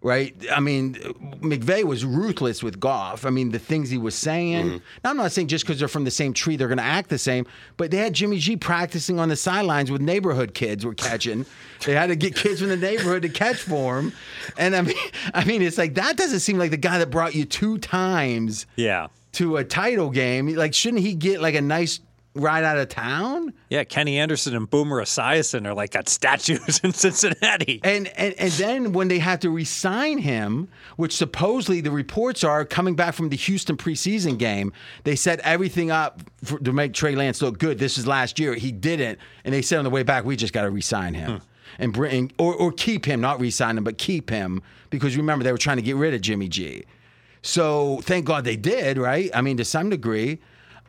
Right? 0.00 0.32
I 0.54 0.60
mean, 0.60 0.94
McVay 1.40 1.82
was 1.82 2.04
ruthless 2.04 2.62
with 2.62 2.78
Goff. 2.78 3.26
I 3.26 3.30
mean, 3.30 3.50
the 3.50 3.58
things 3.58 3.90
he 3.90 3.98
was 3.98 4.14
saying. 4.14 4.66
Mm-hmm. 4.66 4.76
Now, 5.02 5.10
I'm 5.10 5.16
not 5.16 5.32
saying 5.32 5.48
just 5.48 5.64
because 5.66 5.80
they're 5.80 5.88
from 5.88 6.04
the 6.04 6.10
same 6.12 6.32
tree, 6.32 6.54
they're 6.54 6.68
going 6.68 6.78
to 6.78 6.84
act 6.84 7.10
the 7.10 7.18
same, 7.18 7.46
but 7.76 7.90
they 7.90 7.96
had 7.96 8.12
Jimmy 8.12 8.38
G 8.38 8.56
practicing 8.56 9.18
on 9.18 9.28
the 9.28 9.34
sidelines 9.34 9.90
with 9.90 10.00
neighborhood 10.00 10.54
kids 10.54 10.86
were 10.86 10.94
catching. 10.94 11.44
they 11.84 11.94
had 11.94 12.06
to 12.06 12.16
get 12.16 12.36
kids 12.36 12.60
from 12.60 12.68
the 12.68 12.76
neighborhood 12.76 13.22
to 13.22 13.28
catch 13.28 13.56
for 13.56 13.98
him. 13.98 14.12
And 14.56 14.76
I 14.76 14.82
mean, 14.82 14.96
I 15.34 15.44
mean, 15.44 15.62
it's 15.62 15.78
like 15.78 15.94
that 15.94 16.16
doesn't 16.16 16.40
seem 16.40 16.58
like 16.58 16.70
the 16.70 16.76
guy 16.76 16.98
that 16.98 17.10
brought 17.10 17.34
you 17.34 17.44
two 17.44 17.78
times 17.78 18.66
Yeah. 18.76 19.08
to 19.32 19.56
a 19.56 19.64
title 19.64 20.10
game. 20.10 20.54
Like, 20.54 20.74
shouldn't 20.74 21.02
he 21.02 21.14
get 21.14 21.40
like 21.42 21.56
a 21.56 21.60
nice 21.60 21.98
ride 22.38 22.64
out 22.64 22.78
of 22.78 22.88
town? 22.88 23.52
Yeah, 23.68 23.84
Kenny 23.84 24.18
Anderson 24.18 24.54
and 24.56 24.68
Boomer 24.68 25.02
Esiason 25.02 25.66
are 25.66 25.74
like 25.74 25.90
got 25.90 26.08
statues 26.08 26.80
in 26.84 26.92
Cincinnati. 26.92 27.80
And, 27.84 28.08
and 28.16 28.34
and 28.34 28.52
then 28.52 28.92
when 28.92 29.08
they 29.08 29.18
have 29.18 29.40
to 29.40 29.50
resign 29.50 30.18
him, 30.18 30.68
which 30.96 31.16
supposedly 31.16 31.80
the 31.80 31.90
reports 31.90 32.44
are 32.44 32.64
coming 32.64 32.96
back 32.96 33.14
from 33.14 33.28
the 33.28 33.36
Houston 33.36 33.76
preseason 33.76 34.38
game, 34.38 34.72
they 35.04 35.16
set 35.16 35.40
everything 35.40 35.90
up 35.90 36.22
for, 36.44 36.58
to 36.58 36.72
make 36.72 36.94
Trey 36.94 37.14
Lance 37.14 37.42
look 37.42 37.58
good. 37.58 37.78
This 37.78 37.98
is 37.98 38.06
last 38.06 38.38
year. 38.38 38.54
He 38.54 38.72
didn't, 38.72 39.18
and 39.44 39.54
they 39.54 39.62
said 39.62 39.78
on 39.78 39.84
the 39.84 39.90
way 39.90 40.02
back, 40.02 40.24
we 40.24 40.36
just 40.36 40.52
got 40.52 40.62
to 40.62 40.70
resign 40.70 41.14
him. 41.14 41.38
Hmm. 41.38 41.82
and 41.82 41.92
bring 41.92 42.32
or, 42.38 42.54
or 42.54 42.72
keep 42.72 43.04
him, 43.04 43.20
not 43.20 43.40
re-sign 43.40 43.76
him, 43.76 43.84
but 43.84 43.98
keep 43.98 44.30
him 44.30 44.62
because 44.90 45.16
remember 45.16 45.44
they 45.44 45.52
were 45.52 45.58
trying 45.58 45.76
to 45.76 45.82
get 45.82 45.96
rid 45.96 46.14
of 46.14 46.20
Jimmy 46.20 46.48
G. 46.48 46.84
So 47.42 48.00
thank 48.02 48.24
God 48.24 48.44
they 48.44 48.56
did, 48.56 48.98
right? 48.98 49.30
I 49.34 49.42
mean, 49.42 49.56
to 49.58 49.64
some 49.64 49.90
degree. 49.90 50.40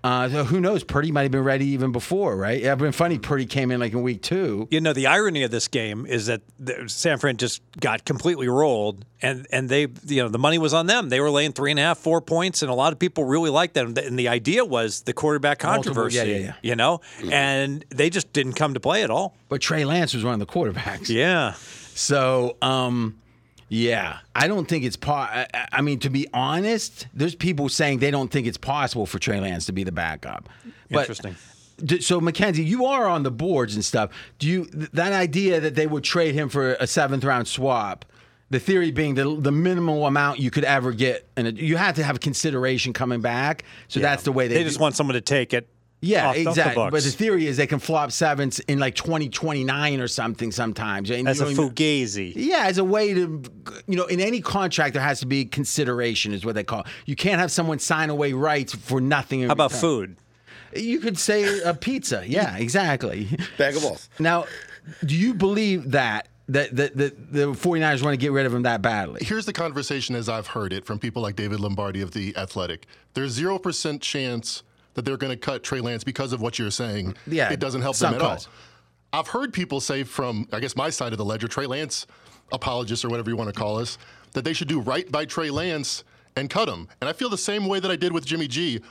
Uh, 0.03 0.29
so 0.29 0.43
who 0.45 0.61
knows? 0.61 0.83
Purdy 0.83 1.11
might 1.11 1.23
have 1.23 1.31
been 1.31 1.43
ready 1.43 1.65
even 1.67 1.91
before, 1.91 2.35
right? 2.37 2.61
It'd 2.61 2.77
been 2.79 2.91
funny. 2.93 3.19
Purdy 3.19 3.45
came 3.45 3.69
in 3.71 3.79
like 3.79 3.91
in 3.93 4.01
week 4.01 4.21
two. 4.21 4.67
You 4.71 4.79
know, 4.79 4.93
the 4.93 5.07
irony 5.07 5.43
of 5.43 5.51
this 5.51 5.67
game 5.67 6.05
is 6.05 6.27
that 6.27 6.41
the, 6.57 6.87
San 6.87 7.17
Fran 7.17 7.35
just 7.37 7.61
got 7.79 8.05
completely 8.05 8.47
rolled, 8.47 9.03
and 9.21 9.45
and 9.51 9.67
they, 9.67 9.87
you 10.05 10.23
know, 10.23 10.29
the 10.29 10.39
money 10.39 10.57
was 10.57 10.73
on 10.73 10.85
them. 10.85 11.09
They 11.09 11.19
were 11.19 11.29
laying 11.29 11.51
three 11.51 11.71
and 11.71 11.79
a 11.79 11.83
half, 11.83 11.97
four 11.97 12.21
points, 12.21 12.61
and 12.61 12.71
a 12.71 12.73
lot 12.73 12.93
of 12.93 12.99
people 12.99 13.25
really 13.25 13.49
liked 13.49 13.73
that. 13.73 13.85
And 13.85 14.17
the 14.17 14.29
idea 14.29 14.63
was 14.63 15.01
the 15.01 15.13
quarterback 15.13 15.63
Multiple- 15.63 15.83
controversy, 15.93 16.17
yeah, 16.17 16.23
yeah, 16.23 16.37
yeah. 16.39 16.53
you 16.61 16.75
know, 16.75 17.01
and 17.31 17.83
they 17.89 18.09
just 18.09 18.31
didn't 18.31 18.53
come 18.53 18.73
to 18.75 18.79
play 18.79 19.03
at 19.03 19.09
all. 19.11 19.35
But 19.49 19.59
Trey 19.61 19.83
Lance 19.83 20.13
was 20.13 20.23
one 20.23 20.33
of 20.33 20.39
the 20.39 20.45
quarterbacks. 20.45 21.09
Yeah, 21.09 21.53
So, 21.95 22.55
um, 22.61 23.19
yeah, 23.70 24.17
I 24.36 24.47
don't 24.47 24.67
think 24.67 24.84
it's 24.84 24.95
po- 24.97 25.11
I, 25.13 25.47
I- 25.72 25.82
mean, 25.82 25.99
to 25.99 26.09
be 26.09 26.28
honest, 26.34 27.07
there's 27.13 27.36
people 27.36 27.70
saying 27.70 27.99
they 27.99 28.11
don't 28.11 28.30
think 28.32 28.47
it's 28.47 28.57
possible 28.57 29.05
for 29.05 29.20
Trey 29.20 29.39
Lance 29.39 29.65
to 29.67 29.72
be 29.72 29.84
the 29.84 29.91
backup. 29.91 30.49
But, 30.89 31.01
Interesting. 31.01 31.36
d- 31.84 32.01
So, 32.01 32.20
Mackenzie, 32.20 32.63
you 32.63 32.86
are 32.86 33.07
on 33.07 33.24
the 33.24 33.32
boards 33.32 33.76
and 33.76 33.86
stuff. 33.86 34.09
Do 34.39 34.47
you 34.47 34.65
th- 34.65 34.89
that 34.93 35.13
idea 35.13 35.59
that 35.59 35.76
they 35.76 35.86
would 35.88 36.03
trade 36.03 36.34
him 36.34 36.49
for 36.49 36.74
a 36.74 36.88
seventh 36.88 37.24
round 37.24 37.47
swap? 37.47 38.05
The 38.51 38.59
theory 38.59 38.89
being 38.89 39.13
the 39.13 39.36
the 39.39 39.51
minimal 39.51 40.07
amount 40.07 40.39
you 40.39 40.49
could 40.49 40.63
ever 40.63 40.91
get, 40.91 41.30
and 41.38 41.55
you 41.59 41.78
have 41.78 41.95
to 41.97 42.03
have 42.03 42.20
consideration 42.20 42.93
coming 42.93 43.22
back. 43.22 43.63
So 43.88 43.99
that's 43.99 44.24
the 44.24 44.32
way 44.32 44.47
they. 44.47 44.55
they 44.55 44.63
just 44.63 44.78
do- 44.78 44.82
want 44.82 44.95
someone 44.95 45.13
to 45.13 45.22
take 45.22 45.53
it. 45.53 45.70
Yeah, 46.01 46.27
off, 46.27 46.29
off 46.29 46.35
the 46.35 46.49
exactly. 46.49 46.89
but 46.91 47.03
the 47.03 47.11
theory 47.11 47.47
is 47.47 47.57
they 47.57 47.67
can 47.67 47.79
flop 47.79 48.11
sevens 48.11 48.59
in 48.61 48.79
like 48.79 48.95
2029 48.95 49.99
or 49.99 50.07
something 50.07 50.51
sometimes. 50.51 51.09
And 51.09 51.27
as 51.27 51.39
you 51.39 51.47
a 51.47 51.49
fugazi. 51.49 52.31
yeah, 52.35 52.67
as 52.67 52.77
a 52.77 52.85
way 52.85 53.13
to, 53.13 53.43
you 53.87 53.95
know, 53.97 54.05
in 54.05 54.21
any 54.21 54.39
contract 54.39 54.93
there 54.93 55.03
has 55.03 55.19
to 55.19 55.25
be 55.25 55.43
consideration, 55.43 56.33
is 56.33 56.45
what 56.45 56.55
they 56.55 56.63
call. 56.63 56.81
it. 56.81 56.87
You 57.05 57.15
can't 57.15 57.39
have 57.39 57.51
someone 57.51 57.79
sign 57.79 58.09
away 58.09 58.31
rights 58.31 58.73
for 58.73 59.01
nothing. 59.01 59.41
How 59.43 59.51
about 59.51 59.71
return. 59.71 59.81
food? 59.81 60.15
You 60.75 60.99
could 60.99 61.17
say 61.17 61.59
a 61.61 61.73
pizza. 61.73 62.23
Yeah, 62.29 62.57
exactly. 62.57 63.27
Bag 63.57 63.75
of 63.75 63.81
balls. 63.81 64.07
Now, 64.19 64.45
do 65.03 65.15
you 65.15 65.33
believe 65.33 65.91
that 65.91 66.27
that 66.47 66.75
that, 66.75 66.95
that 66.95 67.33
the 67.33 67.45
49ers 67.47 68.03
want 68.03 68.13
to 68.13 68.17
get 68.17 68.31
rid 68.31 68.45
of 68.45 68.53
him 68.53 68.61
that 68.63 68.81
badly? 68.81 69.23
Here's 69.23 69.45
the 69.45 69.53
conversation 69.53 70.15
as 70.15 70.29
I've 70.29 70.47
heard 70.47 70.71
it 70.71 70.85
from 70.85 70.99
people 70.99 71.21
like 71.21 71.35
David 71.35 71.59
Lombardi 71.59 72.01
of 72.01 72.11
The 72.11 72.35
Athletic. 72.37 72.85
There's 73.15 73.37
0% 73.39 73.99
chance 73.99 74.63
that 74.99 75.05
they're 75.05 75.15
going 75.15 75.31
to 75.31 75.37
cut 75.37 75.63
Trey 75.63 75.79
Lance 75.79 76.03
because 76.03 76.33
of 76.33 76.41
what 76.41 76.59
you're 76.59 76.69
saying. 76.69 77.15
Yeah, 77.25 77.53
It 77.53 77.61
doesn't 77.61 77.81
help 77.81 77.95
them 77.95 78.15
at 78.15 78.21
all. 78.21 78.37
I've 79.13 79.29
heard 79.29 79.53
people 79.53 79.79
say 79.79 80.03
from, 80.03 80.45
I 80.51 80.59
guess, 80.59 80.75
my 80.75 80.89
side 80.89 81.13
of 81.13 81.17
the 81.17 81.23
ledger, 81.23 81.47
Trey 81.47 81.67
Lance 81.67 82.05
apologists 82.51 83.05
or 83.05 83.09
whatever 83.09 83.29
you 83.29 83.37
want 83.37 83.47
to 83.47 83.57
call 83.57 83.79
us, 83.79 83.97
that 84.33 84.43
they 84.43 84.51
should 84.51 84.67
do 84.67 84.81
right 84.81 85.09
by 85.09 85.23
Trey 85.23 85.51
Lance 85.51 86.03
and 86.35 86.49
cut 86.49 86.67
him. 86.67 86.89
And 86.99 87.09
I 87.09 87.13
feel 87.13 87.29
the 87.29 87.37
same 87.37 87.65
way 87.65 87.79
that 87.79 87.89
I 87.89 87.95
did 87.95 88.11
with 88.11 88.25
Jimmy 88.25 88.49
G. 88.49 88.81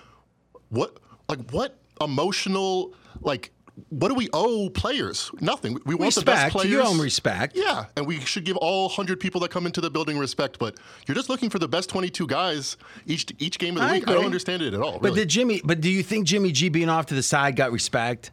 What, 0.70 0.96
like, 1.28 1.50
what 1.50 1.76
emotional, 2.00 2.94
like, 3.20 3.50
what 3.90 4.08
do 4.08 4.14
we 4.14 4.28
owe 4.32 4.68
players? 4.70 5.30
Nothing. 5.40 5.78
We 5.86 5.94
want 5.94 6.14
the 6.14 6.22
best 6.22 6.44
Respect. 6.44 6.52
players. 6.52 6.70
You 6.70 6.82
owe 6.82 6.90
'em 6.90 7.00
respect. 7.00 7.56
Yeah, 7.56 7.84
and 7.96 8.06
we 8.06 8.20
should 8.20 8.44
give 8.44 8.56
all 8.56 8.88
100 8.88 9.20
people 9.20 9.40
that 9.42 9.50
come 9.50 9.66
into 9.66 9.80
the 9.80 9.90
building 9.90 10.18
respect. 10.18 10.58
But 10.58 10.76
you're 11.06 11.14
just 11.14 11.28
looking 11.28 11.50
for 11.50 11.58
the 11.58 11.68
best 11.68 11.88
22 11.88 12.26
guys 12.26 12.76
each 13.06 13.26
each 13.38 13.58
game 13.58 13.76
of 13.76 13.82
the 13.82 13.88
I 13.88 13.92
week. 13.94 14.08
I 14.08 14.14
don't 14.14 14.24
understand 14.24 14.62
it 14.62 14.74
at 14.74 14.80
all. 14.80 14.94
But 14.94 15.10
really. 15.10 15.20
did 15.20 15.28
Jimmy? 15.28 15.60
But 15.64 15.80
do 15.80 15.90
you 15.90 16.02
think 16.02 16.26
Jimmy 16.26 16.52
G 16.52 16.68
being 16.68 16.88
off 16.88 17.06
to 17.06 17.14
the 17.14 17.22
side 17.22 17.56
got 17.56 17.72
respect? 17.72 18.30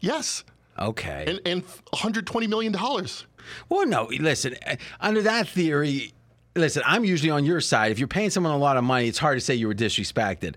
yes, 0.00 0.44
Okay. 0.78 1.24
and 1.26 1.40
and 1.46 1.62
120 1.90 2.46
million 2.46 2.72
dollars. 2.72 3.26
Well, 3.68 3.86
no. 3.86 4.08
Listen, 4.18 4.56
under 5.00 5.22
that 5.22 5.48
theory, 5.48 6.12
listen, 6.56 6.82
I'm 6.86 7.04
usually 7.04 7.30
on 7.30 7.44
your 7.44 7.60
side. 7.60 7.92
If 7.92 7.98
you're 7.98 8.08
paying 8.08 8.30
someone 8.30 8.52
a 8.54 8.58
lot 8.58 8.76
of 8.76 8.84
money, 8.84 9.06
it's 9.08 9.18
hard 9.18 9.36
to 9.36 9.40
say 9.40 9.54
you 9.54 9.66
were 9.68 9.74
disrespected. 9.74 10.54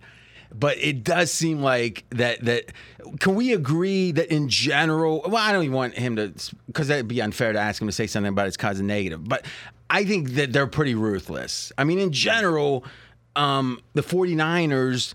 But 0.60 0.78
it 0.78 1.04
does 1.04 1.32
seem 1.32 1.62
like 1.62 2.06
that. 2.12 2.44
That 2.46 2.72
can 3.20 3.36
we 3.36 3.54
agree 3.54 4.12
that 4.12 4.32
in 4.34 4.50
general? 4.50 5.22
Well, 5.26 5.38
I 5.38 5.52
don't 5.52 5.64
even 5.64 5.76
want 5.76 5.98
him 5.98 6.16
to 6.16 6.34
because 6.68 6.88
that'd 6.88 7.08
be 7.08 7.22
unfair 7.22 7.54
to 7.54 7.60
ask 7.60 7.82
him 7.82 7.88
to 7.88 7.92
say 7.92 8.08
something 8.08 8.30
about 8.30 8.46
his 8.46 8.58
cousin 8.58 8.88
negative. 8.88 9.28
But 9.28 9.46
I 9.90 10.04
think 10.04 10.32
that 10.32 10.54
they're 10.54 10.68
pretty 10.68 10.96
ruthless. 10.96 11.72
I 11.78 11.84
mean, 11.84 12.00
in 12.00 12.12
general, 12.12 12.86
um, 13.36 13.80
the 13.94 14.02
49ers 14.02 15.14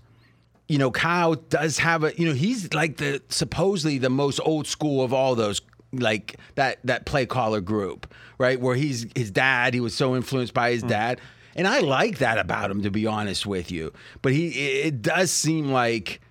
you 0.67 0.77
know, 0.77 0.91
Kyle 0.91 1.35
does 1.35 1.77
have 1.79 2.03
a, 2.03 2.17
you 2.17 2.25
know, 2.25 2.33
he's 2.33 2.73
like 2.73 2.97
the 2.97 3.21
supposedly 3.29 3.97
the 3.97 4.09
most 4.09 4.39
old 4.43 4.65
school 4.65 5.03
of 5.03 5.13
all 5.13 5.35
those, 5.35 5.61
like 5.91 6.37
that 6.55 6.79
that 6.85 7.05
play 7.05 7.25
caller 7.25 7.61
group, 7.61 8.11
right? 8.37 8.59
Where 8.59 8.75
he's 8.75 9.05
his 9.15 9.29
dad, 9.29 9.73
he 9.73 9.79
was 9.79 9.93
so 9.93 10.15
influenced 10.15 10.53
by 10.53 10.71
his 10.71 10.81
dad, 10.81 11.19
and 11.55 11.67
I 11.67 11.79
like 11.79 12.17
that 12.19 12.37
about 12.37 12.71
him, 12.71 12.81
to 12.83 12.91
be 12.91 13.05
honest 13.05 13.45
with 13.45 13.71
you. 13.71 13.93
But 14.21 14.33
he, 14.33 14.47
it, 14.81 15.01
does 15.01 15.31
seem 15.31 15.71
like. 15.71 16.21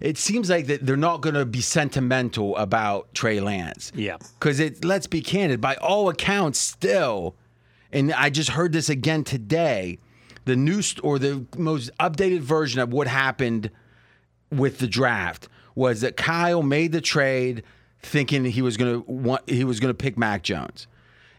It 0.00 0.18
seems 0.18 0.50
like 0.50 0.66
that 0.66 0.84
they're 0.84 0.96
not 0.96 1.20
going 1.20 1.36
to 1.36 1.46
be 1.46 1.60
sentimental 1.60 2.56
about 2.56 3.14
Trey 3.14 3.40
Lance. 3.40 3.92
Yeah. 3.94 4.16
Because 4.38 4.60
it, 4.60 4.84
let's 4.84 5.06
be 5.06 5.22
candid, 5.22 5.60
by 5.60 5.76
all 5.76 6.08
accounts, 6.08 6.58
still, 6.58 7.36
and 7.92 8.12
I 8.12 8.28
just 8.28 8.50
heard 8.50 8.72
this 8.72 8.90
again 8.90 9.24
today, 9.24 9.98
the 10.44 10.56
new 10.56 10.82
st- 10.82 11.04
or 11.04 11.18
the 11.18 11.46
most 11.56 11.90
updated 11.98 12.40
version 12.40 12.80
of 12.80 12.92
what 12.92 13.06
happened 13.06 13.70
with 14.50 14.78
the 14.78 14.86
draft 14.86 15.48
was 15.74 16.00
that 16.00 16.16
Kyle 16.16 16.62
made 16.62 16.92
the 16.92 17.00
trade 17.00 17.62
thinking 18.00 18.44
he 18.44 18.62
was 18.62 18.76
going 18.76 19.02
to 19.02 19.10
want 19.10 19.48
he 19.48 19.64
was 19.64 19.80
going 19.80 19.90
to 19.90 19.94
pick 19.94 20.18
Mac 20.18 20.42
Jones. 20.42 20.86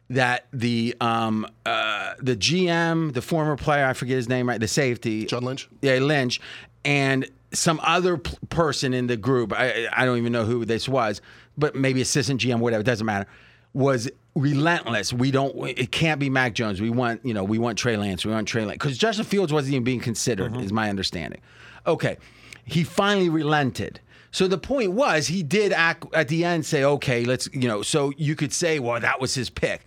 That 0.10 0.48
the 0.54 0.96
um 1.02 1.46
uh 1.66 2.14
the 2.20 2.36
GM, 2.38 3.14
the 3.14 3.22
former 3.22 3.58
player, 3.58 3.86
I 3.86 3.94
forget 3.94 4.16
his 4.16 4.30
name 4.30 4.48
right, 4.48 4.60
the 4.60 4.68
safety, 4.68 5.26
John 5.26 5.44
Lynch. 5.44 5.68
yeah, 5.82 5.96
Lynch, 5.96 6.40
and 6.86 7.30
some 7.54 7.80
other 7.84 8.18
p- 8.18 8.38
person 8.50 8.94
in 8.94 9.08
the 9.08 9.18
group. 9.18 9.52
I 9.54 9.88
I 9.92 10.06
don't 10.06 10.18
even 10.18 10.32
know 10.32 10.46
who 10.46 10.64
this 10.64 10.88
was, 10.88 11.22
but 11.58 11.76
maybe 11.76 12.02
assistant 12.02 12.40
GM, 12.40 12.60
whatever. 12.60 12.82
It 12.82 12.86
doesn't 12.86 13.06
matter. 13.06 13.28
Was 13.74 14.10
relentless. 14.34 15.12
We 15.12 15.30
don't. 15.30 15.54
It 15.68 15.92
can't 15.92 16.20
be 16.22 16.30
Mac 16.30 16.54
Jones. 16.54 16.80
We 16.80 16.90
want 16.90 17.26
you 17.26 17.34
know. 17.34 17.44
We 17.44 17.60
want 17.60 17.78
Trey 17.78 17.98
Lance. 17.98 18.26
We 18.26 18.32
want 18.32 18.48
Trey 18.48 18.64
Lance 18.64 18.76
because 18.76 18.98
Justin 18.98 19.26
Fields 19.26 19.52
wasn't 19.52 19.74
even 19.74 19.84
being 19.84 20.00
considered. 20.00 20.56
Is 20.62 20.72
my 20.72 20.90
understanding. 20.90 21.42
Okay, 21.86 22.18
he 22.64 22.84
finally 22.86 23.28
relented. 23.30 24.00
So 24.38 24.48
the 24.48 24.60
point 24.60 24.92
was, 24.92 25.26
he 25.26 25.42
did 25.42 25.74
act 25.74 26.06
at 26.14 26.28
the 26.28 26.46
end 26.46 26.64
say, 26.64 26.84
okay, 26.84 27.26
let's 27.26 27.50
you 27.54 27.68
know. 27.68 27.82
So 27.82 28.14
you 28.18 28.36
could 28.36 28.54
say, 28.54 28.78
well, 28.78 29.00
that 29.00 29.20
was 29.20 29.34
his 29.34 29.50
pick. 29.50 29.84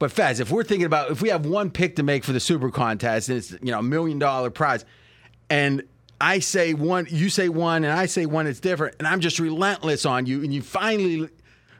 But 0.00 0.10
Fez, 0.10 0.40
if 0.40 0.50
we're 0.50 0.64
thinking 0.64 0.86
about 0.86 1.12
if 1.12 1.22
we 1.22 1.28
have 1.28 1.46
one 1.46 1.70
pick 1.70 1.94
to 1.94 2.02
make 2.02 2.24
for 2.24 2.32
the 2.32 2.40
Super 2.40 2.68
Contest 2.72 3.28
and 3.28 3.38
it's 3.38 3.52
you 3.52 3.70
know 3.70 3.78
a 3.78 3.82
million 3.84 4.18
dollar 4.18 4.50
prize, 4.50 4.84
and 5.48 5.84
I 6.20 6.40
say 6.40 6.74
one, 6.74 7.06
you 7.10 7.30
say 7.30 7.48
one, 7.48 7.84
and 7.84 7.92
I 7.92 8.06
say 8.06 8.26
one, 8.26 8.48
it's 8.48 8.58
different, 8.58 8.96
and 8.98 9.06
I'm 9.06 9.20
just 9.20 9.38
relentless 9.38 10.04
on 10.04 10.26
you, 10.26 10.42
and 10.42 10.52
you 10.52 10.62
finally 10.62 11.28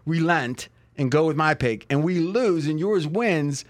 relent 0.07 0.69
and 0.97 1.11
go 1.11 1.27
with 1.27 1.37
my 1.37 1.55
pick, 1.55 1.87
and 1.91 2.05
we 2.05 2.21
lose, 2.21 2.69
and 2.69 2.79
yours 2.79 3.05
wins. 3.05 3.65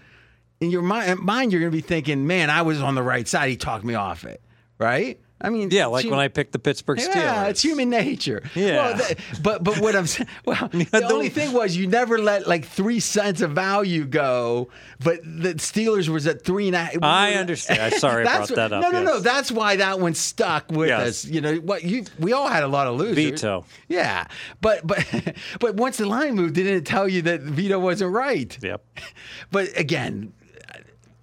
In 0.61 0.69
your 0.69 0.83
mind, 0.83 1.21
mind 1.21 1.51
you're 1.51 1.59
going 1.59 1.71
to 1.71 1.75
be 1.75 1.81
thinking, 1.81 2.27
man, 2.27 2.51
I 2.51 2.61
was 2.61 2.83
on 2.83 2.93
the 2.93 3.01
right 3.01 3.27
side. 3.27 3.49
He 3.49 3.57
talked 3.57 3.83
me 3.83 3.95
off 3.95 4.25
it, 4.25 4.43
right? 4.77 5.19
I 5.43 5.49
mean, 5.49 5.69
Yeah, 5.71 5.87
like 5.87 6.05
it's 6.05 6.11
when 6.11 6.19
I 6.19 6.29
picked 6.29 6.53
the 6.53 6.59
Pittsburgh 6.59 6.99
Steelers. 6.99 7.15
yeah, 7.15 7.45
it's 7.47 7.61
human 7.61 7.89
nature. 7.89 8.41
Yeah. 8.55 8.95
Well, 8.97 9.09
but 9.41 9.63
but 9.63 9.79
what 9.79 9.95
I'm 9.95 10.07
saying, 10.07 10.29
well, 10.45 10.69
the 10.71 11.09
only 11.11 11.29
thing 11.29 11.51
was 11.53 11.75
you 11.75 11.85
never 11.87 12.17
let 12.17 12.47
like 12.47 12.65
three 12.65 12.99
cents 12.99 13.41
of 13.41 13.51
value 13.51 14.05
go. 14.05 14.69
But 15.03 15.21
the 15.23 15.55
Steelers 15.55 16.07
was 16.07 16.25
at 16.27 16.45
three 16.45 16.67
and 16.67 16.75
a 16.75 16.79
half. 16.79 16.95
I 17.03 17.33
understand. 17.33 17.81
I'm 17.81 17.99
sorry 17.99 18.25
I 18.25 18.37
brought 18.37 18.49
that 18.55 18.71
up, 18.71 18.81
No, 18.81 18.89
no, 18.89 19.03
no. 19.03 19.19
That's 19.19 19.51
why 19.51 19.75
that 19.75 19.99
one 19.99 20.13
stuck 20.13 20.71
with 20.71 20.87
Yes. 20.87 21.07
us. 21.07 21.25
You 21.25 21.41
know 21.41 21.55
what? 21.57 21.83
You 21.83 22.05
we 22.19 22.31
all 22.31 22.47
had 22.47 22.63
a 22.63 22.67
lot 22.67 22.87
of 22.87 22.95
losers. 22.95 23.15
Veto. 23.41 23.65
Yeah, 23.89 24.25
but 24.61 24.87
but 24.87 25.05
but 25.59 25.75
once 25.75 25.97
the 25.97 26.05
line 26.05 26.35
moved, 26.35 26.55
didn't 26.55 26.75
it 26.75 26.85
tell 26.85 27.07
you 27.09 27.21
that 27.23 27.41
Vito 27.41 27.79
wasn't 27.79 28.13
right? 28.13 28.57
Yep. 28.61 28.85
But 29.51 29.77
again, 29.77 30.31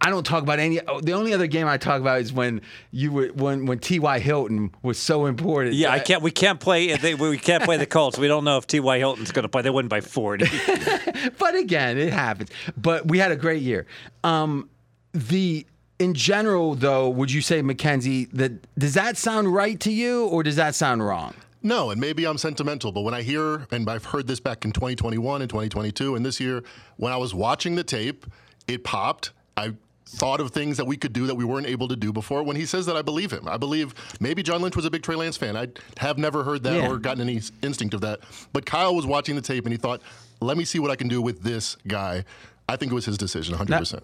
I 0.03 0.09
don't 0.11 0.25
talk 0.25 0.43
about 0.43 0.59
any. 0.59 0.81
oh, 0.87 1.01
The 1.01 1.13
only 1.13 1.35
other 1.35 1.47
game 1.47 1.67
I 1.67 1.77
talk 1.77 2.01
about 2.01 2.21
is 2.21 2.33
when 2.33 2.63
you 2.91 3.13
were 3.13 3.27
when 3.29 3.67
when 3.67 3.79
T.Y. 3.79 4.19
Hilton 4.19 4.75
was 4.83 4.99
so 4.99 5.27
important. 5.27 5.75
Yeah, 5.75 5.93
I 5.93 5.99
can't. 5.99 6.23
We 6.23 6.31
can't 6.31 6.59
play. 6.59 6.97
They, 6.97 7.15
we 7.15 7.37
can't 7.37 7.65
play 7.65 7.77
the 7.77 7.87
Colts. 7.87 8.19
We 8.19 8.27
don't 8.29 8.45
know 8.45 8.57
if 8.57 8.67
T.Y. 8.67 8.99
Hilton's 8.99 9.31
going 9.31 9.43
to 9.43 9.49
play. 9.49 9.63
They 9.63 9.71
win 9.71 9.89
by 9.89 10.01
forty. 10.01 10.47
But 11.39 11.55
again, 11.55 11.99
it 11.99 12.13
happens. 12.13 12.49
But 12.77 13.09
we 13.09 13.19
had 13.19 13.31
a 13.31 13.37
great 13.37 13.61
year. 13.63 13.87
Um, 14.25 14.71
the 15.13 15.67
in 15.99 16.15
general, 16.15 16.75
though, 16.75 17.11
would 17.11 17.31
you 17.31 17.43
say, 17.43 17.61
Mackenzie 17.61 18.25
that 18.33 18.53
does 18.79 18.95
that 18.95 19.19
sound 19.19 19.53
right 19.53 19.79
to 19.81 19.93
you, 19.93 20.27
or 20.29 20.43
does 20.43 20.57
that 20.57 20.75
sound 20.75 21.05
wrong? 21.07 21.35
No, 21.63 21.91
and 21.91 22.01
maybe 22.01 22.27
I'm 22.27 22.39
sentimental, 22.39 22.91
but 22.91 23.03
when 23.03 23.13
I 23.13 23.21
hear, 23.21 23.67
and 23.71 23.89
I've 23.91 24.07
heard 24.07 24.27
this 24.27 24.41
back 24.41 24.65
in 24.65 24.73
2021 24.73 25.43
and 25.43 25.51
2022 25.51 26.15
and 26.15 26.25
this 26.25 26.41
year, 26.41 26.63
when 26.97 27.13
I 27.13 27.19
was 27.19 27.35
watching 27.35 27.75
the 27.75 27.85
tape, 27.85 28.25
it 28.67 28.83
popped. 28.83 29.33
I 29.59 29.75
thought 30.13 30.41
of 30.41 30.51
things 30.51 30.77
that 30.77 30.85
we 30.87 30.97
could 30.97 31.13
do 31.13 31.27
that 31.29 31.35
we 31.37 31.45
weren't 31.45 31.67
able 31.67 31.87
to 31.89 31.97
do 31.97 32.13
before. 32.13 32.43
When 32.43 32.57
he 32.57 32.67
says 32.67 32.85
that, 32.87 32.97
I 32.97 33.03
believe 33.03 33.31
him. 33.31 33.47
I 33.49 33.57
believe 33.57 33.95
maybe 34.21 34.43
John 34.43 34.61
Lynch 34.61 34.75
was 34.77 34.85
a 34.85 34.91
big 34.91 35.03
Trey 35.03 35.15
Lance 35.15 35.37
fan. 35.37 35.57
I 35.57 35.69
have 35.99 36.19
never 36.19 36.43
heard 36.43 36.63
that 36.65 36.75
Yeah. 36.77 36.89
or 36.89 36.99
gotten 36.99 37.21
any 37.23 37.41
instinct 37.63 37.95
of 37.95 38.01
that. 38.01 38.21
But 38.53 38.67
Kyle 38.67 38.95
was 38.95 39.07
watching 39.07 39.37
the 39.37 39.41
tape 39.43 39.65
and 39.65 39.73
he 39.73 39.79
thought, 39.79 40.03
let 40.41 40.57
me 40.57 40.65
see 40.65 40.79
what 40.79 40.91
I 40.91 40.97
can 40.97 41.07
do 41.09 41.23
with 41.23 41.43
this 41.43 41.77
guy. 41.87 42.25
I 42.69 42.77
think 42.77 42.91
it 42.93 42.95
was 42.95 43.05
his 43.07 43.19
decision, 43.19 43.55
100%. 43.57 44.03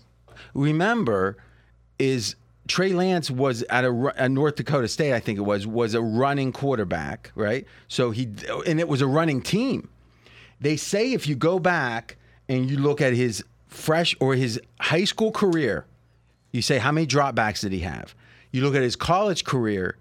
remember 0.54 1.36
is 1.98 2.36
Trey 2.68 2.92
Lance 2.92 3.30
was 3.30 3.62
at 3.64 3.84
a, 3.84 4.12
at 4.16 4.30
North 4.30 4.56
Dakota 4.56 4.88
State, 4.88 5.12
I 5.14 5.20
think 5.20 5.38
it 5.38 5.42
was, 5.42 5.66
was 5.66 5.94
a 5.94 6.02
running 6.02 6.52
quarterback, 6.52 7.30
right? 7.34 7.64
So 7.88 8.10
he 8.10 8.28
and 8.66 8.80
it 8.80 8.88
was 8.88 9.00
a 9.02 9.06
running 9.06 9.40
team. 9.40 9.88
They 10.60 10.76
say 10.76 11.12
if 11.12 11.26
you 11.28 11.36
go 11.36 11.58
back 11.58 12.16
and 12.48 12.68
you 12.70 12.76
look 12.78 13.00
at 13.00 13.12
his 13.12 13.44
fresh 13.68 14.16
or 14.20 14.34
his 14.34 14.60
high 14.80 15.04
school 15.04 15.30
career, 15.30 15.86
you 16.56 16.62
say 16.62 16.78
how 16.78 16.90
many 16.92 17.06
dropbacks 17.06 17.60
did 17.60 17.72
he 17.72 17.80
have? 17.80 18.14
You 18.50 18.62
look 18.62 18.74
at 18.74 18.82
his 18.82 18.96
college 18.96 19.44
career, 19.44 19.96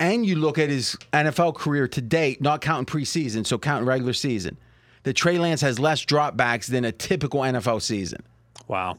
and 0.00 0.26
you 0.26 0.36
look 0.36 0.58
at 0.58 0.68
his 0.68 0.96
NFL 1.12 1.54
career 1.54 1.86
to 1.88 2.00
date, 2.00 2.40
not 2.40 2.60
counting 2.60 2.86
preseason, 2.86 3.46
so 3.46 3.58
counting 3.58 3.86
regular 3.86 4.12
season. 4.12 4.58
That 5.04 5.14
Trey 5.14 5.38
Lance 5.38 5.60
has 5.62 5.78
less 5.80 6.04
dropbacks 6.04 6.66
than 6.66 6.84
a 6.84 6.92
typical 6.92 7.40
NFL 7.40 7.82
season 7.82 8.22
Wow. 8.68 8.98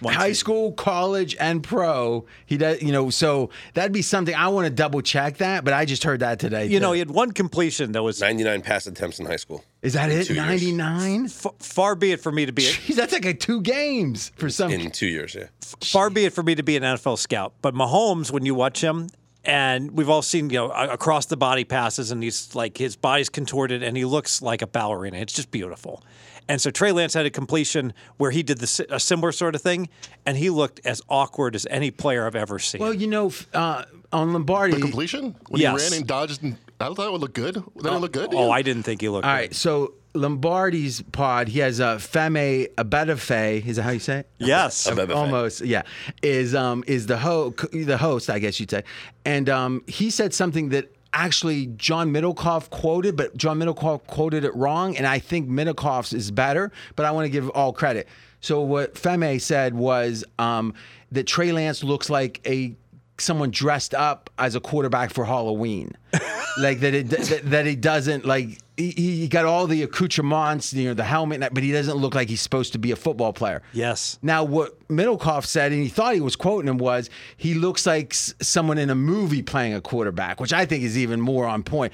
One 0.00 0.14
high 0.14 0.28
season. 0.28 0.34
school, 0.36 0.72
college, 0.72 1.36
and 1.40 1.62
pro. 1.64 2.26
He 2.46 2.56
does, 2.58 2.80
you 2.80 2.92
know, 2.92 3.10
so 3.10 3.50
that'd 3.74 3.90
be 3.92 4.02
something 4.02 4.34
I 4.34 4.48
want 4.48 4.66
to 4.66 4.70
double 4.70 5.00
check 5.02 5.38
that, 5.38 5.64
but 5.64 5.72
I 5.74 5.84
just 5.84 6.04
heard 6.04 6.20
that 6.20 6.38
today. 6.38 6.66
You 6.66 6.78
too. 6.78 6.80
know, 6.80 6.92
he 6.92 7.00
had 7.00 7.10
one 7.10 7.32
completion 7.32 7.92
that 7.92 8.02
was 8.04 8.20
99 8.20 8.62
pass 8.62 8.86
attempts 8.86 9.18
in 9.18 9.26
high 9.26 9.36
school. 9.36 9.64
is 9.82 9.94
that 9.94 10.10
it? 10.10 10.30
Ninety 10.30 10.70
nine. 10.72 11.24
f- 11.24 11.46
far 11.58 11.96
be 11.96 12.12
it 12.12 12.20
for 12.20 12.30
me 12.30 12.46
to 12.46 12.52
be 12.52 12.62
Jeez, 12.62 12.94
that's 12.94 13.12
like 13.12 13.24
a 13.24 13.34
two 13.34 13.60
games 13.60 14.30
for 14.36 14.48
some. 14.48 14.70
In 14.70 14.90
two 14.92 15.06
years, 15.08 15.34
yeah. 15.34 15.46
far 15.82 16.08
be 16.08 16.24
it 16.24 16.32
for 16.32 16.42
me 16.44 16.54
to 16.54 16.62
be 16.62 16.76
an 16.76 16.84
NFL 16.84 17.18
scout, 17.18 17.54
but 17.60 17.74
Mahomes, 17.74 18.30
when 18.30 18.46
you 18.46 18.54
watch 18.54 18.80
him, 18.80 19.08
and 19.44 19.90
we've 19.92 20.08
all 20.08 20.22
seen 20.22 20.50
you 20.50 20.58
know 20.58 20.70
across 20.70 21.26
the 21.26 21.36
body 21.36 21.64
passes, 21.64 22.10
and 22.10 22.22
he's 22.22 22.54
like 22.54 22.76
his 22.78 22.96
body's 22.96 23.28
contorted, 23.28 23.82
and 23.82 23.96
he 23.96 24.04
looks 24.04 24.42
like 24.42 24.62
a 24.62 24.66
ballerina. 24.66 25.18
It's 25.18 25.32
just 25.32 25.50
beautiful. 25.50 26.02
And 26.50 26.60
so 26.60 26.70
Trey 26.70 26.92
Lance 26.92 27.12
had 27.12 27.26
a 27.26 27.30
completion 27.30 27.92
where 28.16 28.30
he 28.30 28.42
did 28.42 28.56
the, 28.56 28.86
a 28.88 28.98
similar 28.98 29.32
sort 29.32 29.54
of 29.54 29.60
thing, 29.60 29.90
and 30.24 30.34
he 30.36 30.48
looked 30.48 30.80
as 30.86 31.02
awkward 31.08 31.54
as 31.54 31.66
any 31.68 31.90
player 31.90 32.26
I've 32.26 32.34
ever 32.34 32.58
seen. 32.58 32.80
well, 32.80 32.94
you 32.94 33.06
know, 33.06 33.26
f- 33.26 33.46
uh, 33.54 33.84
on 34.14 34.32
Lombardi. 34.32 34.72
The 34.74 34.80
completion? 34.80 35.36
When 35.48 35.60
Yes. 35.60 35.82
he 35.82 35.90
ran 35.90 35.98
and 36.00 36.08
dodged, 36.08 36.42
and 36.42 36.56
I 36.80 36.86
thought 36.94 37.06
it 37.06 37.12
would 37.12 37.20
look 37.20 37.34
good. 37.34 37.56
That 37.56 37.82
didn't 37.82 37.98
look 38.00 38.12
good. 38.12 38.32
oh, 38.32 38.46
you? 38.46 38.50
I 38.50 38.62
didn't 38.62 38.84
think 38.84 39.02
he 39.02 39.10
looked. 39.10 39.26
All 39.26 39.30
good. 39.30 39.36
right, 39.40 39.54
so 39.54 39.92
Lombardi's 40.14 41.02
pod, 41.02 41.48
he 41.48 41.58
has 41.60 41.80
a 41.80 41.98
Feme 41.98 42.66
Abedafe. 42.76 43.64
Is 43.66 43.76
that 43.76 43.82
how 43.82 43.90
you 43.90 43.98
say 43.98 44.20
it? 44.20 44.30
Yes. 44.38 44.86
Abebefe. 44.88 45.14
almost 45.14 45.60
yeah 45.60 45.82
is 46.22 46.54
um 46.54 46.82
is 46.86 47.06
the 47.06 47.18
ho 47.18 47.50
the 47.72 47.98
host 47.98 48.30
i 48.30 48.38
guess 48.38 48.58
you'd 48.60 48.70
say 48.70 48.82
and 49.24 49.48
um 49.48 49.82
he 49.86 50.10
said 50.10 50.32
something 50.32 50.70
that 50.70 50.90
actually 51.12 51.66
john 51.76 52.10
middlekauff 52.12 52.70
quoted 52.70 53.16
but 53.16 53.36
john 53.36 53.58
middlekauff 53.58 54.06
quoted 54.06 54.44
it 54.44 54.54
wrong 54.54 54.96
and 54.96 55.06
i 55.06 55.18
think 55.18 55.48
middlekauff's 55.48 56.12
is 56.12 56.30
better 56.30 56.70
but 56.96 57.04
i 57.06 57.10
want 57.10 57.24
to 57.24 57.30
give 57.30 57.48
all 57.50 57.72
credit 57.72 58.06
so 58.40 58.60
what 58.60 58.96
feme 58.96 59.38
said 59.40 59.74
was 59.74 60.24
um 60.38 60.74
that 61.12 61.26
trey 61.26 61.52
lance 61.52 61.82
looks 61.82 62.08
like 62.10 62.40
a 62.46 62.74
someone 63.18 63.50
dressed 63.50 63.94
up 63.94 64.30
as 64.38 64.54
a 64.54 64.60
quarterback 64.60 65.10
for 65.12 65.24
halloween 65.24 65.90
like 66.58 66.80
that 66.80 66.94
it 66.94 67.08
that, 67.10 67.40
that 67.44 67.66
he 67.66 67.74
doesn't 67.76 68.24
like 68.24 68.58
he, 68.78 68.92
he 68.92 69.28
got 69.28 69.44
all 69.44 69.66
the 69.66 69.82
accoutrements 69.82 70.72
you 70.72 70.84
know 70.88 70.94
the 70.94 71.04
helmet 71.04 71.40
but 71.52 71.62
he 71.62 71.72
doesn't 71.72 71.96
look 71.96 72.14
like 72.14 72.28
he's 72.28 72.40
supposed 72.40 72.72
to 72.72 72.78
be 72.78 72.90
a 72.92 72.96
football 72.96 73.32
player 73.32 73.60
Yes. 73.72 74.18
now, 74.22 74.44
what 74.44 74.78
Middlekauff 74.88 75.44
said, 75.44 75.72
and 75.72 75.82
he 75.82 75.88
thought 75.88 76.14
he 76.14 76.20
was 76.20 76.36
quoting 76.36 76.68
him, 76.68 76.78
was 76.78 77.10
he 77.36 77.52
looks 77.54 77.86
like 77.86 78.14
someone 78.14 78.78
in 78.78 78.88
a 78.88 78.94
movie 78.94 79.42
playing 79.42 79.74
a 79.74 79.80
quarterback, 79.82 80.40
which 80.40 80.52
I 80.54 80.64
think 80.64 80.82
is 80.84 80.96
even 80.96 81.20
more 81.20 81.46
on 81.46 81.62
point. 81.62 81.92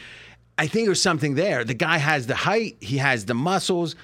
I 0.57 0.69
think 0.69 0.87
there's 0.87 1.03
something 1.03 1.35
there. 1.35 1.65
The 1.65 1.75
guy 1.75 1.99
has 1.99 2.29
the 2.29 2.37
height, 2.37 2.77
he 2.81 2.99
has 2.99 3.25
the 3.25 3.35
muscles. 3.35 3.97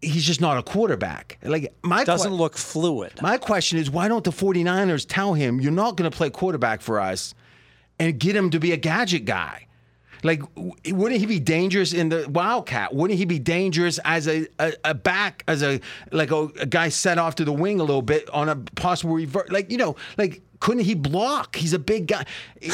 He's 0.00 0.24
just 0.24 0.40
not 0.40 0.58
a 0.58 0.62
quarterback. 0.62 1.38
Like 1.44 1.72
my 1.82 2.02
Doesn't 2.04 2.30
que- 2.30 2.36
look 2.36 2.56
fluid. 2.56 3.12
my 3.22 3.36
question 3.38 3.78
is, 3.78 3.90
why 3.90 4.08
don't 4.08 4.24
the 4.24 4.30
49ers 4.32 5.06
tell 5.08 5.34
him 5.34 5.60
you're 5.60 5.70
not 5.72 5.96
going 5.96 6.10
to 6.10 6.16
play 6.16 6.30
quarterback 6.30 6.80
for 6.80 6.98
us 7.00 7.34
and 8.00 8.18
get 8.18 8.34
him 8.34 8.50
to 8.50 8.58
be 8.58 8.72
a 8.72 8.76
gadget 8.76 9.24
guy? 9.24 9.66
Like, 10.22 10.42
wouldn't 10.56 11.20
he 11.20 11.26
be 11.26 11.40
dangerous 11.40 11.92
in 11.92 12.08
the 12.08 12.28
Wildcat? 12.28 12.94
Wouldn't 12.94 13.18
he 13.18 13.24
be 13.24 13.38
dangerous 13.38 13.98
as 14.04 14.28
a, 14.28 14.46
a, 14.58 14.72
a 14.84 14.94
back, 14.94 15.44
as 15.48 15.62
a 15.62 15.80
like 16.12 16.30
a, 16.30 16.48
a 16.60 16.66
guy 16.66 16.88
set 16.88 17.18
off 17.18 17.36
to 17.36 17.44
the 17.44 17.52
wing 17.52 17.80
a 17.80 17.84
little 17.84 18.02
bit 18.02 18.28
on 18.30 18.48
a 18.48 18.56
possible 18.56 19.14
revert? 19.14 19.52
Like, 19.52 19.70
you 19.70 19.78
know, 19.78 19.96
like 20.16 20.42
couldn't 20.60 20.84
he 20.84 20.94
block? 20.94 21.56
He's 21.56 21.72
a 21.72 21.78
big 21.78 22.06
guy. 22.06 22.24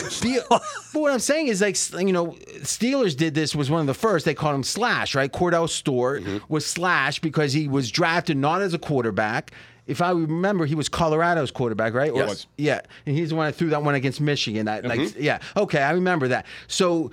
But 0.48 1.00
what 1.00 1.12
I'm 1.12 1.18
saying 1.18 1.48
is, 1.48 1.60
like, 1.60 1.76
you 2.00 2.12
know, 2.12 2.36
Steelers 2.60 3.16
did 3.16 3.34
this 3.34 3.54
was 3.54 3.70
one 3.70 3.80
of 3.80 3.86
the 3.86 3.94
first. 3.94 4.24
They 4.24 4.34
called 4.34 4.54
him 4.54 4.62
Slash, 4.62 5.14
right? 5.14 5.30
Kordell 5.30 5.68
Stewart 5.68 6.22
mm-hmm. 6.22 6.38
was 6.48 6.64
Slash 6.64 7.18
because 7.18 7.52
he 7.52 7.68
was 7.68 7.90
drafted 7.90 8.36
not 8.36 8.62
as 8.62 8.74
a 8.74 8.78
quarterback. 8.78 9.50
If 9.86 10.00
I 10.00 10.10
remember, 10.10 10.64
he 10.64 10.74
was 10.74 10.88
Colorado's 10.88 11.50
quarterback, 11.50 11.92
right? 11.94 12.10
Or- 12.10 12.18
Yes. 12.18 12.46
yeah, 12.56 12.80
and 13.06 13.16
he's 13.16 13.30
the 13.30 13.34
one 13.34 13.46
that 13.46 13.52
threw 13.52 13.70
that 13.70 13.82
one 13.82 13.94
against 13.94 14.20
Michigan. 14.20 14.66
That 14.66 14.84
like, 14.84 15.00
mm-hmm. 15.00 15.22
yeah, 15.22 15.40
okay, 15.56 15.82
I 15.82 15.92
remember 15.92 16.28
that. 16.28 16.46
So, 16.68 17.10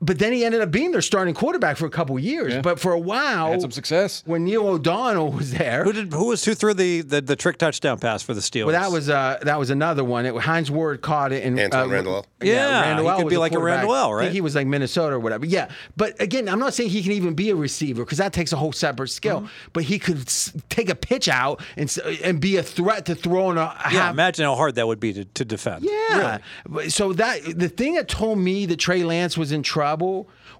but 0.00 0.18
then 0.18 0.32
he 0.32 0.44
ended 0.44 0.60
up 0.60 0.70
being 0.70 0.92
their 0.92 1.02
starting 1.02 1.34
quarterback 1.34 1.76
for 1.76 1.86
a 1.86 1.90
couple 1.90 2.18
years. 2.18 2.54
Yeah. 2.54 2.60
But 2.60 2.78
for 2.78 2.92
a 2.92 2.98
while, 2.98 3.50
Had 3.50 3.60
some 3.62 3.70
success. 3.72 4.22
when 4.26 4.44
Neil 4.44 4.66
O'Donnell 4.68 5.32
was 5.32 5.52
there. 5.52 5.82
Who 5.84 5.92
did? 5.92 6.12
Who 6.12 6.26
was 6.28 6.44
who 6.44 6.54
threw 6.54 6.74
the, 6.74 7.00
the, 7.02 7.20
the 7.20 7.36
trick 7.36 7.58
touchdown 7.58 7.98
pass 7.98 8.22
for 8.22 8.32
the 8.34 8.40
Steelers? 8.40 8.66
well, 8.66 8.80
that 8.80 8.92
was 8.92 9.08
uh, 9.10 9.38
that 9.42 9.58
was 9.58 9.70
another 9.70 10.04
one. 10.04 10.24
It, 10.26 10.34
Hines 10.36 10.70
Ward 10.70 11.02
caught 11.02 11.32
it, 11.32 11.44
and 11.44 11.58
Antwaan 11.58 11.86
uh, 11.86 11.88
Randall. 11.88 12.26
Yeah, 12.40 12.82
he 12.84 12.88
Randall 12.90 13.16
could 13.16 13.24
was 13.24 13.32
be 13.32 13.36
like 13.38 13.52
a 13.52 13.56
quarterback. 13.56 13.78
Randall, 13.88 13.94
I 13.94 14.12
right? 14.12 14.22
think 14.24 14.34
he 14.34 14.40
was 14.40 14.54
like 14.54 14.66
Minnesota 14.68 15.16
or 15.16 15.18
whatever. 15.20 15.44
Yeah, 15.46 15.68
but 15.96 16.20
again, 16.20 16.48
I'm 16.48 16.60
not 16.60 16.74
saying 16.74 16.90
he 16.90 17.02
can 17.02 17.12
even 17.12 17.34
be 17.34 17.50
a 17.50 17.56
receiver 17.56 18.04
because 18.04 18.18
that 18.18 18.32
takes 18.32 18.52
a 18.52 18.56
whole 18.56 18.72
separate 18.72 19.08
skill. 19.08 19.38
Mm-hmm. 19.40 19.68
But 19.72 19.82
he 19.84 19.98
could 19.98 20.18
s- 20.28 20.52
take 20.68 20.88
a 20.88 20.94
pitch 20.94 21.28
out 21.28 21.60
and 21.76 21.88
s- 21.88 21.98
and 22.22 22.40
be 22.40 22.56
a 22.56 22.62
threat 22.62 23.06
to 23.06 23.14
throw 23.16 23.50
in 23.50 23.58
a 23.58 23.62
yeah. 23.62 23.88
half 23.90 24.12
Imagine 24.12 24.44
how 24.44 24.54
hard 24.54 24.76
that 24.76 24.86
would 24.86 25.00
be 25.00 25.12
to, 25.12 25.24
to 25.24 25.44
defend. 25.44 25.84
Yeah. 25.84 26.38
But- 26.68 26.92
So 26.92 27.12
that 27.14 27.40
the 27.58 27.68
thing 27.68 27.94
that 27.94 28.06
told 28.08 28.38
me 28.38 28.64
that 28.66 28.76
Trey 28.76 29.02
Lance 29.02 29.36
was 29.36 29.50
in 29.50 29.62
trouble 29.64 29.87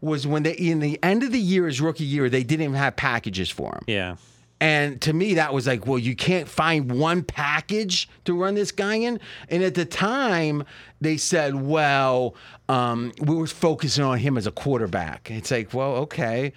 was 0.01 0.26
when 0.26 0.43
they 0.43 0.53
in 0.53 0.81
the 0.81 0.99
end 1.03 1.22
of 1.22 1.33
the 1.33 1.39
year, 1.41 1.66
his 1.66 1.81
rookie 1.81 2.05
year, 2.05 2.29
they 2.29 2.43
didn't 2.43 2.62
even 2.64 2.74
have 2.76 2.97
packages 2.97 3.51
for 3.51 3.72
him. 3.74 3.83
Yeah. 3.87 4.16
And 4.61 5.01
to 5.03 5.12
me, 5.12 5.35
that 5.35 5.55
was 5.55 5.68
like, 5.68 5.87
well, 5.87 6.01
you 6.01 6.16
can't 6.16 6.49
find 6.49 6.91
one 6.91 7.22
package 7.22 8.09
to 8.24 8.35
run 8.35 8.57
this 8.57 8.72
guy 8.72 8.97
in. 8.97 9.20
And 9.49 9.62
at 9.62 9.74
the 9.76 9.85
time, 9.85 10.64
they 11.01 11.16
said, 11.16 11.55
well, 11.55 12.35
um, 12.68 13.12
we 13.20 13.37
were 13.37 13.47
focusing 13.47 14.03
on 14.03 14.18
him 14.18 14.37
as 14.37 14.49
a 14.49 14.51
quarterback. 14.51 15.31
It's 15.31 15.53
like, 15.53 15.72
well, 15.72 15.93
okay. 15.99 16.53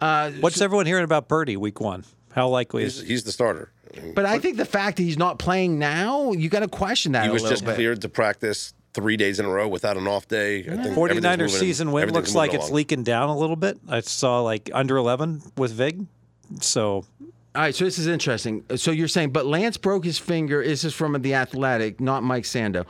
Uh, 0.00 0.32
What's 0.40 0.60
everyone 0.60 0.86
hearing 0.86 1.04
about 1.04 1.28
Purdy 1.28 1.56
week 1.56 1.80
one? 1.80 2.04
How 2.32 2.48
likely 2.48 2.82
He's, 2.82 2.98
is? 2.98 3.06
he's 3.06 3.22
the 3.24 3.30
starter. 3.30 3.70
but 4.16 4.26
I 4.26 4.40
think 4.40 4.56
the 4.56 4.64
fact 4.64 4.96
that 4.96 5.04
he's 5.04 5.16
not 5.18 5.38
playing 5.38 5.78
now, 5.78 6.32
you 6.32 6.48
got 6.48 6.60
to 6.60 6.68
question 6.68 7.12
that 7.12 7.22
He 7.22 7.30
a 7.30 7.32
was 7.32 7.42
little 7.42 7.54
just 7.54 7.64
bit. 7.64 7.76
cleared 7.76 8.02
to 8.02 8.08
practice 8.08 8.74
three 8.94 9.16
days 9.16 9.40
in 9.40 9.46
a 9.46 9.50
row 9.50 9.68
without 9.68 9.96
an 9.96 10.06
off 10.06 10.26
day. 10.28 10.60
I 10.60 10.76
think 10.82 10.96
49er 10.96 11.50
season 11.50 11.92
win 11.92 12.02
everything's 12.02 12.28
looks 12.28 12.34
like 12.34 12.52
moving 12.52 12.62
it's 12.62 12.70
leaking 12.70 13.02
down 13.02 13.28
a 13.28 13.36
little 13.36 13.56
bit. 13.56 13.78
I 13.88 14.00
saw 14.00 14.40
like 14.40 14.70
under 14.72 14.96
11 14.96 15.42
with 15.56 15.72
Vig. 15.72 16.06
So 16.60 16.86
All 16.86 17.04
right, 17.54 17.74
so 17.74 17.84
this 17.84 17.98
is 17.98 18.06
interesting. 18.06 18.64
So 18.76 18.90
you're 18.90 19.08
saying, 19.08 19.30
but 19.30 19.46
Lance 19.46 19.76
broke 19.76 20.04
his 20.04 20.18
finger. 20.18 20.62
This 20.64 20.84
is 20.84 20.94
from 20.94 21.20
the 21.20 21.34
Athletic, 21.34 22.00
not 22.00 22.22
Mike 22.22 22.44
Sando, 22.44 22.86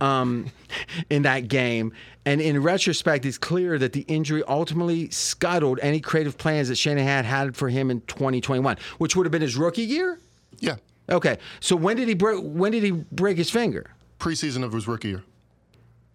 um, 0.00 0.46
in 1.10 1.22
that 1.22 1.48
game. 1.48 1.92
And 2.24 2.40
in 2.40 2.62
retrospect, 2.62 3.24
it's 3.24 3.38
clear 3.38 3.78
that 3.78 3.92
the 3.92 4.02
injury 4.02 4.42
ultimately 4.46 5.08
scuttled 5.10 5.80
any 5.82 6.00
creative 6.00 6.36
plans 6.36 6.68
that 6.68 6.76
Shanahan 6.76 7.24
had 7.24 7.56
for 7.56 7.68
him 7.68 7.90
in 7.90 8.00
2021, 8.02 8.76
which 8.98 9.16
would 9.16 9.24
have 9.24 9.32
been 9.32 9.42
his 9.42 9.56
rookie 9.56 9.82
year. 9.82 10.18
Yeah. 10.60 10.76
Okay, 11.10 11.38
so 11.60 11.74
when 11.74 11.96
did 11.96 12.06
he 12.06 12.14
break? 12.14 12.38
When 12.42 12.70
did 12.70 12.82
he 12.82 12.90
break 12.90 13.38
his 13.38 13.50
finger? 13.50 13.92
Preseason 14.20 14.62
of 14.62 14.72
his 14.72 14.86
rookie 14.86 15.08
year. 15.08 15.22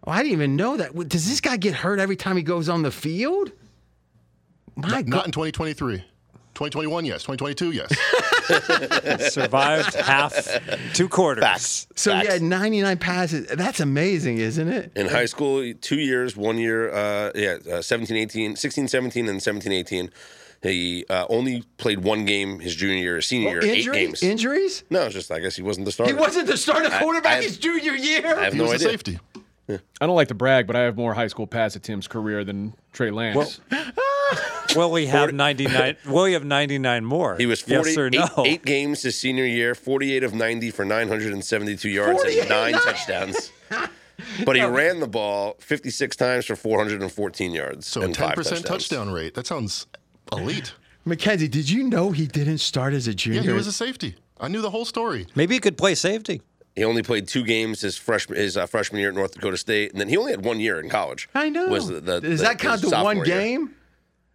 Oh, 0.06 0.12
I 0.12 0.18
didn't 0.24 0.34
even 0.34 0.56
know 0.56 0.78
that. 0.78 0.94
Does 1.08 1.28
this 1.30 1.40
guy 1.42 1.58
get 1.58 1.74
hurt 1.74 2.00
every 2.00 2.16
time 2.16 2.36
he 2.38 2.44
goes 2.44 2.68
on 2.70 2.82
the 2.82 2.92
field? 2.92 3.52
My 4.76 4.88
Not 5.02 5.06
God. 5.06 5.26
in 5.28 5.32
2023. 5.32 5.98
2021, 6.56 7.06
yes. 7.06 7.24
2022, 7.24 7.72
yes. 7.72 7.90
survived 9.34 9.96
half, 9.96 10.48
two 10.94 11.08
quarters. 11.10 11.44
Facts. 11.44 11.88
So 11.96 12.14
he 12.14 12.22
Facts. 12.22 12.34
had 12.34 12.42
99 12.44 12.98
passes. 13.00 13.48
That's 13.48 13.80
amazing, 13.80 14.38
isn't 14.38 14.68
it? 14.68 14.92
in 14.96 15.08
high 15.08 15.26
school, 15.26 15.74
two 15.82 16.00
years, 16.00 16.36
one 16.38 16.58
year, 16.60 16.92
uh, 16.94 17.32
yeah, 17.34 17.58
uh, 17.72 17.82
17, 17.82 18.16
18, 18.18 18.56
16, 18.56 18.88
17, 18.88 19.28
and 19.30 19.42
17, 19.42 19.72
18. 19.72 20.10
He 20.62 21.06
uh, 21.10 21.26
only 21.28 21.64
played 21.78 22.00
one 22.04 22.24
game 22.26 22.60
his 22.60 22.76
junior 22.76 22.96
year, 22.98 23.22
senior 23.22 23.62
year, 23.62 23.74
eight 23.74 23.92
games. 23.92 24.24
Injuries? 24.24 24.84
no, 24.90 25.02
it's 25.04 25.14
just 25.16 25.30
I 25.32 25.40
guess 25.40 25.56
he 25.58 25.62
wasn't 25.62 25.86
the 25.86 25.92
starter. 25.92 26.14
He 26.14 26.20
wasn't 26.20 26.48
the 26.48 26.56
starting 26.58 26.92
I- 26.92 27.00
quarterback 27.00 27.40
I- 27.40 27.42
his 27.44 27.58
junior 27.58 27.94
year. 27.94 28.26
I 28.38 28.44
have 28.46 28.54
He 28.54 28.60
no 28.60 28.66
was 28.66 28.76
idea. 28.76 28.88
a 28.90 28.92
safety. 29.68 29.86
I 30.02 30.06
don't 30.06 30.16
like 30.16 30.28
to 30.30 30.34
brag, 30.34 30.68
but 30.68 30.76
I 30.76 30.82
have 30.82 30.98
more 30.98 31.14
high 31.14 31.28
school 31.28 31.48
pass 31.48 31.76
attempts 31.76 32.08
career 32.08 32.44
than 32.44 32.74
Trey 32.92 33.12
Lance. 33.12 33.60
Will 34.76 34.96
he 34.96 35.06
have 35.08 35.34
99? 35.34 35.98
Will 36.06 36.26
he 36.26 36.34
have 36.34 36.46
99 36.46 37.06
more? 37.06 37.36
He 37.38 37.46
was 37.46 37.62
40, 37.62 37.90
yes 37.90 37.98
or 37.98 38.10
no? 38.10 38.28
eight 38.46 38.66
games 38.66 39.04
his 39.04 39.18
senior 39.18 39.46
year, 39.46 39.76
48 39.76 40.24
of 40.24 40.34
90 40.34 40.72
for 40.72 40.86
972 40.86 41.90
yards 41.90 42.22
48 42.22 42.40
and 42.42 42.50
nine 42.50 42.74
touchdowns. 42.74 43.52
But 44.46 44.56
he 44.56 44.64
ran 44.66 45.00
the 45.00 45.08
ball 45.08 45.56
56 45.60 46.16
times 46.16 46.46
for 46.46 46.56
414 46.56 47.52
yards. 47.52 47.88
So 47.88 48.02
a 48.02 48.06
and 48.06 48.16
ten 48.16 48.28
five 48.30 48.36
percent 48.36 48.62
touchdowns. 48.62 48.88
touchdown 48.90 49.12
rate. 49.12 49.34
That 49.36 49.48
sounds 49.48 49.88
elite. 50.32 50.74
Mackenzie, 51.06 51.48
did 51.50 51.70
you 51.70 51.84
know 51.84 52.12
he 52.12 52.26
didn't 52.28 52.60
start 52.60 52.94
as 52.94 53.08
a 53.08 53.14
junior? 53.14 53.42
Yeah, 53.42 53.48
he 53.48 53.54
was 53.54 53.68
a 53.68 53.74
safety. 53.74 54.16
I 54.40 54.48
knew 54.48 54.62
the 54.62 54.70
whole 54.70 54.86
story. 54.86 55.28
Maybe 55.36 55.54
he 55.56 55.60
could 55.60 55.78
play 55.78 55.96
safety. 55.96 56.42
He 56.76 56.84
only 56.84 57.04
played 57.04 57.28
two 57.28 57.44
games 57.44 57.82
his 57.82 57.98
freshman 57.98 58.38
his 58.40 58.58
uh, 58.58 58.66
freshman 58.66 59.00
year 59.00 59.10
at 59.10 59.16
North 59.16 59.34
Dakota 59.36 59.58
State, 59.58 59.92
and 59.92 60.02
then 60.02 60.10
he 60.10 60.18
only 60.18 60.32
had 60.32 60.44
one 60.44 60.60
year 60.60 60.80
in 60.80 60.90
college. 60.90 61.30
I 61.36 61.50
know. 61.50 61.68
Was 61.68 61.88
the, 61.88 62.00
the, 62.02 62.20
Does 62.22 62.40
the- 62.40 62.46
that 62.48 62.60
count 62.60 62.82
the 62.82 62.88
one 62.90 63.18
sophomore 63.18 63.26
year. 63.28 63.40
game? 63.40 63.76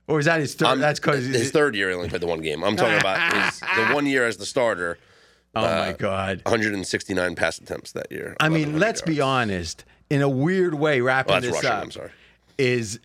Or 0.07 0.19
is 0.19 0.25
that 0.27 0.41
his 0.41 0.55
third? 0.55 0.69
Um, 0.69 0.79
That's 0.81 0.99
because 1.01 1.27
his 1.27 1.51
third 1.51 1.75
year 1.77 1.89
he 1.91 1.95
only 1.95 2.09
played 2.09 2.23
the 2.23 2.27
one 2.27 2.41
game. 2.41 2.65
I'm 2.65 2.77
talking 2.77 2.99
about 2.99 3.35
his, 3.35 3.61
the 3.61 3.87
one 3.95 4.07
year 4.07 4.25
as 4.27 4.37
the 4.39 4.47
starter. 4.47 4.99
Oh 5.55 5.63
my 5.63 5.93
God! 5.93 6.41
169 6.47 7.35
pass 7.35 7.59
attempts 7.59 7.93
that 7.93 8.11
year. 8.13 8.37
I 8.41 8.49
mean, 8.49 8.79
let's 8.79 9.03
be 9.03 9.21
honest. 9.21 9.85
In 10.09 10.23
a 10.23 10.29
weird 10.29 10.75
way, 10.75 11.01
wrapping 11.03 11.33
Well, 11.33 11.41
this 11.43 11.53
rushing. 11.53 11.71
up 11.71 11.83
I'm 11.83 11.91
sorry. 11.91 12.11
is 12.57 13.01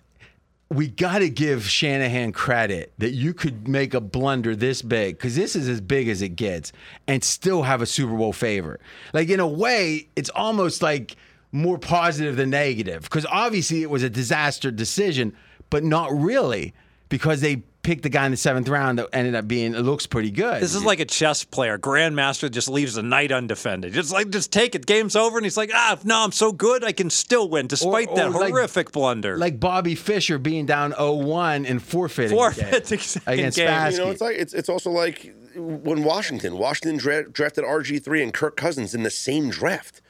we 0.70 0.88
got 0.88 1.18
to 1.18 1.28
give 1.28 1.68
Shanahan 1.68 2.32
credit 2.32 2.92
that 2.98 3.10
you 3.10 3.34
could 3.34 3.68
make 3.68 3.94
a 3.94 4.00
blunder 4.00 4.56
this 4.56 4.82
big 4.82 5.16
because 5.16 5.36
this 5.36 5.54
is 5.54 5.68
as 5.68 5.80
big 5.80 6.08
as 6.08 6.22
it 6.22 6.30
gets 6.30 6.72
and 7.06 7.22
still 7.22 7.62
have 7.62 7.82
a 7.82 7.86
Super 7.86 8.16
Bowl 8.16 8.32
favorite. 8.32 8.80
Like 9.12 9.28
in 9.28 9.40
a 9.40 9.46
way, 9.46 10.08
it's 10.16 10.30
almost 10.30 10.82
like 10.82 11.16
more 11.52 11.78
positive 11.78 12.36
than 12.36 12.50
negative 12.50 13.02
because 13.02 13.26
obviously 13.26 13.82
it 13.82 13.90
was 13.90 14.02
a 14.02 14.10
disaster 14.10 14.70
decision, 14.70 15.36
but 15.70 15.84
not 15.84 16.12
really 16.12 16.74
because 17.08 17.40
they 17.40 17.62
picked 17.84 18.02
the 18.02 18.08
guy 18.08 18.24
in 18.26 18.32
the 18.32 18.36
seventh 18.36 18.68
round 18.68 18.98
that 18.98 19.08
ended 19.12 19.36
up 19.36 19.46
being 19.46 19.74
it 19.74 19.80
looks 19.82 20.06
pretty 20.06 20.32
good. 20.32 20.60
This 20.62 20.74
is 20.74 20.84
like 20.84 20.98
a 20.98 21.04
chess 21.04 21.44
player. 21.44 21.78
Grandmaster 21.78 22.50
just 22.50 22.68
leaves 22.68 22.94
the 22.94 23.02
knight 23.04 23.30
undefended. 23.30 23.92
Just 23.92 24.12
like, 24.12 24.30
just 24.30 24.50
take 24.50 24.74
it. 24.74 24.86
Game's 24.86 25.14
over. 25.14 25.38
And 25.38 25.44
he's 25.46 25.56
like, 25.56 25.70
ah, 25.72 25.96
no, 26.02 26.24
I'm 26.24 26.32
so 26.32 26.50
good. 26.50 26.82
I 26.82 26.90
can 26.92 27.10
still 27.10 27.48
win 27.48 27.68
despite 27.68 28.08
Or- 28.08 28.16
that 28.16 28.30
like- 28.32 28.50
horrific 28.50 28.90
blunder. 28.90 29.36
like 29.38 29.60
Bobby 29.60 29.94
Fischer 29.94 30.38
being 30.38 30.66
down 30.66 30.92
0-1 30.92 31.68
and 31.70 31.80
forfeiting 31.82 32.36
Forfeiting 32.36 32.74
it 32.74 32.86
second 33.00 33.22
against 33.32 33.58
game. 33.58 33.68
Spassky. 33.68 33.92
You 33.92 33.98
know, 33.98 34.10
it's 34.10 34.20
like 34.20 34.36
it's 34.36 34.54
it's 34.54 34.68
also 34.68 34.90
like 34.90 35.32
when 35.56 36.02
Washington 36.02 36.58
Washington 36.58 36.96
dra- 36.96 37.28
drafted 37.30 37.64
RG 37.64 38.02
three 38.02 38.22
and 38.22 38.32
Kirk 38.34 38.56
Cousins 38.56 38.94
in 38.94 39.02
the 39.04 39.10
same 39.10 39.50
draft, 39.50 40.00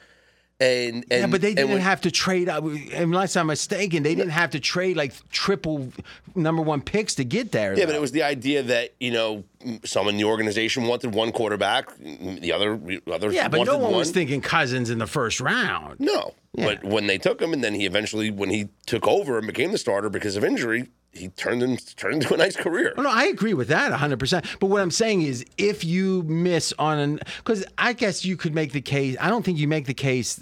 and, 0.59 1.05
and 1.11 1.21
yeah, 1.21 1.27
but 1.27 1.41
they 1.41 1.53
didn't 1.53 1.71
when- 1.71 1.81
have 1.81 2.01
to 2.01 2.11
trade. 2.11 2.47
Unless 2.47 3.35
I'm 3.35 3.47
mistaken, 3.47 4.03
they 4.03 4.15
didn't 4.15 4.31
have 4.31 4.51
to 4.51 4.59
trade 4.59 4.95
like 4.95 5.13
triple 5.29 5.91
number 6.33 6.61
one 6.61 6.81
picks 6.81 7.15
to 7.15 7.25
get 7.25 7.51
there. 7.51 7.77
Yeah, 7.77 7.85
but 7.85 7.95
it 7.95 8.01
was 8.01 8.11
the 8.13 8.23
idea 8.23 8.63
that 8.63 8.93
you 8.99 9.11
know 9.11 9.43
some 9.83 10.07
in 10.07 10.15
the 10.17 10.23
organization 10.23 10.83
wanted 10.85 11.13
one 11.13 11.31
quarterback, 11.33 11.89
the 11.97 12.53
other 12.53 12.79
others 13.11 13.33
yeah, 13.33 13.47
but 13.49 13.65
no 13.65 13.73
one 13.77 13.83
one. 13.91 13.95
was 13.95 14.11
thinking 14.11 14.39
Cousins 14.41 14.89
in 14.89 14.97
the 14.97 15.07
first 15.07 15.41
round. 15.41 15.99
No, 15.99 16.33
Yeah. 16.53 16.65
but 16.65 16.83
when 16.85 17.07
they 17.07 17.17
took 17.17 17.41
him, 17.41 17.51
and 17.51 17.63
then 17.63 17.73
he 17.73 17.85
eventually, 17.85 18.31
when 18.31 18.49
he 18.49 18.69
took 18.85 19.07
over 19.07 19.37
and 19.37 19.47
became 19.47 19.71
the 19.73 19.77
starter 19.77 20.09
because 20.09 20.35
of 20.37 20.43
injury, 20.45 20.87
he 21.15 21.29
turned 21.29 21.63
in, 21.63 21.77
turned 21.77 22.15
into 22.23 22.33
a 22.33 22.37
nice 22.37 22.55
career. 22.55 22.93
Oh, 22.97 23.01
no, 23.01 23.09
I 23.09 23.25
agree 23.25 23.53
with 23.53 23.67
that 23.69 23.91
100%. 23.91 24.59
But 24.59 24.67
what 24.67 24.81
I'm 24.81 24.91
saying 24.91 25.21
is 25.21 25.45
if 25.57 25.83
you 25.83 26.23
miss 26.23 26.73
on 26.77 26.99
an 26.99 27.19
cuz 27.43 27.63
I 27.77 27.93
guess 27.93 28.25
you 28.25 28.35
could 28.37 28.53
make 28.53 28.71
the 28.73 28.81
case. 28.81 29.15
I 29.19 29.29
don't 29.29 29.43
think 29.45 29.57
you 29.57 29.67
make 29.67 29.85
the 29.85 29.93
case 29.93 30.41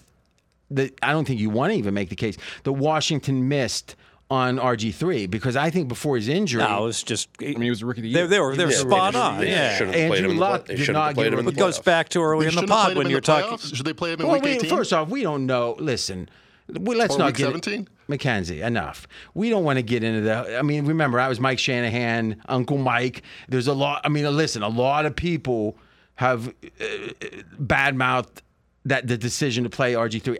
that 0.71 0.93
I 1.03 1.11
don't 1.11 1.25
think 1.25 1.39
you 1.39 1.49
want 1.49 1.71
to 1.73 1.77
even 1.77 1.93
make 1.93 2.09
the 2.09 2.15
case 2.15 2.37
that 2.63 2.71
Washington 2.73 3.47
missed 3.47 3.95
on 4.31 4.57
RG3 4.57 5.29
because 5.29 5.55
I 5.55 5.69
think 5.69 5.87
before 5.87 6.15
his 6.15 6.27
injury 6.27 6.63
no, 6.63 6.83
it 6.83 6.85
was 6.85 7.03
just. 7.03 7.29
I 7.39 7.45
mean, 7.45 7.61
he 7.61 7.69
was 7.69 7.81
the 7.81 7.85
rookie 7.85 7.99
of 7.99 8.03
the 8.03 8.13
They, 8.13 8.19
year. 8.21 8.27
they 8.27 8.39
were 8.39 8.55
they 8.55 8.65
were 8.65 8.71
Yeah, 8.71 8.77
spot 8.77 9.13
they 9.13 9.19
on. 9.19 9.39
should- 9.39 9.47
Yeah. 9.49 9.77
should 9.77 9.87
have 9.87 9.93
played 9.93 10.03
Andrew 10.05 10.17
him 10.25 10.31
in 10.31 10.35
the 10.37 10.41
Luck 10.41 10.65
play- 10.65 10.73
they 10.73 10.77
did 10.79 10.85
should 10.85 10.93
not 10.93 11.13
played 11.13 11.23
give 11.25 11.33
him 11.33 11.39
him 11.39 11.47
It 11.49 11.57
goes 11.57 11.79
back 11.79 12.09
to 12.09 12.21
early 12.23 12.45
They 12.47 12.49
in 12.49 12.55
the 12.55 12.67
pod 12.67 12.95
when 12.97 13.09
you're 13.11 13.21
the 13.21 13.25
talking. 13.27 13.57
Should 13.59 13.85
they 13.85 13.93
play 13.93 14.13
him 14.13 14.21
in 14.21 14.27
Well, 14.27 14.35
week 14.37 14.43
we, 14.43 14.51
18? 14.51 14.69
first 14.69 14.91
off, 14.93 15.09
we 15.09 15.21
don't 15.21 15.45
know. 15.45 15.75
Listen, 15.77 16.29
we, 16.67 16.95
let's 16.95 17.13
Or 17.15 17.19
not 17.19 17.25
week 17.27 17.35
get 17.35 17.43
17? 17.45 17.87
Mackenzie, 18.07 18.61
enough. 18.61 19.07
We 19.33 19.49
don't 19.49 19.63
want 19.63 19.77
to 19.77 19.83
get 19.83 20.03
into 20.03 20.21
the. 20.21 20.57
I 20.57 20.61
mean, 20.61 20.85
remember, 20.85 21.19
I 21.19 21.27
was 21.27 21.39
Mike 21.39 21.59
Shanahan, 21.59 22.41
Uncle 22.47 22.77
Mike. 22.77 23.23
There's 23.47 23.67
a 23.67 23.73
lot. 23.73 24.01
I 24.03 24.09
mean, 24.09 24.25
listen, 24.35 24.61
a 24.61 24.69
lot 24.69 25.05
of 25.05 25.15
people 25.15 25.77
have 26.15 26.49
uh, 26.49 26.83
badmouthed 27.61 28.41
that 28.85 29.07
the 29.07 29.17
decision 29.17 29.63
to 29.63 29.69
play 29.69 29.93
RG3. 29.93 30.37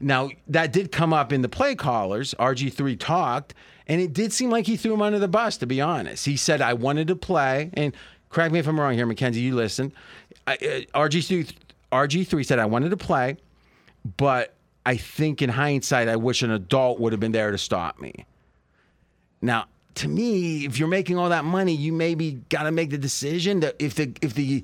Now, 0.00 0.30
that 0.48 0.72
did 0.72 0.90
come 0.90 1.12
up 1.12 1.32
in 1.32 1.42
the 1.42 1.48
play 1.48 1.74
callers. 1.74 2.34
RG3 2.38 2.98
talked, 2.98 3.54
and 3.86 4.00
it 4.00 4.12
did 4.12 4.32
seem 4.32 4.50
like 4.50 4.66
he 4.66 4.76
threw 4.76 4.94
him 4.94 5.02
under 5.02 5.18
the 5.18 5.28
bus, 5.28 5.56
to 5.58 5.66
be 5.66 5.80
honest. 5.80 6.24
He 6.26 6.36
said, 6.36 6.60
I 6.60 6.74
wanted 6.74 7.08
to 7.08 7.16
play, 7.16 7.70
and 7.74 7.94
correct 8.30 8.52
me 8.52 8.58
if 8.58 8.66
I'm 8.66 8.78
wrong 8.80 8.94
here, 8.94 9.06
Mackenzie, 9.06 9.40
you 9.40 9.54
listen. 9.54 9.92
I, 10.46 10.54
uh, 10.54 10.98
RG3, 10.98 11.52
RG3 11.92 12.46
said, 12.46 12.58
I 12.58 12.66
wanted 12.66 12.90
to 12.90 12.96
play, 12.96 13.36
but 14.16 14.54
I 14.84 14.96
think 14.96 15.42
in 15.42 15.50
hindsight, 15.50 16.08
I 16.08 16.16
wish 16.16 16.42
an 16.42 16.50
adult 16.50 16.98
would 17.00 17.12
have 17.12 17.20
been 17.20 17.32
there 17.32 17.50
to 17.50 17.58
stop 17.58 18.00
me. 18.00 18.26
Now, 19.40 19.66
to 19.96 20.08
me, 20.08 20.64
if 20.64 20.78
you're 20.78 20.88
making 20.88 21.18
all 21.18 21.28
that 21.28 21.44
money, 21.44 21.74
you 21.74 21.92
maybe 21.92 22.40
got 22.48 22.64
to 22.64 22.72
make 22.72 22.90
the 22.90 22.98
decision 22.98 23.60
that 23.60 23.76
if 23.78 23.94
the 23.94 24.12
if 24.22 24.34
the 24.34 24.62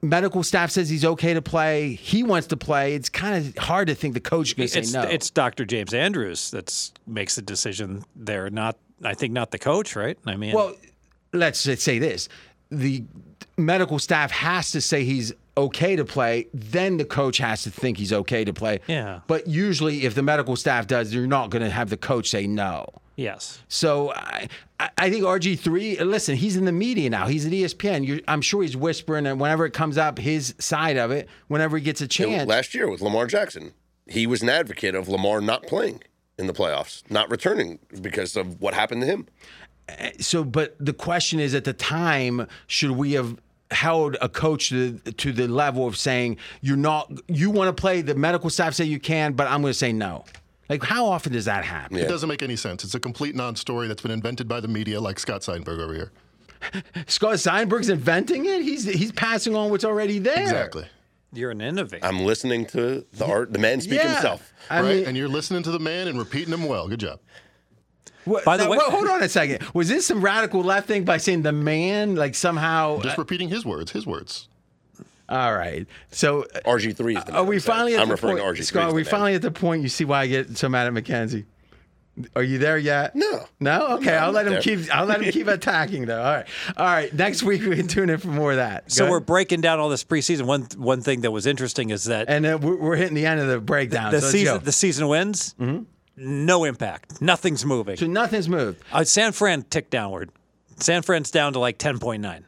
medical 0.00 0.42
staff 0.44 0.70
says 0.70 0.88
he's 0.88 1.04
okay 1.04 1.34
to 1.34 1.42
play, 1.42 1.94
he 1.94 2.22
wants 2.22 2.46
to 2.48 2.56
play. 2.56 2.94
It's 2.94 3.08
kind 3.08 3.34
of 3.36 3.58
hard 3.58 3.88
to 3.88 3.94
think 3.94 4.14
the 4.14 4.20
coach 4.20 4.48
is 4.48 4.54
going 4.54 4.68
to 4.68 4.78
It's 4.78 4.92
say 4.92 5.02
no. 5.02 5.08
it's 5.08 5.30
Dr. 5.30 5.64
James 5.64 5.92
Andrews 5.92 6.50
that 6.52 6.90
makes 7.06 7.34
the 7.34 7.42
decision 7.42 8.04
there. 8.14 8.48
Not 8.50 8.76
I 9.02 9.14
think 9.14 9.32
not 9.32 9.50
the 9.50 9.58
coach, 9.58 9.96
right? 9.96 10.16
I 10.26 10.36
mean, 10.36 10.54
Well, 10.54 10.74
let's 11.32 11.58
say 11.60 11.98
this: 11.98 12.28
the 12.70 13.02
medical 13.56 13.98
staff 13.98 14.30
has 14.30 14.70
to 14.70 14.80
say 14.80 15.04
he's 15.04 15.32
okay 15.58 15.96
to 15.96 16.04
play. 16.04 16.46
Then 16.54 16.96
the 16.96 17.04
coach 17.04 17.38
has 17.38 17.62
to 17.64 17.70
think 17.70 17.98
he's 17.98 18.12
okay 18.12 18.44
to 18.44 18.52
play. 18.52 18.80
Yeah. 18.86 19.20
But 19.26 19.46
usually, 19.46 20.04
if 20.04 20.14
the 20.14 20.22
medical 20.22 20.56
staff 20.56 20.86
does, 20.86 21.12
you're 21.12 21.26
not 21.26 21.50
going 21.50 21.62
to 21.62 21.70
have 21.70 21.90
the 21.90 21.96
coach 21.96 22.28
say 22.30 22.46
no. 22.46 22.86
yes. 23.16 23.60
So 23.68 24.12
I, 24.12 24.48
I 24.80 24.90
I 24.96 25.10
think 25.10 25.24
RG 25.24 25.58
three. 25.58 25.98
Listen, 26.00 26.36
he's 26.36 26.56
in 26.56 26.64
the 26.64 26.72
media 26.72 27.10
now. 27.10 27.26
He's 27.26 27.44
at 27.46 27.52
ESPN. 27.52 28.06
You're, 28.06 28.20
I'm 28.28 28.40
sure 28.42 28.62
he's 28.62 28.76
whispering, 28.76 29.26
and 29.26 29.40
whenever 29.40 29.66
it 29.66 29.72
comes 29.72 29.98
up, 29.98 30.18
his 30.18 30.54
side 30.58 30.96
of 30.96 31.10
it, 31.10 31.28
whenever 31.48 31.76
he 31.76 31.82
gets 31.84 32.00
a 32.00 32.04
And 32.04 32.10
chance. 32.10 32.48
Last 32.48 32.74
year 32.74 32.88
with 32.90 33.00
Lamar 33.00 33.26
Jackson, 33.26 33.72
he 34.06 34.26
was 34.26 34.42
an 34.42 34.48
advocate 34.48 34.94
of 34.94 35.08
Lamar 35.08 35.40
not 35.40 35.64
playing 35.66 36.02
in 36.38 36.46
the 36.46 36.52
playoffs, 36.52 37.02
not 37.10 37.28
returning 37.30 37.80
because 38.00 38.36
of 38.36 38.60
what 38.60 38.72
happened 38.74 39.02
to 39.02 39.06
him. 39.08 39.26
Eh, 39.88 40.12
so, 40.20 40.44
but 40.44 40.76
the 40.78 40.92
question 40.92 41.40
is, 41.40 41.54
at 41.54 41.64
the 41.64 41.72
time, 41.72 42.46
should 42.68 42.92
we 42.92 43.12
have 43.14 43.36
held 43.70 44.16
a 44.20 44.28
coach 44.28 44.70
to 44.70 44.92
the, 44.92 45.12
to 45.12 45.32
the 45.32 45.46
level 45.48 45.86
of 45.86 45.96
saying 45.96 46.36
you're 46.60 46.76
not, 46.76 47.12
you 47.28 47.50
want 47.50 47.74
to 47.74 47.80
play? 47.80 48.00
The 48.02 48.14
medical 48.14 48.50
staff 48.50 48.74
say 48.74 48.84
you 48.84 48.98
can, 49.00 49.32
but 49.34 49.46
I'm 49.46 49.60
going 49.60 49.72
to 49.72 49.78
say 49.78 49.92
no. 49.92 50.24
Like, 50.68 50.82
how 50.82 51.06
often 51.06 51.32
does 51.32 51.46
that 51.46 51.64
happen? 51.64 51.96
It 51.96 52.08
doesn't 52.08 52.28
make 52.28 52.42
any 52.42 52.56
sense. 52.56 52.84
It's 52.84 52.94
a 52.94 53.00
complete 53.00 53.34
non-story 53.34 53.88
that's 53.88 54.02
been 54.02 54.10
invented 54.10 54.48
by 54.48 54.60
the 54.60 54.68
media, 54.68 55.00
like 55.00 55.18
Scott 55.18 55.40
Seidenberg 55.40 55.80
over 55.80 55.94
here. 55.94 56.12
Scott 57.06 57.34
Seidenberg's 57.36 57.88
inventing 57.88 58.44
it. 58.44 58.62
He's 58.62 58.84
he's 58.84 59.12
passing 59.12 59.54
on 59.54 59.70
what's 59.70 59.84
already 59.84 60.18
there. 60.18 60.42
Exactly. 60.42 60.86
You're 61.32 61.50
an 61.52 61.60
innovator. 61.60 62.04
I'm 62.04 62.20
listening 62.20 62.66
to 62.66 63.04
the 63.12 63.26
art, 63.26 63.52
the 63.52 63.58
man 63.58 63.80
speak 63.80 64.00
Yeah. 64.00 64.12
himself. 64.14 64.52
I 64.68 64.80
right? 64.80 64.96
mean, 64.96 65.06
and 65.06 65.16
you're 65.16 65.28
listening 65.28 65.62
to 65.62 65.70
the 65.70 65.78
man 65.78 66.08
and 66.08 66.18
repeating 66.18 66.52
him 66.52 66.64
well. 66.64 66.88
Good 66.88 67.00
job. 67.00 67.20
What- 68.28 68.44
By 68.44 68.56
the 68.56 68.64
now, 68.64 68.70
way- 68.70 68.76
well, 68.78 68.90
hold 68.90 69.08
on 69.08 69.22
a 69.22 69.28
second. 69.28 69.62
Was 69.74 69.88
this 69.88 70.06
some 70.06 70.20
radical 70.22 70.62
left 70.62 70.86
thing 70.86 71.04
by 71.04 71.16
saying 71.16 71.42
the 71.42 71.52
man, 71.52 72.14
like 72.14 72.34
somehow? 72.34 73.00
Just 73.00 73.18
uh, 73.18 73.22
repeating 73.22 73.48
his 73.48 73.64
words. 73.64 73.90
His 73.92 74.06
words. 74.06 74.48
all 75.28 75.54
right. 75.54 75.86
So 76.10 76.44
RG 76.64 76.96
three 76.96 77.16
is 77.16 77.24
the 77.24 77.34
uh, 77.34 77.38
Are 77.40 77.44
we 77.44 77.56
I'm 77.56 77.60
saying. 77.60 77.74
finally 77.76 77.94
at 77.94 78.00
I'm 78.00 78.08
the 78.08 78.14
referring 78.14 78.38
point? 78.38 78.56
to 78.56 78.62
RG 78.62 78.68
three. 78.70 78.82
Are 78.82 78.92
we 78.94 79.04
finally 79.04 79.34
at 79.34 79.42
the 79.42 79.50
point? 79.50 79.82
You 79.82 79.88
see 79.88 80.04
why 80.04 80.20
I 80.22 80.26
get 80.26 80.56
so 80.56 80.68
mad 80.68 80.86
at 80.86 80.92
Mackenzie? 80.92 81.46
Are 82.34 82.42
you 82.42 82.58
there 82.58 82.76
yet? 82.78 83.14
No. 83.14 83.44
No. 83.60 83.94
Okay, 83.98 84.16
I'm 84.16 84.24
I'll 84.24 84.30
let 84.32 84.46
not 84.46 84.46
him 84.46 84.52
there. 84.54 84.62
keep. 84.84 84.92
I'll 84.92 85.04
let 85.06 85.22
him 85.22 85.30
keep 85.30 85.46
attacking 85.58 86.06
though. 86.06 86.18
All 86.20 86.32
right. 86.32 86.46
All 86.76 86.84
right. 86.86 87.14
Next 87.14 87.44
week 87.44 87.62
we 87.64 87.76
can 87.76 87.86
tune 87.86 88.10
in 88.10 88.18
for 88.18 88.26
more 88.26 88.50
of 88.50 88.56
that. 88.56 88.90
so 88.90 89.04
Good? 89.04 89.10
we're 89.12 89.20
breaking 89.20 89.60
down 89.60 89.78
all 89.78 89.88
this 89.88 90.02
preseason. 90.02 90.42
One 90.42 90.66
one 90.76 91.00
thing 91.00 91.20
that 91.20 91.30
was 91.30 91.46
interesting 91.46 91.90
is 91.90 92.04
that 92.04 92.28
and 92.28 92.44
then 92.44 92.60
we're, 92.60 92.74
we're 92.74 92.96
hitting 92.96 93.14
the 93.14 93.24
end 93.26 93.38
of 93.38 93.46
the 93.46 93.60
breakdown. 93.60 94.10
the 94.10 94.20
so 94.20 94.30
season 94.30 94.64
the 94.64 94.72
season 94.72 95.06
wins. 95.06 95.54
Mm-hmm. 95.60 95.84
No 96.20 96.64
impact. 96.64 97.20
Nothing's 97.22 97.64
moving. 97.64 97.96
so 97.96 98.06
nothing's 98.06 98.48
moved, 98.48 98.82
Uh, 98.92 99.04
San 99.04 99.32
Fran 99.32 99.62
ticked 99.62 99.90
downward. 99.90 100.30
San 100.76 101.02
Fran's 101.02 101.30
down 101.30 101.52
to 101.54 101.58
like 101.58 101.78
ten 101.78 101.98
point 101.98 102.22
nine. 102.22 102.44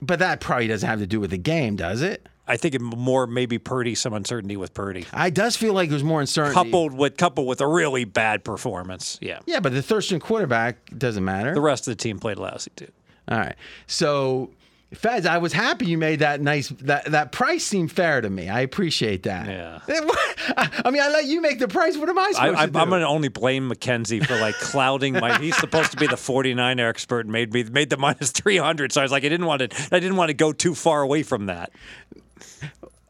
but 0.00 0.18
that 0.20 0.40
probably 0.40 0.66
doesn't 0.68 0.88
have 0.88 0.98
to 1.00 1.06
do 1.06 1.20
with 1.20 1.30
the 1.30 1.38
game, 1.38 1.76
does 1.76 2.02
it? 2.02 2.28
I 2.48 2.56
think 2.56 2.74
it 2.76 2.80
more 2.80 3.26
maybe 3.26 3.58
Purdy, 3.58 3.94
some 3.96 4.12
uncertainty 4.12 4.56
with 4.56 4.72
Purdy, 4.72 5.04
I 5.12 5.30
does 5.30 5.56
feel 5.56 5.72
like 5.72 5.90
there's 5.90 6.04
more 6.04 6.20
uncertainty. 6.20 6.54
coupled 6.54 6.92
with 6.94 7.16
coupled 7.16 7.48
with 7.48 7.60
a 7.60 7.66
really 7.66 8.04
bad 8.04 8.44
performance. 8.44 9.18
Yeah, 9.20 9.40
Yeah, 9.46 9.58
but 9.60 9.72
the 9.72 9.82
Thurston 9.82 10.20
quarterback 10.20 10.76
doesn't 10.96 11.24
matter. 11.24 11.52
the 11.54 11.60
rest 11.60 11.88
of 11.88 11.92
the 11.96 12.02
team 12.02 12.18
played 12.20 12.38
lousy 12.38 12.70
too. 12.76 12.88
All 13.28 13.38
right. 13.38 13.56
So 13.88 14.50
Fez, 14.94 15.26
I 15.26 15.38
was 15.38 15.52
happy 15.52 15.86
you 15.86 15.98
made 15.98 16.20
that 16.20 16.40
nice. 16.40 16.68
That 16.68 17.06
that 17.06 17.32
price 17.32 17.64
seemed 17.64 17.90
fair 17.90 18.20
to 18.20 18.30
me. 18.30 18.48
I 18.48 18.60
appreciate 18.60 19.24
that. 19.24 19.46
Yeah. 19.48 19.80
I 20.84 20.90
mean, 20.90 21.02
I 21.02 21.08
let 21.08 21.24
you 21.24 21.40
make 21.40 21.58
the 21.58 21.66
price. 21.66 21.96
What 21.96 22.08
am 22.08 22.16
I 22.16 22.22
I, 22.22 22.32
supposed 22.32 22.56
I, 22.56 22.66
to 22.66 22.72
do? 22.72 22.78
I'm 22.78 22.88
going 22.88 23.00
to 23.00 23.08
only 23.08 23.28
blame 23.28 23.66
Mackenzie 23.66 24.20
for 24.20 24.38
like 24.38 24.54
clouding 24.60 25.14
my. 25.14 25.38
He's 25.38 25.56
supposed 25.56 25.90
to 25.90 25.96
be 25.96 26.06
the 26.06 26.14
49er 26.14 26.88
expert 26.88 27.20
and 27.20 27.32
made 27.32 27.52
me 27.52 27.64
made 27.64 27.90
the 27.90 27.96
minus 27.96 28.30
300. 28.30 28.92
So 28.92 29.00
I 29.00 29.04
was 29.04 29.10
like, 29.10 29.24
I 29.24 29.28
didn't 29.28 29.46
want 29.46 29.70
to. 29.70 29.88
I 29.90 29.98
didn't 29.98 30.16
want 30.16 30.28
to 30.28 30.34
go 30.34 30.52
too 30.52 30.74
far 30.74 31.02
away 31.02 31.24
from 31.24 31.46
that. 31.46 31.72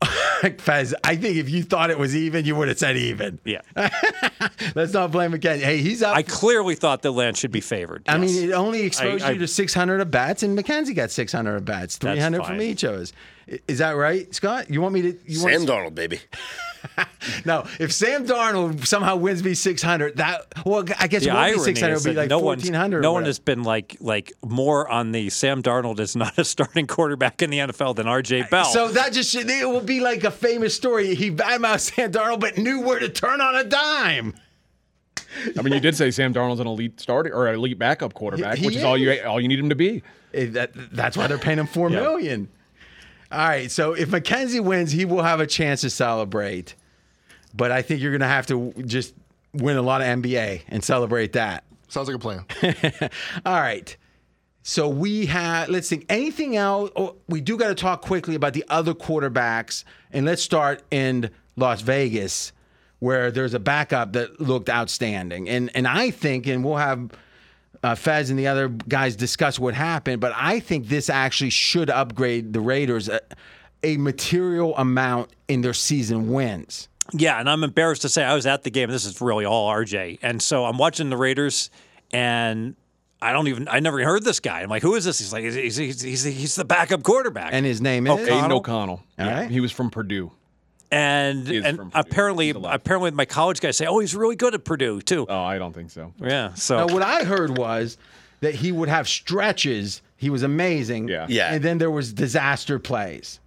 Fez, 0.58 0.94
I 1.02 1.16
think 1.16 1.36
if 1.36 1.48
you 1.48 1.62
thought 1.62 1.90
it 1.90 1.98
was 1.98 2.14
even, 2.14 2.44
you 2.44 2.54
would 2.56 2.68
have 2.68 2.78
said 2.78 2.96
even. 2.96 3.38
Yeah, 3.44 3.62
Let's 4.74 4.92
not 4.92 5.10
blame 5.10 5.30
Mackenzie. 5.30 5.64
Hey, 5.64 5.78
he's 5.78 6.02
up. 6.02 6.16
I 6.16 6.22
clearly 6.22 6.74
thought 6.74 7.02
the 7.02 7.10
Lance 7.10 7.38
should 7.38 7.50
be 7.52 7.60
favored. 7.60 8.02
I 8.06 8.16
yes. 8.16 8.32
mean, 8.32 8.50
it 8.50 8.52
only 8.52 8.82
exposed 8.82 9.24
I- 9.24 9.32
you 9.32 9.38
to 9.38 9.48
600 9.48 10.00
of 10.00 10.10
bats, 10.10 10.42
and 10.42 10.54
Mackenzie 10.54 10.94
got 10.94 11.10
600 11.10 11.56
of 11.56 11.64
bats, 11.64 11.96
300 11.96 12.44
from 12.44 12.60
each 12.60 12.82
of 12.82 12.94
us. 12.94 13.12
Is 13.68 13.78
that 13.78 13.92
right, 13.92 14.32
Scott? 14.34 14.70
You 14.70 14.82
want 14.82 14.94
me 14.94 15.02
to? 15.02 15.18
You 15.24 15.36
Sam 15.36 15.66
want, 15.66 15.68
Darnold, 15.68 15.94
baby. 15.94 16.20
no, 17.44 17.64
if 17.80 17.92
Sam 17.92 18.26
Darnold 18.26 18.86
somehow 18.86 19.16
wins 19.16 19.42
me 19.42 19.54
600, 19.54 20.16
that 20.16 20.46
well, 20.64 20.84
I 20.98 21.06
guess 21.06 21.22
the 21.24 21.30
it 21.30 21.34
won't 21.34 21.54
be 21.56 21.60
600. 21.60 21.92
is 21.94 22.06
It'll 22.06 22.12
be 22.14 22.16
like 22.20 22.30
no 22.30 22.38
1400. 22.38 23.00
no 23.02 23.12
one 23.12 23.24
has 23.24 23.38
been 23.38 23.62
like 23.62 23.96
like 24.00 24.32
more 24.44 24.88
on 24.88 25.12
the 25.12 25.30
Sam 25.30 25.62
Darnold 25.62 26.00
is 26.00 26.16
not 26.16 26.38
a 26.38 26.44
starting 26.44 26.86
quarterback 26.86 27.42
in 27.42 27.50
the 27.50 27.58
NFL 27.58 27.96
than 27.96 28.06
R.J. 28.06 28.42
Bell. 28.50 28.64
So 28.66 28.88
that 28.88 29.12
just 29.12 29.34
it 29.34 29.68
will 29.68 29.80
be 29.80 30.00
like 30.00 30.24
a 30.24 30.30
famous 30.30 30.74
story. 30.74 31.14
He 31.14 31.30
badmouthed 31.30 31.80
Sam 31.80 32.12
Darnold, 32.12 32.40
but 32.40 32.58
knew 32.58 32.80
where 32.80 32.98
to 32.98 33.08
turn 33.08 33.40
on 33.40 33.54
a 33.56 33.64
dime. 33.64 34.34
I 35.58 35.62
mean, 35.62 35.74
you 35.74 35.80
did 35.80 35.96
say 35.96 36.10
Sam 36.10 36.32
Darnold's 36.32 36.60
an 36.60 36.66
elite 36.66 37.00
starter 37.00 37.34
or 37.34 37.52
elite 37.52 37.78
backup 37.78 38.14
quarterback, 38.14 38.58
He 38.58 38.66
which 38.66 38.76
is 38.76 38.84
all 38.84 38.96
you 38.96 39.12
all 39.26 39.40
you 39.40 39.48
need 39.48 39.58
him 39.58 39.68
to 39.68 39.74
be. 39.74 40.02
That, 40.32 40.70
that's 40.92 41.16
why 41.16 41.26
they're 41.26 41.38
paying 41.38 41.58
him 41.58 41.66
four 41.66 41.90
Yeah. 41.90 42.00
million. 42.00 42.48
All 43.36 43.46
right, 43.46 43.70
so 43.70 43.92
if 43.92 44.10
Mackenzie 44.10 44.60
wins, 44.60 44.92
he 44.92 45.04
will 45.04 45.22
have 45.22 45.40
a 45.40 45.46
chance 45.46 45.82
to 45.82 45.90
celebrate. 45.90 46.74
But 47.52 47.70
I 47.70 47.82
think 47.82 48.00
you're 48.00 48.10
going 48.10 48.22
to 48.22 48.26
have 48.26 48.46
to 48.46 48.72
just 48.86 49.12
win 49.52 49.76
a 49.76 49.82
lot 49.82 50.00
of 50.00 50.06
NBA 50.06 50.62
and 50.68 50.82
celebrate 50.82 51.34
that. 51.34 51.64
Sounds 51.88 52.08
like 52.08 52.16
a 52.16 52.18
plan. 52.18 52.46
All 53.44 53.60
right. 53.60 53.94
So 54.62 54.88
we 54.88 55.26
have, 55.26 55.68
let's 55.68 55.90
think, 55.90 56.06
anything 56.08 56.56
else? 56.56 56.90
Oh, 56.96 57.16
we 57.28 57.42
do 57.42 57.58
got 57.58 57.68
to 57.68 57.74
talk 57.74 58.00
quickly 58.00 58.36
about 58.36 58.54
the 58.54 58.64
other 58.68 58.94
quarterbacks. 58.94 59.84
And 60.14 60.24
let's 60.24 60.40
start 60.40 60.82
in 60.90 61.28
Las 61.56 61.82
Vegas, 61.82 62.52
where 63.00 63.30
there's 63.30 63.52
a 63.52 63.60
backup 63.60 64.14
that 64.14 64.40
looked 64.40 64.70
outstanding. 64.70 65.46
And, 65.46 65.70
and 65.74 65.86
I 65.86 66.10
think, 66.10 66.46
and 66.46 66.64
we'll 66.64 66.76
have 66.76 67.10
uh, 67.86 67.94
Fez 67.94 68.30
and 68.30 68.38
the 68.38 68.46
other 68.48 68.68
guys 68.68 69.16
discuss 69.16 69.58
what 69.58 69.74
happened, 69.74 70.20
but 70.20 70.32
I 70.34 70.60
think 70.60 70.88
this 70.88 71.08
actually 71.08 71.50
should 71.50 71.88
upgrade 71.90 72.52
the 72.52 72.60
Raiders 72.60 73.08
a, 73.08 73.20
a 73.82 73.96
material 73.96 74.76
amount 74.76 75.30
in 75.48 75.60
their 75.60 75.74
season 75.74 76.30
wins. 76.32 76.88
Yeah, 77.12 77.38
and 77.38 77.48
I'm 77.48 77.62
embarrassed 77.62 78.02
to 78.02 78.08
say 78.08 78.24
I 78.24 78.34
was 78.34 78.46
at 78.46 78.64
the 78.64 78.70
game. 78.70 78.90
This 78.90 79.04
is 79.04 79.20
really 79.20 79.44
all 79.44 79.70
RJ, 79.70 80.18
and 80.22 80.42
so 80.42 80.64
I'm 80.64 80.76
watching 80.76 81.08
the 81.08 81.16
Raiders, 81.16 81.70
and 82.12 82.74
I 83.22 83.32
don't 83.32 83.46
even 83.46 83.68
I 83.68 83.78
never 83.78 84.02
heard 84.02 84.24
this 84.24 84.40
guy. 84.40 84.60
I'm 84.62 84.68
like, 84.68 84.82
who 84.82 84.94
is 84.96 85.04
this? 85.04 85.18
He's 85.20 85.32
like, 85.32 85.44
he's 85.44 85.76
he's, 85.76 86.00
he's, 86.02 86.24
he's 86.24 86.54
the 86.56 86.64
backup 86.64 87.04
quarterback, 87.04 87.50
And 87.52 87.64
his 87.64 87.80
name 87.80 88.08
is? 88.08 88.28
Aidan 88.28 88.50
O'Connell. 88.50 88.96
All 89.18 89.26
Yeah, 89.26 89.40
right. 89.42 89.50
He 89.50 89.60
was 89.60 89.70
from 89.70 89.90
Purdue. 89.90 90.32
And 90.90 91.48
is 91.48 91.64
and 91.64 91.76
from 91.76 91.90
apparently 91.94 92.46
He's 92.46 92.54
a 92.56 92.58
left. 92.58 92.76
apparently 92.76 93.10
my 93.12 93.24
college 93.24 93.60
guys 93.60 93.76
say, 93.76 93.86
oh, 93.86 93.98
he's 93.98 94.14
really 94.14 94.36
good 94.36 94.54
at 94.54 94.64
Purdue 94.64 95.00
too. 95.00 95.26
Oh, 95.28 95.40
I 95.42 95.58
don't 95.58 95.72
think 95.74 95.90
so. 95.90 96.12
Yeah, 96.20 96.54
so 96.54 96.86
Now, 96.86 96.92
what 96.94 97.02
I 97.02 97.24
heard 97.24 97.56
was 97.58 97.98
that 98.40 98.54
he 98.54 98.72
would 98.72 98.88
have 98.88 99.08
stretches. 99.08 100.02
He 100.16 100.30
was 100.30 100.42
amazing. 100.42 101.08
Yeah. 101.08 101.26
Yeah. 101.28 101.52
And 101.52 101.62
then 101.64 101.78
there 101.78 101.90
was 101.90 102.12
disaster 102.12 102.78
plays. 102.78 103.40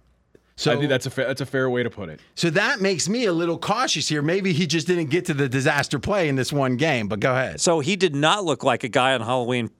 So 0.56 0.70
I 0.72 0.76
think 0.76 0.90
that's 0.90 1.06
a 1.06 1.10
fair, 1.10 1.26
that's 1.26 1.40
a 1.40 1.46
fair 1.46 1.70
way 1.70 1.82
to 1.82 1.88
put 1.88 2.10
it. 2.10 2.20
so 2.34 2.50
that 2.50 2.82
makes 2.82 3.08
me 3.08 3.24
a 3.24 3.32
little 3.32 3.56
cautious 3.56 4.08
here. 4.08 4.20
Maybe 4.20 4.52
he 4.52 4.66
just 4.66 4.86
didn't 4.86 5.08
get 5.08 5.24
to 5.26 5.34
the 5.34 5.48
disaster 5.48 5.98
play 5.98 6.28
in 6.28 6.36
this 6.36 6.52
one 6.52 6.76
game. 6.76 7.08
But 7.08 7.20
go 7.20 7.32
ahead. 7.32 7.62
so 7.62 7.80
he 7.80 7.96
did 7.96 8.14
not 8.14 8.44
look 8.44 8.62
like 8.62 8.84
a 8.84 8.88
guy 8.88 9.14
on 9.14 9.22
Halloween. 9.22 9.70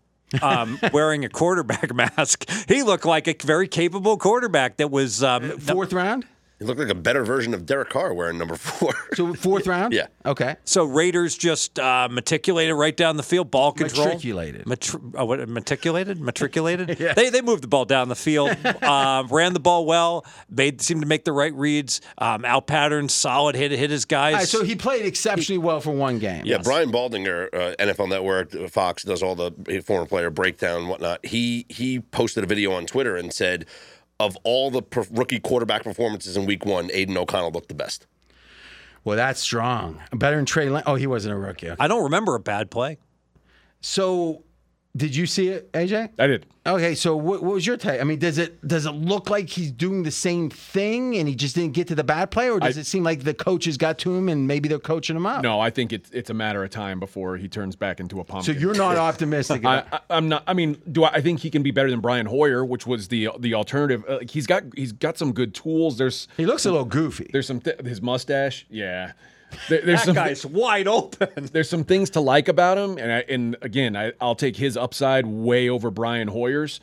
um, 0.40 0.78
wearing 0.92 1.24
a 1.26 1.28
quarterback 1.28 1.92
mask, 2.16 2.48
he 2.68 2.82
looked 2.82 3.04
like 3.04 3.28
a 3.28 3.34
very 3.44 3.68
capable 3.68 4.16
quarterback 4.16 4.78
that 4.78 4.90
was 4.90 5.22
um, 5.22 5.58
Fourth 5.58 5.92
round. 5.92 6.24
He 6.60 6.66
looked 6.66 6.78
like 6.78 6.90
a 6.90 6.94
better 6.94 7.24
version 7.24 7.54
of 7.54 7.64
Derek 7.64 7.88
Carr 7.88 8.12
wearing 8.12 8.36
number 8.36 8.54
four. 8.54 8.92
So 9.14 9.34
fourth 9.34 9.66
round. 9.66 9.92
Yeah. 9.92 10.06
Okay. 10.24 10.56
So 10.64 10.84
Raiders 10.84 11.36
just 11.36 11.78
uh, 11.80 12.08
matriculated 12.10 12.76
right 12.76 12.96
down 12.96 13.16
the 13.16 13.22
field, 13.22 13.50
ball 13.50 13.72
control. 13.72 14.06
Matriculated. 14.06 14.66
Matri- 14.66 15.00
oh, 15.14 15.24
what, 15.24 15.48
matriculated? 15.48 16.20
Matriculated? 16.20 16.98
They, 17.20 17.30
they 17.30 17.42
moved 17.42 17.64
the 17.64 17.68
ball 17.68 17.86
down 17.86 18.08
the 18.08 18.14
field, 18.14 18.50
um, 18.82 19.26
ran 19.28 19.52
the 19.52 19.60
ball 19.60 19.84
well, 19.84 20.24
made 20.48 20.80
seemed 20.80 21.00
to 21.00 21.08
make 21.08 21.24
the 21.24 21.32
right 21.32 21.52
reads, 21.54 22.00
um, 22.18 22.44
out 22.44 22.66
patterns, 22.66 23.14
solid 23.14 23.56
hit, 23.56 23.72
hit 23.72 23.90
his 23.90 24.04
guys. 24.04 24.34
All 24.34 24.38
right. 24.40 24.48
So 24.48 24.62
he 24.62 24.76
played 24.76 25.06
exceptionally 25.06 25.58
well 25.58 25.80
for 25.80 25.90
one 25.90 26.18
game. 26.18 26.44
Yeah, 26.44 26.58
Brian 26.58 26.92
Baldinger, 26.92 27.48
uh, 27.52 27.74
NFL 27.76 28.10
Network, 28.10 28.54
uh, 28.54 28.68
Fox 28.68 29.02
does 29.02 29.22
all 29.22 29.34
the 29.34 29.82
former 29.84 30.06
player 30.06 30.30
breakdown 30.30 30.82
and 30.82 30.88
whatnot. 30.88 31.24
He 31.26 31.66
he 31.68 32.00
posted 32.00 32.44
a 32.44 32.46
video 32.46 32.72
on 32.72 32.86
Twitter 32.86 33.16
and 33.16 33.32
said, 33.32 33.66
of 34.20 34.36
all 34.44 34.70
the 34.70 34.82
per- 34.82 35.06
rookie 35.10 35.40
quarterback 35.40 35.82
performances 35.82 36.36
in 36.36 36.46
Week 36.46 36.64
One, 36.64 36.90
Aidan 36.92 37.16
O'Connell 37.16 37.50
looked 37.50 37.68
the 37.68 37.74
best. 37.74 38.06
Well, 39.02 39.16
that's 39.16 39.40
strong. 39.40 40.00
Better 40.12 40.36
than 40.36 40.44
Trey. 40.44 40.68
Lance. 40.68 40.84
Oh, 40.86 40.94
he 40.94 41.06
wasn't 41.06 41.34
a 41.34 41.38
rookie. 41.38 41.70
Okay. 41.70 41.76
I 41.82 41.88
don't 41.88 42.04
remember 42.04 42.34
a 42.34 42.40
bad 42.40 42.70
play. 42.70 42.98
So, 43.80 44.44
did 44.96 45.14
you 45.14 45.24
see 45.26 45.48
it, 45.48 45.72
AJ? 45.72 46.10
I 46.18 46.26
did. 46.26 46.46
Okay, 46.66 46.94
so 46.94 47.16
what, 47.16 47.42
what 47.42 47.54
was 47.54 47.66
your 47.66 47.76
take? 47.76 48.00
I 48.00 48.04
mean, 48.04 48.18
does 48.18 48.36
it 48.38 48.66
does 48.66 48.84
it 48.86 48.90
look 48.90 49.30
like 49.30 49.48
he's 49.48 49.70
doing 49.70 50.02
the 50.02 50.10
same 50.10 50.50
thing 50.50 51.16
and 51.16 51.26
he 51.28 51.34
just 51.34 51.54
didn't 51.54 51.72
get 51.74 51.86
to 51.88 51.94
the 51.94 52.04
bad 52.04 52.30
play, 52.30 52.50
or 52.50 52.58
does 52.60 52.76
I- 52.76 52.80
it 52.80 52.84
seem 52.86 53.02
like 53.04 53.22
the 53.24 53.32
coaches 53.32 53.76
got 53.78 53.98
to 54.00 54.14
him 54.14 54.28
and 54.28 54.46
maybe 54.46 54.68
they're 54.68 54.78
coaching 54.78 55.16
him 55.16 55.24
up? 55.26 55.42
No, 55.42 55.58
I 55.60 55.70
think 55.70 55.92
it's 55.92 56.10
it's 56.10 56.28
a 56.28 56.34
matter 56.34 56.62
of 56.64 56.70
time 56.70 56.98
before 57.00 57.36
he 57.36 57.48
turns 57.48 57.76
back 57.76 57.98
into 58.00 58.20
a 58.20 58.24
pumpkin. 58.24 58.54
So 58.54 58.60
you're 58.60 58.74
not 58.74 58.96
optimistic. 59.10 59.64
I, 59.64 59.84
I, 59.92 60.00
I'm 60.10 60.28
not. 60.28 60.42
I 60.46 60.52
mean, 60.54 60.76
do 60.90 61.04
I, 61.04 61.12
I 61.14 61.20
think 61.20 61.40
he 61.40 61.50
can 61.50 61.62
be 61.62 61.70
better 61.70 61.88
than 61.90 62.00
Brian 62.00 62.26
Hoyer, 62.26 62.64
which 62.64 62.86
was 62.86 63.08
the 63.08 63.30
the 63.38 63.54
alternative? 63.54 64.04
Uh, 64.08 64.18
he's 64.28 64.46
got 64.46 64.64
he's 64.76 64.92
got 64.92 65.16
some 65.16 65.32
good 65.32 65.54
tools. 65.54 65.98
There's 65.98 66.28
he 66.36 66.46
looks 66.46 66.66
a 66.66 66.70
little 66.70 66.84
goofy. 66.84 67.30
there's 67.32 67.46
some 67.46 67.60
th- 67.60 67.80
his 67.80 68.02
mustache. 68.02 68.66
Yeah, 68.68 69.12
There- 69.68 69.80
there's 69.82 70.00
That 70.00 70.06
some 70.06 70.14
guy's 70.14 70.46
wide 70.46 70.88
open. 70.88 71.48
there's 71.52 71.68
some 71.68 71.84
things 71.84 72.10
to 72.10 72.20
like 72.20 72.48
about 72.48 72.78
him, 72.78 72.98
and 72.98 73.12
I, 73.12 73.24
and 73.28 73.56
again, 73.62 73.96
I, 73.96 74.12
I'll 74.20 74.34
take 74.34 74.56
his 74.56 74.76
upside 74.76 75.26
way 75.26 75.68
over 75.68 75.90
Brian 75.90 76.28
Hoyer's. 76.28 76.80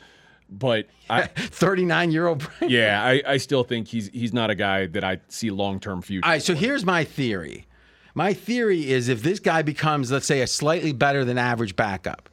But 0.50 0.86
I, 1.10 1.22
39 1.36 2.10
year 2.10 2.26
old. 2.26 2.38
Brian. 2.58 2.72
Yeah, 2.72 3.02
I, 3.02 3.22
I 3.26 3.36
still 3.36 3.64
think 3.64 3.88
he's 3.88 4.08
he's 4.08 4.32
not 4.32 4.48
a 4.50 4.54
guy 4.54 4.86
that 4.86 5.04
I 5.04 5.20
see 5.28 5.50
long 5.50 5.78
term 5.80 6.00
future. 6.02 6.24
All 6.24 6.32
right, 6.32 6.42
so 6.42 6.54
here's 6.54 6.84
my 6.86 7.04
theory. 7.04 7.66
My 8.14 8.32
theory 8.32 8.90
is 8.90 9.08
if 9.08 9.22
this 9.22 9.38
guy 9.40 9.60
becomes, 9.62 10.10
let's 10.10 10.26
say, 10.26 10.40
a 10.40 10.46
slightly 10.46 10.92
better 10.92 11.24
than 11.24 11.36
average 11.38 11.76
backup, 11.76 12.28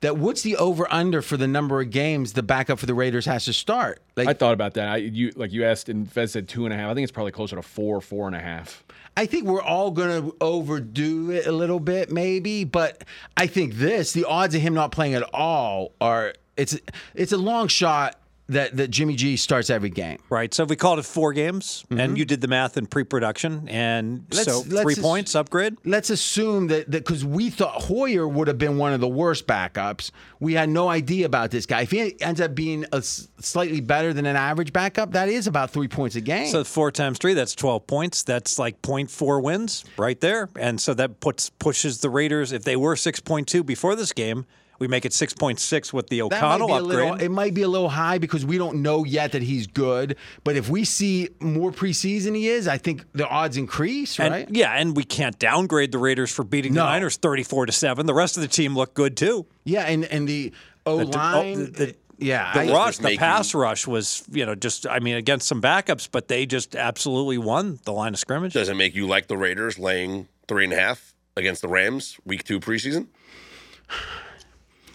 that 0.00 0.16
what's 0.16 0.40
the 0.42 0.56
over 0.56 0.90
under 0.90 1.20
for 1.22 1.36
the 1.36 1.46
number 1.46 1.80
of 1.82 1.90
games 1.90 2.32
the 2.32 2.42
backup 2.42 2.78
for 2.78 2.86
the 2.86 2.94
Raiders 2.94 3.26
has 3.26 3.44
to 3.44 3.52
start? 3.52 4.00
Like, 4.16 4.26
I 4.28 4.32
thought 4.32 4.54
about 4.54 4.74
that. 4.74 4.88
I 4.88 4.96
you 4.96 5.30
like 5.36 5.52
you 5.52 5.64
asked, 5.64 5.90
and 5.90 6.10
Fez 6.10 6.32
said 6.32 6.48
two 6.48 6.64
and 6.64 6.72
a 6.72 6.76
half. 6.78 6.90
I 6.90 6.94
think 6.94 7.02
it's 7.04 7.12
probably 7.12 7.32
closer 7.32 7.56
to 7.56 7.62
four, 7.62 8.00
four 8.00 8.26
and 8.26 8.34
a 8.34 8.40
half. 8.40 8.82
I 9.20 9.26
think 9.26 9.46
we're 9.46 9.60
all 9.60 9.90
going 9.90 10.22
to 10.22 10.36
overdo 10.40 11.30
it 11.30 11.46
a 11.46 11.52
little 11.52 11.78
bit, 11.78 12.10
maybe. 12.10 12.64
But 12.64 13.04
I 13.36 13.48
think 13.48 13.74
this, 13.74 14.14
the 14.14 14.24
odds 14.24 14.54
of 14.54 14.62
him 14.62 14.72
not 14.72 14.92
playing 14.92 15.12
at 15.12 15.22
all 15.34 15.92
are 16.00 16.32
it's 16.56 16.78
it's 17.14 17.32
a 17.32 17.36
long 17.36 17.68
shot 17.68 18.18
that 18.50 18.76
that 18.76 18.90
Jimmy 18.90 19.16
G 19.16 19.36
starts 19.36 19.70
every 19.70 19.90
game. 19.90 20.18
Right. 20.28 20.52
So 20.52 20.64
if 20.64 20.68
we 20.68 20.76
called 20.76 20.98
it 20.98 21.04
four 21.04 21.32
games, 21.32 21.84
mm-hmm. 21.84 22.00
and 22.00 22.18
you 22.18 22.24
did 22.24 22.40
the 22.40 22.48
math 22.48 22.76
in 22.76 22.86
pre-production, 22.86 23.68
and 23.68 24.26
Let's- 24.30 24.44
so 24.44 24.58
let's 24.68 24.82
three 24.82 24.94
just- 24.94 25.04
points 25.04 25.34
upgrade. 25.34 25.76
Let's 25.84 26.10
assume 26.10 26.68
that 26.68 26.90
because 26.90 27.24
we 27.24 27.50
thought 27.50 27.82
Hoyer 27.82 28.26
would 28.26 28.48
have 28.48 28.58
been 28.58 28.76
one 28.76 28.92
of 28.92 29.00
the 29.00 29.08
worst 29.08 29.46
backups. 29.46 30.10
We 30.40 30.54
had 30.54 30.68
no 30.68 30.88
idea 30.88 31.26
about 31.26 31.50
this 31.50 31.66
guy. 31.66 31.82
If 31.82 31.90
he 31.90 32.20
ends 32.20 32.40
up 32.40 32.54
being 32.54 32.84
a 32.92 33.02
slightly 33.02 33.80
better 33.80 34.12
than 34.12 34.26
an 34.26 34.36
average 34.36 34.72
backup, 34.72 35.12
that 35.12 35.28
is 35.28 35.46
about 35.46 35.70
three 35.70 35.88
points 35.88 36.16
a 36.16 36.20
game. 36.20 36.48
So 36.48 36.64
four 36.64 36.90
times 36.90 37.18
three, 37.18 37.34
that's 37.34 37.54
twelve 37.54 37.86
points. 37.86 38.22
That's 38.22 38.58
like 38.58 38.80
0.4 38.82 39.42
wins 39.42 39.84
right 39.96 40.20
there, 40.20 40.48
and 40.56 40.80
so 40.80 40.94
that 40.94 41.20
puts 41.20 41.50
pushes 41.50 42.00
the 42.00 42.10
Raiders. 42.10 42.52
If 42.52 42.64
they 42.64 42.76
were 42.76 42.96
six 42.96 43.20
point 43.20 43.48
two 43.48 43.62
before 43.62 43.94
this 43.94 44.12
game, 44.12 44.46
we 44.80 44.88
make 44.88 45.04
it 45.04 45.12
six 45.12 45.32
point 45.32 45.60
six 45.60 45.92
with 45.92 46.08
the 46.08 46.22
O'Connell 46.22 46.66
be 46.66 46.72
a 46.72 46.76
upgrade. 46.76 46.98
little, 46.98 47.14
it 47.20 47.28
might 47.28 47.54
be 47.54 47.62
a 47.62 47.68
little 47.68 47.90
high 47.90 48.18
because 48.18 48.44
we 48.44 48.58
don't 48.58 48.82
know 48.82 49.04
yet 49.04 49.32
that 49.32 49.42
he's 49.42 49.66
good. 49.66 50.16
But 50.42 50.56
if 50.56 50.68
we 50.68 50.84
see 50.84 51.28
more 51.38 51.70
preseason 51.70 52.34
he 52.34 52.48
is, 52.48 52.66
I 52.66 52.78
think 52.78 53.04
the 53.12 53.28
odds 53.28 53.56
increase, 53.58 54.18
and, 54.18 54.32
right? 54.32 54.48
Yeah, 54.50 54.72
and 54.72 54.96
we 54.96 55.04
can't 55.04 55.38
downgrade 55.38 55.92
the 55.92 55.98
Raiders 55.98 56.32
for 56.32 56.42
beating 56.42 56.74
No. 56.74 56.84
the 56.84 56.90
Niners 56.90 57.16
thirty-four 57.18 57.66
to 57.66 57.72
seven. 57.72 58.06
The 58.06 58.14
rest 58.14 58.36
of 58.36 58.40
the 58.40 58.48
team 58.48 58.74
looked 58.74 58.94
good 58.94 59.16
too. 59.16 59.46
Yeah, 59.64 59.82
and 59.82 60.04
and 60.06 60.26
the 60.26 60.52
O 60.86 61.00
oh, 61.00 61.04
line, 61.04 61.58
the- 61.58 61.70
the- 61.70 61.94
yeah, 62.18 62.52
The 62.54 62.60
I- 62.60 62.72
rush, 62.72 62.96
the 62.96 63.02
making- 63.04 63.18
pass 63.18 63.54
rush 63.54 63.86
was, 63.86 64.24
you 64.30 64.44
know, 64.46 64.54
just 64.54 64.86
I 64.86 64.98
mean 64.98 65.16
against 65.16 65.46
some 65.46 65.60
backups, 65.60 66.08
but 66.10 66.28
they 66.28 66.46
just 66.46 66.74
absolutely 66.74 67.36
won 67.38 67.78
the 67.84 67.92
line 67.92 68.14
of 68.14 68.18
scrimmage. 68.18 68.54
Does 68.54 68.70
it 68.70 68.74
make 68.76 68.94
you 68.94 69.06
like 69.06 69.26
the 69.26 69.36
Raiders 69.36 69.78
laying 69.78 70.26
three 70.48 70.64
and 70.64 70.72
a 70.72 70.76
half 70.76 71.14
against 71.36 71.60
the 71.60 71.68
Rams 71.68 72.16
Week 72.24 72.44
Two 72.44 72.60
preseason? 72.60 73.08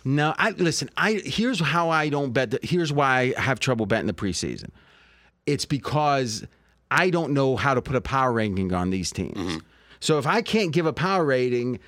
No, 0.07 0.35
I 0.37 0.51
listen. 0.51 0.89
I 0.95 1.13
here's 1.13 1.59
how 1.59 1.89
I 1.89 2.09
don't 2.09 2.31
bet. 2.31 2.51
The, 2.51 2.59
here's 2.61 2.93
why 2.93 3.33
I 3.35 3.41
have 3.41 3.59
trouble 3.59 3.87
betting 3.87 4.05
the 4.05 4.13
preseason. 4.13 4.69
It's 5.47 5.65
because 5.65 6.45
I 6.91 7.09
don't 7.09 7.33
know 7.33 7.55
how 7.55 7.73
to 7.73 7.81
put 7.81 7.95
a 7.95 8.01
power 8.01 8.31
ranking 8.31 8.71
on 8.71 8.91
these 8.91 9.11
teams. 9.11 9.61
So 9.99 10.19
if 10.19 10.27
I 10.27 10.43
can't 10.43 10.71
give 10.71 10.85
a 10.85 10.93
power 10.93 11.25
rating, 11.25 11.79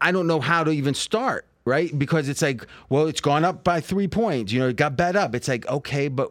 I 0.00 0.12
don't 0.12 0.28
know 0.28 0.40
how 0.40 0.62
to 0.62 0.70
even 0.70 0.94
start. 0.94 1.44
Right? 1.64 1.96
Because 1.98 2.28
it's 2.28 2.42
like, 2.42 2.64
well, 2.88 3.08
it's 3.08 3.20
gone 3.20 3.44
up 3.44 3.64
by 3.64 3.80
three 3.80 4.06
points. 4.06 4.52
You 4.52 4.60
know, 4.60 4.68
it 4.68 4.76
got 4.76 4.96
bet 4.96 5.16
up. 5.16 5.34
It's 5.34 5.48
like, 5.48 5.66
okay, 5.66 6.06
but 6.06 6.30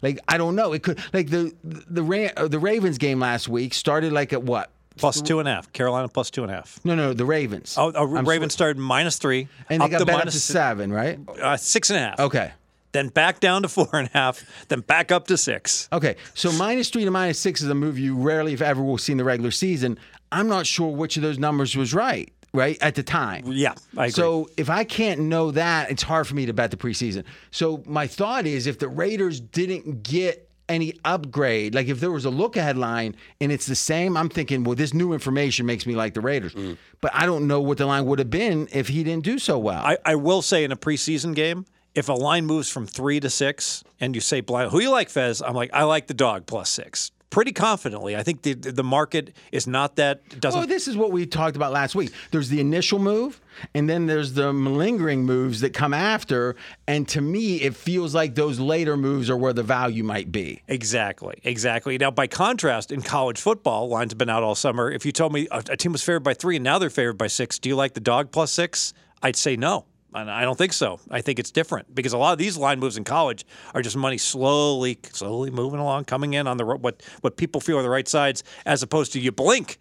like 0.00 0.20
I 0.28 0.38
don't 0.38 0.54
know. 0.54 0.72
It 0.72 0.84
could 0.84 1.00
like 1.12 1.30
the 1.30 1.52
the 1.64 2.04
Ra- 2.04 2.30
uh, 2.36 2.46
the 2.46 2.60
Ravens 2.60 2.98
game 2.98 3.18
last 3.18 3.48
week 3.48 3.74
started 3.74 4.12
like 4.12 4.32
at 4.32 4.44
what? 4.44 4.70
Plus 4.96 5.20
two 5.20 5.40
and 5.40 5.48
a 5.48 5.52
half. 5.52 5.72
Carolina 5.72 6.08
plus 6.08 6.30
two 6.30 6.42
and 6.42 6.50
a 6.50 6.54
half. 6.54 6.80
No, 6.84 6.94
no, 6.94 7.12
the 7.12 7.24
Ravens. 7.24 7.76
Oh, 7.78 7.92
oh 7.94 8.16
I'm 8.16 8.26
Ravens 8.26 8.52
started 8.52 8.78
minus 8.78 9.18
three. 9.18 9.48
and 9.68 9.82
they 9.82 9.88
got 9.88 9.98
to 9.98 10.06
bet 10.06 10.16
up 10.16 10.24
to 10.24 10.30
seven, 10.30 10.92
right? 10.92 11.18
Uh, 11.28 11.56
six 11.56 11.90
and 11.90 11.98
a 11.98 12.02
half. 12.02 12.20
Okay. 12.20 12.52
Then 12.92 13.08
back 13.08 13.40
down 13.40 13.62
to 13.62 13.68
four 13.68 13.88
and 13.92 14.08
a 14.08 14.18
half. 14.18 14.42
Then 14.68 14.80
back 14.80 15.12
up 15.12 15.26
to 15.26 15.36
six. 15.36 15.86
Okay, 15.92 16.16
so 16.32 16.50
minus 16.52 16.88
three 16.88 17.04
to 17.04 17.10
minus 17.10 17.38
six 17.38 17.60
is 17.60 17.68
a 17.68 17.74
move 17.74 17.98
you 17.98 18.16
rarely, 18.16 18.54
if 18.54 18.62
ever, 18.62 18.82
will 18.82 18.96
see 18.96 19.12
in 19.12 19.18
the 19.18 19.24
regular 19.24 19.50
season. 19.50 19.98
I'm 20.32 20.48
not 20.48 20.66
sure 20.66 20.90
which 20.90 21.16
of 21.16 21.22
those 21.22 21.38
numbers 21.38 21.76
was 21.76 21.92
right, 21.92 22.32
right 22.54 22.78
at 22.80 22.94
the 22.94 23.02
time. 23.02 23.44
Yeah, 23.48 23.74
I 23.96 24.06
agree. 24.06 24.10
So 24.12 24.48
if 24.56 24.70
I 24.70 24.84
can't 24.84 25.20
know 25.20 25.50
that, 25.50 25.90
it's 25.90 26.02
hard 26.02 26.26
for 26.26 26.34
me 26.34 26.46
to 26.46 26.54
bet 26.54 26.70
the 26.70 26.78
preseason. 26.78 27.24
So 27.50 27.82
my 27.86 28.06
thought 28.06 28.46
is, 28.46 28.66
if 28.66 28.78
the 28.78 28.88
Raiders 28.88 29.40
didn't 29.40 30.02
get 30.02 30.45
any 30.68 30.98
upgrade, 31.04 31.74
like 31.74 31.88
if 31.88 32.00
there 32.00 32.10
was 32.10 32.24
a 32.24 32.30
look 32.30 32.56
ahead 32.56 32.76
line 32.76 33.16
and 33.40 33.52
it's 33.52 33.66
the 33.66 33.76
same, 33.76 34.16
I'm 34.16 34.28
thinking, 34.28 34.64
well, 34.64 34.74
this 34.74 34.92
new 34.92 35.12
information 35.12 35.66
makes 35.66 35.86
me 35.86 35.94
like 35.94 36.14
the 36.14 36.20
Raiders. 36.20 36.54
Mm. 36.54 36.76
But 37.00 37.12
I 37.14 37.26
don't 37.26 37.46
know 37.46 37.60
what 37.60 37.78
the 37.78 37.86
line 37.86 38.06
would 38.06 38.18
have 38.18 38.30
been 38.30 38.68
if 38.72 38.88
he 38.88 39.04
didn't 39.04 39.24
do 39.24 39.38
so 39.38 39.58
well. 39.58 39.82
I, 39.84 39.98
I 40.04 40.14
will 40.16 40.42
say 40.42 40.64
in 40.64 40.72
a 40.72 40.76
preseason 40.76 41.34
game, 41.34 41.66
if 41.94 42.08
a 42.08 42.12
line 42.12 42.46
moves 42.46 42.70
from 42.70 42.86
three 42.86 43.20
to 43.20 43.30
six 43.30 43.82
and 44.00 44.14
you 44.14 44.20
say 44.20 44.40
blind, 44.40 44.70
who 44.70 44.80
you 44.80 44.90
like, 44.90 45.08
Fez? 45.08 45.40
I'm 45.40 45.54
like, 45.54 45.70
I 45.72 45.84
like 45.84 46.08
the 46.08 46.14
dog 46.14 46.46
plus 46.46 46.68
six. 46.68 47.10
Pretty 47.28 47.52
confidently. 47.52 48.16
I 48.16 48.22
think 48.22 48.42
the 48.42 48.54
the 48.54 48.84
market 48.84 49.36
is 49.52 49.66
not 49.66 49.96
that 49.96 50.40
doesn't 50.40 50.58
Well, 50.58 50.66
this 50.66 50.86
is 50.88 50.96
what 50.96 51.10
we 51.12 51.26
talked 51.26 51.56
about 51.56 51.72
last 51.72 51.94
week. 51.94 52.12
There's 52.30 52.48
the 52.48 52.60
initial 52.60 52.98
move, 52.98 53.40
and 53.74 53.90
then 53.90 54.06
there's 54.06 54.34
the 54.34 54.52
malingering 54.52 55.24
moves 55.24 55.60
that 55.60 55.74
come 55.74 55.92
after. 55.92 56.54
And 56.86 57.06
to 57.08 57.20
me, 57.20 57.56
it 57.56 57.74
feels 57.74 58.14
like 58.14 58.36
those 58.36 58.60
later 58.60 58.96
moves 58.96 59.28
are 59.28 59.36
where 59.36 59.52
the 59.52 59.64
value 59.64 60.04
might 60.04 60.30
be. 60.30 60.62
Exactly, 60.68 61.40
exactly. 61.42 61.98
Now, 61.98 62.10
by 62.10 62.26
contrast, 62.28 62.92
in 62.92 63.02
college 63.02 63.40
football, 63.40 63.88
lines 63.88 64.12
have 64.12 64.18
been 64.18 64.30
out 64.30 64.42
all 64.42 64.54
summer. 64.54 64.90
If 64.90 65.04
you 65.04 65.12
told 65.12 65.32
me 65.32 65.48
a, 65.50 65.62
a 65.70 65.76
team 65.76 65.92
was 65.92 66.02
favored 66.02 66.20
by 66.20 66.34
three 66.34 66.56
and 66.56 66.64
now 66.64 66.78
they're 66.78 66.90
favored 66.90 67.18
by 67.18 67.26
six, 67.26 67.58
do 67.58 67.68
you 67.68 67.76
like 67.76 67.94
the 67.94 68.00
dog 68.00 68.30
plus 68.30 68.52
six? 68.52 68.94
I'd 69.22 69.36
say 69.36 69.56
no. 69.56 69.84
And 70.16 70.30
I 70.30 70.42
don't 70.42 70.56
think 70.56 70.72
so. 70.72 70.98
I 71.10 71.20
think 71.20 71.38
it's 71.38 71.50
different 71.50 71.94
because 71.94 72.12
a 72.12 72.18
lot 72.18 72.32
of 72.32 72.38
these 72.38 72.56
line 72.56 72.80
moves 72.80 72.96
in 72.96 73.04
college 73.04 73.44
are 73.74 73.82
just 73.82 73.96
money 73.96 74.18
slowly, 74.18 74.98
slowly 75.12 75.50
moving 75.50 75.78
along, 75.78 76.06
coming 76.06 76.34
in 76.34 76.46
on 76.46 76.56
the 76.56 76.64
what 76.64 77.02
what 77.20 77.36
people 77.36 77.60
feel 77.60 77.78
are 77.78 77.82
the 77.82 77.90
right 77.90 78.08
sides, 78.08 78.42
as 78.64 78.82
opposed 78.82 79.12
to 79.12 79.20
you 79.20 79.30
blink 79.30 79.78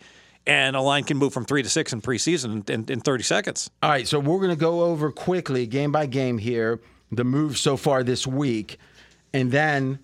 and 0.47 0.75
a 0.75 0.81
line 0.81 1.03
can 1.03 1.17
move 1.17 1.33
from 1.33 1.45
three 1.45 1.63
to 1.63 1.69
six 1.69 1.93
in 1.93 2.01
preseason 2.01 2.69
in, 2.69 2.81
in, 2.81 2.91
in 2.91 2.99
30 2.99 3.23
seconds. 3.23 3.69
All 3.81 3.89
right, 3.89 4.07
so 4.07 4.19
we're 4.19 4.37
going 4.37 4.51
to 4.51 4.55
go 4.55 4.83
over 4.83 5.11
quickly, 5.11 5.65
game 5.65 5.91
by 5.91 6.05
game 6.05 6.37
here, 6.37 6.79
the 7.11 7.23
moves 7.23 7.59
so 7.59 7.77
far 7.77 8.03
this 8.03 8.27
week, 8.27 8.77
and 9.33 9.51
then 9.51 9.99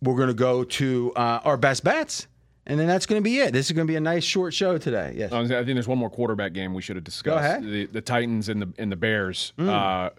we're 0.00 0.16
going 0.16 0.28
to 0.28 0.34
go 0.34 0.64
to 0.64 1.12
uh, 1.14 1.40
our 1.44 1.56
best 1.56 1.84
bets, 1.84 2.26
and 2.66 2.78
then 2.78 2.86
that's 2.86 3.06
going 3.06 3.20
to 3.20 3.24
be 3.24 3.38
it. 3.38 3.52
This 3.52 3.66
is 3.66 3.72
going 3.72 3.86
to 3.86 3.90
be 3.90 3.96
a 3.96 4.00
nice 4.00 4.24
short 4.24 4.54
show 4.54 4.78
today. 4.78 5.14
Yes. 5.16 5.32
I 5.32 5.46
think 5.46 5.66
there's 5.66 5.88
one 5.88 5.98
more 5.98 6.10
quarterback 6.10 6.52
game 6.52 6.74
we 6.74 6.82
should 6.82 6.96
have 6.96 7.04
discussed. 7.04 7.38
ahead. 7.38 7.62
The, 7.64 7.86
the 7.86 8.00
Titans 8.00 8.48
and 8.48 8.62
the 8.62 8.72
and 8.78 8.90
the 8.92 8.96
Bears. 8.96 9.52
Uh, 9.58 10.10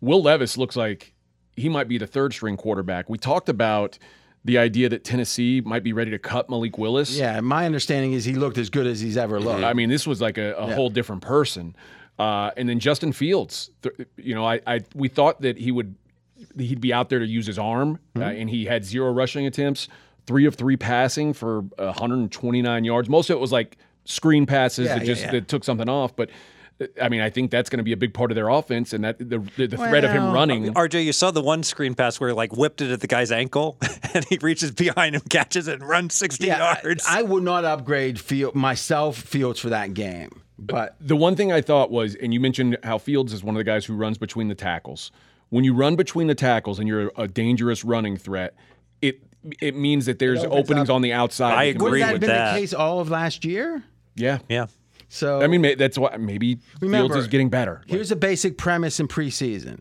Will 0.00 0.22
Levis 0.22 0.56
looks 0.58 0.74
like 0.76 1.12
he 1.56 1.68
might 1.68 1.86
be 1.88 1.98
the 1.98 2.06
third 2.06 2.32
string 2.32 2.56
quarterback. 2.56 3.08
We 3.08 3.18
talked 3.18 3.48
about 3.48 3.98
the 4.44 4.58
idea 4.58 4.88
that 4.88 5.04
Tennessee 5.04 5.60
might 5.64 5.84
be 5.84 5.92
ready 5.92 6.10
to 6.10 6.18
cut 6.18 6.50
Malik 6.50 6.76
Willis. 6.76 7.16
yeah, 7.16 7.38
my 7.40 7.64
understanding 7.66 8.12
is 8.12 8.24
he 8.24 8.34
looked 8.34 8.58
as 8.58 8.70
good 8.70 8.86
as 8.88 9.00
he's 9.00 9.16
ever 9.16 9.38
looked. 9.38 9.62
I 9.62 9.72
mean, 9.72 9.88
this 9.88 10.04
was 10.06 10.20
like 10.20 10.36
a, 10.38 10.54
a 10.56 10.74
whole 10.74 10.90
different 10.90 11.22
person. 11.22 11.76
Uh, 12.18 12.50
and 12.56 12.68
then 12.68 12.80
Justin 12.80 13.12
Fields, 13.12 13.70
th- 13.82 13.94
you 14.16 14.34
know, 14.34 14.44
I, 14.44 14.60
I 14.66 14.80
we 14.94 15.08
thought 15.08 15.42
that 15.42 15.58
he 15.58 15.70
would 15.70 15.94
he'd 16.58 16.80
be 16.80 16.92
out 16.92 17.08
there 17.08 17.20
to 17.20 17.26
use 17.26 17.46
his 17.46 17.58
arm, 17.58 18.00
Hmm. 18.16 18.22
uh, 18.22 18.26
and 18.30 18.50
he 18.50 18.64
had 18.64 18.84
zero 18.84 19.12
rushing 19.12 19.46
attempts, 19.46 19.86
three 20.26 20.46
of 20.46 20.54
three 20.54 20.76
passing 20.76 21.32
for 21.32 21.60
129 21.60 22.84
yards. 22.84 23.08
Most 23.08 23.30
of 23.30 23.36
it 23.36 23.40
was 23.40 23.52
like 23.52 23.78
screen 24.04 24.46
passes 24.46 24.86
Yeah, 24.86 24.94
that 24.94 25.00
yeah, 25.02 25.06
just 25.06 25.22
yeah. 25.22 25.30
that 25.32 25.48
took 25.48 25.64
something 25.64 25.88
off, 25.88 26.14
but. 26.16 26.30
I 27.00 27.08
mean, 27.08 27.20
I 27.20 27.30
think 27.30 27.52
that's 27.52 27.70
going 27.70 27.78
to 27.78 27.84
be 27.84 27.92
a 27.92 27.96
big 27.96 28.12
part 28.12 28.32
of 28.32 28.34
their 28.34 28.48
offense, 28.48 28.92
and 28.92 29.04
that 29.04 29.16
the 29.16 29.38
the, 29.56 29.68
the 29.68 29.76
threat 29.76 30.02
of 30.02 30.10
him 30.10 30.24
Well, 30.24 30.32
running. 30.32 30.74
RJ, 30.74 31.04
you 31.04 31.12
saw 31.12 31.30
the 31.30 31.42
one 31.42 31.62
screen 31.62 31.94
pass 31.94 32.18
where 32.18 32.30
he 32.30 32.34
like 32.34 32.56
whipped 32.56 32.80
it 32.80 32.90
at 32.90 32.98
the 32.98 33.06
guy's 33.06 33.30
ankle 33.30 33.78
and 34.14 34.24
he 34.24 34.36
reaches 34.38 34.72
behind 34.72 35.14
him, 35.14 35.20
catches 35.28 35.68
it, 35.68 35.78
and 35.78 35.88
runs 35.88 36.14
60 36.14 36.44
yeah, 36.44 36.80
yards. 36.82 37.04
I, 37.06 37.20
I 37.20 37.22
would 37.22 37.44
not 37.44 37.64
upgrade 37.64 38.18
Field, 38.18 38.56
myself 38.56 39.16
Fields 39.16 39.60
for 39.60 39.68
that 39.68 39.94
game, 39.94 40.42
but 40.58 40.96
The 41.00 41.14
one 41.14 41.36
thing 41.36 41.52
I 41.52 41.60
thought 41.60 41.92
was, 41.92 42.16
and 42.16 42.34
you 42.34 42.40
mentioned 42.40 42.76
how 42.82 42.98
Fields 42.98 43.32
is 43.32 43.44
one 43.44 43.54
of 43.54 43.58
the 43.60 43.64
guys 43.64 43.84
who 43.84 43.94
runs 43.94 44.18
between 44.18 44.48
the 44.48 44.56
tackles. 44.56 45.12
When 45.50 45.62
you 45.62 45.74
run 45.74 45.94
between 45.94 46.26
the 46.26 46.34
tackles 46.34 46.80
and 46.80 46.88
you're 46.88 47.12
a 47.16 47.28
dangerous 47.28 47.84
running 47.84 48.16
threat, 48.16 48.54
it 49.44 49.56
it 49.60 49.76
means 49.76 50.06
that 50.06 50.18
there's 50.18 50.44
openings 50.44 50.88
up- 50.90 50.94
on 50.94 51.02
the 51.02 51.12
outside. 51.12 51.54
I 51.54 51.66
that 51.66 51.72
can 51.78 51.86
agree 51.86 51.90
would 51.90 52.02
that 52.02 52.12
with 52.12 52.12
have 52.12 52.20
been 52.20 52.28
that. 52.30 52.54
the 52.54 52.60
case 52.60 52.74
all 52.74 53.00
of 53.00 53.10
last 53.10 53.44
year? 53.44 53.82
Yeah, 54.14 54.38
yeah. 54.48 54.66
So 55.08 55.42
I 55.42 55.46
mean, 55.46 55.76
that's 55.76 55.98
why 55.98 56.16
maybe 56.16 56.58
Remember, 56.80 57.08
Fields 57.14 57.24
is 57.24 57.28
getting 57.28 57.50
better. 57.50 57.82
Here's 57.86 58.10
a 58.10 58.16
basic 58.16 58.56
premise 58.56 58.98
in 58.98 59.08
preseason. 59.08 59.80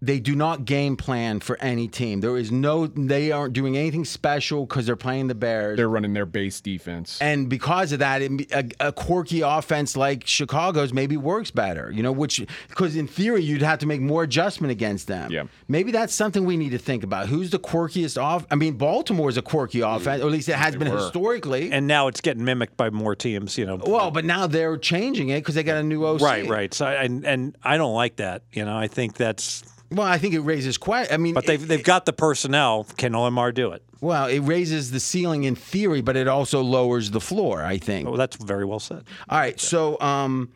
They 0.00 0.20
do 0.20 0.36
not 0.36 0.64
game 0.64 0.96
plan 0.96 1.40
for 1.40 1.56
any 1.60 1.88
team. 1.88 2.20
There 2.20 2.36
is 2.36 2.52
no, 2.52 2.86
they 2.86 3.32
aren't 3.32 3.52
doing 3.52 3.76
anything 3.76 4.04
special 4.04 4.64
because 4.64 4.86
they're 4.86 4.94
playing 4.94 5.26
the 5.26 5.34
Bears. 5.34 5.76
They're 5.76 5.88
running 5.88 6.14
their 6.14 6.26
base 6.26 6.60
defense. 6.60 7.18
and 7.20 7.48
because 7.48 7.90
of 7.92 7.98
that, 7.98 8.22
it, 8.22 8.52
a, 8.52 8.88
a 8.88 8.92
quirky 8.92 9.40
offense 9.40 9.96
like 9.96 10.24
Chicago's 10.24 10.92
maybe 10.92 11.16
works 11.16 11.50
better, 11.50 11.90
you 11.90 12.02
know, 12.02 12.12
which, 12.12 12.44
because 12.68 12.94
in 12.94 13.08
theory, 13.08 13.42
you'd 13.42 13.62
have 13.62 13.80
to 13.80 13.86
make 13.86 14.00
more 14.00 14.22
adjustment 14.22 14.70
against 14.70 15.08
them. 15.08 15.32
Yeah. 15.32 15.44
Maybe 15.66 15.90
that's 15.90 16.14
something 16.14 16.44
we 16.44 16.56
need 16.56 16.70
to 16.70 16.78
think 16.78 17.02
about. 17.02 17.26
Who's 17.28 17.50
the 17.50 17.58
quirkiest 17.58 18.22
off? 18.22 18.46
I 18.50 18.54
mean, 18.54 18.74
Baltimore 18.74 19.28
is 19.28 19.36
a 19.36 19.42
quirky 19.42 19.80
offense, 19.80 20.22
or 20.22 20.26
at 20.26 20.32
least 20.32 20.48
it 20.48 20.54
has 20.54 20.76
been 20.76 20.86
historically. 20.90 21.72
And 21.72 21.86
now 21.88 22.06
it's 22.06 22.20
getting 22.20 22.44
mimicked 22.44 22.76
by 22.76 22.90
more 22.90 23.16
teams, 23.16 23.58
you 23.58 23.66
know. 23.66 23.80
well, 23.84 24.10
but 24.10 24.24
now 24.24 24.46
they're 24.46 24.76
changing 24.78 25.30
it 25.30 25.40
because 25.40 25.56
they 25.56 25.62
got 25.64 25.76
a 25.76 25.82
new 25.82 26.04
OC. 26.04 26.20
right, 26.20 26.46
right. 26.48 26.72
So 26.72 26.86
and 26.86 27.24
and 27.24 27.56
I 27.64 27.76
don't 27.76 27.94
like 27.94 28.16
that. 28.16 28.42
You 28.52 28.64
know, 28.64 28.76
I 28.76 28.86
think 28.86 29.14
that's. 29.16 29.64
Well, 29.90 30.06
I 30.06 30.18
think 30.18 30.34
it 30.34 30.40
raises 30.40 30.76
questions. 30.76 31.14
I 31.14 31.16
mean, 31.16 31.34
But 31.34 31.46
they've 31.46 31.66
they've 31.66 31.82
got 31.82 32.04
the 32.06 32.12
personnel. 32.12 32.84
Can 32.96 33.12
OMR 33.12 33.52
do 33.54 33.72
it? 33.72 33.82
Well, 34.00 34.26
it 34.26 34.40
raises 34.40 34.90
the 34.90 35.00
ceiling 35.00 35.44
in 35.44 35.54
theory, 35.56 36.02
but 36.02 36.16
it 36.16 36.28
also 36.28 36.62
lowers 36.62 37.10
the 37.10 37.20
floor, 37.20 37.64
I 37.64 37.78
think. 37.78 38.06
Well, 38.08 38.16
that's 38.16 38.36
very 38.36 38.64
well 38.64 38.78
said. 38.80 39.04
All 39.28 39.38
right, 39.38 39.58
so 39.58 39.98
um, 40.00 40.50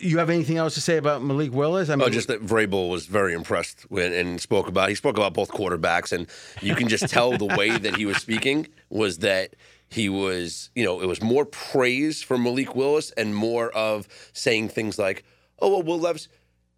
you 0.00 0.18
have 0.18 0.30
anything 0.30 0.56
else 0.56 0.74
to 0.74 0.80
say 0.80 0.96
about 0.96 1.22
Malik 1.22 1.52
Willis? 1.52 1.88
I 1.88 1.96
mean, 1.96 2.06
Oh, 2.06 2.10
just 2.10 2.28
that 2.28 2.44
Vrabel 2.44 2.90
was 2.90 3.06
very 3.06 3.32
impressed 3.32 3.86
when 3.88 4.12
and 4.12 4.40
spoke 4.40 4.68
about. 4.68 4.90
He 4.90 4.94
spoke 4.94 5.16
about 5.16 5.32
both 5.34 5.50
quarterbacks, 5.50 6.12
and 6.12 6.26
you 6.60 6.74
can 6.76 6.88
just 6.88 7.08
tell 7.08 7.36
the 7.36 7.46
way 7.46 7.70
that 7.70 7.96
he 7.96 8.06
was 8.06 8.18
speaking 8.18 8.68
was 8.90 9.18
that 9.18 9.54
he 9.88 10.08
was, 10.08 10.70
you 10.74 10.84
know, 10.84 11.00
it 11.00 11.06
was 11.06 11.22
more 11.22 11.44
praise 11.46 12.22
for 12.22 12.36
Malik 12.36 12.74
Willis 12.76 13.12
and 13.12 13.34
more 13.34 13.70
of 13.70 14.06
saying 14.32 14.68
things 14.68 14.98
like, 14.98 15.24
"Oh, 15.58 15.70
well, 15.70 15.82
Will 15.82 15.98
Levis." 16.00 16.28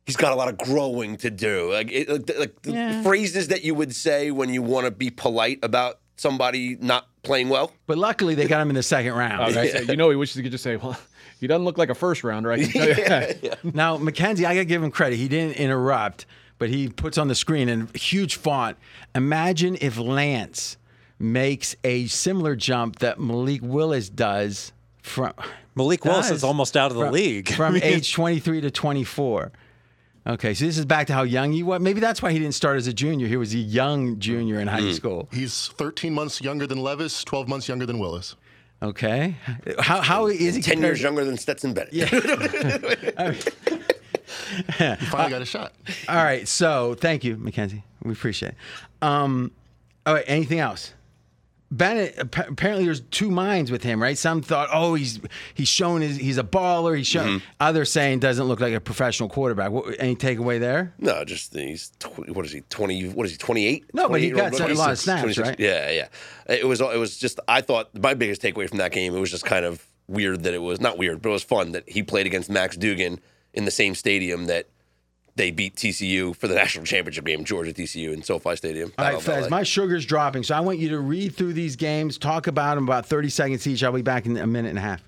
He's 0.09 0.17
got 0.17 0.33
a 0.33 0.35
lot 0.35 0.49
of 0.49 0.57
growing 0.57 1.19
to 1.19 1.31
do. 1.31 1.71
Like, 1.71 1.93
it, 1.93 2.09
like, 2.09 2.25
the- 2.27 2.35
like 2.41 2.63
the 2.63 2.73
Yeah. 2.73 3.03
phrases 3.03 3.49
that 3.49 3.63
you 3.63 3.75
would 3.75 3.95
say 3.95 4.31
when 4.31 4.49
you 4.49 4.63
want 4.63 4.87
to 4.87 4.91
be 4.91 5.11
polite 5.11 5.59
about 5.63 5.99
somebody 6.17 6.77
not 6.81 7.07
playing 7.23 7.51
well. 7.51 7.73
but 7.87 7.99
luckily 7.99 8.35
they 8.35 8.47
got 8.49 8.61
him 8.63 8.71
in 8.71 8.75
the 8.75 8.83
second 8.83 9.13
round. 9.13 9.43
Oh, 9.43 9.47
was 9.49 9.57
Right? 9.57 9.73
gonna 9.73 9.85
you 9.87 9.97
know, 9.97 10.09
he 10.09 10.17
wishes 10.17 10.37
he 10.37 10.43
could 10.43 10.51
just 10.53 10.65
say, 10.65 10.77
"Well, 10.77 10.99
he 11.39 11.47
doesn't 11.47 11.65
look 11.65 11.77
like 11.77 11.91
a 11.91 11.95
first 11.95 12.25
rounder." 12.25 12.51
I 12.51 12.59
can 12.61 12.71
tell 12.71 12.89
you 12.89 12.95
that. 13.05 13.75
Now, 13.75 13.99
Mackenzie, 13.99 14.47
I 14.47 14.55
got 14.55 14.61
to 14.61 14.65
give 14.65 14.83
him 14.83 14.91
credit. 14.91 15.17
He 15.17 15.29
didn't 15.29 15.57
interrupt, 15.59 16.25
but 16.59 16.71
he 16.71 16.89
puts 16.89 17.19
on 17.19 17.29
the 17.29 17.35
screen 17.35 17.69
in 17.69 17.89
huge 17.95 18.37
font. 18.37 18.79
Imagine 19.15 19.77
if 19.83 19.99
Lance 19.99 20.79
makes 21.19 21.77
a 21.85 22.07
similar 22.07 22.57
jump 22.57 23.01
that 23.01 23.21
Malik 23.21 23.61
Willis 23.63 24.09
does 24.09 24.73
from 25.03 25.35
Malik 25.75 26.05
Willis 26.05 26.31
is 26.31 26.43
almost 26.43 26.77
out 26.77 26.91
of 26.91 26.97
the 26.97 27.05
from- 27.05 27.13
league. 27.15 27.49
from 27.53 27.77
age 27.83 28.13
23 28.13 28.63
to 28.63 28.71
24. 28.71 29.53
Okay, 30.29 30.53
so 30.53 30.67
this 30.67 30.77
is 30.77 30.85
back 30.85 31.07
to 31.07 31.15
how 31.15 31.23
young 31.23 31.53
he 31.53 31.63
was. 31.63 31.81
Maybe 31.81 32.01
that's 32.01 32.21
why 32.21 32.33
he 32.33 32.39
didn't 32.39 32.55
start 32.55 32.77
as 32.77 32.87
a 32.87 32.93
junior. 32.93 33.27
He 33.27 33.37
was 33.39 33.55
a 33.55 33.59
young 33.59 34.19
junior 34.19 34.61
in 34.61 34.69
high 34.69 34.93
school. 34.93 35.27
He's 35.33 35.69
13 35.69 36.13
months 36.13 36.43
younger 36.43 36.67
than 36.67 36.83
Levis, 36.83 37.25
12 37.25 37.49
months 37.49 37.67
younger 37.67 37.87
than 37.87 37.99
Willis. 37.99 38.37
Okay, 38.81 39.35
how 39.81 40.01
how 40.01 40.27
is 40.29 40.55
he? 40.55 40.63
Ten 40.63 40.75
compared- 40.75 40.83
years 40.83 41.03
younger 41.03 41.25
than 41.25 41.37
Stetson 41.37 41.73
Bennett. 41.75 41.93
He 44.79 44.95
finally 45.07 45.31
got 45.31 45.43
a 45.43 45.47
shot. 45.47 45.73
All 46.09 46.23
right, 46.23 46.47
so 46.47 46.95
thank 46.95 47.25
you, 47.25 47.37
Mackenzie. 47.37 47.83
We 48.03 48.13
appreciate 48.13 48.51
it. 48.51 48.57
Um, 49.03 49.51
all 50.07 50.15
right, 50.15 50.25
anything 50.27 50.59
else? 50.61 50.93
Bennett 51.71 52.17
apparently 52.19 52.87
there's 52.87 53.01
two 53.01 53.31
minds 53.31 53.71
with 53.71 53.83
him, 53.83 54.03
right? 54.03 54.17
Some 54.17 54.41
thought, 54.41 54.69
oh, 54.73 54.95
he's 54.95 55.21
he's 55.53 55.69
shown 55.69 56.01
his, 56.01 56.17
he's 56.17 56.39
a 56.39 56.43
baller. 56.43 56.97
He's 56.97 57.07
shown. 57.07 57.29
Mm-hmm. 57.29 57.47
Others 57.61 57.93
saying 57.93 58.21
doesn't 58.21 58.47
look 58.47 58.61
like 58.61 58.73
a 58.73 58.81
professional 58.81 59.29
quarterback. 59.29 59.71
What, 59.71 59.95
any 59.99 60.17
takeaway 60.17 60.59
there? 60.59 60.95
No, 60.99 61.25
just 61.25 61.53
he's 61.53 61.91
tw- 61.99 62.31
what 62.31 62.47
is 62.47 62.53
he 62.53 62.63
twenty? 62.71 63.09
What 63.09 63.27
is 63.27 63.33
he 63.33 63.39
twenty 63.39 63.67
eight? 63.67 63.85
No, 63.93 64.09
but 64.09 64.21
he 64.21 64.31
got 64.31 64.59
a 64.59 64.75
lot 64.75 64.93
of 64.93 64.99
snaps, 64.99 65.37
right? 65.37 65.61
Yeah, 65.61 65.91
yeah. 65.91 66.09
It 66.47 66.67
was 66.67 66.81
it 66.81 66.99
was 66.99 67.19
just 67.19 67.39
I 67.47 67.61
thought 67.61 67.91
my 67.95 68.15
biggest 68.15 68.41
takeaway 68.41 68.69
from 68.69 68.79
that 68.79 68.93
game 68.93 69.15
it 69.15 69.21
was 69.21 69.31
just 69.31 69.45
kind 69.45 69.67
of 69.67 69.87
weird 70.07 70.45
that 70.45 70.55
it 70.55 70.63
was 70.63 70.81
not 70.81 70.97
weird, 70.97 71.21
but 71.21 71.29
it 71.29 71.33
was 71.33 71.45
fun 71.45 71.73
that 71.73 71.87
he 71.87 72.03
played 72.03 72.27
against 72.27 72.49
Max 72.49 72.77
Duggan 72.77 73.21
in 73.53 73.67
the 73.67 73.71
same 73.71 73.95
stadium 73.95 74.47
that 74.47 74.69
they 75.39 75.51
beat 75.51 75.77
TCU 75.77 76.37
for 76.37 76.49
the 76.49 76.55
national 76.63 76.85
championship 76.85 77.25
game, 77.25 77.45
Georgia 77.45 77.73
TCU 77.73 78.13
in 78.13 78.23
SoFi 78.23 78.57
Stadium. 78.57 78.93
All 78.99 79.05
right, 79.05 79.13
Battle 79.13 79.21
Fez, 79.21 79.51
my 79.51 79.63
sugar's 79.63 80.05
dropping, 80.05 80.43
so 80.43 80.55
I 80.55 80.61
want 80.61 80.79
you 80.79 80.91
to 80.91 80.99
read 80.99 81.35
through 81.35 81.55
these 81.55 81.77
games, 81.77 82.19
talk 82.19 82.47
about 82.47 82.75
them 82.75 82.85
about 82.85 83.07
30 83.07 83.31
seconds 83.31 83.67
each. 83.67 83.83
I'll 83.83 83.93
be 83.93 84.03
back 84.03 84.27
in 84.27 84.37
a 84.37 84.47
minute 84.47 84.69
and 84.69 84.79
a 84.79 84.83
half. 84.83 85.03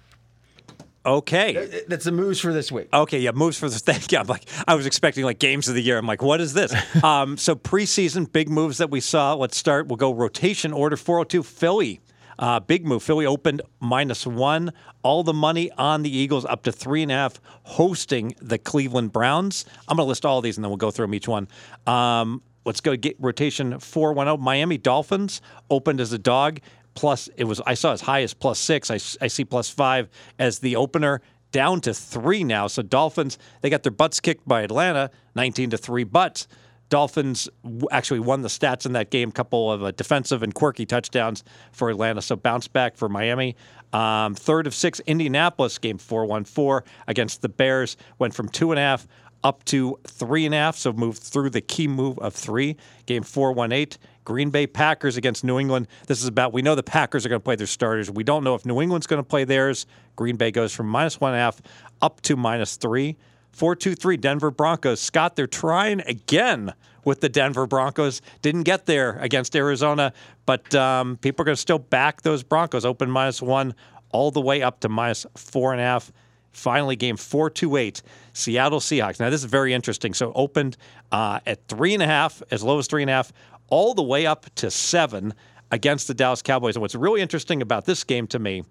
Okay. 1.05 1.83
That's 1.89 2.05
the 2.05 2.13
moves 2.13 2.41
for 2.41 2.53
this 2.53 2.71
week. 2.71 2.89
Okay, 2.93 3.19
yeah, 3.21 3.33
moves 3.33 3.59
for 3.59 3.69
the 3.69 3.79
thank 3.79 4.13
you. 4.13 4.19
I'm 4.19 4.27
like, 4.27 4.45
I 4.67 4.75
was 4.75 4.87
expecting 4.87 5.25
like 5.25 5.39
games 5.39 5.69
of 5.69 5.75
the 5.75 5.83
year. 5.83 5.99
I'm 5.99 6.07
like, 6.07 6.23
what 6.23 6.41
is 6.41 6.55
this? 6.55 6.75
um, 7.05 7.37
so 7.37 7.55
preseason 7.55 8.31
big 8.31 8.49
moves 8.49 8.79
that 8.79 8.91
we 8.91 9.01
saw. 9.01 9.35
Let's 9.35 9.57
start. 9.57 9.89
We'll 9.89 9.97
go 9.97 10.13
rotation 10.13 10.73
order 10.73 10.97
402 10.97 11.43
Philly. 11.43 12.01
Uh, 12.41 12.59
big 12.59 12.87
move. 12.87 13.03
Philly 13.03 13.27
opened 13.27 13.61
minus 13.81 14.27
one. 14.27 14.73
All 15.03 15.23
the 15.23 15.35
money 15.35 15.71
on 15.73 16.03
the 16.03 16.11
Eagles 16.11 16.47
up 16.47 16.63
to 16.63 16.73
three 16.73 17.03
and 17.03 17.13
a 17.13 17.15
half, 17.15 17.39
hosting 17.65 18.35
the 18.41 18.57
Cleveland 18.59 19.13
Browns. 19.13 19.67
I'm 19.87 19.99
going 19.99 20.07
to 20.07 20.09
list 20.09 20.25
all 20.25 20.41
these 20.41 20.57
and 20.57 20.65
then 20.65 20.71
we'll 20.71 20.79
go 20.79 20.91
through 20.91 21.07
them 21.07 21.15
each 21.15 21.29
one. 21.29 21.49
Um, 21.87 22.43
let's 22.65 22.81
go 22.81 22.97
get 22.97 23.15
rotation 23.21 23.79
410. 23.79 24.43
Miami 24.43 24.79
Dolphins 24.79 25.43
opened 25.69 26.01
as 26.01 26.15
a 26.15 26.19
dog. 26.19 26.61
Plus, 26.95 27.29
it 27.37 27.45
was 27.45 27.61
I 27.67 27.75
saw 27.75 27.93
as 27.93 28.01
high 28.01 28.23
as 28.23 28.33
plus 28.33 28.59
six. 28.59 28.91
I, 28.91 28.95
I 29.23 29.29
see 29.29 29.45
plus 29.45 29.69
five 29.69 30.09
as 30.39 30.61
the 30.61 30.77
opener 30.77 31.21
down 31.53 31.83
to 31.83 31.93
three 31.93 32.43
now. 32.43 32.69
So 32.69 32.83
Dolphins 32.83 33.39
they 33.61 33.69
got 33.69 33.83
their 33.83 33.93
butts 33.93 34.19
kicked 34.19 34.49
by 34.49 34.63
Atlanta, 34.63 35.11
19 35.35 35.71
to 35.71 35.79
three. 35.79 36.05
But 36.05 36.47
Dolphins 36.91 37.49
actually 37.91 38.21
won 38.21 38.43
the 38.43 38.49
stats 38.49 38.85
in 38.85 38.93
that 38.93 39.11
game. 39.11 39.33
Couple 39.33 39.73
of 39.73 39.83
uh, 39.83 39.91
defensive 39.93 40.43
and 40.43 40.55
quirky 40.55 40.85
touchdowns 40.85 41.43
for 41.73 41.89
Atlanta. 41.89 42.21
So 42.21 42.37
bounce 42.37 42.69
back 42.69 42.97
for 42.97 43.09
Miami. 43.09 43.57
Um, 43.93 44.35
third 44.35 44.67
of 44.67 44.75
six, 44.75 45.01
Indianapolis 45.01 45.79
game 45.79 45.99
4-1-4 45.99 46.83
against 47.09 47.43
the 47.43 47.49
Bears 47.49 47.97
went 48.19 48.35
from 48.35 48.49
two 48.49 48.71
and 48.73 48.79
a 48.79 48.83
half 48.83 49.09
up 49.43 49.65
to 49.65 49.99
three 50.07 50.45
and 50.45 50.55
a 50.55 50.59
half. 50.59 50.77
So 50.77 50.93
moved 50.93 51.23
through 51.23 51.51
the 51.51 51.61
key 51.61 51.89
move 51.89 52.19
of 52.19 52.35
three. 52.35 52.77
Game 53.07 53.23
4-1-8. 53.23 53.97
Green 54.25 54.51
Bay 54.51 54.67
Packers 54.67 55.17
against 55.17 55.45
New 55.45 55.59
England. 55.59 55.89
This 56.07 56.21
is 56.21 56.29
about 56.29 56.53
we 56.53 56.63
know 56.63 56.75
the 56.75 56.83
Packers 56.83 57.25
are 57.25 57.29
going 57.29 57.41
to 57.41 57.45
play 57.45 57.57
their 57.57 57.67
starters. 57.67 58.11
We 58.11 58.23
don't 58.23 58.45
know 58.45 58.55
if 58.55 58.67
New 58.67 58.81
England's 58.81 59.07
going 59.07 59.23
to 59.23 59.29
play 59.29 59.45
theirs. 59.45 59.87
Green 60.17 60.37
Bay 60.37 60.51
goes 60.51 60.75
from 60.75 60.89
minus 60.89 61.21
one 61.21 61.33
and 61.33 61.41
a 61.41 61.43
half 61.43 61.61
up 62.03 62.21
to 62.23 62.37
minus 62.37 62.77
three. 62.77 63.17
Four 63.53 63.77
two 63.77 63.95
three 63.95 64.17
Denver 64.17 64.51
Broncos. 64.51 65.01
Scott, 65.01 65.37
they're 65.37 65.47
trying 65.47 66.01
again 66.03 66.73
with 67.05 67.21
the 67.21 67.29
Denver 67.29 67.67
Broncos. 67.67 68.23
Didn't 68.43 68.63
get 68.63 68.87
there 68.87 69.19
against 69.21 69.57
Arizona, 69.57 70.13
but 70.47 70.75
um, 70.75 71.17
people 71.19 71.43
are 71.43 71.47
going 71.47 71.57
to 71.57 71.61
still 71.61 71.79
back 71.79 72.23
those 72.23 72.43
Broncos. 72.43 72.85
Open 72.85 73.11
minus 73.11 73.43
one 73.43 73.75
all 74.11 74.31
the 74.31 74.41
way 74.41 74.63
up 74.63 74.81
to 74.81 74.89
minus 74.89 75.27
four 75.37 75.73
and 75.73 75.81
a 75.81 75.85
half. 75.85 76.13
Finally, 76.53 76.97
game 76.97 77.17
428, 77.17 78.03
Seattle 78.33 78.81
Seahawks. 78.81 79.21
Now, 79.21 79.31
this 79.31 79.41
is 79.41 79.49
very 79.49 79.73
interesting. 79.73 80.15
So, 80.15 80.33
opened 80.35 80.77
uh, 81.13 81.39
at 81.47 81.69
three 81.69 81.95
and 81.95 82.03
a 82.03 82.07
half, 82.07 82.43
as 82.51 82.65
low 82.65 82.79
as 82.79 82.89
three 82.89 83.03
and 83.03 83.11
a 83.11 83.15
half, 83.15 83.33
all 83.69 83.95
the 83.95 84.03
way 84.03 84.27
up 84.27 84.47
to 84.57 84.69
seven 84.69 85.33
against 85.71 86.09
the 86.09 86.15
Dallas 86.15 86.43
Cowboys. 86.43 86.75
And 86.75 86.81
what's 86.81 86.97
really 86.97 87.21
interesting 87.21 87.63
about 87.63 87.85
this 87.85 88.03
game 88.03 88.27
to 88.29 88.41
me 88.41 88.65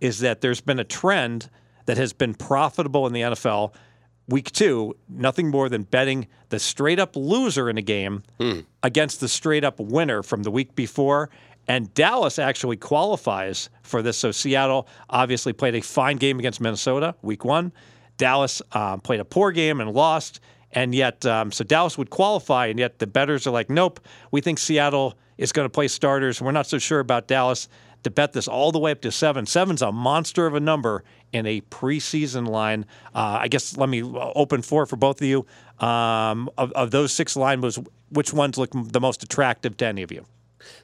is 0.00 0.20
that 0.20 0.40
there's 0.40 0.60
been 0.60 0.78
a 0.78 0.84
trend 0.84 1.50
that 1.86 1.96
has 1.96 2.12
been 2.12 2.34
profitable 2.34 3.06
in 3.06 3.12
the 3.12 3.20
NFL. 3.20 3.74
Week 4.26 4.50
two, 4.52 4.96
nothing 5.08 5.50
more 5.50 5.68
than 5.68 5.82
betting 5.82 6.28
the 6.48 6.58
straight 6.58 6.98
up 6.98 7.14
loser 7.16 7.68
in 7.68 7.76
a 7.76 7.82
game 7.82 8.22
against 8.82 9.20
the 9.20 9.28
straight 9.28 9.64
up 9.64 9.78
winner 9.78 10.22
from 10.22 10.42
the 10.42 10.50
week 10.50 10.74
before. 10.74 11.30
And 11.66 11.92
Dallas 11.94 12.38
actually 12.38 12.76
qualifies 12.76 13.70
for 13.82 14.02
this. 14.02 14.18
So 14.18 14.30
Seattle 14.32 14.86
obviously 15.10 15.52
played 15.52 15.74
a 15.74 15.80
fine 15.80 16.16
game 16.16 16.38
against 16.38 16.60
Minnesota 16.60 17.14
week 17.22 17.44
one. 17.44 17.72
Dallas 18.16 18.62
um, 18.72 19.00
played 19.00 19.20
a 19.20 19.24
poor 19.24 19.50
game 19.50 19.80
and 19.80 19.90
lost. 19.92 20.40
And 20.72 20.94
yet, 20.94 21.24
um, 21.24 21.52
so 21.52 21.62
Dallas 21.62 21.96
would 21.96 22.10
qualify, 22.10 22.66
and 22.66 22.78
yet 22.78 22.98
the 22.98 23.06
bettors 23.06 23.46
are 23.46 23.52
like, 23.52 23.70
nope, 23.70 24.00
we 24.32 24.40
think 24.40 24.58
Seattle 24.58 25.14
is 25.38 25.52
going 25.52 25.66
to 25.66 25.70
play 25.70 25.86
starters. 25.86 26.42
We're 26.42 26.50
not 26.50 26.66
so 26.66 26.78
sure 26.78 26.98
about 26.98 27.28
Dallas. 27.28 27.68
To 28.04 28.10
bet 28.10 28.34
this 28.34 28.48
all 28.48 28.70
the 28.70 28.78
way 28.78 28.90
up 28.92 29.00
to 29.00 29.10
seven. 29.10 29.46
Seven's 29.46 29.80
a 29.80 29.90
monster 29.90 30.46
of 30.46 30.54
a 30.54 30.60
number 30.60 31.04
in 31.32 31.46
a 31.46 31.62
preseason 31.62 32.46
line. 32.46 32.84
Uh, 33.14 33.38
I 33.40 33.48
guess 33.48 33.76
let 33.78 33.88
me 33.88 34.02
open 34.02 34.60
four 34.62 34.84
for 34.86 34.96
both 34.96 35.20
of 35.22 35.26
you. 35.26 35.46
Um, 35.80 36.50
of, 36.58 36.70
of 36.72 36.90
those 36.90 37.12
six 37.12 37.34
line 37.34 37.60
moves, 37.60 37.78
which 38.10 38.32
ones 38.32 38.58
look 38.58 38.70
the 38.74 39.00
most 39.00 39.22
attractive 39.22 39.76
to 39.78 39.86
any 39.86 40.02
of 40.02 40.12
you? 40.12 40.26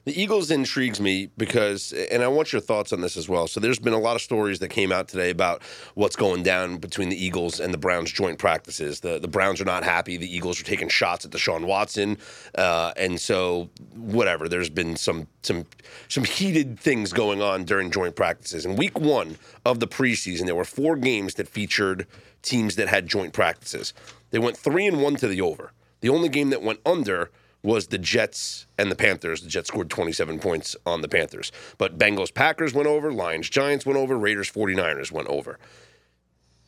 The 0.05 0.19
Eagles 0.19 0.51
intrigues 0.51 0.99
me 0.99 1.29
because, 1.37 1.93
and 1.93 2.23
I 2.23 2.27
want 2.27 2.51
your 2.51 2.61
thoughts 2.61 2.91
on 2.93 3.01
this 3.01 3.17
as 3.17 3.29
well. 3.29 3.47
So, 3.47 3.59
there's 3.59 3.79
been 3.79 3.93
a 3.93 3.99
lot 3.99 4.15
of 4.15 4.21
stories 4.21 4.59
that 4.59 4.69
came 4.69 4.91
out 4.91 5.07
today 5.07 5.29
about 5.29 5.61
what's 5.95 6.15
going 6.15 6.43
down 6.43 6.77
between 6.77 7.09
the 7.09 7.23
Eagles 7.23 7.59
and 7.59 7.73
the 7.73 7.77
Browns 7.77 8.11
joint 8.11 8.39
practices. 8.39 8.99
The 8.99 9.19
the 9.19 9.27
Browns 9.27 9.61
are 9.61 9.65
not 9.65 9.83
happy. 9.83 10.17
The 10.17 10.33
Eagles 10.33 10.59
are 10.59 10.63
taking 10.63 10.89
shots 10.89 11.25
at 11.25 11.31
Deshaun 11.31 11.65
Watson, 11.65 12.17
uh, 12.55 12.93
and 12.97 13.19
so 13.19 13.69
whatever. 13.95 14.47
There's 14.47 14.69
been 14.69 14.95
some 14.95 15.27
some 15.43 15.65
some 16.07 16.23
heated 16.23 16.79
things 16.79 17.13
going 17.13 17.41
on 17.41 17.63
during 17.63 17.91
joint 17.91 18.15
practices. 18.15 18.65
In 18.65 18.75
Week 18.75 18.99
One 18.99 19.37
of 19.65 19.79
the 19.79 19.87
preseason, 19.87 20.45
there 20.45 20.55
were 20.55 20.65
four 20.65 20.95
games 20.95 21.35
that 21.35 21.47
featured 21.47 22.07
teams 22.41 22.75
that 22.75 22.87
had 22.87 23.07
joint 23.07 23.33
practices. 23.33 23.93
They 24.31 24.39
went 24.39 24.57
three 24.57 24.87
and 24.87 25.01
one 25.01 25.15
to 25.17 25.27
the 25.27 25.41
over. 25.41 25.71
The 26.01 26.09
only 26.09 26.29
game 26.29 26.49
that 26.49 26.61
went 26.61 26.79
under 26.85 27.29
was 27.63 27.87
the 27.87 27.97
Jets 27.97 28.65
and 28.77 28.89
the 28.89 28.95
Panthers. 28.95 29.41
The 29.41 29.49
Jets 29.49 29.67
scored 29.67 29.89
27 29.89 30.39
points 30.39 30.75
on 30.85 31.01
the 31.01 31.07
Panthers. 31.07 31.51
But 31.77 31.97
Bengals 31.97 32.33
Packers 32.33 32.73
went 32.73 32.87
over, 32.87 33.11
Lions 33.11 33.49
Giants 33.49 33.85
went 33.85 33.97
over, 33.97 34.17
Raiders 34.17 34.51
49ers 34.51 35.11
went 35.11 35.27
over. 35.27 35.59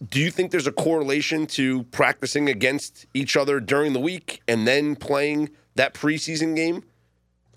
Do 0.10 0.20
you 0.20 0.32
think 0.32 0.52
there's 0.52 0.68
a 0.68 0.72
correlation 0.72 1.48
to 1.48 1.84
practicing 1.84 2.50
against 2.50 3.06
each 3.14 3.38
other 3.38 3.60
during 3.60 3.94
the 3.94 4.00
week 4.00 4.42
and 4.48 4.68
then 4.68 4.96
playing 4.96 5.50
that 5.76 5.94
preseason 5.94 6.56
game? 6.56 6.84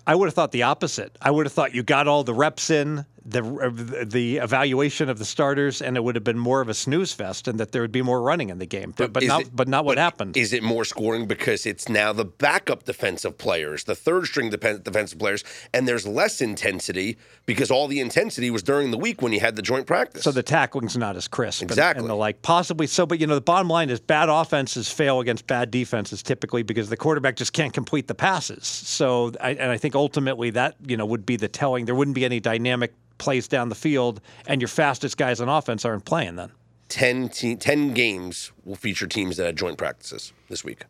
I 0.05 0.15
would 0.15 0.27
have 0.27 0.33
thought 0.33 0.53
the 0.53 0.63
opposite. 0.63 1.17
I 1.21 1.31
would 1.31 1.45
have 1.45 1.53
thought 1.53 1.75
you 1.75 1.83
got 1.83 2.07
all 2.07 2.23
the 2.23 2.33
reps 2.33 2.69
in, 2.69 3.05
the 3.29 3.41
uh, 3.43 4.05
the 4.05 4.37
evaluation 4.37 5.09
of 5.09 5.19
the 5.19 5.25
starters, 5.25 5.81
and 5.81 5.97
it 5.97 6.03
would 6.03 6.15
have 6.15 6.23
been 6.23 6.37
more 6.39 6.61
of 6.61 6.69
a 6.69 6.73
snooze 6.73 7.11
fest, 7.13 7.47
and 7.47 7.59
that 7.59 7.71
there 7.73 7.81
would 7.81 7.91
be 7.91 8.01
more 8.01 8.21
running 8.21 8.49
in 8.49 8.57
the 8.57 8.65
game. 8.65 8.93
But, 8.95 9.11
but 9.13 9.23
not 9.23 9.41
it- 9.41 9.55
but 9.55 9.67
not 9.67 9.83
what 9.85 9.95
but 9.95 10.01
happened. 10.01 10.37
Is 10.37 10.53
it 10.53 10.63
more 10.63 10.85
scoring 10.85 11.25
because 11.27 11.65
it's 11.65 11.89
now 11.89 12.13
the 12.13 12.25
backup 12.25 12.83
defensive 12.85 13.37
players, 13.37 13.83
the 13.83 13.95
third 13.95 14.25
string 14.25 14.49
defensive 14.49 15.19
players, 15.19 15.43
and 15.73 15.87
there's 15.87 16.07
less 16.07 16.39
intensity 16.41 17.17
because 17.45 17.69
all 17.69 17.87
the 17.87 17.99
intensity 17.99 18.49
was 18.49 18.63
during 18.63 18.91
the 18.91 18.97
week 18.97 19.21
when 19.21 19.33
you 19.33 19.39
had 19.39 19.55
the 19.55 19.61
joint 19.61 19.85
practice. 19.87 20.23
so 20.23 20.31
the 20.31 20.43
tackling's 20.43 20.95
not 20.97 21.15
as 21.15 21.27
crisp. 21.27 21.61
and- 21.61 21.71
Exactly. 21.71 22.01
And, 22.01 22.09
the 22.09 22.15
like 22.15 22.41
possibly 22.41 22.87
so, 22.87 23.05
but 23.05 23.19
you 23.19 23.27
know 23.27 23.35
the 23.35 23.41
bottom 23.41 23.67
line 23.69 23.89
is 23.89 23.99
bad 23.99 24.29
offenses 24.29 24.89
fail 24.89 25.19
against 25.19 25.47
bad 25.47 25.69
defenses 25.71 26.23
typically 26.23 26.63
because 26.63 26.89
the 26.89 26.97
quarterback 26.97 27.35
just 27.35 27.53
can't 27.53 27.73
complete 27.73 28.07
the 28.07 28.15
passes. 28.15 28.65
So 28.65 29.31
I, 29.41 29.51
and 29.51 29.71
I 29.71 29.77
think 29.77 29.95
ultimately 29.95 30.49
that 30.51 30.75
you 30.87 30.95
know 30.97 31.05
would 31.05 31.25
be 31.25 31.35
the 31.35 31.47
telling. 31.47 31.85
There 31.85 31.95
wouldn't 31.95 32.15
be 32.15 32.23
any 32.25 32.39
dynamic 32.39 32.93
plays 33.17 33.47
down 33.47 33.69
the 33.69 33.75
field, 33.75 34.21
and 34.47 34.61
your 34.61 34.67
fastest 34.67 35.17
guys 35.17 35.41
on 35.41 35.49
offense 35.49 35.85
aren't 35.85 36.05
playing 36.05 36.35
then. 36.35 36.51
10, 36.89 37.29
te- 37.29 37.55
10 37.55 37.93
games 37.93 38.51
will 38.63 38.75
feature 38.75 39.07
teams 39.07 39.37
that 39.37 39.45
had 39.45 39.57
joint 39.57 39.77
practices 39.77 40.31
this 40.49 40.63
week. 40.63 40.83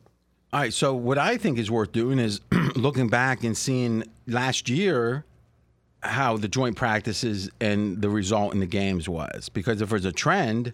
All 0.53 0.59
right. 0.61 0.73
So 0.73 0.93
what 0.93 1.17
I 1.17 1.37
think 1.37 1.57
is 1.57 1.69
worth 1.71 1.91
doing 1.91 2.19
is 2.19 2.39
looking 2.75 3.07
back 3.09 3.43
and 3.43 3.57
seeing 3.57 4.03
last 4.27 4.69
year 4.69 5.25
how 6.03 6.37
the 6.37 6.47
joint 6.47 6.75
practices 6.77 7.49
and 7.59 8.01
the 8.01 8.09
result 8.09 8.53
in 8.53 8.59
the 8.59 8.65
games 8.67 9.09
was. 9.09 9.49
Because 9.49 9.81
if 9.81 9.89
there's 9.89 10.05
a 10.05 10.11
trend, 10.11 10.71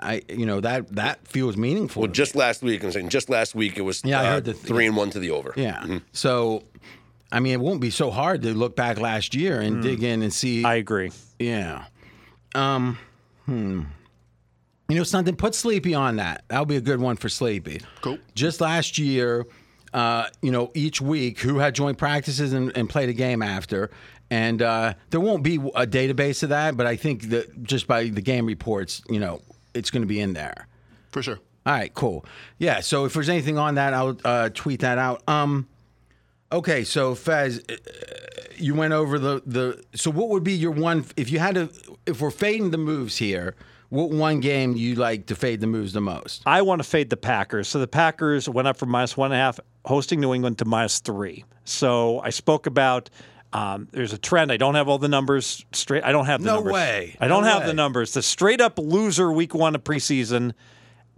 I 0.00 0.22
you 0.28 0.46
know 0.46 0.60
that 0.60 0.88
that 0.94 1.26
feels 1.26 1.56
meaningful. 1.56 2.00
Well, 2.02 2.06
to 2.08 2.12
me. 2.12 2.14
just 2.14 2.34
last 2.36 2.62
week, 2.62 2.82
I'm 2.84 2.92
saying 2.92 3.08
just 3.10 3.28
last 3.28 3.54
week, 3.54 3.76
it 3.76 3.82
was 3.82 4.02
Yeah, 4.04 4.20
I 4.20 4.24
uh, 4.26 4.30
heard 4.34 4.44
the- 4.44 4.54
three 4.54 4.86
and 4.86 4.96
one 4.96 5.10
to 5.10 5.18
the 5.18 5.30
over. 5.30 5.52
yeah. 5.56 5.98
So 6.12 6.62
I 7.32 7.40
mean, 7.40 7.54
it 7.54 7.60
won't 7.60 7.80
be 7.80 7.90
so 7.90 8.10
hard 8.10 8.42
to 8.42 8.54
look 8.54 8.76
back 8.76 9.00
last 9.00 9.34
year 9.34 9.60
and 9.60 9.82
dig 9.82 10.02
in 10.02 10.22
and 10.22 10.32
see. 10.32 10.64
I 10.64 10.74
agree. 10.76 11.10
yeah. 11.38 11.86
Um. 12.54 12.98
Hmm. 13.46 13.82
You 14.88 14.98
know 14.98 15.04
something? 15.04 15.34
Put 15.36 15.54
Sleepy 15.54 15.94
on 15.94 16.16
that. 16.16 16.44
That'll 16.48 16.66
be 16.66 16.76
a 16.76 16.80
good 16.82 17.00
one 17.00 17.16
for 17.16 17.30
Sleepy. 17.30 17.80
Cool. 18.02 18.18
just 18.34 18.60
last 18.60 18.98
year, 18.98 19.46
uh, 19.94 20.26
you 20.42 20.50
know, 20.50 20.70
each 20.74 21.00
week 21.00 21.40
who 21.40 21.58
had 21.58 21.74
joint 21.74 21.96
practices 21.96 22.52
and, 22.52 22.76
and 22.76 22.90
played 22.90 23.08
a 23.08 23.14
game 23.14 23.40
after. 23.42 23.90
And 24.30 24.60
uh, 24.60 24.94
there 25.10 25.20
won't 25.20 25.42
be 25.42 25.56
a 25.56 25.86
database 25.86 26.42
of 26.42 26.50
that, 26.50 26.76
but 26.76 26.86
I 26.86 26.96
think 26.96 27.30
that 27.30 27.62
just 27.62 27.86
by 27.86 28.04
the 28.04 28.20
game 28.20 28.44
reports, 28.44 29.02
you 29.08 29.18
know, 29.18 29.40
it's 29.72 29.90
going 29.90 30.02
to 30.02 30.06
be 30.06 30.20
in 30.20 30.34
there. 30.34 30.68
For 31.10 31.22
sure. 31.22 31.38
All 31.64 31.72
right, 31.72 31.92
cool. 31.94 32.26
Yeah, 32.58 32.80
so 32.80 33.04
if 33.06 33.14
there's 33.14 33.28
anything 33.28 33.56
on 33.56 33.76
that, 33.76 33.94
I'll 33.94 34.18
uh, 34.24 34.48
tweet 34.52 34.80
that 34.80 34.98
out. 34.98 35.22
Um, 35.28 35.68
Okay, 36.52 36.84
so 36.84 37.14
Fez, 37.14 37.62
uh, 37.68 37.76
you 38.56 38.74
went 38.74 38.92
over 38.92 39.18
the 39.18 39.42
the. 39.46 39.82
So 39.94 40.10
what 40.10 40.28
would 40.28 40.44
be 40.44 40.52
your 40.52 40.70
one 40.72 41.04
if 41.16 41.30
you 41.30 41.38
had 41.38 41.54
to? 41.54 41.70
If 42.06 42.20
we're 42.20 42.30
fading 42.30 42.70
the 42.70 42.78
moves 42.78 43.16
here, 43.16 43.54
what 43.88 44.10
one 44.10 44.40
game 44.40 44.74
do 44.74 44.80
you 44.80 44.94
like 44.94 45.26
to 45.26 45.34
fade 45.34 45.60
the 45.60 45.66
moves 45.66 45.92
the 45.92 46.00
most? 46.00 46.42
I 46.46 46.62
want 46.62 46.82
to 46.82 46.88
fade 46.88 47.10
the 47.10 47.16
Packers. 47.16 47.68
So 47.68 47.78
the 47.78 47.86
Packers 47.88 48.48
went 48.48 48.68
up 48.68 48.76
from 48.76 48.90
minus 48.90 49.16
one 49.16 49.32
and 49.32 49.40
a 49.40 49.42
half, 49.42 49.60
hosting 49.86 50.20
New 50.20 50.34
England 50.34 50.58
to 50.58 50.64
minus 50.64 51.00
three. 51.00 51.44
So 51.64 52.20
I 52.20 52.30
spoke 52.30 52.66
about. 52.66 53.08
Um, 53.54 53.86
there's 53.92 54.14
a 54.14 54.18
trend. 54.18 54.50
I 54.50 54.56
don't 54.56 54.76
have 54.76 54.88
all 54.88 54.96
the 54.96 55.08
numbers 55.08 55.66
straight. 55.72 56.04
I 56.04 56.10
don't 56.12 56.24
have 56.24 56.40
the 56.40 56.46
No 56.46 56.54
numbers. 56.54 56.72
way. 56.72 57.16
I 57.20 57.28
don't 57.28 57.42
No 57.44 57.50
have 57.50 57.60
way. 57.60 57.66
the 57.66 57.74
numbers. 57.74 58.14
The 58.14 58.22
straight 58.22 58.62
up 58.62 58.78
loser 58.78 59.30
week 59.30 59.54
one 59.54 59.74
of 59.74 59.84
preseason 59.84 60.52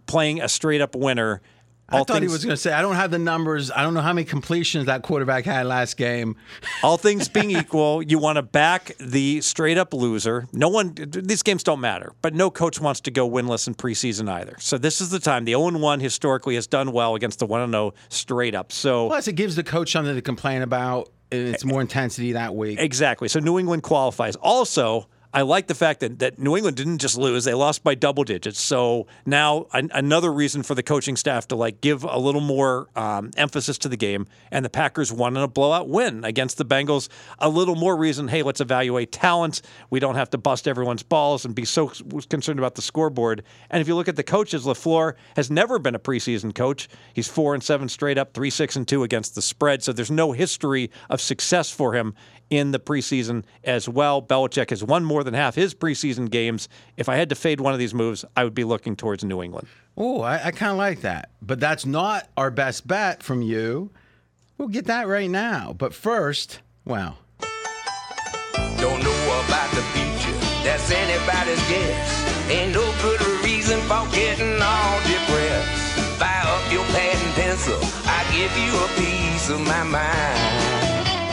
playing 0.06 0.40
a 0.42 0.48
straight 0.48 0.80
up 0.80 0.96
winner. 0.96 1.42
I 1.86 1.98
All 1.98 2.04
thought 2.04 2.22
he 2.22 2.28
was 2.28 2.44
going 2.44 2.54
to 2.54 2.60
say, 2.60 2.72
I 2.72 2.80
don't 2.80 2.94
have 2.94 3.10
the 3.10 3.18
numbers. 3.18 3.70
I 3.70 3.82
don't 3.82 3.92
know 3.92 4.00
how 4.00 4.14
many 4.14 4.24
completions 4.24 4.86
that 4.86 5.02
quarterback 5.02 5.44
had 5.44 5.66
last 5.66 5.96
game. 5.98 6.34
All 6.82 6.96
things 6.96 7.28
being 7.28 7.50
equal, 7.50 8.02
you 8.02 8.18
want 8.18 8.36
to 8.36 8.42
back 8.42 8.96
the 8.98 9.42
straight 9.42 9.76
up 9.76 9.92
loser. 9.92 10.46
No 10.52 10.68
one, 10.68 10.94
these 10.96 11.42
games 11.42 11.62
don't 11.62 11.80
matter, 11.80 12.12
but 12.22 12.32
no 12.32 12.50
coach 12.50 12.80
wants 12.80 13.00
to 13.02 13.10
go 13.10 13.28
winless 13.28 13.66
in 13.66 13.74
preseason 13.74 14.30
either. 14.30 14.56
So 14.60 14.78
this 14.78 15.02
is 15.02 15.10
the 15.10 15.20
time. 15.20 15.44
The 15.44 15.52
0 15.52 15.78
1 15.78 16.00
historically 16.00 16.54
has 16.54 16.66
done 16.66 16.90
well 16.92 17.14
against 17.16 17.38
the 17.38 17.46
1 17.46 17.70
0 17.70 17.92
straight 18.08 18.54
up. 18.54 18.72
So 18.72 19.08
Plus, 19.08 19.28
it 19.28 19.34
gives 19.34 19.54
the 19.54 19.62
coach 19.64 19.92
something 19.92 20.14
to 20.14 20.22
complain 20.22 20.62
about, 20.62 21.10
and 21.30 21.48
it's 21.48 21.64
eh, 21.64 21.68
more 21.68 21.82
intensity 21.82 22.32
that 22.32 22.54
week. 22.54 22.78
exactly. 22.80 23.28
So 23.28 23.40
New 23.40 23.58
England 23.58 23.82
qualifies. 23.82 24.36
Also, 24.36 25.06
I 25.34 25.42
like 25.42 25.66
the 25.66 25.74
fact 25.74 25.98
that, 26.00 26.20
that 26.20 26.38
New 26.38 26.56
England 26.56 26.76
didn't 26.76 26.98
just 26.98 27.18
lose; 27.18 27.44
they 27.44 27.54
lost 27.54 27.82
by 27.82 27.96
double 27.96 28.22
digits. 28.22 28.60
So 28.60 29.08
now 29.26 29.66
an, 29.72 29.90
another 29.92 30.32
reason 30.32 30.62
for 30.62 30.76
the 30.76 30.82
coaching 30.82 31.16
staff 31.16 31.48
to 31.48 31.56
like 31.56 31.80
give 31.80 32.04
a 32.04 32.18
little 32.18 32.40
more 32.40 32.88
um, 32.94 33.32
emphasis 33.36 33.76
to 33.78 33.88
the 33.88 33.96
game. 33.96 34.28
And 34.52 34.64
the 34.64 34.70
Packers 34.70 35.12
won 35.12 35.36
in 35.36 35.42
a 35.42 35.48
blowout 35.48 35.88
win 35.88 36.24
against 36.24 36.56
the 36.56 36.64
Bengals. 36.64 37.08
A 37.40 37.48
little 37.48 37.74
more 37.74 37.96
reason. 37.96 38.28
Hey, 38.28 38.44
let's 38.44 38.60
evaluate 38.60 39.10
talent. 39.10 39.60
We 39.90 39.98
don't 39.98 40.14
have 40.14 40.30
to 40.30 40.38
bust 40.38 40.68
everyone's 40.68 41.02
balls 41.02 41.44
and 41.44 41.52
be 41.52 41.64
so 41.64 41.90
concerned 42.28 42.60
about 42.60 42.76
the 42.76 42.82
scoreboard. 42.82 43.42
And 43.70 43.80
if 43.80 43.88
you 43.88 43.96
look 43.96 44.08
at 44.08 44.14
the 44.14 44.22
coaches, 44.22 44.64
Lafleur 44.64 45.14
has 45.34 45.50
never 45.50 45.80
been 45.80 45.96
a 45.96 45.98
preseason 45.98 46.54
coach. 46.54 46.88
He's 47.12 47.26
four 47.26 47.54
and 47.54 47.62
seven 47.62 47.88
straight 47.88 48.18
up, 48.18 48.34
three 48.34 48.50
six 48.50 48.76
and 48.76 48.86
two 48.86 49.02
against 49.02 49.34
the 49.34 49.42
spread. 49.42 49.82
So 49.82 49.92
there's 49.92 50.12
no 50.12 50.30
history 50.30 50.92
of 51.10 51.20
success 51.20 51.70
for 51.70 51.94
him 51.94 52.14
in 52.50 52.72
the 52.72 52.78
preseason 52.78 53.44
as 53.64 53.88
well. 53.88 54.22
Belichick 54.22 54.70
has 54.70 54.82
won 54.84 55.04
more 55.04 55.24
than 55.24 55.34
half 55.34 55.54
his 55.54 55.74
preseason 55.74 56.30
games. 56.30 56.68
If 56.96 57.08
I 57.08 57.16
had 57.16 57.28
to 57.30 57.34
fade 57.34 57.60
one 57.60 57.72
of 57.72 57.78
these 57.78 57.94
moves, 57.94 58.24
I 58.36 58.44
would 58.44 58.54
be 58.54 58.64
looking 58.64 58.96
towards 58.96 59.24
New 59.24 59.42
England. 59.42 59.68
Oh, 59.96 60.20
I, 60.22 60.46
I 60.46 60.50
kind 60.50 60.72
of 60.72 60.78
like 60.78 61.02
that. 61.02 61.30
But 61.40 61.60
that's 61.60 61.86
not 61.86 62.28
our 62.36 62.50
best 62.50 62.86
bet 62.86 63.22
from 63.22 63.42
you. 63.42 63.90
We'll 64.58 64.68
get 64.68 64.86
that 64.86 65.08
right 65.08 65.30
now. 65.30 65.74
But 65.76 65.94
first, 65.94 66.60
wow. 66.84 67.16
Don't 68.78 69.02
know 69.02 69.42
about 69.46 69.70
the 69.70 69.82
future, 69.94 70.38
that's 70.62 70.90
anybody's 70.90 71.68
guess. 71.68 72.50
Ain't 72.50 72.74
no 72.74 72.94
good 73.02 73.20
reason 73.42 73.80
for 73.82 74.06
getting 74.12 74.60
all 74.60 74.98
depressed. 75.00 75.94
Fire 76.18 76.46
up 76.46 76.72
your 76.72 76.84
pad 76.86 77.16
and 77.16 77.34
pencil, 77.34 77.78
I 78.04 78.24
give 78.30 78.56
you 78.58 78.72
a 78.76 78.88
piece 79.00 79.48
of 79.50 79.60
my 79.60 79.82
mind. 79.82 80.83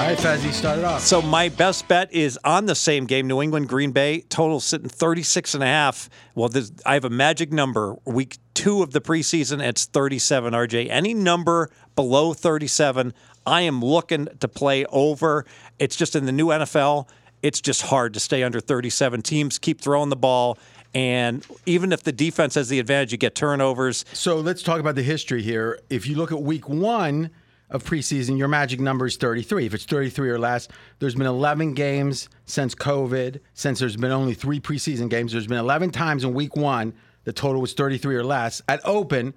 All 0.02 0.08
right, 0.08 0.18
Fezzy, 0.18 0.52
start 0.52 0.80
it 0.80 0.84
off. 0.84 1.02
So 1.02 1.22
my 1.22 1.50
best 1.50 1.88
bet 1.88 2.12
is 2.12 2.40
on 2.44 2.66
the 2.66 2.74
same 2.74 3.06
game, 3.06 3.28
New 3.28 3.40
England 3.40 3.70
Green 3.70 3.92
Bay, 3.92 4.22
total 4.30 4.60
sitting 4.60 4.90
36 4.90 5.54
and 5.54 5.62
a 5.62 5.68
half. 5.68 6.10
Well, 6.34 6.50
this, 6.50 6.72
I 6.88 6.96
have 6.96 7.06
a 7.06 7.12
magic 7.12 7.52
number. 7.52 7.96
Week 8.04 8.38
2 8.56 8.82
of 8.82 8.94
the 8.94 9.00
preseason, 9.00 9.62
it's 9.64 9.86
37 9.86 10.54
RJ. 10.54 10.90
Any 10.90 11.14
number 11.14 11.70
below 11.96 12.34
37, 12.34 13.14
I 13.46 13.62
am 13.62 13.86
looking 13.86 14.28
to 14.40 14.48
play 14.48 14.86
over. 14.86 15.46
It's 15.78 15.96
just 15.96 16.16
in 16.16 16.26
the 16.26 16.32
new 16.32 16.48
NFL, 16.48 17.08
it's 17.44 17.62
just 17.62 17.84
hard 17.84 18.16
to 18.16 18.20
stay 18.20 18.42
under 18.42 18.60
37. 18.60 19.22
Teams 19.22 19.60
keep 19.60 19.82
throwing 19.82 20.10
the 20.10 20.16
ball 20.16 20.58
and 20.96 21.46
even 21.68 21.94
if 21.94 22.02
the 22.04 22.12
defense 22.12 22.56
has 22.56 22.70
the 22.70 22.80
advantage, 22.80 23.12
you 23.12 23.18
get 23.20 23.36
turnovers. 23.36 24.04
So 24.14 24.38
let's 24.40 24.64
talk 24.64 24.80
about 24.80 24.96
the 24.96 25.04
history 25.04 25.42
here. 25.42 25.80
If 25.90 26.08
you 26.08 26.16
look 26.18 26.32
at 26.32 26.42
week 26.42 26.68
one 26.68 27.30
of 27.72 27.84
preseason, 27.84 28.38
your 28.38 28.48
magic 28.48 28.80
number 28.80 29.06
is 29.06 29.18
33. 29.18 29.66
If 29.66 29.74
it's 29.74 29.86
33 29.86 30.30
or 30.30 30.40
less, 30.40 30.68
there's 31.00 31.16
been 31.16 31.28
11 31.28 31.74
games 31.74 32.30
since 32.46 32.76
COVID, 32.76 33.40
since 33.54 33.80
there's 33.80 33.98
been 33.98 34.12
only 34.12 34.34
three 34.34 34.60
preseason 34.60 35.10
games. 35.10 35.32
There's 35.32 35.48
been 35.48 35.58
11 35.58 35.92
times 35.92 36.24
in 36.24 36.34
week 36.34 36.56
one 36.56 36.94
the 37.24 37.34
total 37.34 37.62
was 37.62 37.74
33 37.74 38.16
or 38.16 38.24
less. 38.24 38.62
At 38.68 38.82
open, 38.86 39.34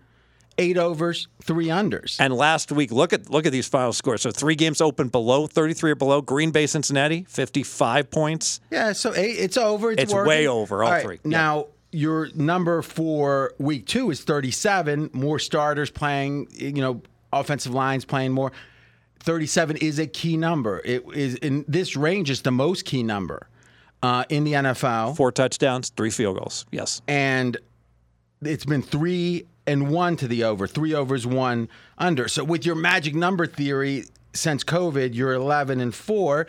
eight 0.58 0.78
overs, 0.78 1.28
three 1.42 1.66
unders. 1.66 2.16
And 2.18 2.34
last 2.34 2.72
week, 2.72 2.90
look 2.90 3.12
at 3.12 3.30
look 3.30 3.46
at 3.46 3.52
these 3.52 3.68
final 3.68 3.92
scores. 3.92 4.22
So 4.22 4.30
three 4.30 4.54
games 4.54 4.80
open 4.80 5.08
below 5.08 5.46
33 5.46 5.92
or 5.92 5.94
below. 5.94 6.20
Green 6.20 6.50
Bay, 6.50 6.66
Cincinnati, 6.66 7.24
55 7.28 8.10
points. 8.10 8.60
Yeah, 8.70 8.92
so 8.92 9.14
eight, 9.14 9.32
it's 9.38 9.56
over. 9.56 9.92
It's, 9.92 10.02
It's 10.02 10.14
way 10.14 10.46
over, 10.46 10.82
all 10.82 10.90
right, 10.90 11.02
three. 11.02 11.20
Yeah. 11.24 11.30
Now, 11.30 11.66
your 11.92 12.28
number 12.34 12.82
for 12.82 13.54
week 13.58 13.86
two 13.86 14.10
is 14.10 14.22
37. 14.22 15.10
More 15.12 15.38
starters 15.38 15.90
playing, 15.90 16.48
you 16.52 16.72
know, 16.72 17.02
offensive 17.40 17.72
lines 17.74 18.04
playing 18.04 18.32
more. 18.32 18.52
37 19.20 19.76
is 19.78 19.98
a 19.98 20.06
key 20.06 20.36
number. 20.36 20.82
It 20.84 21.04
is 21.14 21.36
in 21.36 21.64
this 21.66 21.96
range 21.96 22.30
is 22.30 22.42
the 22.42 22.50
most 22.50 22.84
key 22.84 23.02
number 23.02 23.48
uh, 24.02 24.24
in 24.28 24.44
the 24.44 24.52
NFL, 24.52 25.16
Four 25.16 25.32
touchdowns, 25.32 25.88
three 25.90 26.10
field 26.10 26.36
goals. 26.38 26.66
Yes. 26.70 27.00
and 27.08 27.56
it's 28.42 28.66
been 28.66 28.82
three 28.82 29.46
and 29.66 29.90
one 29.90 30.16
to 30.16 30.28
the 30.28 30.44
over, 30.44 30.66
three 30.66 30.94
overs, 30.94 31.26
one 31.26 31.68
under. 31.96 32.28
So 32.28 32.44
with 32.44 32.66
your 32.66 32.74
magic 32.74 33.14
number 33.14 33.46
theory, 33.46 34.04
since 34.34 34.62
COVID, 34.62 35.14
you're 35.14 35.32
11 35.32 35.80
and 35.80 35.94
four. 35.94 36.46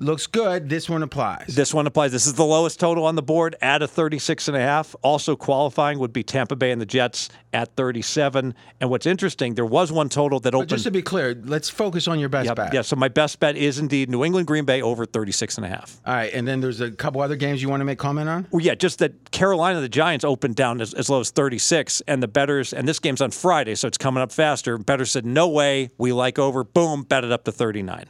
Looks 0.00 0.28
good. 0.28 0.68
This 0.68 0.88
one 0.88 1.02
applies. 1.02 1.48
This 1.48 1.74
one 1.74 1.88
applies. 1.88 2.12
This 2.12 2.24
is 2.26 2.34
the 2.34 2.44
lowest 2.44 2.78
total 2.78 3.04
on 3.04 3.16
the 3.16 3.22
board 3.22 3.56
at 3.60 3.82
a 3.82 3.88
36 3.88 4.46
and 4.46 4.56
a 4.56 4.60
half. 4.60 4.94
Also 5.02 5.34
qualifying 5.34 5.98
would 5.98 6.12
be 6.12 6.22
Tampa 6.22 6.54
Bay 6.54 6.70
and 6.70 6.80
the 6.80 6.86
Jets 6.86 7.28
at 7.52 7.74
37. 7.74 8.54
And 8.80 8.90
what's 8.90 9.06
interesting, 9.06 9.54
there 9.54 9.66
was 9.66 9.90
one 9.90 10.08
total 10.08 10.38
that 10.40 10.52
But 10.52 10.56
opened. 10.58 10.70
just 10.70 10.84
to 10.84 10.92
be 10.92 11.02
clear, 11.02 11.36
let's 11.44 11.68
focus 11.68 12.06
on 12.06 12.20
your 12.20 12.28
best 12.28 12.46
Yep, 12.46 12.56
bet. 12.56 12.74
Yeah, 12.74 12.82
so 12.82 12.94
my 12.94 13.08
best 13.08 13.40
bet 13.40 13.56
is 13.56 13.80
indeed 13.80 14.08
New 14.08 14.24
England 14.24 14.46
Green 14.46 14.64
Bay 14.64 14.80
over 14.82 15.04
36 15.04 15.56
and 15.56 15.66
a 15.66 15.68
half. 15.68 16.00
All 16.06 16.14
right, 16.14 16.32
and 16.32 16.46
then 16.46 16.60
there's 16.60 16.80
a 16.80 16.92
couple 16.92 17.20
other 17.20 17.34
games 17.36 17.60
you 17.60 17.68
want 17.68 17.80
to 17.80 17.84
make 17.84 17.98
comment 17.98 18.28
on. 18.28 18.46
Well, 18.52 18.64
yeah, 18.64 18.76
just 18.76 19.00
that 19.00 19.32
Carolina, 19.32 19.80
the 19.80 19.88
Giants 19.88 20.24
opened 20.24 20.54
down 20.54 20.80
as, 20.80 20.94
as 20.94 21.10
low 21.10 21.18
as 21.18 21.30
36, 21.30 22.02
and 22.06 22.22
the 22.22 22.28
betters, 22.28 22.72
and 22.72 22.86
this 22.86 23.00
game's 23.00 23.20
on 23.20 23.32
Friday, 23.32 23.74
so 23.74 23.88
it's 23.88 23.98
coming 23.98 24.22
up 24.22 24.30
faster. 24.30 24.78
Better 24.78 25.04
said, 25.06 25.26
no 25.26 25.48
way, 25.48 25.90
we 25.98 26.12
like 26.12 26.38
over. 26.38 26.62
Boom, 26.62 27.02
bet 27.02 27.24
it 27.24 27.32
up 27.32 27.42
to 27.44 27.50
39. 27.52 28.04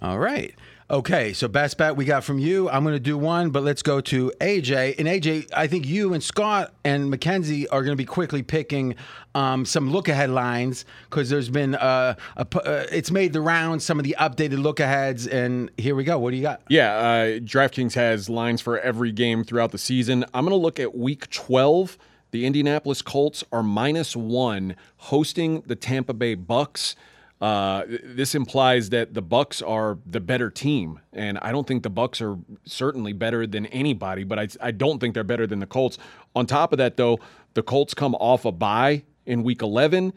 All 0.00 0.18
right. 0.18 0.54
Okay, 0.88 1.32
so 1.32 1.48
best 1.48 1.78
bet 1.78 1.96
we 1.96 2.04
got 2.04 2.22
from 2.22 2.38
you. 2.38 2.70
I'm 2.70 2.84
going 2.84 2.94
to 2.94 3.00
do 3.00 3.18
one, 3.18 3.50
but 3.50 3.64
let's 3.64 3.82
go 3.82 4.00
to 4.02 4.32
AJ. 4.40 5.00
And 5.00 5.08
AJ, 5.08 5.48
I 5.52 5.66
think 5.66 5.84
you 5.84 6.14
and 6.14 6.22
Scott 6.22 6.72
and 6.84 7.10
Mackenzie 7.10 7.66
are 7.70 7.82
going 7.82 7.92
to 7.92 8.00
be 8.00 8.04
quickly 8.04 8.44
picking 8.44 8.94
um, 9.34 9.64
some 9.64 9.90
look 9.90 10.06
ahead 10.06 10.30
lines 10.30 10.84
because 11.10 11.28
there's 11.28 11.48
been 11.48 11.74
uh, 11.74 12.14
a, 12.36 12.46
uh, 12.56 12.86
it's 12.92 13.10
made 13.10 13.32
the 13.32 13.40
rounds, 13.40 13.84
some 13.84 13.98
of 13.98 14.04
the 14.04 14.14
updated 14.20 14.62
look 14.62 14.78
aheads, 14.78 15.26
and 15.26 15.72
here 15.76 15.96
we 15.96 16.04
go. 16.04 16.20
What 16.20 16.30
do 16.30 16.36
you 16.36 16.44
got? 16.44 16.62
Yeah, 16.68 16.94
uh, 16.94 17.24
DraftKings 17.40 17.94
has 17.94 18.28
lines 18.30 18.60
for 18.60 18.78
every 18.78 19.10
game 19.10 19.42
throughout 19.42 19.72
the 19.72 19.78
season. 19.78 20.24
I'm 20.34 20.44
going 20.44 20.56
to 20.56 20.62
look 20.62 20.78
at 20.78 20.96
week 20.96 21.28
12. 21.30 21.98
The 22.30 22.46
Indianapolis 22.46 23.02
Colts 23.02 23.42
are 23.50 23.64
minus 23.64 24.14
one 24.14 24.76
hosting 24.98 25.62
the 25.62 25.74
Tampa 25.74 26.14
Bay 26.14 26.36
Bucks. 26.36 26.94
Uh, 27.40 27.84
this 28.02 28.34
implies 28.34 28.88
that 28.90 29.12
the 29.12 29.20
Bucks 29.20 29.60
are 29.60 29.98
the 30.06 30.20
better 30.20 30.48
team, 30.48 31.00
and 31.12 31.38
I 31.38 31.52
don't 31.52 31.66
think 31.66 31.82
the 31.82 31.90
Bucks 31.90 32.22
are 32.22 32.36
certainly 32.64 33.12
better 33.12 33.46
than 33.46 33.66
anybody. 33.66 34.24
But 34.24 34.38
I, 34.38 34.48
I 34.60 34.70
don't 34.70 34.98
think 34.98 35.12
they're 35.14 35.24
better 35.24 35.46
than 35.46 35.58
the 35.58 35.66
Colts. 35.66 35.98
On 36.34 36.46
top 36.46 36.72
of 36.72 36.78
that, 36.78 36.96
though, 36.96 37.18
the 37.54 37.62
Colts 37.62 37.92
come 37.92 38.14
off 38.14 38.44
a 38.46 38.52
bye 38.52 39.02
in 39.26 39.42
Week 39.42 39.60
11. 39.62 40.12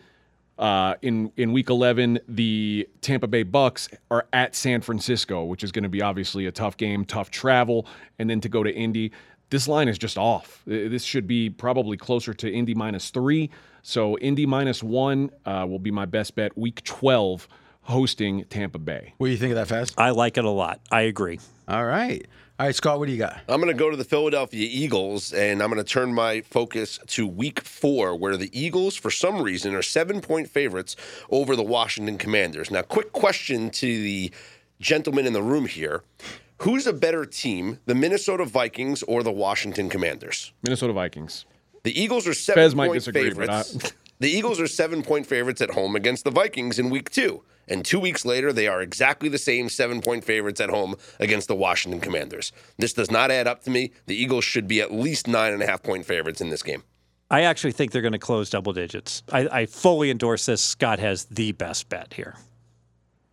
Uh, 0.57 0.95
in 1.01 1.31
in 1.37 1.53
week 1.53 1.69
11, 1.69 2.19
the 2.27 2.85
Tampa 2.99 3.27
Bay 3.27 3.43
Bucks 3.43 3.87
are 4.11 4.27
at 4.33 4.53
San 4.55 4.81
Francisco, 4.81 5.45
which 5.45 5.63
is 5.63 5.71
going 5.71 5.83
to 5.83 5.89
be 5.89 6.01
obviously 6.01 6.47
a 6.47 6.51
tough 6.51 6.75
game, 6.75 7.05
tough 7.05 7.31
travel, 7.31 7.87
and 8.19 8.29
then 8.29 8.41
to 8.41 8.49
go 8.49 8.61
to 8.61 8.69
Indy. 8.69 9.13
This 9.51 9.69
line 9.69 9.87
is 9.87 9.97
just 9.97 10.17
off. 10.17 10.61
This 10.67 11.03
should 11.03 11.27
be 11.27 11.49
probably 11.49 11.95
closer 11.95 12.33
to 12.33 12.51
Indy 12.51 12.75
minus 12.75 13.09
three. 13.09 13.49
So 13.81 14.17
Indy 14.19 14.45
minus 14.45 14.83
one 14.83 15.31
uh, 15.45 15.65
will 15.67 15.79
be 15.79 15.91
my 15.91 16.05
best 16.05 16.35
bet. 16.35 16.57
Week 16.57 16.83
12, 16.83 17.47
hosting 17.83 18.45
Tampa 18.45 18.79
Bay. 18.79 19.13
What 19.17 19.27
do 19.27 19.31
you 19.31 19.37
think 19.37 19.51
of 19.51 19.55
that, 19.55 19.67
Fast? 19.67 19.95
I 19.97 20.11
like 20.11 20.37
it 20.37 20.45
a 20.45 20.49
lot. 20.49 20.79
I 20.91 21.01
agree. 21.01 21.39
All 21.67 21.85
right. 21.85 22.25
All 22.59 22.65
right, 22.65 22.75
Scott, 22.75 22.99
what 22.99 23.05
do 23.05 23.13
you 23.13 23.17
got? 23.17 23.39
I'm 23.47 23.61
going 23.61 23.71
to 23.71 23.73
go 23.73 23.89
to 23.89 23.95
the 23.95 24.03
Philadelphia 24.03 24.67
Eagles, 24.69 25.31
and 25.31 25.63
I'm 25.63 25.69
going 25.71 25.81
to 25.81 25.89
turn 25.89 26.13
my 26.13 26.41
focus 26.41 26.99
to 27.07 27.25
Week 27.25 27.61
Four, 27.61 28.17
where 28.17 28.35
the 28.35 28.49
Eagles, 28.51 28.97
for 28.97 29.09
some 29.09 29.41
reason, 29.41 29.73
are 29.75 29.81
seven-point 29.81 30.49
favorites 30.49 30.97
over 31.29 31.55
the 31.55 31.63
Washington 31.63 32.17
Commanders. 32.17 32.69
Now, 32.69 32.81
quick 32.81 33.13
question 33.13 33.69
to 33.69 33.85
the 33.85 34.29
gentleman 34.81 35.25
in 35.25 35.31
the 35.31 35.41
room 35.41 35.67
here: 35.67 36.03
Who's 36.57 36.85
a 36.85 36.91
better 36.91 37.25
team, 37.25 37.79
the 37.85 37.95
Minnesota 37.95 38.43
Vikings 38.43 39.03
or 39.03 39.23
the 39.23 39.31
Washington 39.31 39.87
Commanders? 39.87 40.51
Minnesota 40.61 40.91
Vikings. 40.91 41.45
The 41.83 41.99
Eagles 41.99 42.27
are 42.27 42.33
Fez 42.33 42.75
might 42.75 42.85
seven-point 42.87 42.93
disagree, 42.93 43.29
but 43.33 43.65
favorites. 43.65 43.85
I- 43.85 43.89
the 44.19 44.29
Eagles 44.29 44.59
are 44.59 44.67
seven-point 44.67 45.25
favorites 45.25 45.61
at 45.61 45.71
home 45.71 45.95
against 45.95 46.23
the 46.25 46.31
Vikings 46.31 46.77
in 46.77 46.89
Week 46.89 47.09
Two, 47.09 47.43
And 47.69 47.85
two 47.85 47.99
weeks 47.99 48.25
later, 48.25 48.51
they 48.51 48.67
are 48.67 48.81
exactly 48.81 49.29
the 49.29 49.37
same 49.37 49.69
seven 49.69 50.01
point 50.01 50.23
favorites 50.23 50.59
at 50.59 50.69
home 50.69 50.95
against 51.19 51.47
the 51.47 51.55
Washington 51.55 52.01
Commanders. 52.01 52.51
This 52.79 52.93
does 52.93 53.09
not 53.11 53.29
add 53.31 53.47
up 53.47 53.63
to 53.63 53.69
me. 53.69 53.91
The 54.07 54.15
Eagles 54.15 54.43
should 54.43 54.67
be 54.67 54.81
at 54.81 54.91
least 54.91 55.27
nine 55.27 55.53
and 55.53 55.61
a 55.61 55.67
half 55.67 55.83
point 55.83 56.05
favorites 56.05 56.41
in 56.41 56.49
this 56.49 56.63
game. 56.63 56.83
I 57.31 57.43
actually 57.43 57.73
think 57.73 57.91
they're 57.91 58.01
going 58.01 58.11
to 58.13 58.17
close 58.19 58.49
double 58.49 58.73
digits. 58.73 59.21
I, 59.31 59.47
I 59.61 59.65
fully 59.67 60.09
endorse 60.09 60.47
this. 60.47 60.61
Scott 60.63 60.97
has 60.99 61.25
the 61.25 61.51
best 61.51 61.87
bet 61.87 62.15
here. 62.15 62.35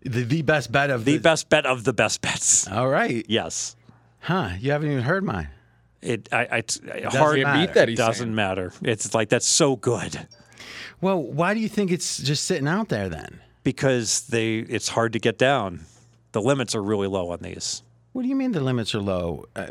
The, 0.02 0.22
the 0.22 0.42
best 0.42 0.70
bet 0.70 0.90
of 0.90 1.04
The 1.06 1.16
best 1.18 1.48
bet 1.48 1.64
of 1.66 1.82
the 1.84 1.94
best 1.94 2.20
bets. 2.20 2.68
All 2.68 2.88
right. 2.88 3.24
Yes. 3.28 3.74
Huh. 4.20 4.50
You 4.60 4.70
haven't 4.72 4.90
even 4.92 5.02
heard 5.02 5.24
mine. 5.24 5.48
It 6.06 6.28
I, 6.32 6.36
I 6.46 6.56
it's 6.58 6.80
hard 7.14 7.40
matter. 7.42 7.66
Beat 7.66 7.74
that, 7.74 7.96
doesn't 7.96 8.26
saying. 8.26 8.34
matter. 8.34 8.72
It's 8.82 9.14
like 9.14 9.28
that's 9.28 9.46
so 9.46 9.76
good 9.76 10.26
Well, 11.00 11.22
why 11.22 11.52
do 11.54 11.60
you 11.60 11.68
think 11.68 11.90
it's 11.90 12.18
just 12.18 12.44
sitting 12.44 12.68
out 12.68 12.88
there 12.88 13.08
then? 13.08 13.40
because 13.64 14.28
they 14.28 14.58
it's 14.58 14.88
hard 14.88 15.12
to 15.14 15.18
get 15.18 15.38
down. 15.38 15.80
The 16.32 16.40
limits 16.40 16.74
are 16.76 16.82
really 16.82 17.08
low 17.08 17.30
on 17.32 17.40
these. 17.40 17.82
What 18.12 18.22
do 18.22 18.28
you 18.28 18.36
mean 18.36 18.52
the 18.52 18.60
limits 18.60 18.94
are 18.94 19.00
low? 19.00 19.44
Uh, 19.56 19.66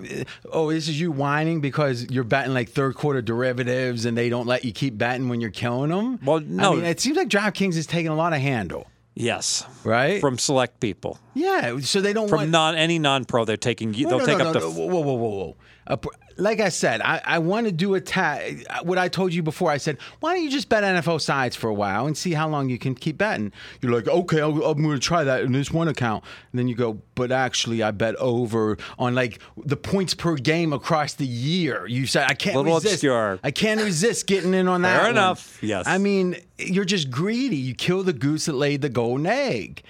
oh, 0.52 0.70
this 0.72 0.88
is 0.90 1.00
you 1.00 1.12
whining 1.12 1.62
because 1.62 2.06
you're 2.12 2.24
batting 2.26 2.54
like 2.54 2.70
third 2.70 2.94
quarter 2.96 3.22
derivatives 3.22 4.06
and 4.06 4.16
they 4.18 4.30
don't 4.30 4.46
let 4.48 4.64
you 4.66 4.72
keep 4.74 4.98
batting 5.00 5.30
when 5.30 5.42
you're 5.42 5.50
killing 5.50 5.90
them? 5.90 6.20
Well, 6.24 6.42
no. 6.42 6.74
I 6.74 6.76
mean, 6.76 6.86
it 6.86 7.00
seems 7.00 7.18
like 7.18 7.30
DraftKings 7.30 7.76
is 7.76 7.88
taking 7.88 8.12
a 8.12 8.16
lot 8.16 8.34
of 8.34 8.40
handle, 8.42 8.86
Yes. 9.16 9.66
right? 9.84 10.20
From 10.22 10.38
select 10.38 10.80
people. 10.80 11.18
yeah, 11.34 11.80
so 11.80 12.02
they 12.02 12.14
don't 12.14 12.28
From 12.28 12.38
want 12.40 12.50
non 12.52 12.76
any 12.76 13.00
non 13.00 13.26
pro, 13.26 13.46
they're 13.46 13.58
taking 13.58 13.92
No, 13.92 14.10
they'll 14.10 14.20
no, 14.20 14.26
take 14.26 14.38
no, 14.38 14.50
up 14.50 14.56
no. 14.56 14.70
Whoa, 14.70 14.86
whoa, 14.86 15.00
whoa, 15.02 15.14
whoa. 15.30 15.56
A 15.88 16.00
like 16.38 16.60
I 16.60 16.70
said, 16.70 17.02
I, 17.02 17.22
I 17.24 17.40
want 17.40 17.66
to 17.68 17.72
do 17.72 17.96
a 17.96 18.02
ta- 18.02 18.40
What 18.84 18.98
I 18.98 19.08
told 19.08 19.34
you 19.34 19.42
before, 19.42 19.72
I 19.72 19.78
said, 19.78 19.98
why 20.20 20.34
don't 20.34 20.44
you 20.44 20.50
just 20.50 20.68
bet 20.68 20.84
NFL 20.84 21.22
sides 21.22 21.56
for 21.56 21.70
a 21.70 21.74
while 21.74 22.08
and 22.08 22.18
see 22.18 22.34
how 22.34 22.50
long 22.50 22.70
you 22.70 22.78
can 22.78 22.94
keep 22.94 23.18
betting? 23.18 23.54
You're 23.82 23.94
like, 23.94 24.08
okay, 24.08 24.42
I'll, 24.42 24.64
I'm 24.66 24.82
going 24.82 24.96
to 24.96 25.00
try 25.00 25.24
that 25.24 25.44
in 25.44 25.54
this 25.54 25.72
one 25.72 25.88
account. 25.88 26.24
And 26.52 26.60
then 26.60 26.68
you 26.68 26.76
go, 26.76 27.00
but 27.16 27.32
actually, 27.32 27.82
I 27.84 27.92
bet 27.92 28.16
over 28.18 28.78
on 29.00 29.16
like 29.16 29.40
the 29.58 29.78
points 29.78 30.14
per 30.14 30.36
game 30.36 30.74
across 30.74 31.14
the 31.14 31.26
year. 31.28 31.86
You 31.88 32.06
say, 32.06 32.26
I 32.28 32.34
can't 32.34 32.58
Little 32.58 32.76
resist. 32.76 32.96
obscure. 32.96 33.40
I 33.44 33.52
can't 33.52 33.82
resist 33.82 34.28
getting 34.28 34.54
in 34.54 34.68
on 34.68 34.82
that. 34.82 34.96
Fair 34.96 35.04
one." 35.04 35.12
enough. 35.12 35.60
Yes. 35.64 35.86
I 35.88 36.00
mean, 36.00 36.36
you're 36.58 36.84
just 36.86 37.10
greedy. 37.10 37.58
You 37.58 37.76
kill 37.76 38.04
the 38.04 38.14
goose 38.14 38.46
that 38.48 38.54
laid 38.54 38.82
the 38.82 38.90
golden 38.90 39.26
egg. 39.26 39.84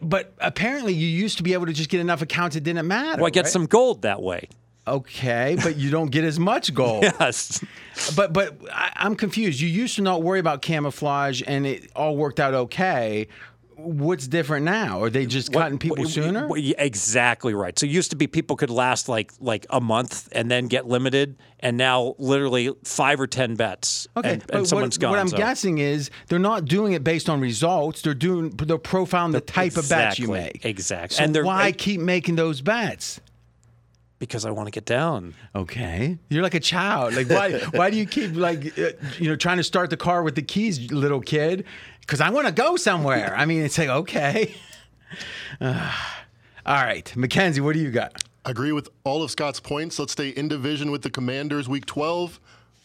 But 0.00 0.32
apparently, 0.38 0.94
you 0.94 1.06
used 1.06 1.36
to 1.36 1.42
be 1.42 1.52
able 1.52 1.66
to 1.66 1.72
just 1.74 1.90
get 1.90 2.00
enough 2.00 2.22
accounts 2.22 2.56
it 2.56 2.62
didn't 2.64 2.86
matter. 2.86 3.18
well, 3.18 3.26
I 3.26 3.30
get 3.30 3.44
right? 3.44 3.52
some 3.52 3.66
gold 3.66 4.02
that 4.02 4.22
way. 4.22 4.48
Okay, 4.86 5.56
but 5.62 5.76
you 5.76 5.90
don't 5.90 6.10
get 6.10 6.24
as 6.24 6.38
much 6.38 6.74
gold. 6.74 7.04
Yes. 7.20 7.64
But 8.16 8.32
but 8.32 8.56
I, 8.72 8.90
I'm 8.96 9.14
confused. 9.14 9.60
You 9.60 9.68
used 9.68 9.96
to 9.96 10.02
not 10.02 10.22
worry 10.22 10.40
about 10.40 10.62
camouflage, 10.62 11.42
and 11.46 11.66
it 11.66 11.90
all 11.94 12.16
worked 12.16 12.40
out 12.40 12.54
okay. 12.54 13.28
What's 13.76 14.28
different 14.28 14.64
now? 14.64 15.02
Are 15.02 15.10
they 15.10 15.26
just 15.26 15.52
cutting 15.52 15.78
people 15.78 16.04
sooner? 16.06 16.48
exactly 16.78 17.52
right. 17.54 17.76
So 17.78 17.86
it 17.86 17.90
used 17.90 18.10
to 18.10 18.16
be 18.16 18.26
people 18.26 18.56
could 18.56 18.70
last 18.70 19.08
like 19.08 19.32
like 19.40 19.66
a 19.70 19.80
month 19.80 20.28
and 20.32 20.50
then 20.50 20.68
get 20.68 20.86
limited, 20.86 21.36
and 21.60 21.76
now 21.76 22.14
literally 22.18 22.70
five 22.84 23.20
or 23.20 23.26
ten 23.26 23.56
bets. 23.56 24.08
Okay, 24.16 24.34
and, 24.34 24.46
but 24.46 24.56
and 24.56 24.68
someone's 24.68 24.96
what, 24.96 25.00
gone. 25.02 25.10
what 25.10 25.18
I'm 25.20 25.28
so- 25.28 25.36
guessing 25.36 25.78
is 25.78 26.10
they're 26.28 26.38
not 26.38 26.64
doing 26.64 26.92
it 26.92 27.04
based 27.04 27.28
on 27.28 27.40
results. 27.40 28.02
They're 28.02 28.14
doing 28.14 28.50
they're 28.50 28.78
profiling 28.78 29.32
the 29.32 29.40
type 29.40 29.76
of 29.76 29.88
bets 29.88 30.18
you 30.18 30.28
make. 30.28 30.64
exactly. 30.64 31.16
So 31.16 31.24
And 31.24 31.34
they're- 31.34 31.44
why 31.44 31.72
keep 31.72 32.00
making 32.00 32.36
those 32.36 32.60
bets? 32.60 33.20
Because 34.22 34.44
I 34.44 34.52
want 34.52 34.68
to 34.68 34.70
get 34.70 34.84
down. 34.84 35.34
Okay, 35.52 36.16
you're 36.28 36.44
like 36.44 36.54
a 36.54 36.60
child. 36.60 37.14
Like 37.14 37.28
why? 37.28 37.58
why 37.72 37.90
do 37.90 37.96
you 37.96 38.06
keep 38.06 38.36
like 38.36 38.78
uh, 38.78 38.90
you 39.18 39.28
know 39.28 39.34
trying 39.34 39.56
to 39.56 39.64
start 39.64 39.90
the 39.90 39.96
car 39.96 40.22
with 40.22 40.36
the 40.36 40.42
keys, 40.42 40.92
little 40.92 41.20
kid? 41.20 41.64
Because 42.00 42.20
I 42.20 42.30
want 42.30 42.46
to 42.46 42.52
go 42.52 42.76
somewhere. 42.76 43.34
I 43.36 43.46
mean, 43.46 43.62
it's 43.62 43.76
like 43.78 43.88
okay. 43.88 44.54
All 45.60 45.74
right, 46.66 47.12
Mackenzie, 47.16 47.60
what 47.60 47.74
do 47.74 47.80
you 47.80 47.90
got? 47.90 48.22
agree 48.44 48.72
with 48.72 48.88
all 49.04 49.22
of 49.22 49.30
Scott's 49.30 49.60
points. 49.60 49.98
Let's 49.98 50.12
stay 50.12 50.30
in 50.30 50.48
division 50.48 50.90
with 50.90 51.02
the 51.02 51.10
Commanders 51.10 51.68
week 51.68 51.86
12. 51.86 52.40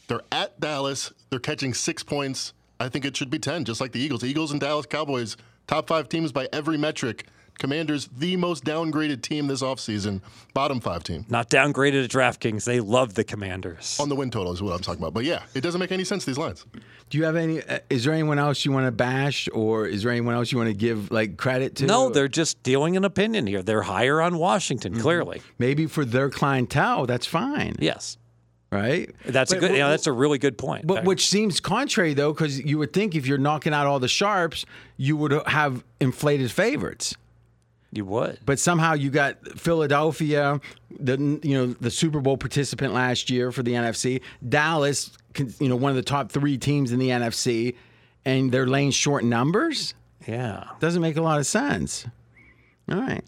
They're 0.08 0.22
at 0.32 0.60
Dallas. 0.60 1.12
They're 1.30 1.40
catching 1.40 1.74
six 1.74 2.04
points. 2.04 2.54
I 2.80 2.90
think 2.90 3.06
it 3.06 3.18
should 3.18 3.30
be 3.30 3.40
10, 3.40 3.66
just 3.66 3.82
like 3.82 3.92
the 3.92 4.00
Eagles. 4.00 4.24
Eagles 4.24 4.52
and 4.52 4.62
Dallas 4.62 4.86
Cowboys, 4.86 5.36
top 5.66 5.88
five 5.88 6.10
teams 6.10 6.32
by 6.32 6.48
every 6.54 6.78
metric. 6.78 7.26
Commanders, 7.58 8.08
the 8.18 8.36
most 8.38 8.64
downgraded 8.64 9.22
team 9.22 9.48
this 9.48 9.62
offseason, 9.62 10.22
bottom 10.54 10.80
five 10.80 11.04
team. 11.04 11.26
Not 11.30 11.50
downgraded 11.50 12.04
at 12.06 12.10
DraftKings. 12.10 12.66
They 12.66 12.80
love 12.80 13.16
the 13.16 13.24
Commanders. 13.24 13.98
On 14.00 14.10
the 14.10 14.16
win 14.16 14.30
total 14.30 14.54
is 14.54 14.62
what 14.62 14.74
I'm 14.74 14.80
talking 14.82 15.02
about. 15.02 15.14
But 15.14 15.24
yeah, 15.26 15.44
it 15.54 15.62
doesn't 15.62 15.80
make 15.80 15.92
any 15.92 16.04
sense, 16.04 16.26
these 16.26 16.38
lines. 16.38 16.66
Do 17.10 17.18
you 17.18 17.24
have 17.24 17.36
any? 17.36 17.64
Uh, 17.64 17.80
is 17.90 18.04
there 18.04 18.14
anyone 18.14 18.38
else 18.38 18.66
you 18.66 18.72
want 18.72 18.86
to 18.86 18.92
bash, 18.92 19.48
or 19.54 19.88
is 19.88 20.04
there 20.04 20.12
anyone 20.12 20.34
else 20.36 20.52
you 20.52 20.58
want 20.58 20.70
to 20.70 20.76
give 20.76 21.10
like 21.12 21.38
credit 21.38 21.76
to? 21.78 21.86
No, 21.86 22.10
they're 22.10 22.28
just 22.28 22.62
dealing 22.64 22.98
an 22.98 23.06
opinion 23.06 23.48
here. 23.48 23.64
They're 23.64 23.82
higher 23.84 24.22
on 24.22 24.38
Washington, 24.38 24.94
Mm-hmm. 24.94 25.02
clearly. 25.02 25.42
maybe 25.58 25.86
for 25.88 26.04
their 26.06 26.30
clientele. 26.30 27.06
That's 27.06 27.26
fine, 27.26 27.76
Yes. 27.80 28.18
right? 28.72 29.10
That's 29.26 29.52
a 29.52 29.56
But- 29.56 29.60
good. 29.62 29.72
You 29.72 29.78
know, 29.80 29.90
that's 29.90 30.06
a 30.08 30.12
really 30.12 30.38
good 30.38 30.58
point. 30.58 30.86
But 30.86 31.06
which 31.06 31.28
seems 31.30 31.60
contrary 31.62 32.14
though, 32.14 32.34
because 32.34 32.60
you 32.60 32.78
would 32.78 32.92
think 32.94 33.16
if 33.16 33.26
you're 33.26 33.38
knocking 33.38 33.74
out 33.74 33.88
all 33.88 34.00
the 34.00 34.08
sharps, 34.10 34.66
you 34.98 35.16
would 35.16 35.32
have 35.48 35.84
inflated 36.02 36.52
favorites. 36.52 37.16
You 37.98 38.06
would. 38.06 38.40
But 38.46 38.60
somehow 38.60 38.94
you 38.94 39.10
got 39.10 39.46
Philadelphia, 39.58 40.62
the 40.98 41.18
you 41.44 41.58
know 41.58 41.66
the 41.68 41.92
Super 41.92 42.22
Bowl 42.22 42.38
participant 42.38 42.94
last 42.94 43.30
year 43.30 43.52
for 43.52 43.64
the 43.64 43.74
NFC, 43.74 44.22
Dallas, 44.48 45.12
you 45.60 45.68
know 45.68 45.76
one 45.76 45.90
of 45.90 45.98
the 45.98 46.04
top 46.04 46.32
three 46.32 46.58
teams 46.58 46.92
in 46.92 47.00
the 47.00 47.10
NFC, 47.10 47.76
and 48.24 48.52
they're 48.52 48.68
laying 48.68 48.92
short 48.92 49.24
numbers. 49.24 49.94
Yeah. 50.28 50.66
Doesn't 50.80 51.02
make 51.02 51.18
a 51.18 51.22
lot 51.22 51.40
of 51.40 51.48
sense. 51.48 52.06
All 52.90 53.00
right. 53.00 53.24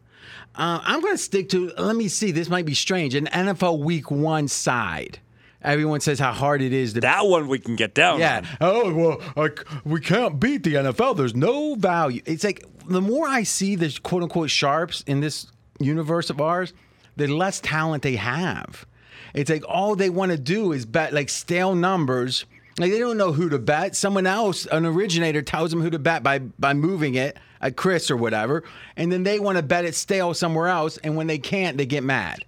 Uh, 0.55 0.79
I'm 0.83 0.99
going 0.99 1.13
to 1.13 1.17
stick 1.17 1.49
to, 1.49 1.71
let 1.77 1.95
me 1.95 2.09
see, 2.09 2.31
this 2.31 2.49
might 2.49 2.65
be 2.65 2.73
strange, 2.73 3.15
an 3.15 3.27
NFL 3.27 3.79
week 3.79 4.11
one 4.11 4.47
side. 4.47 5.19
Everyone 5.61 5.99
says 5.99 6.19
how 6.19 6.31
hard 6.31 6.61
it 6.61 6.71
is 6.71 6.93
to 6.93 7.01
That 7.01 7.25
one 7.27 7.47
we 7.47 7.59
can 7.59 7.75
get 7.75 7.93
down. 7.93 8.19
yeah. 8.19 8.37
on. 8.37 8.45
Oh 8.61 8.93
well, 8.93 9.21
like 9.35 9.65
we 9.83 9.99
can't 9.99 10.39
beat 10.39 10.63
the 10.63 10.75
NFL. 10.75 11.17
There's 11.17 11.35
no 11.35 11.75
value. 11.75 12.21
It's 12.25 12.43
like 12.43 12.65
the 12.87 13.01
more 13.01 13.27
I 13.27 13.43
see 13.43 13.75
the 13.75 13.97
quote 14.01 14.23
unquote 14.23 14.49
sharps 14.49 15.01
in 15.05 15.19
this 15.19 15.47
universe 15.79 16.29
of 16.29 16.39
ours, 16.39 16.73
the 17.17 17.27
less 17.27 17.59
talent 17.59 18.03
they 18.03 18.15
have. 18.15 18.85
It's 19.33 19.49
like 19.49 19.63
all 19.67 19.95
they 19.95 20.09
want 20.09 20.31
to 20.31 20.37
do 20.37 20.71
is 20.71 20.85
bet 20.85 21.13
like 21.13 21.29
stale 21.29 21.75
numbers. 21.75 22.45
Like 22.77 22.91
they 22.91 22.99
don't 22.99 23.17
know 23.17 23.33
who 23.33 23.49
to 23.49 23.59
bet. 23.59 23.95
Someone 23.95 24.25
else, 24.25 24.65
an 24.65 24.85
originator, 24.85 25.41
tells 25.41 25.71
them 25.71 25.81
who 25.81 25.89
to 25.89 25.99
bet 25.99 26.23
by 26.23 26.39
by 26.39 26.73
moving 26.73 27.15
it, 27.15 27.37
at 27.61 27.79
Circa 27.79 28.13
or 28.13 28.17
whatever, 28.17 28.63
and 28.95 29.11
then 29.11 29.23
they 29.23 29.39
want 29.39 29.57
to 29.57 29.63
bet 29.63 29.83
it 29.83 29.95
stale 29.95 30.33
somewhere 30.33 30.67
else. 30.67 30.97
And 30.97 31.17
when 31.17 31.27
they 31.27 31.37
can't, 31.37 31.77
they 31.77 31.85
get 31.85 32.03
mad 32.03 32.45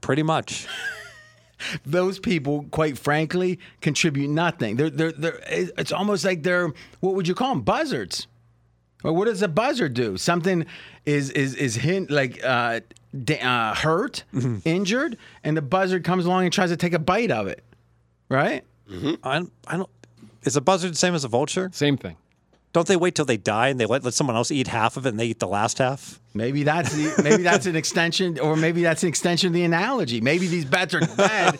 Pretty 0.00 0.22
much. 0.22 0.66
Those 1.84 2.18
people, 2.18 2.66
quite 2.70 2.98
frankly, 2.98 3.58
contribute 3.80 4.28
nothing. 4.28 4.76
They're, 4.76 4.90
they're, 4.90 5.12
they're, 5.12 5.40
it's 5.46 5.92
almost 5.92 6.24
like 6.24 6.42
they're, 6.42 6.72
what 7.00 7.14
would 7.14 7.26
you 7.28 7.34
call 7.34 7.50
them? 7.50 7.62
Buzzards. 7.62 8.26
Or 9.04 9.12
what 9.12 9.26
does 9.26 9.42
a 9.42 9.48
buzzard 9.48 9.94
do? 9.94 10.16
Something 10.16 10.66
is 11.04 11.30
is 11.30 11.54
is 11.54 11.76
hint 11.76 12.10
like 12.10 12.42
uh, 12.42 12.80
uh, 13.40 13.74
hurt, 13.74 14.24
injured, 14.64 15.16
and 15.44 15.56
the 15.56 15.62
buzzard 15.62 16.02
comes 16.02 16.24
along 16.26 16.44
and 16.44 16.52
tries 16.52 16.70
to 16.70 16.76
take 16.76 16.92
a 16.92 16.98
bite 16.98 17.30
of 17.30 17.46
it, 17.46 17.62
right? 18.28 18.64
I, 19.22 19.42
I 19.68 19.76
don't. 19.76 19.90
Is 20.44 20.56
a 20.56 20.60
buzzard 20.60 20.92
the 20.92 20.96
same 20.96 21.14
as 21.14 21.24
a 21.24 21.28
vulture? 21.28 21.68
Same 21.72 21.96
thing. 21.96 22.16
Don't 22.76 22.86
they 22.86 22.96
wait 22.96 23.14
till 23.14 23.24
they 23.24 23.38
die 23.38 23.68
and 23.68 23.80
they 23.80 23.86
let, 23.86 24.04
let 24.04 24.12
someone 24.12 24.36
else 24.36 24.50
eat 24.50 24.66
half 24.66 24.98
of 24.98 25.06
it 25.06 25.08
and 25.08 25.18
they 25.18 25.24
eat 25.24 25.38
the 25.38 25.48
last 25.48 25.78
half? 25.78 26.20
Maybe 26.34 26.62
that's 26.62 26.92
the, 26.92 27.22
maybe 27.22 27.42
that's 27.42 27.64
an 27.64 27.74
extension, 27.74 28.38
or 28.38 28.54
maybe 28.54 28.82
that's 28.82 29.02
an 29.02 29.08
extension 29.08 29.46
of 29.46 29.54
the 29.54 29.64
analogy. 29.64 30.20
Maybe 30.20 30.46
these 30.46 30.66
bets 30.66 30.92
are 30.92 31.00
bad. 31.16 31.58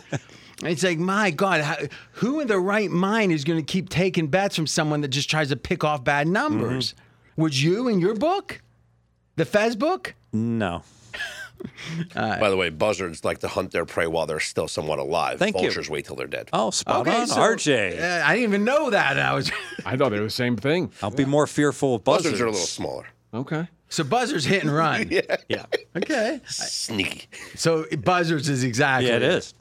It's 0.63 0.83
like, 0.83 0.99
my 0.99 1.31
God, 1.31 1.63
how, 1.63 1.77
who 2.13 2.41
in 2.41 2.49
their 2.49 2.61
right 2.61 2.91
mind 2.91 3.33
is 3.33 3.45
going 3.45 3.59
to 3.59 3.65
keep 3.65 3.89
taking 3.89 4.27
bets 4.27 4.55
from 4.55 4.67
someone 4.67 5.01
that 5.01 5.09
just 5.09 5.31
tries 5.31 5.49
to 5.49 5.57
pick 5.57 5.85
off 5.85 6.05
bad 6.05 6.29
numbers? 6.29 6.93
Mm-hmm. 6.93 7.41
Would 7.41 7.59
you 7.59 7.89
in 7.89 7.99
your 7.99 8.15
book, 8.15 8.61
the 9.37 9.47
Fez 9.47 9.75
book? 9.75 10.15
No. 10.35 10.83
By 12.15 12.51
the 12.51 12.57
way, 12.57 12.71
buzzards 12.71 13.25
like 13.25 13.39
to 13.39 13.49
hunt 13.49 13.71
their 13.73 13.85
prey 13.85 14.07
while 14.07 14.27
they're 14.27 14.41
still 14.41 14.69
somewhat 14.69 14.99
alive. 14.99 15.39
Thank 15.39 15.57
you. 15.57 15.63
Vultures 15.63 15.89
wait 15.91 16.05
till 16.07 16.17
they're 16.17 16.27
dead. 16.27 16.49
Oh, 16.53 16.71
spot 16.71 17.07
on. 17.09 17.27
so- 17.27 17.37
RJ. 17.37 18.01
Uh, 18.01 18.25
I 18.27 18.35
didn't 18.35 18.49
even 18.51 18.65
know 18.65 18.91
that. 18.91 19.19
I 19.19 19.35
was 19.35 19.51
I 19.87 19.97
thought 19.97 20.11
they 20.11 20.19
were 20.19 20.25
the 20.25 20.31
same 20.31 20.57
thing. 20.57 20.91
I'll 21.03 21.11
be 21.11 21.25
more 21.25 21.47
fearful 21.47 21.97
of 21.97 22.05
buzzards. 22.05 22.25
Buzzards 22.25 22.41
are 22.41 22.47
a 22.47 22.51
little 22.51 22.67
smaller. 22.67 23.07
Okay. 23.35 23.69
so 23.89 24.03
buzzards 24.05 24.45
hit 24.45 24.63
and 24.63 24.75
run. 24.75 25.09
Yeah. 25.11 25.37
yeah. 25.49 25.67
Okay. 25.97 26.41
Sneaky. 26.47 27.27
So 27.55 27.85
buzzards 28.03 28.49
is 28.49 28.65
exactly. 28.65 29.09
Yeah, 29.09 29.17
it 29.17 29.23
is. 29.23 29.55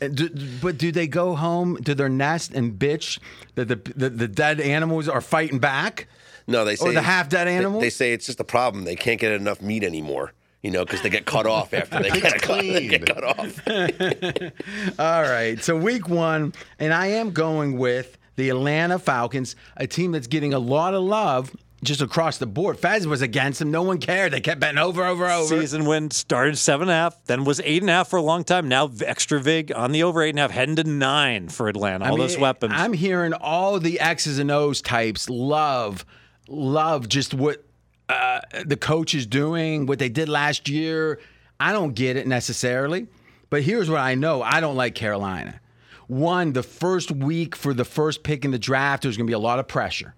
Uh, 0.00 0.08
do- 0.08 0.30
but 0.62 0.78
do 0.78 0.92
they 0.92 1.06
go 1.06 1.34
home 1.34 1.76
to 1.84 1.94
their 1.94 2.08
nest 2.08 2.52
and 2.54 2.78
bitch 2.78 3.18
that 3.56 3.66
the 3.68 3.76
the, 3.96 4.10
the 4.10 4.28
dead 4.28 4.60
animals 4.60 5.08
are 5.08 5.20
fighting 5.20 5.58
back? 5.58 6.06
No, 6.46 6.64
they 6.64 6.76
say 6.76 6.88
Or 6.90 6.92
the 6.92 7.00
half-dead 7.02 7.46
they- 7.46 7.56
animals? 7.56 7.82
They, 7.82 7.88
say 7.90 8.12
it's 8.12 8.26
just 8.26 8.38
a 8.38 8.44
problem. 8.44 8.84
They 8.84 8.96
can't 8.96 9.18
get 9.18 9.32
enough 9.32 9.62
meat 9.62 9.82
anymore. 9.82 10.32
You 10.64 10.70
know, 10.70 10.82
because 10.82 11.02
they 11.02 11.10
get 11.10 11.26
cut 11.26 11.44
off 11.46 11.74
after 11.74 12.02
they 12.02 12.08
get, 12.08 12.40
cut, 12.40 12.62
they 12.62 12.88
get 12.88 13.04
cut 13.04 13.22
off. 13.22 13.68
All 14.98 15.22
right. 15.22 15.62
So 15.62 15.76
week 15.76 16.08
one, 16.08 16.54
and 16.78 16.94
I 16.94 17.08
am 17.08 17.32
going 17.32 17.76
with 17.76 18.16
the 18.36 18.48
Atlanta 18.48 18.98
Falcons, 18.98 19.56
a 19.76 19.86
team 19.86 20.12
that's 20.12 20.26
getting 20.26 20.54
a 20.54 20.58
lot 20.58 20.94
of 20.94 21.02
love, 21.02 21.54
just 21.82 22.00
across 22.00 22.38
the 22.38 22.46
board. 22.46 22.78
Fez 22.78 23.06
was 23.06 23.20
against 23.20 23.58
them. 23.58 23.70
No 23.70 23.82
one 23.82 23.98
cared. 23.98 24.32
They 24.32 24.40
kept 24.40 24.58
betting 24.58 24.78
over, 24.78 25.04
over, 25.04 25.28
over. 25.28 25.46
Season 25.46 25.84
win 25.84 26.10
started 26.10 26.56
seven 26.56 26.88
and 26.88 26.92
a 26.92 26.94
half, 26.94 27.24
then 27.26 27.44
was 27.44 27.60
eight 27.62 27.82
and 27.82 27.90
a 27.90 27.92
half 27.92 28.08
for 28.08 28.16
a 28.16 28.22
long 28.22 28.42
time. 28.42 28.66
Now 28.66 28.90
extra 29.04 29.40
vig 29.40 29.70
on 29.70 29.92
the 29.92 30.02
over 30.02 30.22
eight 30.22 30.30
and 30.30 30.38
a 30.38 30.42
half, 30.42 30.50
heading 30.50 30.76
to 30.76 30.84
nine 30.84 31.50
for 31.50 31.68
Atlanta. 31.68 32.06
I 32.06 32.08
All 32.08 32.16
mean, 32.16 32.26
those 32.26 32.38
weapons. 32.38 32.72
I'm 32.74 32.94
hearing 32.94 33.34
all 33.34 33.78
the 33.78 34.00
X's 34.00 34.38
and 34.38 34.50
O's 34.50 34.80
types 34.80 35.28
love, 35.28 36.06
love 36.48 37.06
just 37.06 37.34
what 37.34 37.66
uh, 38.08 38.40
the 38.64 38.76
coach 38.76 39.14
is 39.14 39.26
doing, 39.26 39.86
what 39.86 39.98
they 39.98 40.08
did 40.08 40.28
last 40.28 40.68
year. 40.68 41.20
I 41.58 41.72
don't 41.72 41.94
get 41.94 42.16
it 42.16 42.26
necessarily, 42.26 43.06
but 43.50 43.62
here's 43.62 43.88
what 43.88 44.00
I 44.00 44.14
know: 44.14 44.42
I 44.42 44.60
don't 44.60 44.76
like 44.76 44.94
Carolina. 44.94 45.60
One, 46.06 46.52
the 46.52 46.62
first 46.62 47.10
week 47.10 47.56
for 47.56 47.72
the 47.72 47.84
first 47.84 48.22
pick 48.22 48.44
in 48.44 48.50
the 48.50 48.58
draft, 48.58 49.02
there's 49.02 49.16
going 49.16 49.26
to 49.26 49.30
be 49.30 49.34
a 49.34 49.38
lot 49.38 49.58
of 49.58 49.66
pressure. 49.66 50.14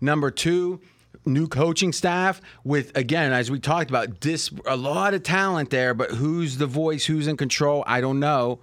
Number 0.00 0.30
two, 0.30 0.80
new 1.26 1.46
coaching 1.46 1.92
staff 1.92 2.40
with 2.64 2.96
again, 2.96 3.32
as 3.32 3.50
we 3.50 3.58
talked 3.58 3.90
about, 3.90 4.08
a 4.66 4.76
lot 4.76 5.14
of 5.14 5.22
talent 5.22 5.70
there, 5.70 5.92
but 5.92 6.12
who's 6.12 6.56
the 6.56 6.66
voice, 6.66 7.04
who's 7.04 7.26
in 7.26 7.36
control, 7.36 7.84
I 7.86 8.00
don't 8.00 8.20
know. 8.20 8.60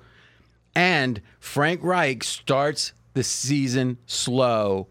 And 0.76 1.22
Frank 1.40 1.84
Reich 1.84 2.24
starts 2.24 2.94
the 3.14 3.24
season 3.24 3.98
slow. 4.06 4.88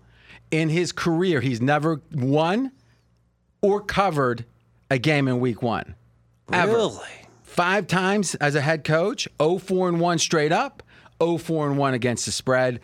In 0.51 0.69
his 0.69 0.93
career, 0.93 1.41
he's 1.41 1.61
never 1.61 2.01
won 2.13 2.73
or 3.67 3.81
covered 3.81 4.45
a 4.91 4.99
game 4.99 5.27
in 5.27 5.41
week 5.41 5.61
one. 5.63 5.95
Ever. 6.53 6.73
really? 6.73 7.07
Five 7.43 7.87
times 7.87 8.35
as 8.37 8.55
a 8.55 8.61
head 8.61 8.85
coach, 8.85 9.29
0 9.43 9.59
4 9.59 9.89
and 9.89 10.01
1 10.01 10.19
straight 10.19 10.53
up, 10.53 10.83
0 11.23 11.39
4 11.39 11.69
and 11.71 11.79
1 11.79 11.95
against 11.95 12.27
the 12.27 12.33
spread, 12.33 12.81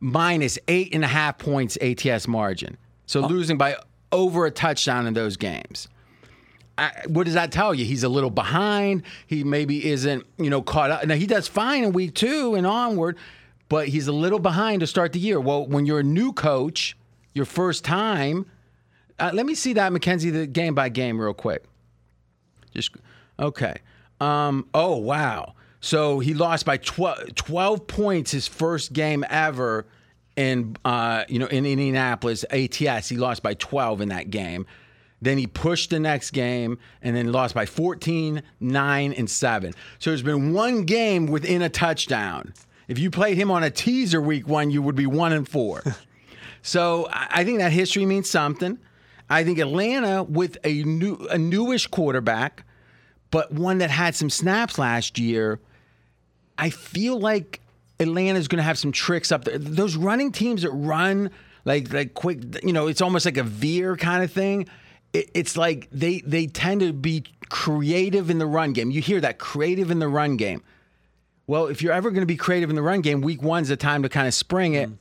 minus 0.00 0.58
eight 0.68 0.94
and 0.94 1.04
a 1.04 1.08
half 1.08 1.38
points 1.38 1.76
ATS 1.82 2.26
margin. 2.26 2.78
So 3.06 3.22
oh. 3.22 3.26
losing 3.26 3.58
by 3.58 3.76
over 4.12 4.46
a 4.46 4.50
touchdown 4.50 5.06
in 5.06 5.14
those 5.14 5.36
games. 5.36 5.88
I, 6.78 6.92
what 7.06 7.24
does 7.24 7.34
that 7.34 7.52
tell 7.52 7.74
you? 7.74 7.84
He's 7.84 8.02
a 8.02 8.08
little 8.08 8.30
behind. 8.30 9.02
He 9.26 9.44
maybe 9.44 9.84
isn't, 9.90 10.24
you 10.38 10.50
know, 10.50 10.62
caught 10.62 10.90
up. 10.90 11.06
Now 11.06 11.14
he 11.14 11.26
does 11.26 11.46
fine 11.46 11.84
in 11.84 11.92
week 11.92 12.14
two 12.14 12.54
and 12.54 12.66
onward, 12.66 13.16
but 13.68 13.88
he's 13.88 14.08
a 14.08 14.12
little 14.12 14.38
behind 14.38 14.80
to 14.80 14.86
start 14.86 15.12
the 15.12 15.20
year. 15.20 15.38
Well, 15.38 15.66
when 15.66 15.86
you're 15.86 16.00
a 16.00 16.04
new 16.04 16.32
coach, 16.32 16.96
your 17.34 17.44
first 17.44 17.84
time, 17.84 18.46
uh, 19.18 19.30
let 19.32 19.46
me 19.46 19.54
see 19.54 19.72
that 19.74 19.92
Mackenzie 19.92 20.30
the 20.30 20.46
game 20.46 20.74
by 20.74 20.88
game 20.88 21.20
real 21.20 21.34
quick. 21.34 21.64
Just 22.72 22.90
okay. 23.38 23.76
Um, 24.20 24.68
oh 24.74 24.96
wow. 24.96 25.54
So 25.80 26.18
he 26.18 26.32
lost 26.32 26.64
by 26.64 26.78
12, 26.78 27.34
12 27.34 27.86
points 27.86 28.30
his 28.30 28.48
first 28.48 28.94
game 28.94 29.24
ever 29.28 29.86
in 30.36 30.76
uh, 30.84 31.24
you 31.28 31.38
know 31.38 31.46
in 31.46 31.66
Indianapolis 31.66 32.44
ATS. 32.50 33.08
He 33.08 33.16
lost 33.16 33.42
by 33.42 33.54
12 33.54 34.00
in 34.00 34.08
that 34.08 34.30
game. 34.30 34.66
Then 35.22 35.38
he 35.38 35.46
pushed 35.46 35.90
the 35.90 36.00
next 36.00 36.32
game 36.32 36.78
and 37.00 37.16
then 37.16 37.32
lost 37.32 37.54
by 37.54 37.64
14, 37.64 38.42
9, 38.60 39.12
and 39.14 39.30
7. 39.30 39.72
So 39.98 40.10
there's 40.10 40.22
been 40.22 40.52
one 40.52 40.84
game 40.84 41.26
within 41.26 41.62
a 41.62 41.70
touchdown. 41.70 42.52
If 42.88 42.98
you 42.98 43.10
played 43.10 43.38
him 43.38 43.50
on 43.50 43.62
a 43.62 43.70
teaser 43.70 44.20
week 44.20 44.46
one, 44.46 44.70
you 44.70 44.82
would 44.82 44.96
be 44.96 45.06
one 45.06 45.32
and 45.32 45.48
four. 45.48 45.82
so 46.62 47.08
I 47.10 47.42
think 47.44 47.58
that 47.58 47.72
history 47.72 48.04
means 48.04 48.28
something. 48.28 48.78
I 49.28 49.44
think 49.44 49.58
Atlanta 49.58 50.22
with 50.22 50.58
a 50.64 50.82
new 50.84 51.14
a 51.30 51.38
newish 51.38 51.86
quarterback, 51.86 52.64
but 53.30 53.52
one 53.52 53.78
that 53.78 53.90
had 53.90 54.14
some 54.14 54.30
snaps 54.30 54.78
last 54.78 55.18
year. 55.18 55.60
I 56.56 56.70
feel 56.70 57.18
like 57.18 57.60
Atlanta's 57.98 58.48
going 58.48 58.58
to 58.58 58.64
have 58.64 58.78
some 58.78 58.92
tricks 58.92 59.32
up 59.32 59.44
there. 59.44 59.58
Those 59.58 59.96
running 59.96 60.30
teams 60.30 60.62
that 60.62 60.70
run 60.70 61.30
like 61.64 61.92
like 61.92 62.14
quick, 62.14 62.62
you 62.64 62.72
know, 62.72 62.86
it's 62.86 63.00
almost 63.00 63.24
like 63.24 63.36
a 63.36 63.42
veer 63.42 63.96
kind 63.96 64.22
of 64.22 64.30
thing. 64.30 64.68
It, 65.12 65.30
it's 65.34 65.56
like 65.56 65.88
they 65.90 66.20
they 66.20 66.46
tend 66.46 66.80
to 66.80 66.92
be 66.92 67.24
creative 67.48 68.30
in 68.30 68.38
the 68.38 68.46
run 68.46 68.72
game. 68.72 68.90
You 68.90 69.00
hear 69.00 69.20
that 69.20 69.38
creative 69.38 69.90
in 69.90 69.98
the 69.98 70.08
run 70.08 70.36
game. 70.36 70.62
Well, 71.46 71.66
if 71.66 71.82
you're 71.82 71.92
ever 71.92 72.10
going 72.10 72.22
to 72.22 72.26
be 72.26 72.36
creative 72.36 72.70
in 72.70 72.76
the 72.76 72.82
run 72.82 73.00
game, 73.00 73.20
week 73.20 73.42
one's 73.42 73.68
the 73.68 73.76
time 73.76 74.02
to 74.02 74.08
kind 74.08 74.26
of 74.26 74.34
spring 74.34 74.74
it. 74.74 74.88
Mm. 74.88 74.96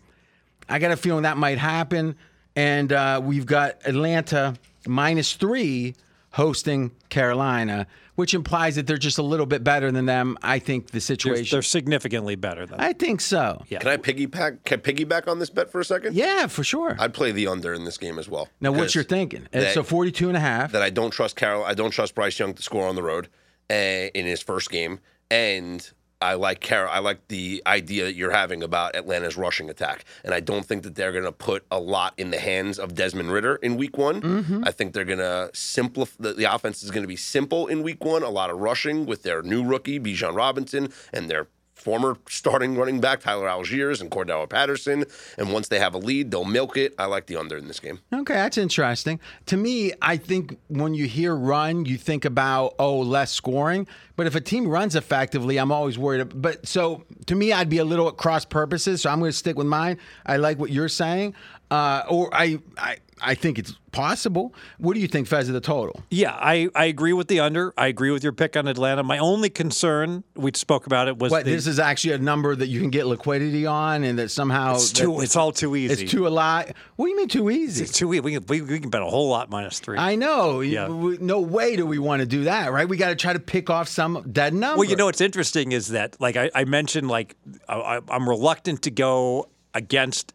I 0.69 0.79
got 0.79 0.91
a 0.91 0.97
feeling 0.97 1.23
that 1.23 1.37
might 1.37 1.57
happen. 1.57 2.15
And 2.55 2.91
uh, 2.93 3.21
we've 3.23 3.45
got 3.45 3.77
Atlanta 3.85 4.55
minus 4.87 5.33
three 5.33 5.95
hosting 6.31 6.91
Carolina, 7.09 7.85
which 8.15 8.33
implies 8.33 8.75
that 8.75 8.87
they're 8.87 8.97
just 8.97 9.17
a 9.19 9.23
little 9.23 9.45
bit 9.45 9.63
better 9.63 9.91
than 9.91 10.05
them. 10.07 10.35
I 10.41 10.57
think 10.59 10.87
the 10.87 10.93
They're, 10.93 10.99
situation. 11.01 11.55
they're 11.55 11.61
significantly 11.61 12.35
better 12.35 12.65
than. 12.65 12.77
them. 12.77 12.85
I 12.87 12.93
think 12.93 13.21
so. 13.21 13.63
Yeah. 13.69 13.79
Can 13.79 13.89
I 13.89 13.97
piggyback? 13.97 14.63
Can 14.65 14.79
I 14.79 14.81
piggyback 14.81 15.27
on 15.27 15.39
this 15.39 15.49
bet 15.51 15.71
for 15.71 15.79
a 15.79 15.85
second? 15.85 16.15
Yeah, 16.15 16.47
for 16.47 16.63
sure. 16.63 16.95
I'd 16.99 17.13
play 17.13 17.31
the 17.31 17.47
under 17.47 17.73
in 17.73 17.85
this 17.85 17.97
game 17.97 18.17
as 18.19 18.27
well. 18.29 18.49
now, 18.61 18.71
what's 18.71 18.81
because 18.81 18.95
your 18.95 19.03
thinking? 19.03 19.47
That- 19.51 19.73
so 19.73 19.83
42 19.83 20.27
and 20.27 20.37
a 20.37 20.39
half. 20.39 20.71
That 20.71 20.81
I 20.81 20.89
don't 20.89 21.11
trust 21.11 21.35
Carol. 21.35 21.63
I 21.63 21.73
don't 21.75 21.91
trust 21.91 22.15
Bryce 22.15 22.37
Young 22.39 22.53
to 22.55 22.63
score 22.63 22.87
on 22.87 22.95
the 22.95 23.03
road 23.03 23.29
uh, 23.69 23.73
in 23.73 24.25
his 24.25 24.41
first 24.41 24.69
game, 24.71 24.99
and 25.29 25.87
I 26.23 26.35
like 26.35 26.61
Carol. 26.61 26.89
I 26.89 26.99
like 26.99 27.27
the 27.27 27.61
idea 27.67 28.05
that 28.05 28.15
you're 28.15 28.31
having 28.31 28.63
about 28.63 28.95
Atlanta's 28.95 29.35
rushing 29.35 29.69
attack, 29.69 30.05
and 30.23 30.33
I 30.33 30.39
don't 30.39 30.65
think 30.65 30.83
that 30.83 30.95
they're 30.95 31.11
going 31.11 31.25
to 31.25 31.31
put 31.31 31.65
a 31.69 31.79
lot 31.79 32.13
in 32.17 32.31
the 32.31 32.39
hands 32.39 32.79
of 32.79 32.95
Desmond 32.95 33.31
Ridder 33.31 33.55
in 33.55 33.75
Week 33.75 33.97
One. 33.97 34.21
Mm-hmm. 34.21 34.63
I 34.65 34.71
think 34.71 34.93
they're 34.93 35.03
going 35.03 35.19
to 35.19 35.49
simplify. 35.53 36.15
The, 36.19 36.33
the 36.33 36.45
offense 36.45 36.81
is 36.81 36.91
going 36.91 37.03
to 37.03 37.07
be 37.07 37.17
simple 37.17 37.67
in 37.67 37.83
Week 37.83 38.03
One. 38.05 38.23
A 38.23 38.29
lot 38.29 38.49
of 38.49 38.57
rushing 38.59 39.05
with 39.05 39.23
their 39.23 39.41
new 39.41 39.65
rookie 39.65 39.99
Bijan 39.99 40.33
Robinson 40.33 40.93
and 41.11 41.29
their 41.29 41.47
former 41.73 42.17
starting 42.29 42.77
running 42.77 43.01
back 43.01 43.21
Tyler 43.21 43.47
Allgeier 43.47 43.99
and 43.99 44.09
Cordarrelle 44.09 44.49
Patterson. 44.49 45.05
And 45.37 45.51
once 45.51 45.67
they 45.67 45.79
have 45.79 45.93
a 45.93 45.97
lead, 45.97 46.31
they'll 46.31 46.45
milk 46.45 46.77
it. 46.77 46.93
I 46.97 47.05
like 47.05 47.25
the 47.25 47.35
under 47.35 47.57
in 47.57 47.67
this 47.67 47.79
game. 47.79 47.99
Okay, 48.13 48.35
that's 48.35 48.57
interesting. 48.57 49.19
To 49.47 49.57
me, 49.57 49.91
I 50.01 50.17
think 50.17 50.57
when 50.69 50.93
you 50.93 51.07
hear 51.07 51.35
run, 51.35 51.85
you 51.85 51.97
think 51.97 52.25
about 52.25 52.75
oh 52.79 52.99
less 52.99 53.31
scoring. 53.31 53.87
But 54.15 54.27
if 54.27 54.35
a 54.35 54.41
team 54.41 54.67
runs 54.67 54.95
effectively, 54.95 55.57
I'm 55.57 55.71
always 55.71 55.97
worried. 55.97 56.41
But 56.41 56.67
so 56.67 57.03
to 57.25 57.35
me, 57.35 57.51
I'd 57.51 57.69
be 57.69 57.79
a 57.79 57.85
little 57.85 58.07
at 58.07 58.17
cross 58.17 58.45
purposes. 58.45 59.01
So 59.01 59.09
I'm 59.09 59.19
going 59.19 59.31
to 59.31 59.37
stick 59.37 59.57
with 59.57 59.67
mine. 59.67 59.97
I 60.25 60.37
like 60.37 60.59
what 60.59 60.69
you're 60.69 60.89
saying, 60.89 61.33
uh, 61.71 62.03
or 62.07 62.29
I, 62.33 62.59
I 62.77 62.97
I 63.23 63.35
think 63.35 63.57
it's 63.57 63.73
possible. 63.91 64.53
What 64.79 64.93
do 64.95 64.99
you 64.99 65.07
think, 65.07 65.27
Fez, 65.27 65.47
of 65.47 65.53
the 65.53 65.61
total? 65.61 66.03
Yeah, 66.09 66.31
I, 66.33 66.67
I 66.75 66.85
agree 66.85 67.13
with 67.13 67.27
the 67.27 67.39
under. 67.39 67.73
I 67.77 67.87
agree 67.87 68.11
with 68.11 68.23
your 68.23 68.33
pick 68.33 68.57
on 68.57 68.67
Atlanta. 68.67 69.03
My 69.03 69.17
only 69.19 69.49
concern, 69.49 70.23
we 70.35 70.51
spoke 70.55 70.85
about 70.85 71.07
it, 71.07 71.17
was 71.19 71.31
What 71.31 71.45
the, 71.45 71.51
this 71.51 71.67
is 71.67 71.79
actually 71.79 72.13
a 72.13 72.17
number 72.17 72.55
that 72.55 72.67
you 72.67 72.81
can 72.81 72.89
get 72.89 73.07
liquidity 73.07 73.65
on, 73.65 74.03
and 74.03 74.19
that 74.19 74.29
somehow 74.29 74.75
it's, 74.75 74.91
that- 74.91 74.99
too, 75.01 75.21
it's 75.21 75.35
all 75.35 75.51
too 75.51 75.75
easy. 75.75 76.03
it's 76.03 76.11
too 76.11 76.27
a 76.27 76.29
lot. 76.29 76.69
What 76.95 77.05
do 77.05 77.11
you 77.11 77.17
mean 77.17 77.27
too 77.29 77.49
easy? 77.49 77.83
It's 77.83 77.93
too 77.97 78.13
easy. 78.13 78.19
We 78.21 78.33
can, 78.33 78.45
we, 78.47 78.61
we 78.61 78.79
can 78.79 78.89
bet 78.89 79.01
a 79.01 79.05
whole 79.05 79.29
lot 79.29 79.49
minus 79.49 79.79
three. 79.79 79.97
I 79.97 80.15
know. 80.15 80.61
Yeah. 80.61 80.87
No 80.87 81.39
way 81.39 81.75
do 81.75 81.85
we 81.85 81.99
want 81.99 82.19
to 82.21 82.25
do 82.25 82.43
that, 82.45 82.71
right? 82.71 82.87
We 82.89 82.97
got 82.97 83.09
to 83.09 83.15
try 83.15 83.33
to 83.33 83.39
pick 83.39 83.69
off 83.69 83.87
some 83.87 84.25
dead 84.31 84.53
number. 84.53 84.79
Well, 84.79 84.89
you 84.89 84.95
know 84.95 85.05
what's 85.05 85.21
interesting 85.21 85.71
is 85.71 85.89
that, 85.89 86.19
like 86.19 86.35
I, 86.35 86.49
I 86.53 86.65
mentioned, 86.65 87.07
like 87.09 87.35
I- 87.69 88.01
I'm 88.09 88.27
reluctant 88.27 88.81
to 88.83 88.91
go 88.91 89.49
against 89.73 90.33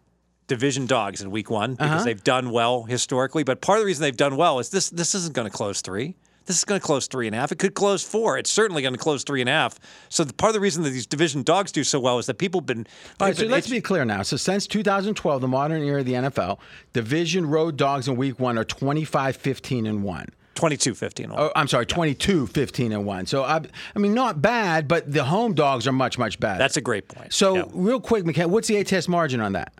division 0.49 0.87
dogs 0.87 1.23
in 1.23 1.31
week 1.31 1.51
one 1.51 1.75
because 1.75 1.91
uh-huh. 1.91 2.05
they've 2.05 2.25
done 2.25 2.51
well 2.51 2.83
historically. 2.83 3.45
But 3.45 3.61
part 3.61 3.79
of 3.79 3.83
the 3.83 3.87
reason 3.87 4.03
they've 4.03 4.17
done 4.17 4.37
well 4.37 4.59
is 4.59 4.71
this: 4.71 4.91
this 4.91 5.15
isn't 5.15 5.35
going 5.35 5.49
to 5.49 5.57
close 5.57 5.81
three. 5.81 6.17
This 6.47 6.57
is 6.57 6.65
going 6.65 6.81
to 6.81 6.85
close 6.87 7.07
three 7.07 7.27
and 7.27 7.37
a 7.37 7.39
half. 7.39 7.53
It 7.53 7.59
could 7.59 7.75
close 7.75 8.03
four. 8.03 8.39
It's 8.39 8.49
certainly 8.49 8.81
going 8.81 8.95
to 8.95 8.99
close 8.99 9.23
three 9.23 9.43
and 9.43 9.51
a 9.51 9.53
half. 9.53 9.79
So 10.09 10.25
the, 10.25 10.33
part 10.33 10.49
of 10.49 10.55
the 10.55 10.61
reason 10.61 10.83
that 10.85 10.91
these 10.91 11.07
division 11.07 11.43
dogs 11.43 11.71
do 11.71 11.85
so 11.85 12.01
well 12.01 12.19
is 12.19 12.25
that 12.25 12.39
people 12.39 12.61
have 12.61 12.67
been. 12.67 12.87
All 13.21 13.27
right, 13.27 13.37
so 13.37 13.43
been 13.43 13.51
let's 13.51 13.69
be 13.69 13.83
clear 13.83 14.07
now. 14.07 14.23
So 14.23 14.39
since 14.39 14.67
2012, 14.67 15.43
the 15.43 15.47
modern 15.47 15.83
era 15.83 16.01
of 16.01 16.07
the 16.07 16.15
NFL, 16.15 16.59
division 16.95 17.47
road 17.47 17.77
dogs 17.77 18.09
in 18.09 18.17
week 18.17 18.41
one 18.41 18.57
are 18.57 18.65
25, 18.65 19.37
15, 19.37 19.87
and 19.87 20.03
1. 20.03 20.27
22 20.55 20.95
15. 20.95 21.33
Oh, 21.37 21.53
I'm 21.55 21.69
sorry, 21.69 21.87
22, 21.87 22.49
15, 22.49 22.93
and 22.93 23.05
1. 23.07 23.27
So, 23.27 23.45
I, 23.45 23.61
I 23.95 23.99
mean, 24.01 24.13
not 24.13 24.43
bad, 24.43 24.89
but 24.89 25.13
the 25.13 25.23
home 25.23 25.55
dogs 25.55 25.87
are 25.87 25.93
much, 25.93 26.19
much 26.19 26.41
better. 26.41 26.59
That's 26.59 26.77
a 26.77 26.81
great 26.81 27.07
point. 27.07 27.33
So, 27.33 27.57
Yeah. 27.57 27.65
real 27.73 28.01
quick, 28.01 28.27
McKenna, 28.27 28.49
what's 28.49 28.67
the 28.67 28.79
ATS 28.79 29.07
margin 29.07 29.41
on 29.41 29.53
that? 29.53 29.73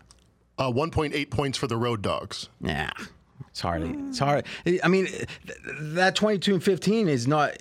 Uh, 0.59 0.69
1.8 0.71 1.29
points 1.31 1.57
for 1.57 1.67
the 1.67 1.77
road 1.77 2.01
dogs. 2.01 2.49
Yeah. 2.61 2.91
It's 3.49 3.61
hardly. 3.61 3.91
It's 4.09 4.19
hard. 4.19 4.45
I 4.83 4.87
mean, 4.89 5.07
that 5.79 6.15
22 6.15 6.55
and 6.55 6.63
15 6.63 7.07
is 7.07 7.27
not. 7.27 7.55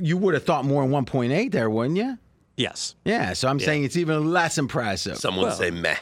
You 0.00 0.16
would 0.16 0.34
have 0.34 0.44
thought 0.44 0.64
more 0.64 0.82
than 0.82 0.92
1.8 0.92 1.50
there, 1.50 1.68
wouldn't 1.68 1.96
you? 1.96 2.16
yes. 2.56 2.94
Yeah. 3.04 3.32
So 3.32 3.48
I'm 3.48 3.58
saying 3.58 3.82
it's 3.84 3.96
even 3.96 4.30
less 4.32 4.56
impressive. 4.58 5.18
Someone 5.18 5.50
say 5.52 5.70
meh. 5.70 5.96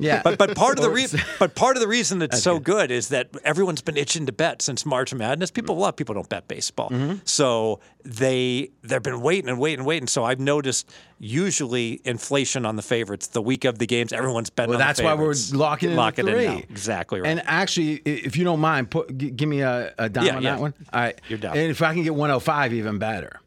Yeah. 0.00 0.22
But 0.24 0.38
but 0.38 0.56
part 0.56 0.78
of 0.78 0.82
the 0.84 0.90
reason 0.90 1.20
but 1.38 1.54
part 1.54 1.76
of 1.76 1.80
the 1.82 1.88
reason 1.88 2.20
it's 2.22 2.42
so 2.42 2.58
good 2.58 2.90
is 2.90 3.08
that 3.08 3.28
everyone's 3.44 3.82
been 3.82 3.96
itching 3.96 4.26
to 4.26 4.32
bet 4.32 4.62
since 4.62 4.84
March 4.86 5.14
Madness. 5.14 5.50
People 5.50 5.76
a 5.76 5.78
lot 5.78 5.90
of 5.90 5.96
people 5.96 6.14
don't 6.14 6.28
bet 6.28 6.48
baseball, 6.48 6.88
Mm-hmm. 6.90 7.18
so 7.24 7.80
they 8.04 8.70
they've 8.82 9.02
been 9.02 9.20
waiting 9.20 9.48
and 9.50 9.60
waiting 9.60 9.80
and 9.80 9.86
waiting. 9.86 10.06
So 10.08 10.24
I've 10.24 10.40
noticed 10.40 10.90
usually 11.18 12.00
inflation 12.04 12.64
on 12.66 12.76
the 12.76 12.82
favorites 12.82 13.28
the 13.28 13.42
week 13.42 13.64
of 13.64 13.78
the 13.78 13.86
games. 13.86 14.12
Everyone's 14.12 14.50
betting. 14.50 14.70
Well, 14.70 14.78
that's 14.78 15.00
why 15.02 15.14
we're 15.14 15.34
locking 15.52 15.90
in 15.90 15.96
Lock 15.96 16.18
it 16.18 16.24
three. 16.26 16.46
in 16.46 16.54
now. 16.54 16.58
Exactly 16.70 17.20
right. 17.20 17.28
And 17.30 17.42
actually, 17.46 17.94
if 18.04 18.36
you 18.36 18.44
don't 18.44 18.60
mind, 18.60 18.90
put 18.90 19.16
g- 19.16 19.30
give 19.30 19.48
me 19.48 19.60
a, 19.60 19.92
a 19.98 20.08
dime 20.08 20.24
Yeah, 20.26 20.36
on 20.36 20.42
yeah. 20.42 20.50
that 20.52 20.60
one. 20.60 20.74
All 20.92 21.00
right, 21.00 21.20
You're 21.28 21.38
done. 21.38 21.56
And 21.56 21.70
if 21.70 21.82
I 21.82 21.92
can 21.94 22.02
get 22.02 22.14
105, 22.14 22.72
even 22.72 22.98
better. 22.98 23.40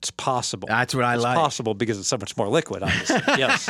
It's 0.00 0.10
possible. 0.12 0.66
That's 0.66 0.94
what 0.94 1.04
I 1.04 1.14
it's 1.16 1.22
like. 1.22 1.36
possible 1.36 1.74
because 1.74 1.98
it's 1.98 2.08
so 2.08 2.16
much 2.16 2.34
more 2.34 2.48
liquid, 2.48 2.82
obviously. 2.82 3.20
yes. 3.36 3.68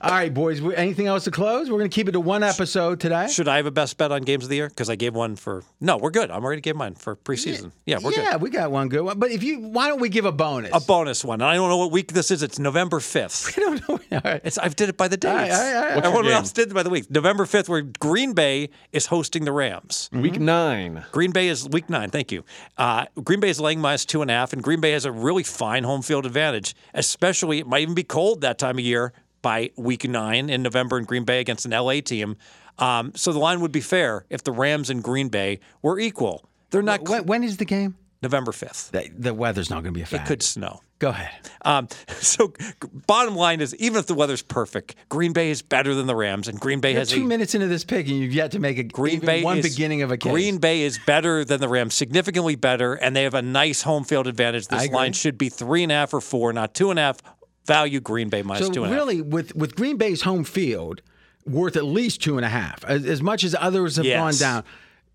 All 0.00 0.10
right, 0.10 0.34
boys. 0.34 0.60
Anything 0.74 1.06
else 1.06 1.22
to 1.22 1.30
close? 1.30 1.70
We're 1.70 1.78
going 1.78 1.88
to 1.88 1.94
keep 1.94 2.08
it 2.08 2.12
to 2.12 2.20
one 2.20 2.42
episode 2.42 2.98
today. 2.98 3.28
Should 3.28 3.46
I 3.46 3.58
have 3.58 3.66
a 3.66 3.70
best 3.70 3.96
bet 3.96 4.10
on 4.10 4.22
games 4.22 4.42
of 4.42 4.50
the 4.50 4.56
year? 4.56 4.68
Because 4.68 4.90
I 4.90 4.96
gave 4.96 5.14
one 5.14 5.36
for. 5.36 5.62
No, 5.80 5.98
we're 5.98 6.10
good. 6.10 6.32
I'm 6.32 6.42
already 6.44 6.62
gave 6.62 6.74
mine 6.74 6.96
for 6.96 7.14
preseason. 7.14 7.70
Yeah, 7.84 7.98
we're 8.02 8.10
yeah, 8.10 8.32
good. 8.32 8.42
we 8.42 8.50
got 8.50 8.72
one 8.72 8.88
good 8.88 9.02
one. 9.02 9.20
But 9.20 9.30
if 9.30 9.44
you, 9.44 9.60
why 9.60 9.86
don't 9.86 10.00
we 10.00 10.08
give 10.08 10.24
a 10.24 10.32
bonus? 10.32 10.72
A 10.74 10.80
bonus 10.80 11.24
one. 11.24 11.40
And 11.40 11.48
I 11.48 11.54
don't 11.54 11.68
know 11.68 11.76
what 11.76 11.92
week 11.92 12.12
this 12.12 12.32
is. 12.32 12.42
It's 12.42 12.58
November 12.58 12.98
5th. 12.98 13.56
I 13.56 13.60
don't 13.60 13.88
know. 13.88 14.00
All 14.16 14.20
right. 14.24 14.40
It's, 14.42 14.58
I've 14.58 14.74
did 14.74 14.88
it 14.88 14.96
by 14.96 15.06
the 15.06 15.16
dates. 15.16 15.32
right, 15.32 15.50
all 15.52 15.58
right, 15.58 15.76
all 15.76 15.82
right. 15.94 16.04
Everyone 16.04 16.26
else 16.26 16.50
did 16.50 16.72
it 16.72 16.74
by 16.74 16.82
the 16.82 16.90
week. 16.90 17.08
November 17.08 17.44
5th, 17.44 17.68
where 17.68 17.82
Green 17.82 18.32
Bay 18.32 18.70
is 18.92 19.06
hosting 19.06 19.44
the 19.44 19.52
Rams. 19.52 20.10
Week 20.12 20.40
nine. 20.40 21.04
Green 21.12 21.30
Bay 21.30 21.46
is 21.48 21.68
week 21.68 21.88
nine. 21.88 22.10
Thank 22.10 22.32
you. 22.32 22.44
Uh, 22.76 23.06
Green 23.22 23.38
Bay 23.38 23.50
is 23.50 23.60
laying 23.60 23.80
minus 23.80 24.04
two 24.04 24.22
and 24.22 24.30
a 24.30 24.34
half, 24.34 24.52
and 24.52 24.62
Green 24.62 24.80
Bay 24.80 24.90
has 24.92 25.04
a 25.04 25.12
really 25.12 25.35
fine 25.42 25.84
home 25.84 26.02
field 26.02 26.26
advantage. 26.26 26.74
Especially, 26.94 27.58
it 27.58 27.66
might 27.66 27.82
even 27.82 27.94
be 27.94 28.04
cold 28.04 28.40
that 28.40 28.58
time 28.58 28.78
of 28.78 28.84
year 28.84 29.12
by 29.42 29.70
week 29.76 30.08
nine 30.08 30.50
in 30.50 30.62
November 30.62 30.98
in 30.98 31.04
Green 31.04 31.24
Bay 31.24 31.40
against 31.40 31.64
an 31.66 31.70
LA 31.72 32.00
team. 32.00 32.36
Um, 32.78 33.12
so 33.14 33.32
the 33.32 33.38
line 33.38 33.60
would 33.60 33.72
be 33.72 33.80
fair 33.80 34.26
if 34.28 34.42
the 34.44 34.52
Rams 34.52 34.90
and 34.90 35.02
Green 35.02 35.28
Bay 35.28 35.60
were 35.82 35.98
equal. 35.98 36.48
They're 36.70 36.82
not 36.82 37.08
When, 37.08 37.26
when 37.26 37.44
is 37.44 37.56
the 37.56 37.64
game? 37.64 37.96
November 38.22 38.52
fifth. 38.52 38.90
The, 38.92 39.10
the 39.16 39.34
weather's 39.34 39.70
not 39.70 39.82
going 39.82 39.92
to 39.94 39.98
be 39.98 40.02
a 40.02 40.20
It 40.20 40.26
could 40.26 40.42
snow. 40.42 40.80
Go 40.98 41.10
ahead. 41.10 41.50
Um, 41.62 41.88
so, 42.08 42.54
bottom 43.06 43.36
line 43.36 43.60
is, 43.60 43.74
even 43.76 43.98
if 43.98 44.06
the 44.06 44.14
weather's 44.14 44.40
perfect, 44.42 44.94
Green 45.10 45.32
Bay 45.34 45.50
is 45.50 45.60
better 45.60 45.94
than 45.94 46.06
the 46.06 46.16
Rams, 46.16 46.48
and 46.48 46.58
Green 46.58 46.80
Bay 46.80 46.92
You're 46.92 47.00
has 47.00 47.10
two 47.10 47.24
a 47.24 47.26
minutes 47.26 47.54
into 47.54 47.66
this 47.66 47.84
pick, 47.84 48.08
and 48.08 48.16
you've 48.16 48.32
yet 48.32 48.52
to 48.52 48.58
make 48.58 48.78
a 48.78 48.82
Green 48.82 49.20
Bay 49.20 49.42
one 49.42 49.58
is, 49.58 49.74
beginning 49.74 50.00
of 50.02 50.10
a 50.10 50.16
case. 50.16 50.32
Green 50.32 50.56
Bay 50.58 50.82
is 50.82 50.98
better 51.06 51.44
than 51.44 51.60
the 51.60 51.68
Rams, 51.68 51.94
significantly 51.94 52.56
better, 52.56 52.94
and 52.94 53.14
they 53.14 53.24
have 53.24 53.34
a 53.34 53.42
nice 53.42 53.82
home 53.82 54.04
field 54.04 54.26
advantage. 54.26 54.68
This 54.68 54.90
line 54.90 55.12
should 55.12 55.36
be 55.36 55.50
three 55.50 55.82
and 55.82 55.92
a 55.92 55.96
half 55.96 56.14
or 56.14 56.22
four, 56.22 56.52
not 56.52 56.72
two 56.74 56.90
and 56.90 56.98
a 56.98 57.02
half. 57.02 57.18
Value 57.66 58.00
Green 58.00 58.28
Bay 58.28 58.42
minus 58.42 58.68
So 58.68 58.72
two 58.72 58.84
and 58.84 58.92
a 58.92 58.96
half. 58.96 59.06
really, 59.06 59.20
with 59.20 59.54
with 59.56 59.74
Green 59.74 59.96
Bay's 59.96 60.22
home 60.22 60.44
field 60.44 61.02
worth 61.44 61.76
at 61.76 61.84
least 61.84 62.22
two 62.22 62.36
and 62.38 62.44
a 62.44 62.48
half, 62.48 62.84
as, 62.84 63.04
as 63.04 63.20
much 63.20 63.44
as 63.44 63.54
others 63.58 63.96
have 63.96 64.04
Yes. 64.06 64.18
gone 64.18 64.48
down. 64.48 64.64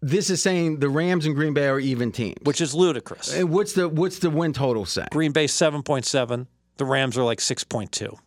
This 0.01 0.29
is 0.29 0.41
saying 0.41 0.79
the 0.79 0.89
Rams 0.89 1.25
and 1.25 1.35
Green 1.35 1.53
Bay 1.53 1.67
are 1.67 1.79
even 1.79 2.11
teams. 2.11 2.37
which 2.43 2.59
is 2.61 2.73
ludicrous. 2.73 3.33
and 3.35 3.49
what's 3.51 3.73
the 3.73 3.87
what's 3.87 4.19
the 4.19 4.29
win 4.29 4.53
total 4.53 4.85
say? 4.85 5.05
Green 5.11 5.31
Bay 5.31 5.47
seven 5.47 5.83
point 5.83 6.05
seven. 6.05 6.47
The 6.77 6.85
Rams 6.85 7.17
are 7.17 7.23
like 7.23 7.39
six 7.39 7.63
point 7.63 7.91
two. 7.91 8.17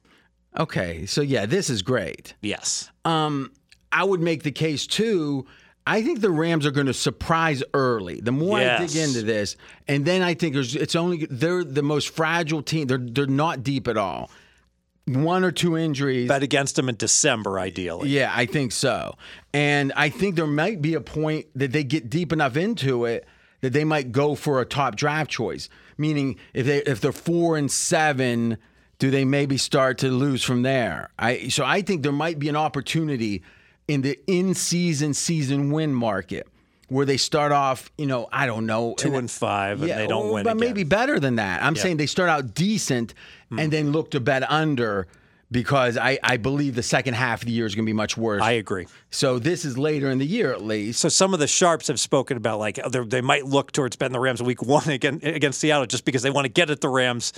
Okay, 0.57 1.05
so 1.07 1.21
yeah, 1.21 1.47
this 1.47 1.69
is 1.69 1.83
great. 1.83 2.35
Yes. 2.41 2.91
Um, 3.05 3.51
I 3.91 4.05
would 4.05 4.21
make 4.21 4.45
the 4.45 4.53
case 4.53 4.87
too. 4.87 5.47
I 5.87 6.01
think 6.03 6.21
the 6.21 6.31
Rams 6.31 6.65
are 6.65 6.71
going 6.71 6.87
to 6.87 6.95
surprise 6.95 7.63
early. 7.75 8.21
The 8.21 8.33
more 8.33 8.59
I 8.59 8.79
dig 8.79 8.95
into 8.97 9.23
this, 9.23 9.57
and 9.89 10.05
then 10.05 10.23
I 10.23 10.35
think 10.35 10.55
it's 10.57 10.95
only 10.95 11.27
they're 11.29 11.65
the 11.65 11.83
most 11.83 12.09
fragile 12.11 12.63
team. 12.63 12.87
They're 12.87 12.99
they're 12.99 13.27
not 13.27 13.63
deep 13.65 13.89
at 13.89 13.97
all. 13.97 14.31
One 15.07 15.45
or 15.45 15.53
two 15.53 15.77
injuries. 15.77 16.29
Bet 16.29 16.43
against 16.43 16.77
them 16.77 16.89
in 16.89 16.97
December, 16.97 17.59
ideally. 17.59 18.09
Yeah, 18.09 18.33
I 18.35 18.47
think 18.47 18.73
so. 18.73 19.17
And 19.53 19.93
I 19.97 20.09
think 20.09 20.35
there 20.37 20.47
might 20.47 20.81
be 20.81 20.95
a 20.95 21.01
point 21.01 21.47
that 21.55 21.73
they 21.73 21.85
get 21.85 22.09
deep 22.09 22.33
enough 22.33 22.57
into 22.57 23.05
it 23.05 23.27
that 23.61 23.73
they 23.75 23.85
might 23.85 24.13
go 24.13 24.35
for 24.35 24.61
a 24.61 24.65
top 24.65 24.97
draft 24.97 25.31
choice. 25.31 25.69
Meaning, 25.99 26.37
if 26.55 26.65
they 26.67 26.79
if 26.85 27.01
they're 27.03 27.13
four 27.13 27.57
and 27.59 27.71
seven, 27.71 28.57
do 28.99 29.11
they 29.11 29.25
maybe 29.27 29.59
start 29.59 29.99
to 29.99 30.09
lose 30.09 30.43
from 30.43 30.63
there? 30.63 31.11
I 31.19 31.49
so 31.49 31.65
I 31.65 31.83
think 31.83 32.03
there 32.03 32.11
might 32.13 32.39
be 32.39 32.49
an 32.49 32.57
opportunity 32.57 33.43
in 33.87 34.01
the 34.01 34.19
in 34.27 34.55
season 34.55 35.13
season 35.13 35.71
win 35.71 35.93
market 35.95 36.49
where 36.89 37.07
they 37.07 37.17
start 37.17 37.51
off, 37.53 37.91
you 37.97 38.07
know, 38.07 38.29
I 38.31 38.45
don't 38.47 38.67
know, 38.67 38.95
Two 38.97 39.17
and 39.17 39.31
five, 39.31 39.81
and 39.83 39.91
they 39.91 40.07
don't 40.07 40.27
or- 40.27 40.33
win 40.35 40.45
But 40.45 40.57
again. 40.57 40.69
maybe 40.69 40.85
better 40.85 41.19
than 41.19 41.37
that. 41.37 41.63
I'm 41.63 41.77
saying 41.77 41.97
they 41.97 42.07
start 42.07 42.29
out 42.29 42.55
decent 42.55 43.15
Hmm. 43.55 43.61
and 43.61 43.73
then 43.73 43.93
look 43.93 44.11
to 44.13 44.21
bet 44.21 44.49
under 44.51 45.07
because 45.51 45.97
I, 45.97 46.19
I 46.23 46.37
believe 46.37 46.75
the 46.75 46.83
second 46.83 47.15
half 47.15 47.43
of 47.43 47.47
the 47.47 47.53
year 47.53 47.67
is 47.67 47.75
going 47.75 47.85
to 47.85 47.89
be 47.89 47.93
much 47.95 48.17
worse. 48.17 48.43
I 48.43 48.53
agree. 48.53 48.87
so 49.11 49.39
this 49.39 49.65
is 49.65 49.79
later 49.79 50.11
in 50.11 50.19
the 50.19 50.27
year 50.27 50.53
at 50.53 50.63
least. 50.63 50.99
So 51.01 51.09
some 51.09 51.33
of 51.33 51.39
the 51.41 51.47
sharps 51.47 51.87
have 51.89 52.01
spoken 52.01 52.37
about 52.37 52.59
like 52.59 52.79
they're- 52.91 53.23
might 53.23 53.45
look 53.47 53.71
towards 53.71 53.95
betting 53.97 54.15
the 54.15 54.21
Rams 54.21 54.43
week 54.43 54.63
one 54.63 54.89
against, 54.89 55.25
against 55.25 55.61
Seattle 55.61 55.87
just 55.87 56.05
because 56.05 56.23
they 56.23 56.31
want 56.31 56.47
to 56.47 56.49
get 56.49 56.71
at 56.71 56.81
the 56.81 56.89
Rams. 56.89 57.33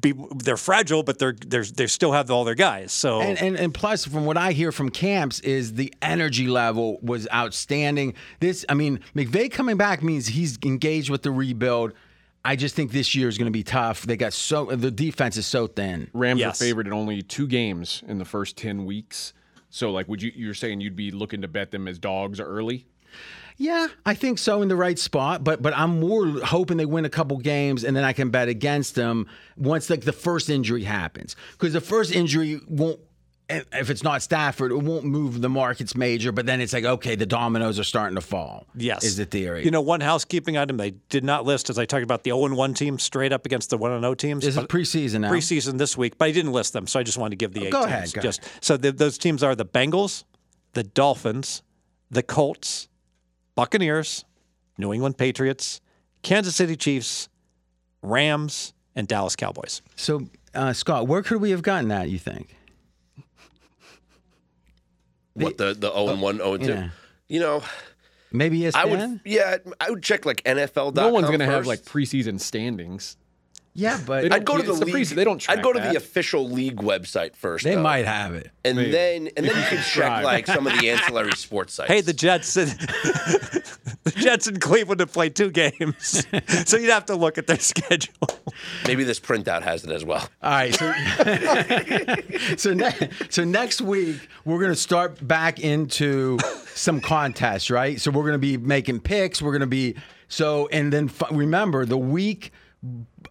Be, 0.00 0.14
they're 0.36 0.56
fragile, 0.56 1.02
but 1.02 1.18
they're 1.18 1.34
they're 1.46 1.64
they 1.64 1.86
still 1.86 2.12
have 2.12 2.30
all 2.30 2.44
their 2.44 2.54
guys. 2.54 2.92
So 2.92 3.20
And, 3.20 3.38
and 3.38 3.56
and 3.58 3.74
plus, 3.74 4.06
from 4.06 4.24
what 4.24 4.38
I 4.38 4.52
hear 4.52 4.72
from 4.72 4.88
camps, 4.88 5.38
is 5.40 5.74
the 5.74 5.92
energy 6.00 6.46
level 6.46 6.98
was 7.02 7.28
outstanding. 7.30 8.14
This, 8.38 8.64
I 8.70 8.74
mean, 8.74 9.00
McVay 9.14 9.50
coming 9.50 9.76
back 9.76 10.02
means 10.02 10.28
he's 10.28 10.58
engaged 10.64 11.10
with 11.10 11.22
the 11.24 11.30
rebuild. 11.30 11.92
I 12.44 12.56
just 12.56 12.74
think 12.74 12.90
this 12.92 13.14
year 13.14 13.28
is 13.28 13.36
going 13.36 13.46
to 13.46 13.50
be 13.52 13.62
tough. 13.62 14.02
They 14.02 14.16
got 14.16 14.32
so 14.32 14.64
the 14.66 14.90
defense 14.90 15.36
is 15.36 15.46
so 15.46 15.66
thin. 15.66 16.08
Rams 16.14 16.40
Yes. 16.40 16.60
are 16.60 16.64
favored 16.64 16.86
in 16.86 16.92
only 16.92 17.22
two 17.22 17.46
games 17.46 18.02
in 18.08 18.18
the 18.18 18.24
first 18.24 18.56
ten 18.56 18.84
weeks. 18.86 19.32
So, 19.68 19.90
like, 19.92 20.08
would 20.08 20.22
you? 20.22 20.32
You're 20.34 20.54
saying 20.54 20.80
you'd 20.80 20.96
be 20.96 21.10
looking 21.10 21.42
to 21.42 21.48
bet 21.48 21.70
them 21.70 21.86
as 21.86 21.98
dogs 21.98 22.40
early? 22.40 22.86
Yeah, 23.56 23.88
I 24.06 24.14
think 24.14 24.38
so 24.38 24.62
in 24.62 24.68
the 24.68 24.76
right 24.76 24.98
spot, 24.98 25.44
but 25.44 25.60
but 25.60 25.76
I'm 25.76 26.00
more 26.00 26.26
hoping 26.40 26.78
they 26.78 26.86
win 26.86 27.04
a 27.04 27.10
couple 27.10 27.36
games 27.36 27.84
and 27.84 27.94
then 27.94 28.04
I 28.04 28.14
can 28.14 28.30
bet 28.30 28.48
against 28.48 28.94
them 28.94 29.26
once 29.58 29.90
like 29.90 30.00
the 30.02 30.12
first 30.12 30.48
injury 30.48 30.84
happens 30.84 31.36
because 31.52 31.74
the 31.74 31.80
first 31.82 32.10
injury 32.12 32.60
won't. 32.66 33.00
If 33.72 33.90
it's 33.90 34.02
not 34.02 34.22
Stafford, 34.22 34.70
it 34.72 34.76
won't 34.76 35.04
move 35.04 35.40
the 35.40 35.48
markets 35.48 35.96
major. 35.96 36.32
But 36.32 36.46
then 36.46 36.60
it's 36.60 36.72
like, 36.72 36.84
okay, 36.84 37.16
the 37.16 37.26
dominoes 37.26 37.78
are 37.78 37.84
starting 37.84 38.14
to 38.14 38.20
fall. 38.20 38.66
Yes. 38.74 39.02
is 39.04 39.16
the 39.16 39.24
theory. 39.24 39.64
You 39.64 39.70
know, 39.70 39.80
one 39.80 40.00
housekeeping 40.00 40.56
item 40.56 40.76
they 40.76 40.92
did 41.08 41.24
not 41.24 41.44
list 41.44 41.70
as 41.70 41.78
I 41.78 41.84
talked 41.84 42.04
about 42.04 42.22
the 42.22 42.30
0 42.30 42.54
1 42.54 42.74
team 42.74 42.98
straight 42.98 43.32
up 43.32 43.46
against 43.46 43.70
the 43.70 43.78
1 43.78 44.00
0 44.00 44.14
teams. 44.14 44.44
this 44.44 44.56
is 44.56 44.64
preseason 44.64 45.20
now. 45.22 45.30
preseason 45.30 45.78
this 45.78 45.96
week, 45.96 46.16
but 46.18 46.26
I 46.26 46.32
didn't 46.32 46.52
list 46.52 46.72
them, 46.72 46.86
so 46.86 47.00
I 47.00 47.02
just 47.02 47.18
wanted 47.18 47.30
to 47.30 47.36
give 47.36 47.52
the 47.52 47.66
eight 47.66 47.72
go 47.72 47.80
teams. 47.80 47.92
ahead, 47.92 48.12
go 48.14 48.20
just 48.22 48.40
so 48.60 48.76
the, 48.76 48.92
those 48.92 49.18
teams 49.18 49.42
are 49.42 49.54
the 49.54 49.66
Bengals, 49.66 50.24
the 50.74 50.82
Dolphins, 50.84 51.62
the 52.10 52.22
Colts, 52.22 52.88
Buccaneers, 53.54 54.24
New 54.78 54.92
England 54.92 55.18
Patriots, 55.18 55.80
Kansas 56.22 56.54
City 56.56 56.76
Chiefs, 56.76 57.28
Rams, 58.02 58.72
and 58.94 59.06
Dallas 59.08 59.36
Cowboys. 59.36 59.82
So, 59.96 60.28
uh, 60.54 60.72
Scott, 60.72 61.06
where 61.06 61.22
could 61.22 61.40
we 61.40 61.50
have 61.50 61.62
gotten 61.62 61.88
that? 61.88 62.08
You 62.08 62.18
think? 62.18 62.56
What 65.34 65.58
the 65.58 65.74
the 65.74 65.90
zero 65.90 66.08
and 66.08 66.22
one, 66.22 66.36
zero 66.36 66.54
and 66.54 66.64
two? 66.64 66.70
Yeah. 66.70 66.88
You 67.28 67.40
know, 67.40 67.62
Maybe 68.32 68.60
ESPN. 68.60 68.76
I 68.76 68.84
would. 68.84 69.20
Yeah, 69.24 69.56
I 69.80 69.90
would 69.90 70.02
check 70.02 70.24
like 70.24 70.42
NFL. 70.44 70.94
No 70.94 71.08
one's 71.08 71.26
going 71.26 71.40
to 71.40 71.46
have 71.46 71.66
like 71.66 71.82
preseason 71.82 72.40
standings. 72.40 73.16
Yeah, 73.72 74.00
but 74.04 74.32
I'd 74.32 74.44
go 74.44 74.56
to 74.56 74.62
the 74.64 74.72
the 74.72 74.84
league. 74.84 74.94
preseason. 74.96 75.14
They 75.14 75.24
don't 75.24 75.48
I'd 75.48 75.62
go 75.62 75.72
to 75.72 75.78
track 75.78 75.92
the 75.92 75.96
official 75.96 76.48
league 76.48 76.78
website 76.78 77.36
first. 77.36 77.62
they 77.64 77.76
though. 77.76 77.82
might 77.82 78.04
have 78.04 78.34
it. 78.34 78.50
and 78.64 78.76
Maybe. 78.76 78.90
then 78.90 79.28
and 79.36 79.46
then 79.46 79.56
you 79.56 79.62
can 79.68 79.82
check 79.84 80.24
like 80.24 80.46
some 80.48 80.66
of 80.66 80.78
the 80.78 80.90
ancillary 80.90 81.32
sports 81.32 81.74
sites. 81.74 81.88
Hey, 81.90 82.00
the 82.00 82.12
Jets, 82.12 82.56
and 82.56 82.68
the 84.04 84.12
Jets 84.16 84.48
in 84.48 84.58
Cleveland 84.58 85.00
have 85.00 85.12
played 85.12 85.36
two 85.36 85.50
games, 85.50 86.26
so 86.66 86.76
you'd 86.76 86.90
have 86.90 87.06
to 87.06 87.14
look 87.14 87.38
at 87.38 87.46
their 87.46 87.58
schedule. 87.58 88.12
maybe 88.86 89.04
this 89.04 89.20
printout 89.20 89.62
has 89.62 89.84
it 89.84 89.90
as 89.90 90.04
well. 90.04 90.28
All 90.42 90.50
right. 90.50 90.74
So, 90.74 90.92
so, 92.56 92.74
ne- 92.74 93.08
so 93.30 93.44
next 93.44 93.80
week 93.80 94.28
we're 94.44 94.58
going 94.58 94.72
to 94.72 94.76
start 94.76 95.26
back 95.26 95.60
into 95.60 96.38
some 96.74 97.00
contests, 97.00 97.70
right? 97.70 98.00
So 98.00 98.10
we're 98.10 98.22
going 98.22 98.32
to 98.32 98.38
be 98.38 98.56
making 98.56 99.00
picks. 99.00 99.40
We're 99.40 99.52
going 99.52 99.60
to 99.60 99.66
be 99.66 99.94
so, 100.28 100.68
and 100.68 100.92
then 100.92 101.08
f- 101.08 101.30
remember 101.30 101.84
the 101.86 101.98
week 101.98 102.52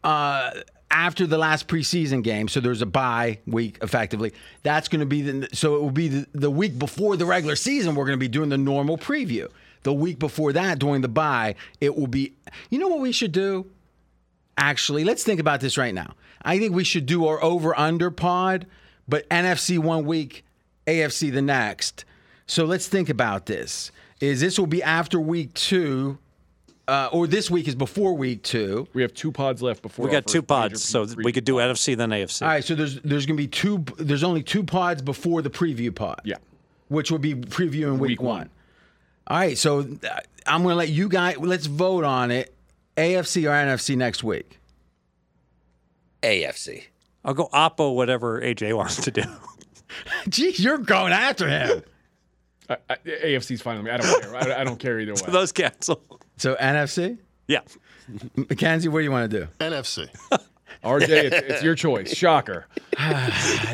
uh, 0.04 0.52
after 0.92 1.28
the 1.28 1.38
last 1.38 1.68
preseason 1.68 2.24
game. 2.24 2.48
So 2.48 2.60
there's 2.60 2.82
a 2.82 2.88
bye 2.88 3.40
week, 3.46 3.78
effectively. 3.82 4.34
That's 4.64 4.88
going 4.88 5.02
to 5.02 5.06
be 5.06 5.22
the. 5.22 5.50
So 5.54 5.76
it 5.76 5.82
will 5.82 5.92
be 5.92 6.08
the, 6.08 6.28
the 6.34 6.52
week 6.52 6.78
before 6.80 7.18
the 7.18 7.26
regular 7.26 7.56
season. 7.56 7.96
We're 7.96 8.06
going 8.06 8.18
to 8.18 8.24
be 8.24 8.28
doing 8.28 8.50
the 8.50 8.58
normal 8.58 8.98
preview. 8.98 9.50
The 9.84 9.94
week 9.94 10.20
before 10.20 10.52
that, 10.54 10.80
during 10.80 11.02
the 11.02 11.08
bye, 11.08 11.56
it 11.80 11.96
will 11.96 12.08
be. 12.08 12.34
You 12.70 12.80
know 12.80 12.88
what 12.90 13.00
we 13.00 13.12
should 13.12 13.32
do? 13.32 13.66
actually, 14.60 15.04
let's 15.04 15.24
think 15.24 15.40
about 15.40 15.62
this 15.62 15.78
right 15.78 15.94
now. 15.94 16.14
I 16.42 16.60
think 16.60 16.76
we 16.76 16.84
should 16.84 17.06
do 17.06 17.26
our 17.26 17.42
over 17.44 17.78
under 17.78 18.12
pod, 18.12 18.68
but 19.08 19.28
NFC 19.30 19.80
one 19.80 20.06
week, 20.06 20.46
AFC 20.86 21.32
the 21.32 21.42
next. 21.42 22.06
So 22.46 22.66
let's 22.66 22.88
think 22.88 23.10
about 23.10 23.46
this. 23.46 23.92
Is 24.20 24.42
this 24.42 24.60
will 24.60 24.68
be 24.68 24.84
after 24.84 25.20
week 25.20 25.54
two, 25.54 26.18
uh, 26.90 27.10
or 27.12 27.28
this 27.28 27.50
week 27.52 27.68
is 27.68 27.76
before 27.76 28.14
week 28.16 28.44
two? 28.44 28.88
We 28.94 29.02
have 29.04 29.14
two 29.14 29.32
pods 29.32 29.62
left 29.62 29.82
before. 29.82 30.06
We 30.06 30.12
got 30.12 30.26
two 30.28 30.42
pods, 30.42 30.84
so 30.84 31.06
pre- 31.06 31.24
we 31.24 31.32
could 31.32 31.46
do 31.46 31.56
NFC 31.56 31.96
then 31.96 32.10
AFC. 32.10 32.42
All 32.42 32.48
right, 32.48 32.64
so 32.64 32.76
there's 32.76 33.00
there's 33.02 33.26
gonna 33.26 33.38
be 33.38 33.48
two. 33.48 33.86
There's 33.98 34.24
only 34.24 34.44
two 34.44 34.64
pods 34.64 35.02
before 35.02 35.42
the 35.42 35.50
preview 35.50 35.94
pod. 35.94 36.22
Yeah. 36.24 36.36
which 36.88 37.12
will 37.12 37.20
be 37.20 37.36
previewing 37.36 38.00
week, 38.00 38.10
Week 38.10 38.22
one. 38.22 38.38
one. 38.38 38.50
All 39.28 39.38
right, 39.38 39.58
so 39.58 39.80
uh, 39.82 40.20
I'm 40.48 40.64
gonna 40.64 40.76
let 40.76 40.90
you 40.90 41.08
guys 41.10 41.38
let's 41.38 41.66
vote 41.68 42.04
on 42.04 42.32
it. 42.32 42.54
AFC 42.98 43.46
or 43.46 43.52
NFC 43.52 43.96
next 43.96 44.24
week. 44.24 44.60
AFC. 46.22 46.84
I'll 47.24 47.34
go 47.34 47.48
Oppo, 47.54 47.96
whatever 47.96 48.42
AJ 48.42 48.76
wants 48.76 48.98
to 49.04 49.12
do. 49.12 49.24
Gee, 50.30 50.54
you're 50.58 50.78
going 50.78 51.14
after 51.14 51.48
him. 51.48 51.84
I, 52.70 52.78
I, 52.90 52.96
AFC's 52.98 53.62
fine 53.62 53.78
with 53.78 53.86
me. 53.86 53.92
I 53.92 53.98
don't 53.98 54.22
care. 54.22 54.36
I, 54.36 54.62
I 54.62 54.64
don't 54.64 54.80
care 54.80 55.00
either 55.00 55.14
way. 55.26 55.32
Those 55.32 55.52
cancel. 55.52 56.02
So 56.40 56.56
NFC. 56.56 57.18
Yeah. 57.48 57.62
Mackenzie, 58.36 58.88
what 58.90 59.00
do 59.00 59.04
you 59.04 59.12
want 59.12 59.30
to 59.30 59.40
do? 59.42 59.48
NFC. 59.60 60.08
RJ, 60.84 61.10
it's, 61.10 61.36
it's 61.36 61.64
your 61.64 61.76
choice. 61.76 62.16
Shocker. 62.16 62.66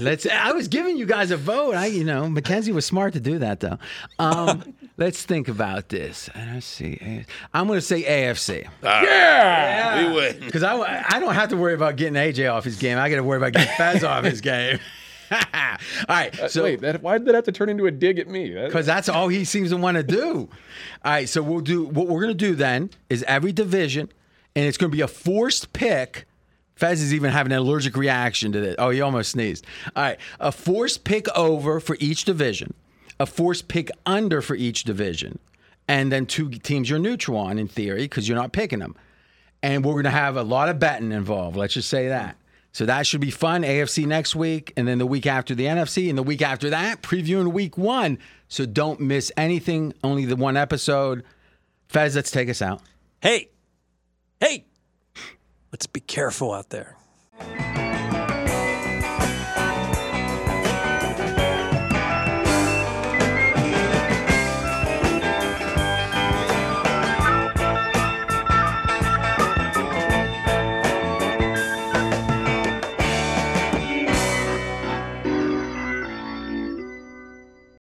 Let's. 0.02 0.26
I 0.26 0.54
was 0.54 0.68
giving 0.68 0.98
you 0.98 1.06
guys 1.06 1.30
a 1.30 1.38
vote. 1.38 1.76
I, 1.76 1.86
you 1.86 2.04
know, 2.04 2.28
Mackenzie 2.28 2.72
was 2.72 2.86
smart 2.86 3.14
to 3.14 3.20
do 3.20 3.38
that 3.40 3.60
though. 3.60 3.78
Um, 4.18 4.74
let's 4.98 5.24
think 5.24 5.48
about 5.48 5.90
this. 5.90 6.30
Let's 6.36 6.66
see. 6.66 7.26
I'm 7.54 7.68
going 7.68 7.78
to 7.78 7.86
say 7.86 8.02
AFC 8.04 8.68
Yeah 8.82 10.08
We 10.10 10.16
win. 10.16 10.40
because 10.40 10.64
I, 10.64 11.06
I 11.10 11.20
don't 11.20 11.36
have 11.36 11.50
to 11.50 11.58
worry 11.58 11.76
about 11.76 11.96
getting 11.96 12.16
AJ 12.16 12.52
off 12.52 12.64
his 12.64 12.78
game. 12.78 12.98
I 12.98 13.10
got 13.10 13.18
to 13.18 13.24
worry 13.24 13.38
about 13.38 13.54
getting 13.54 13.76
Fez 13.76 14.04
off 14.04 14.24
his 14.24 14.42
game. 14.42 14.80
all 15.32 15.78
right. 16.10 16.40
Uh, 16.40 16.48
so 16.48 16.64
Wait, 16.64 16.82
that, 16.82 17.02
why 17.02 17.18
did 17.18 17.28
that 17.28 17.36
have 17.36 17.46
to 17.46 17.52
turn 17.52 17.70
into 17.70 17.86
a 17.88 17.92
dig 17.92 18.20
at 18.20 18.28
me? 18.28 18.50
Because 18.54 18.86
that's 18.86 19.10
all 19.10 19.28
he 19.28 19.46
seems 19.46 19.70
to 19.72 19.78
want 19.78 19.98
to 19.98 20.04
do. 20.04 20.50
All 21.04 21.12
right, 21.12 21.28
so 21.28 21.42
we'll 21.42 21.62
do 21.62 21.86
what 21.86 22.08
we're 22.08 22.22
going 22.22 22.38
to 22.38 22.46
do 22.46 22.56
then 22.56 22.90
is 23.10 23.24
every 23.24 23.52
division, 23.52 24.12
and 24.56 24.66
it's 24.66 24.78
going 24.78 24.92
to 24.92 24.96
be 24.96 25.02
a 25.02 25.08
forced 25.08 25.74
pick. 25.74 26.26
Fez 26.76 27.02
is 27.02 27.14
even 27.14 27.32
having 27.32 27.54
an 27.54 27.60
allergic 27.60 27.96
reaction 27.96 28.52
to 28.52 28.60
this. 28.60 28.76
Oh, 28.78 28.90
he 28.90 29.02
almost 29.02 29.32
sneezed. 29.32 29.66
All 29.96 30.04
right, 30.04 30.18
a 30.40 30.52
forced 30.52 31.04
pick 31.04 31.28
over 31.36 31.80
for 31.80 31.96
each 32.00 32.26
division, 32.26 32.74
a 33.20 33.26
forced 33.26 33.68
pick 33.68 33.90
under 34.06 34.42
for 34.42 34.56
each 34.56 34.84
division, 34.84 35.40
and 35.88 36.12
then 36.12 36.26
two 36.26 36.50
teams 36.50 36.90
you're 36.90 37.00
neutral 37.00 37.38
on 37.38 37.58
in 37.58 37.68
theory 37.68 38.04
because 38.04 38.28
you're 38.28 38.38
not 38.38 38.52
picking 38.52 38.80
them. 38.80 38.96
And 39.64 39.84
we're 39.84 39.94
going 39.94 40.04
to 40.04 40.12
have 40.12 40.38
a 40.38 40.44
lot 40.44 40.70
of 40.70 40.78
betting 40.78 41.12
involved. 41.12 41.58
Let's 41.58 41.74
just 41.74 41.90
say 41.90 42.10
that. 42.10 42.36
So 42.76 42.86
that 42.88 43.08
should 43.08 43.22
be 43.22 43.32
fun. 43.32 43.62
AFC 43.62 44.06
next 44.06 44.36
week, 44.36 44.74
and 44.76 44.86
then 44.86 44.98
the 44.98 45.06
week 45.06 45.26
after 45.26 45.56
the 45.56 45.64
NFC, 45.64 46.10
and 46.10 46.18
the 46.18 46.24
week 46.24 46.42
after 46.42 46.72
that, 46.72 47.02
previewing 47.02 47.54
week 47.54 47.78
one. 47.78 48.18
So 48.50 48.66
don't 48.66 49.00
miss 49.00 49.32
anything. 49.38 49.94
Only 50.04 50.26
the 50.26 50.36
one 50.36 50.58
episode. 50.58 51.24
Fez, 51.88 52.18
let's 52.18 52.32
take 52.32 52.50
us 52.50 52.62
out. 52.62 52.82
Hey, 53.22 53.48
hey, 54.42 54.66
let's 55.72 55.88
be 55.88 56.02
careful 56.02 56.52
out 56.52 56.70
there. 56.70 56.98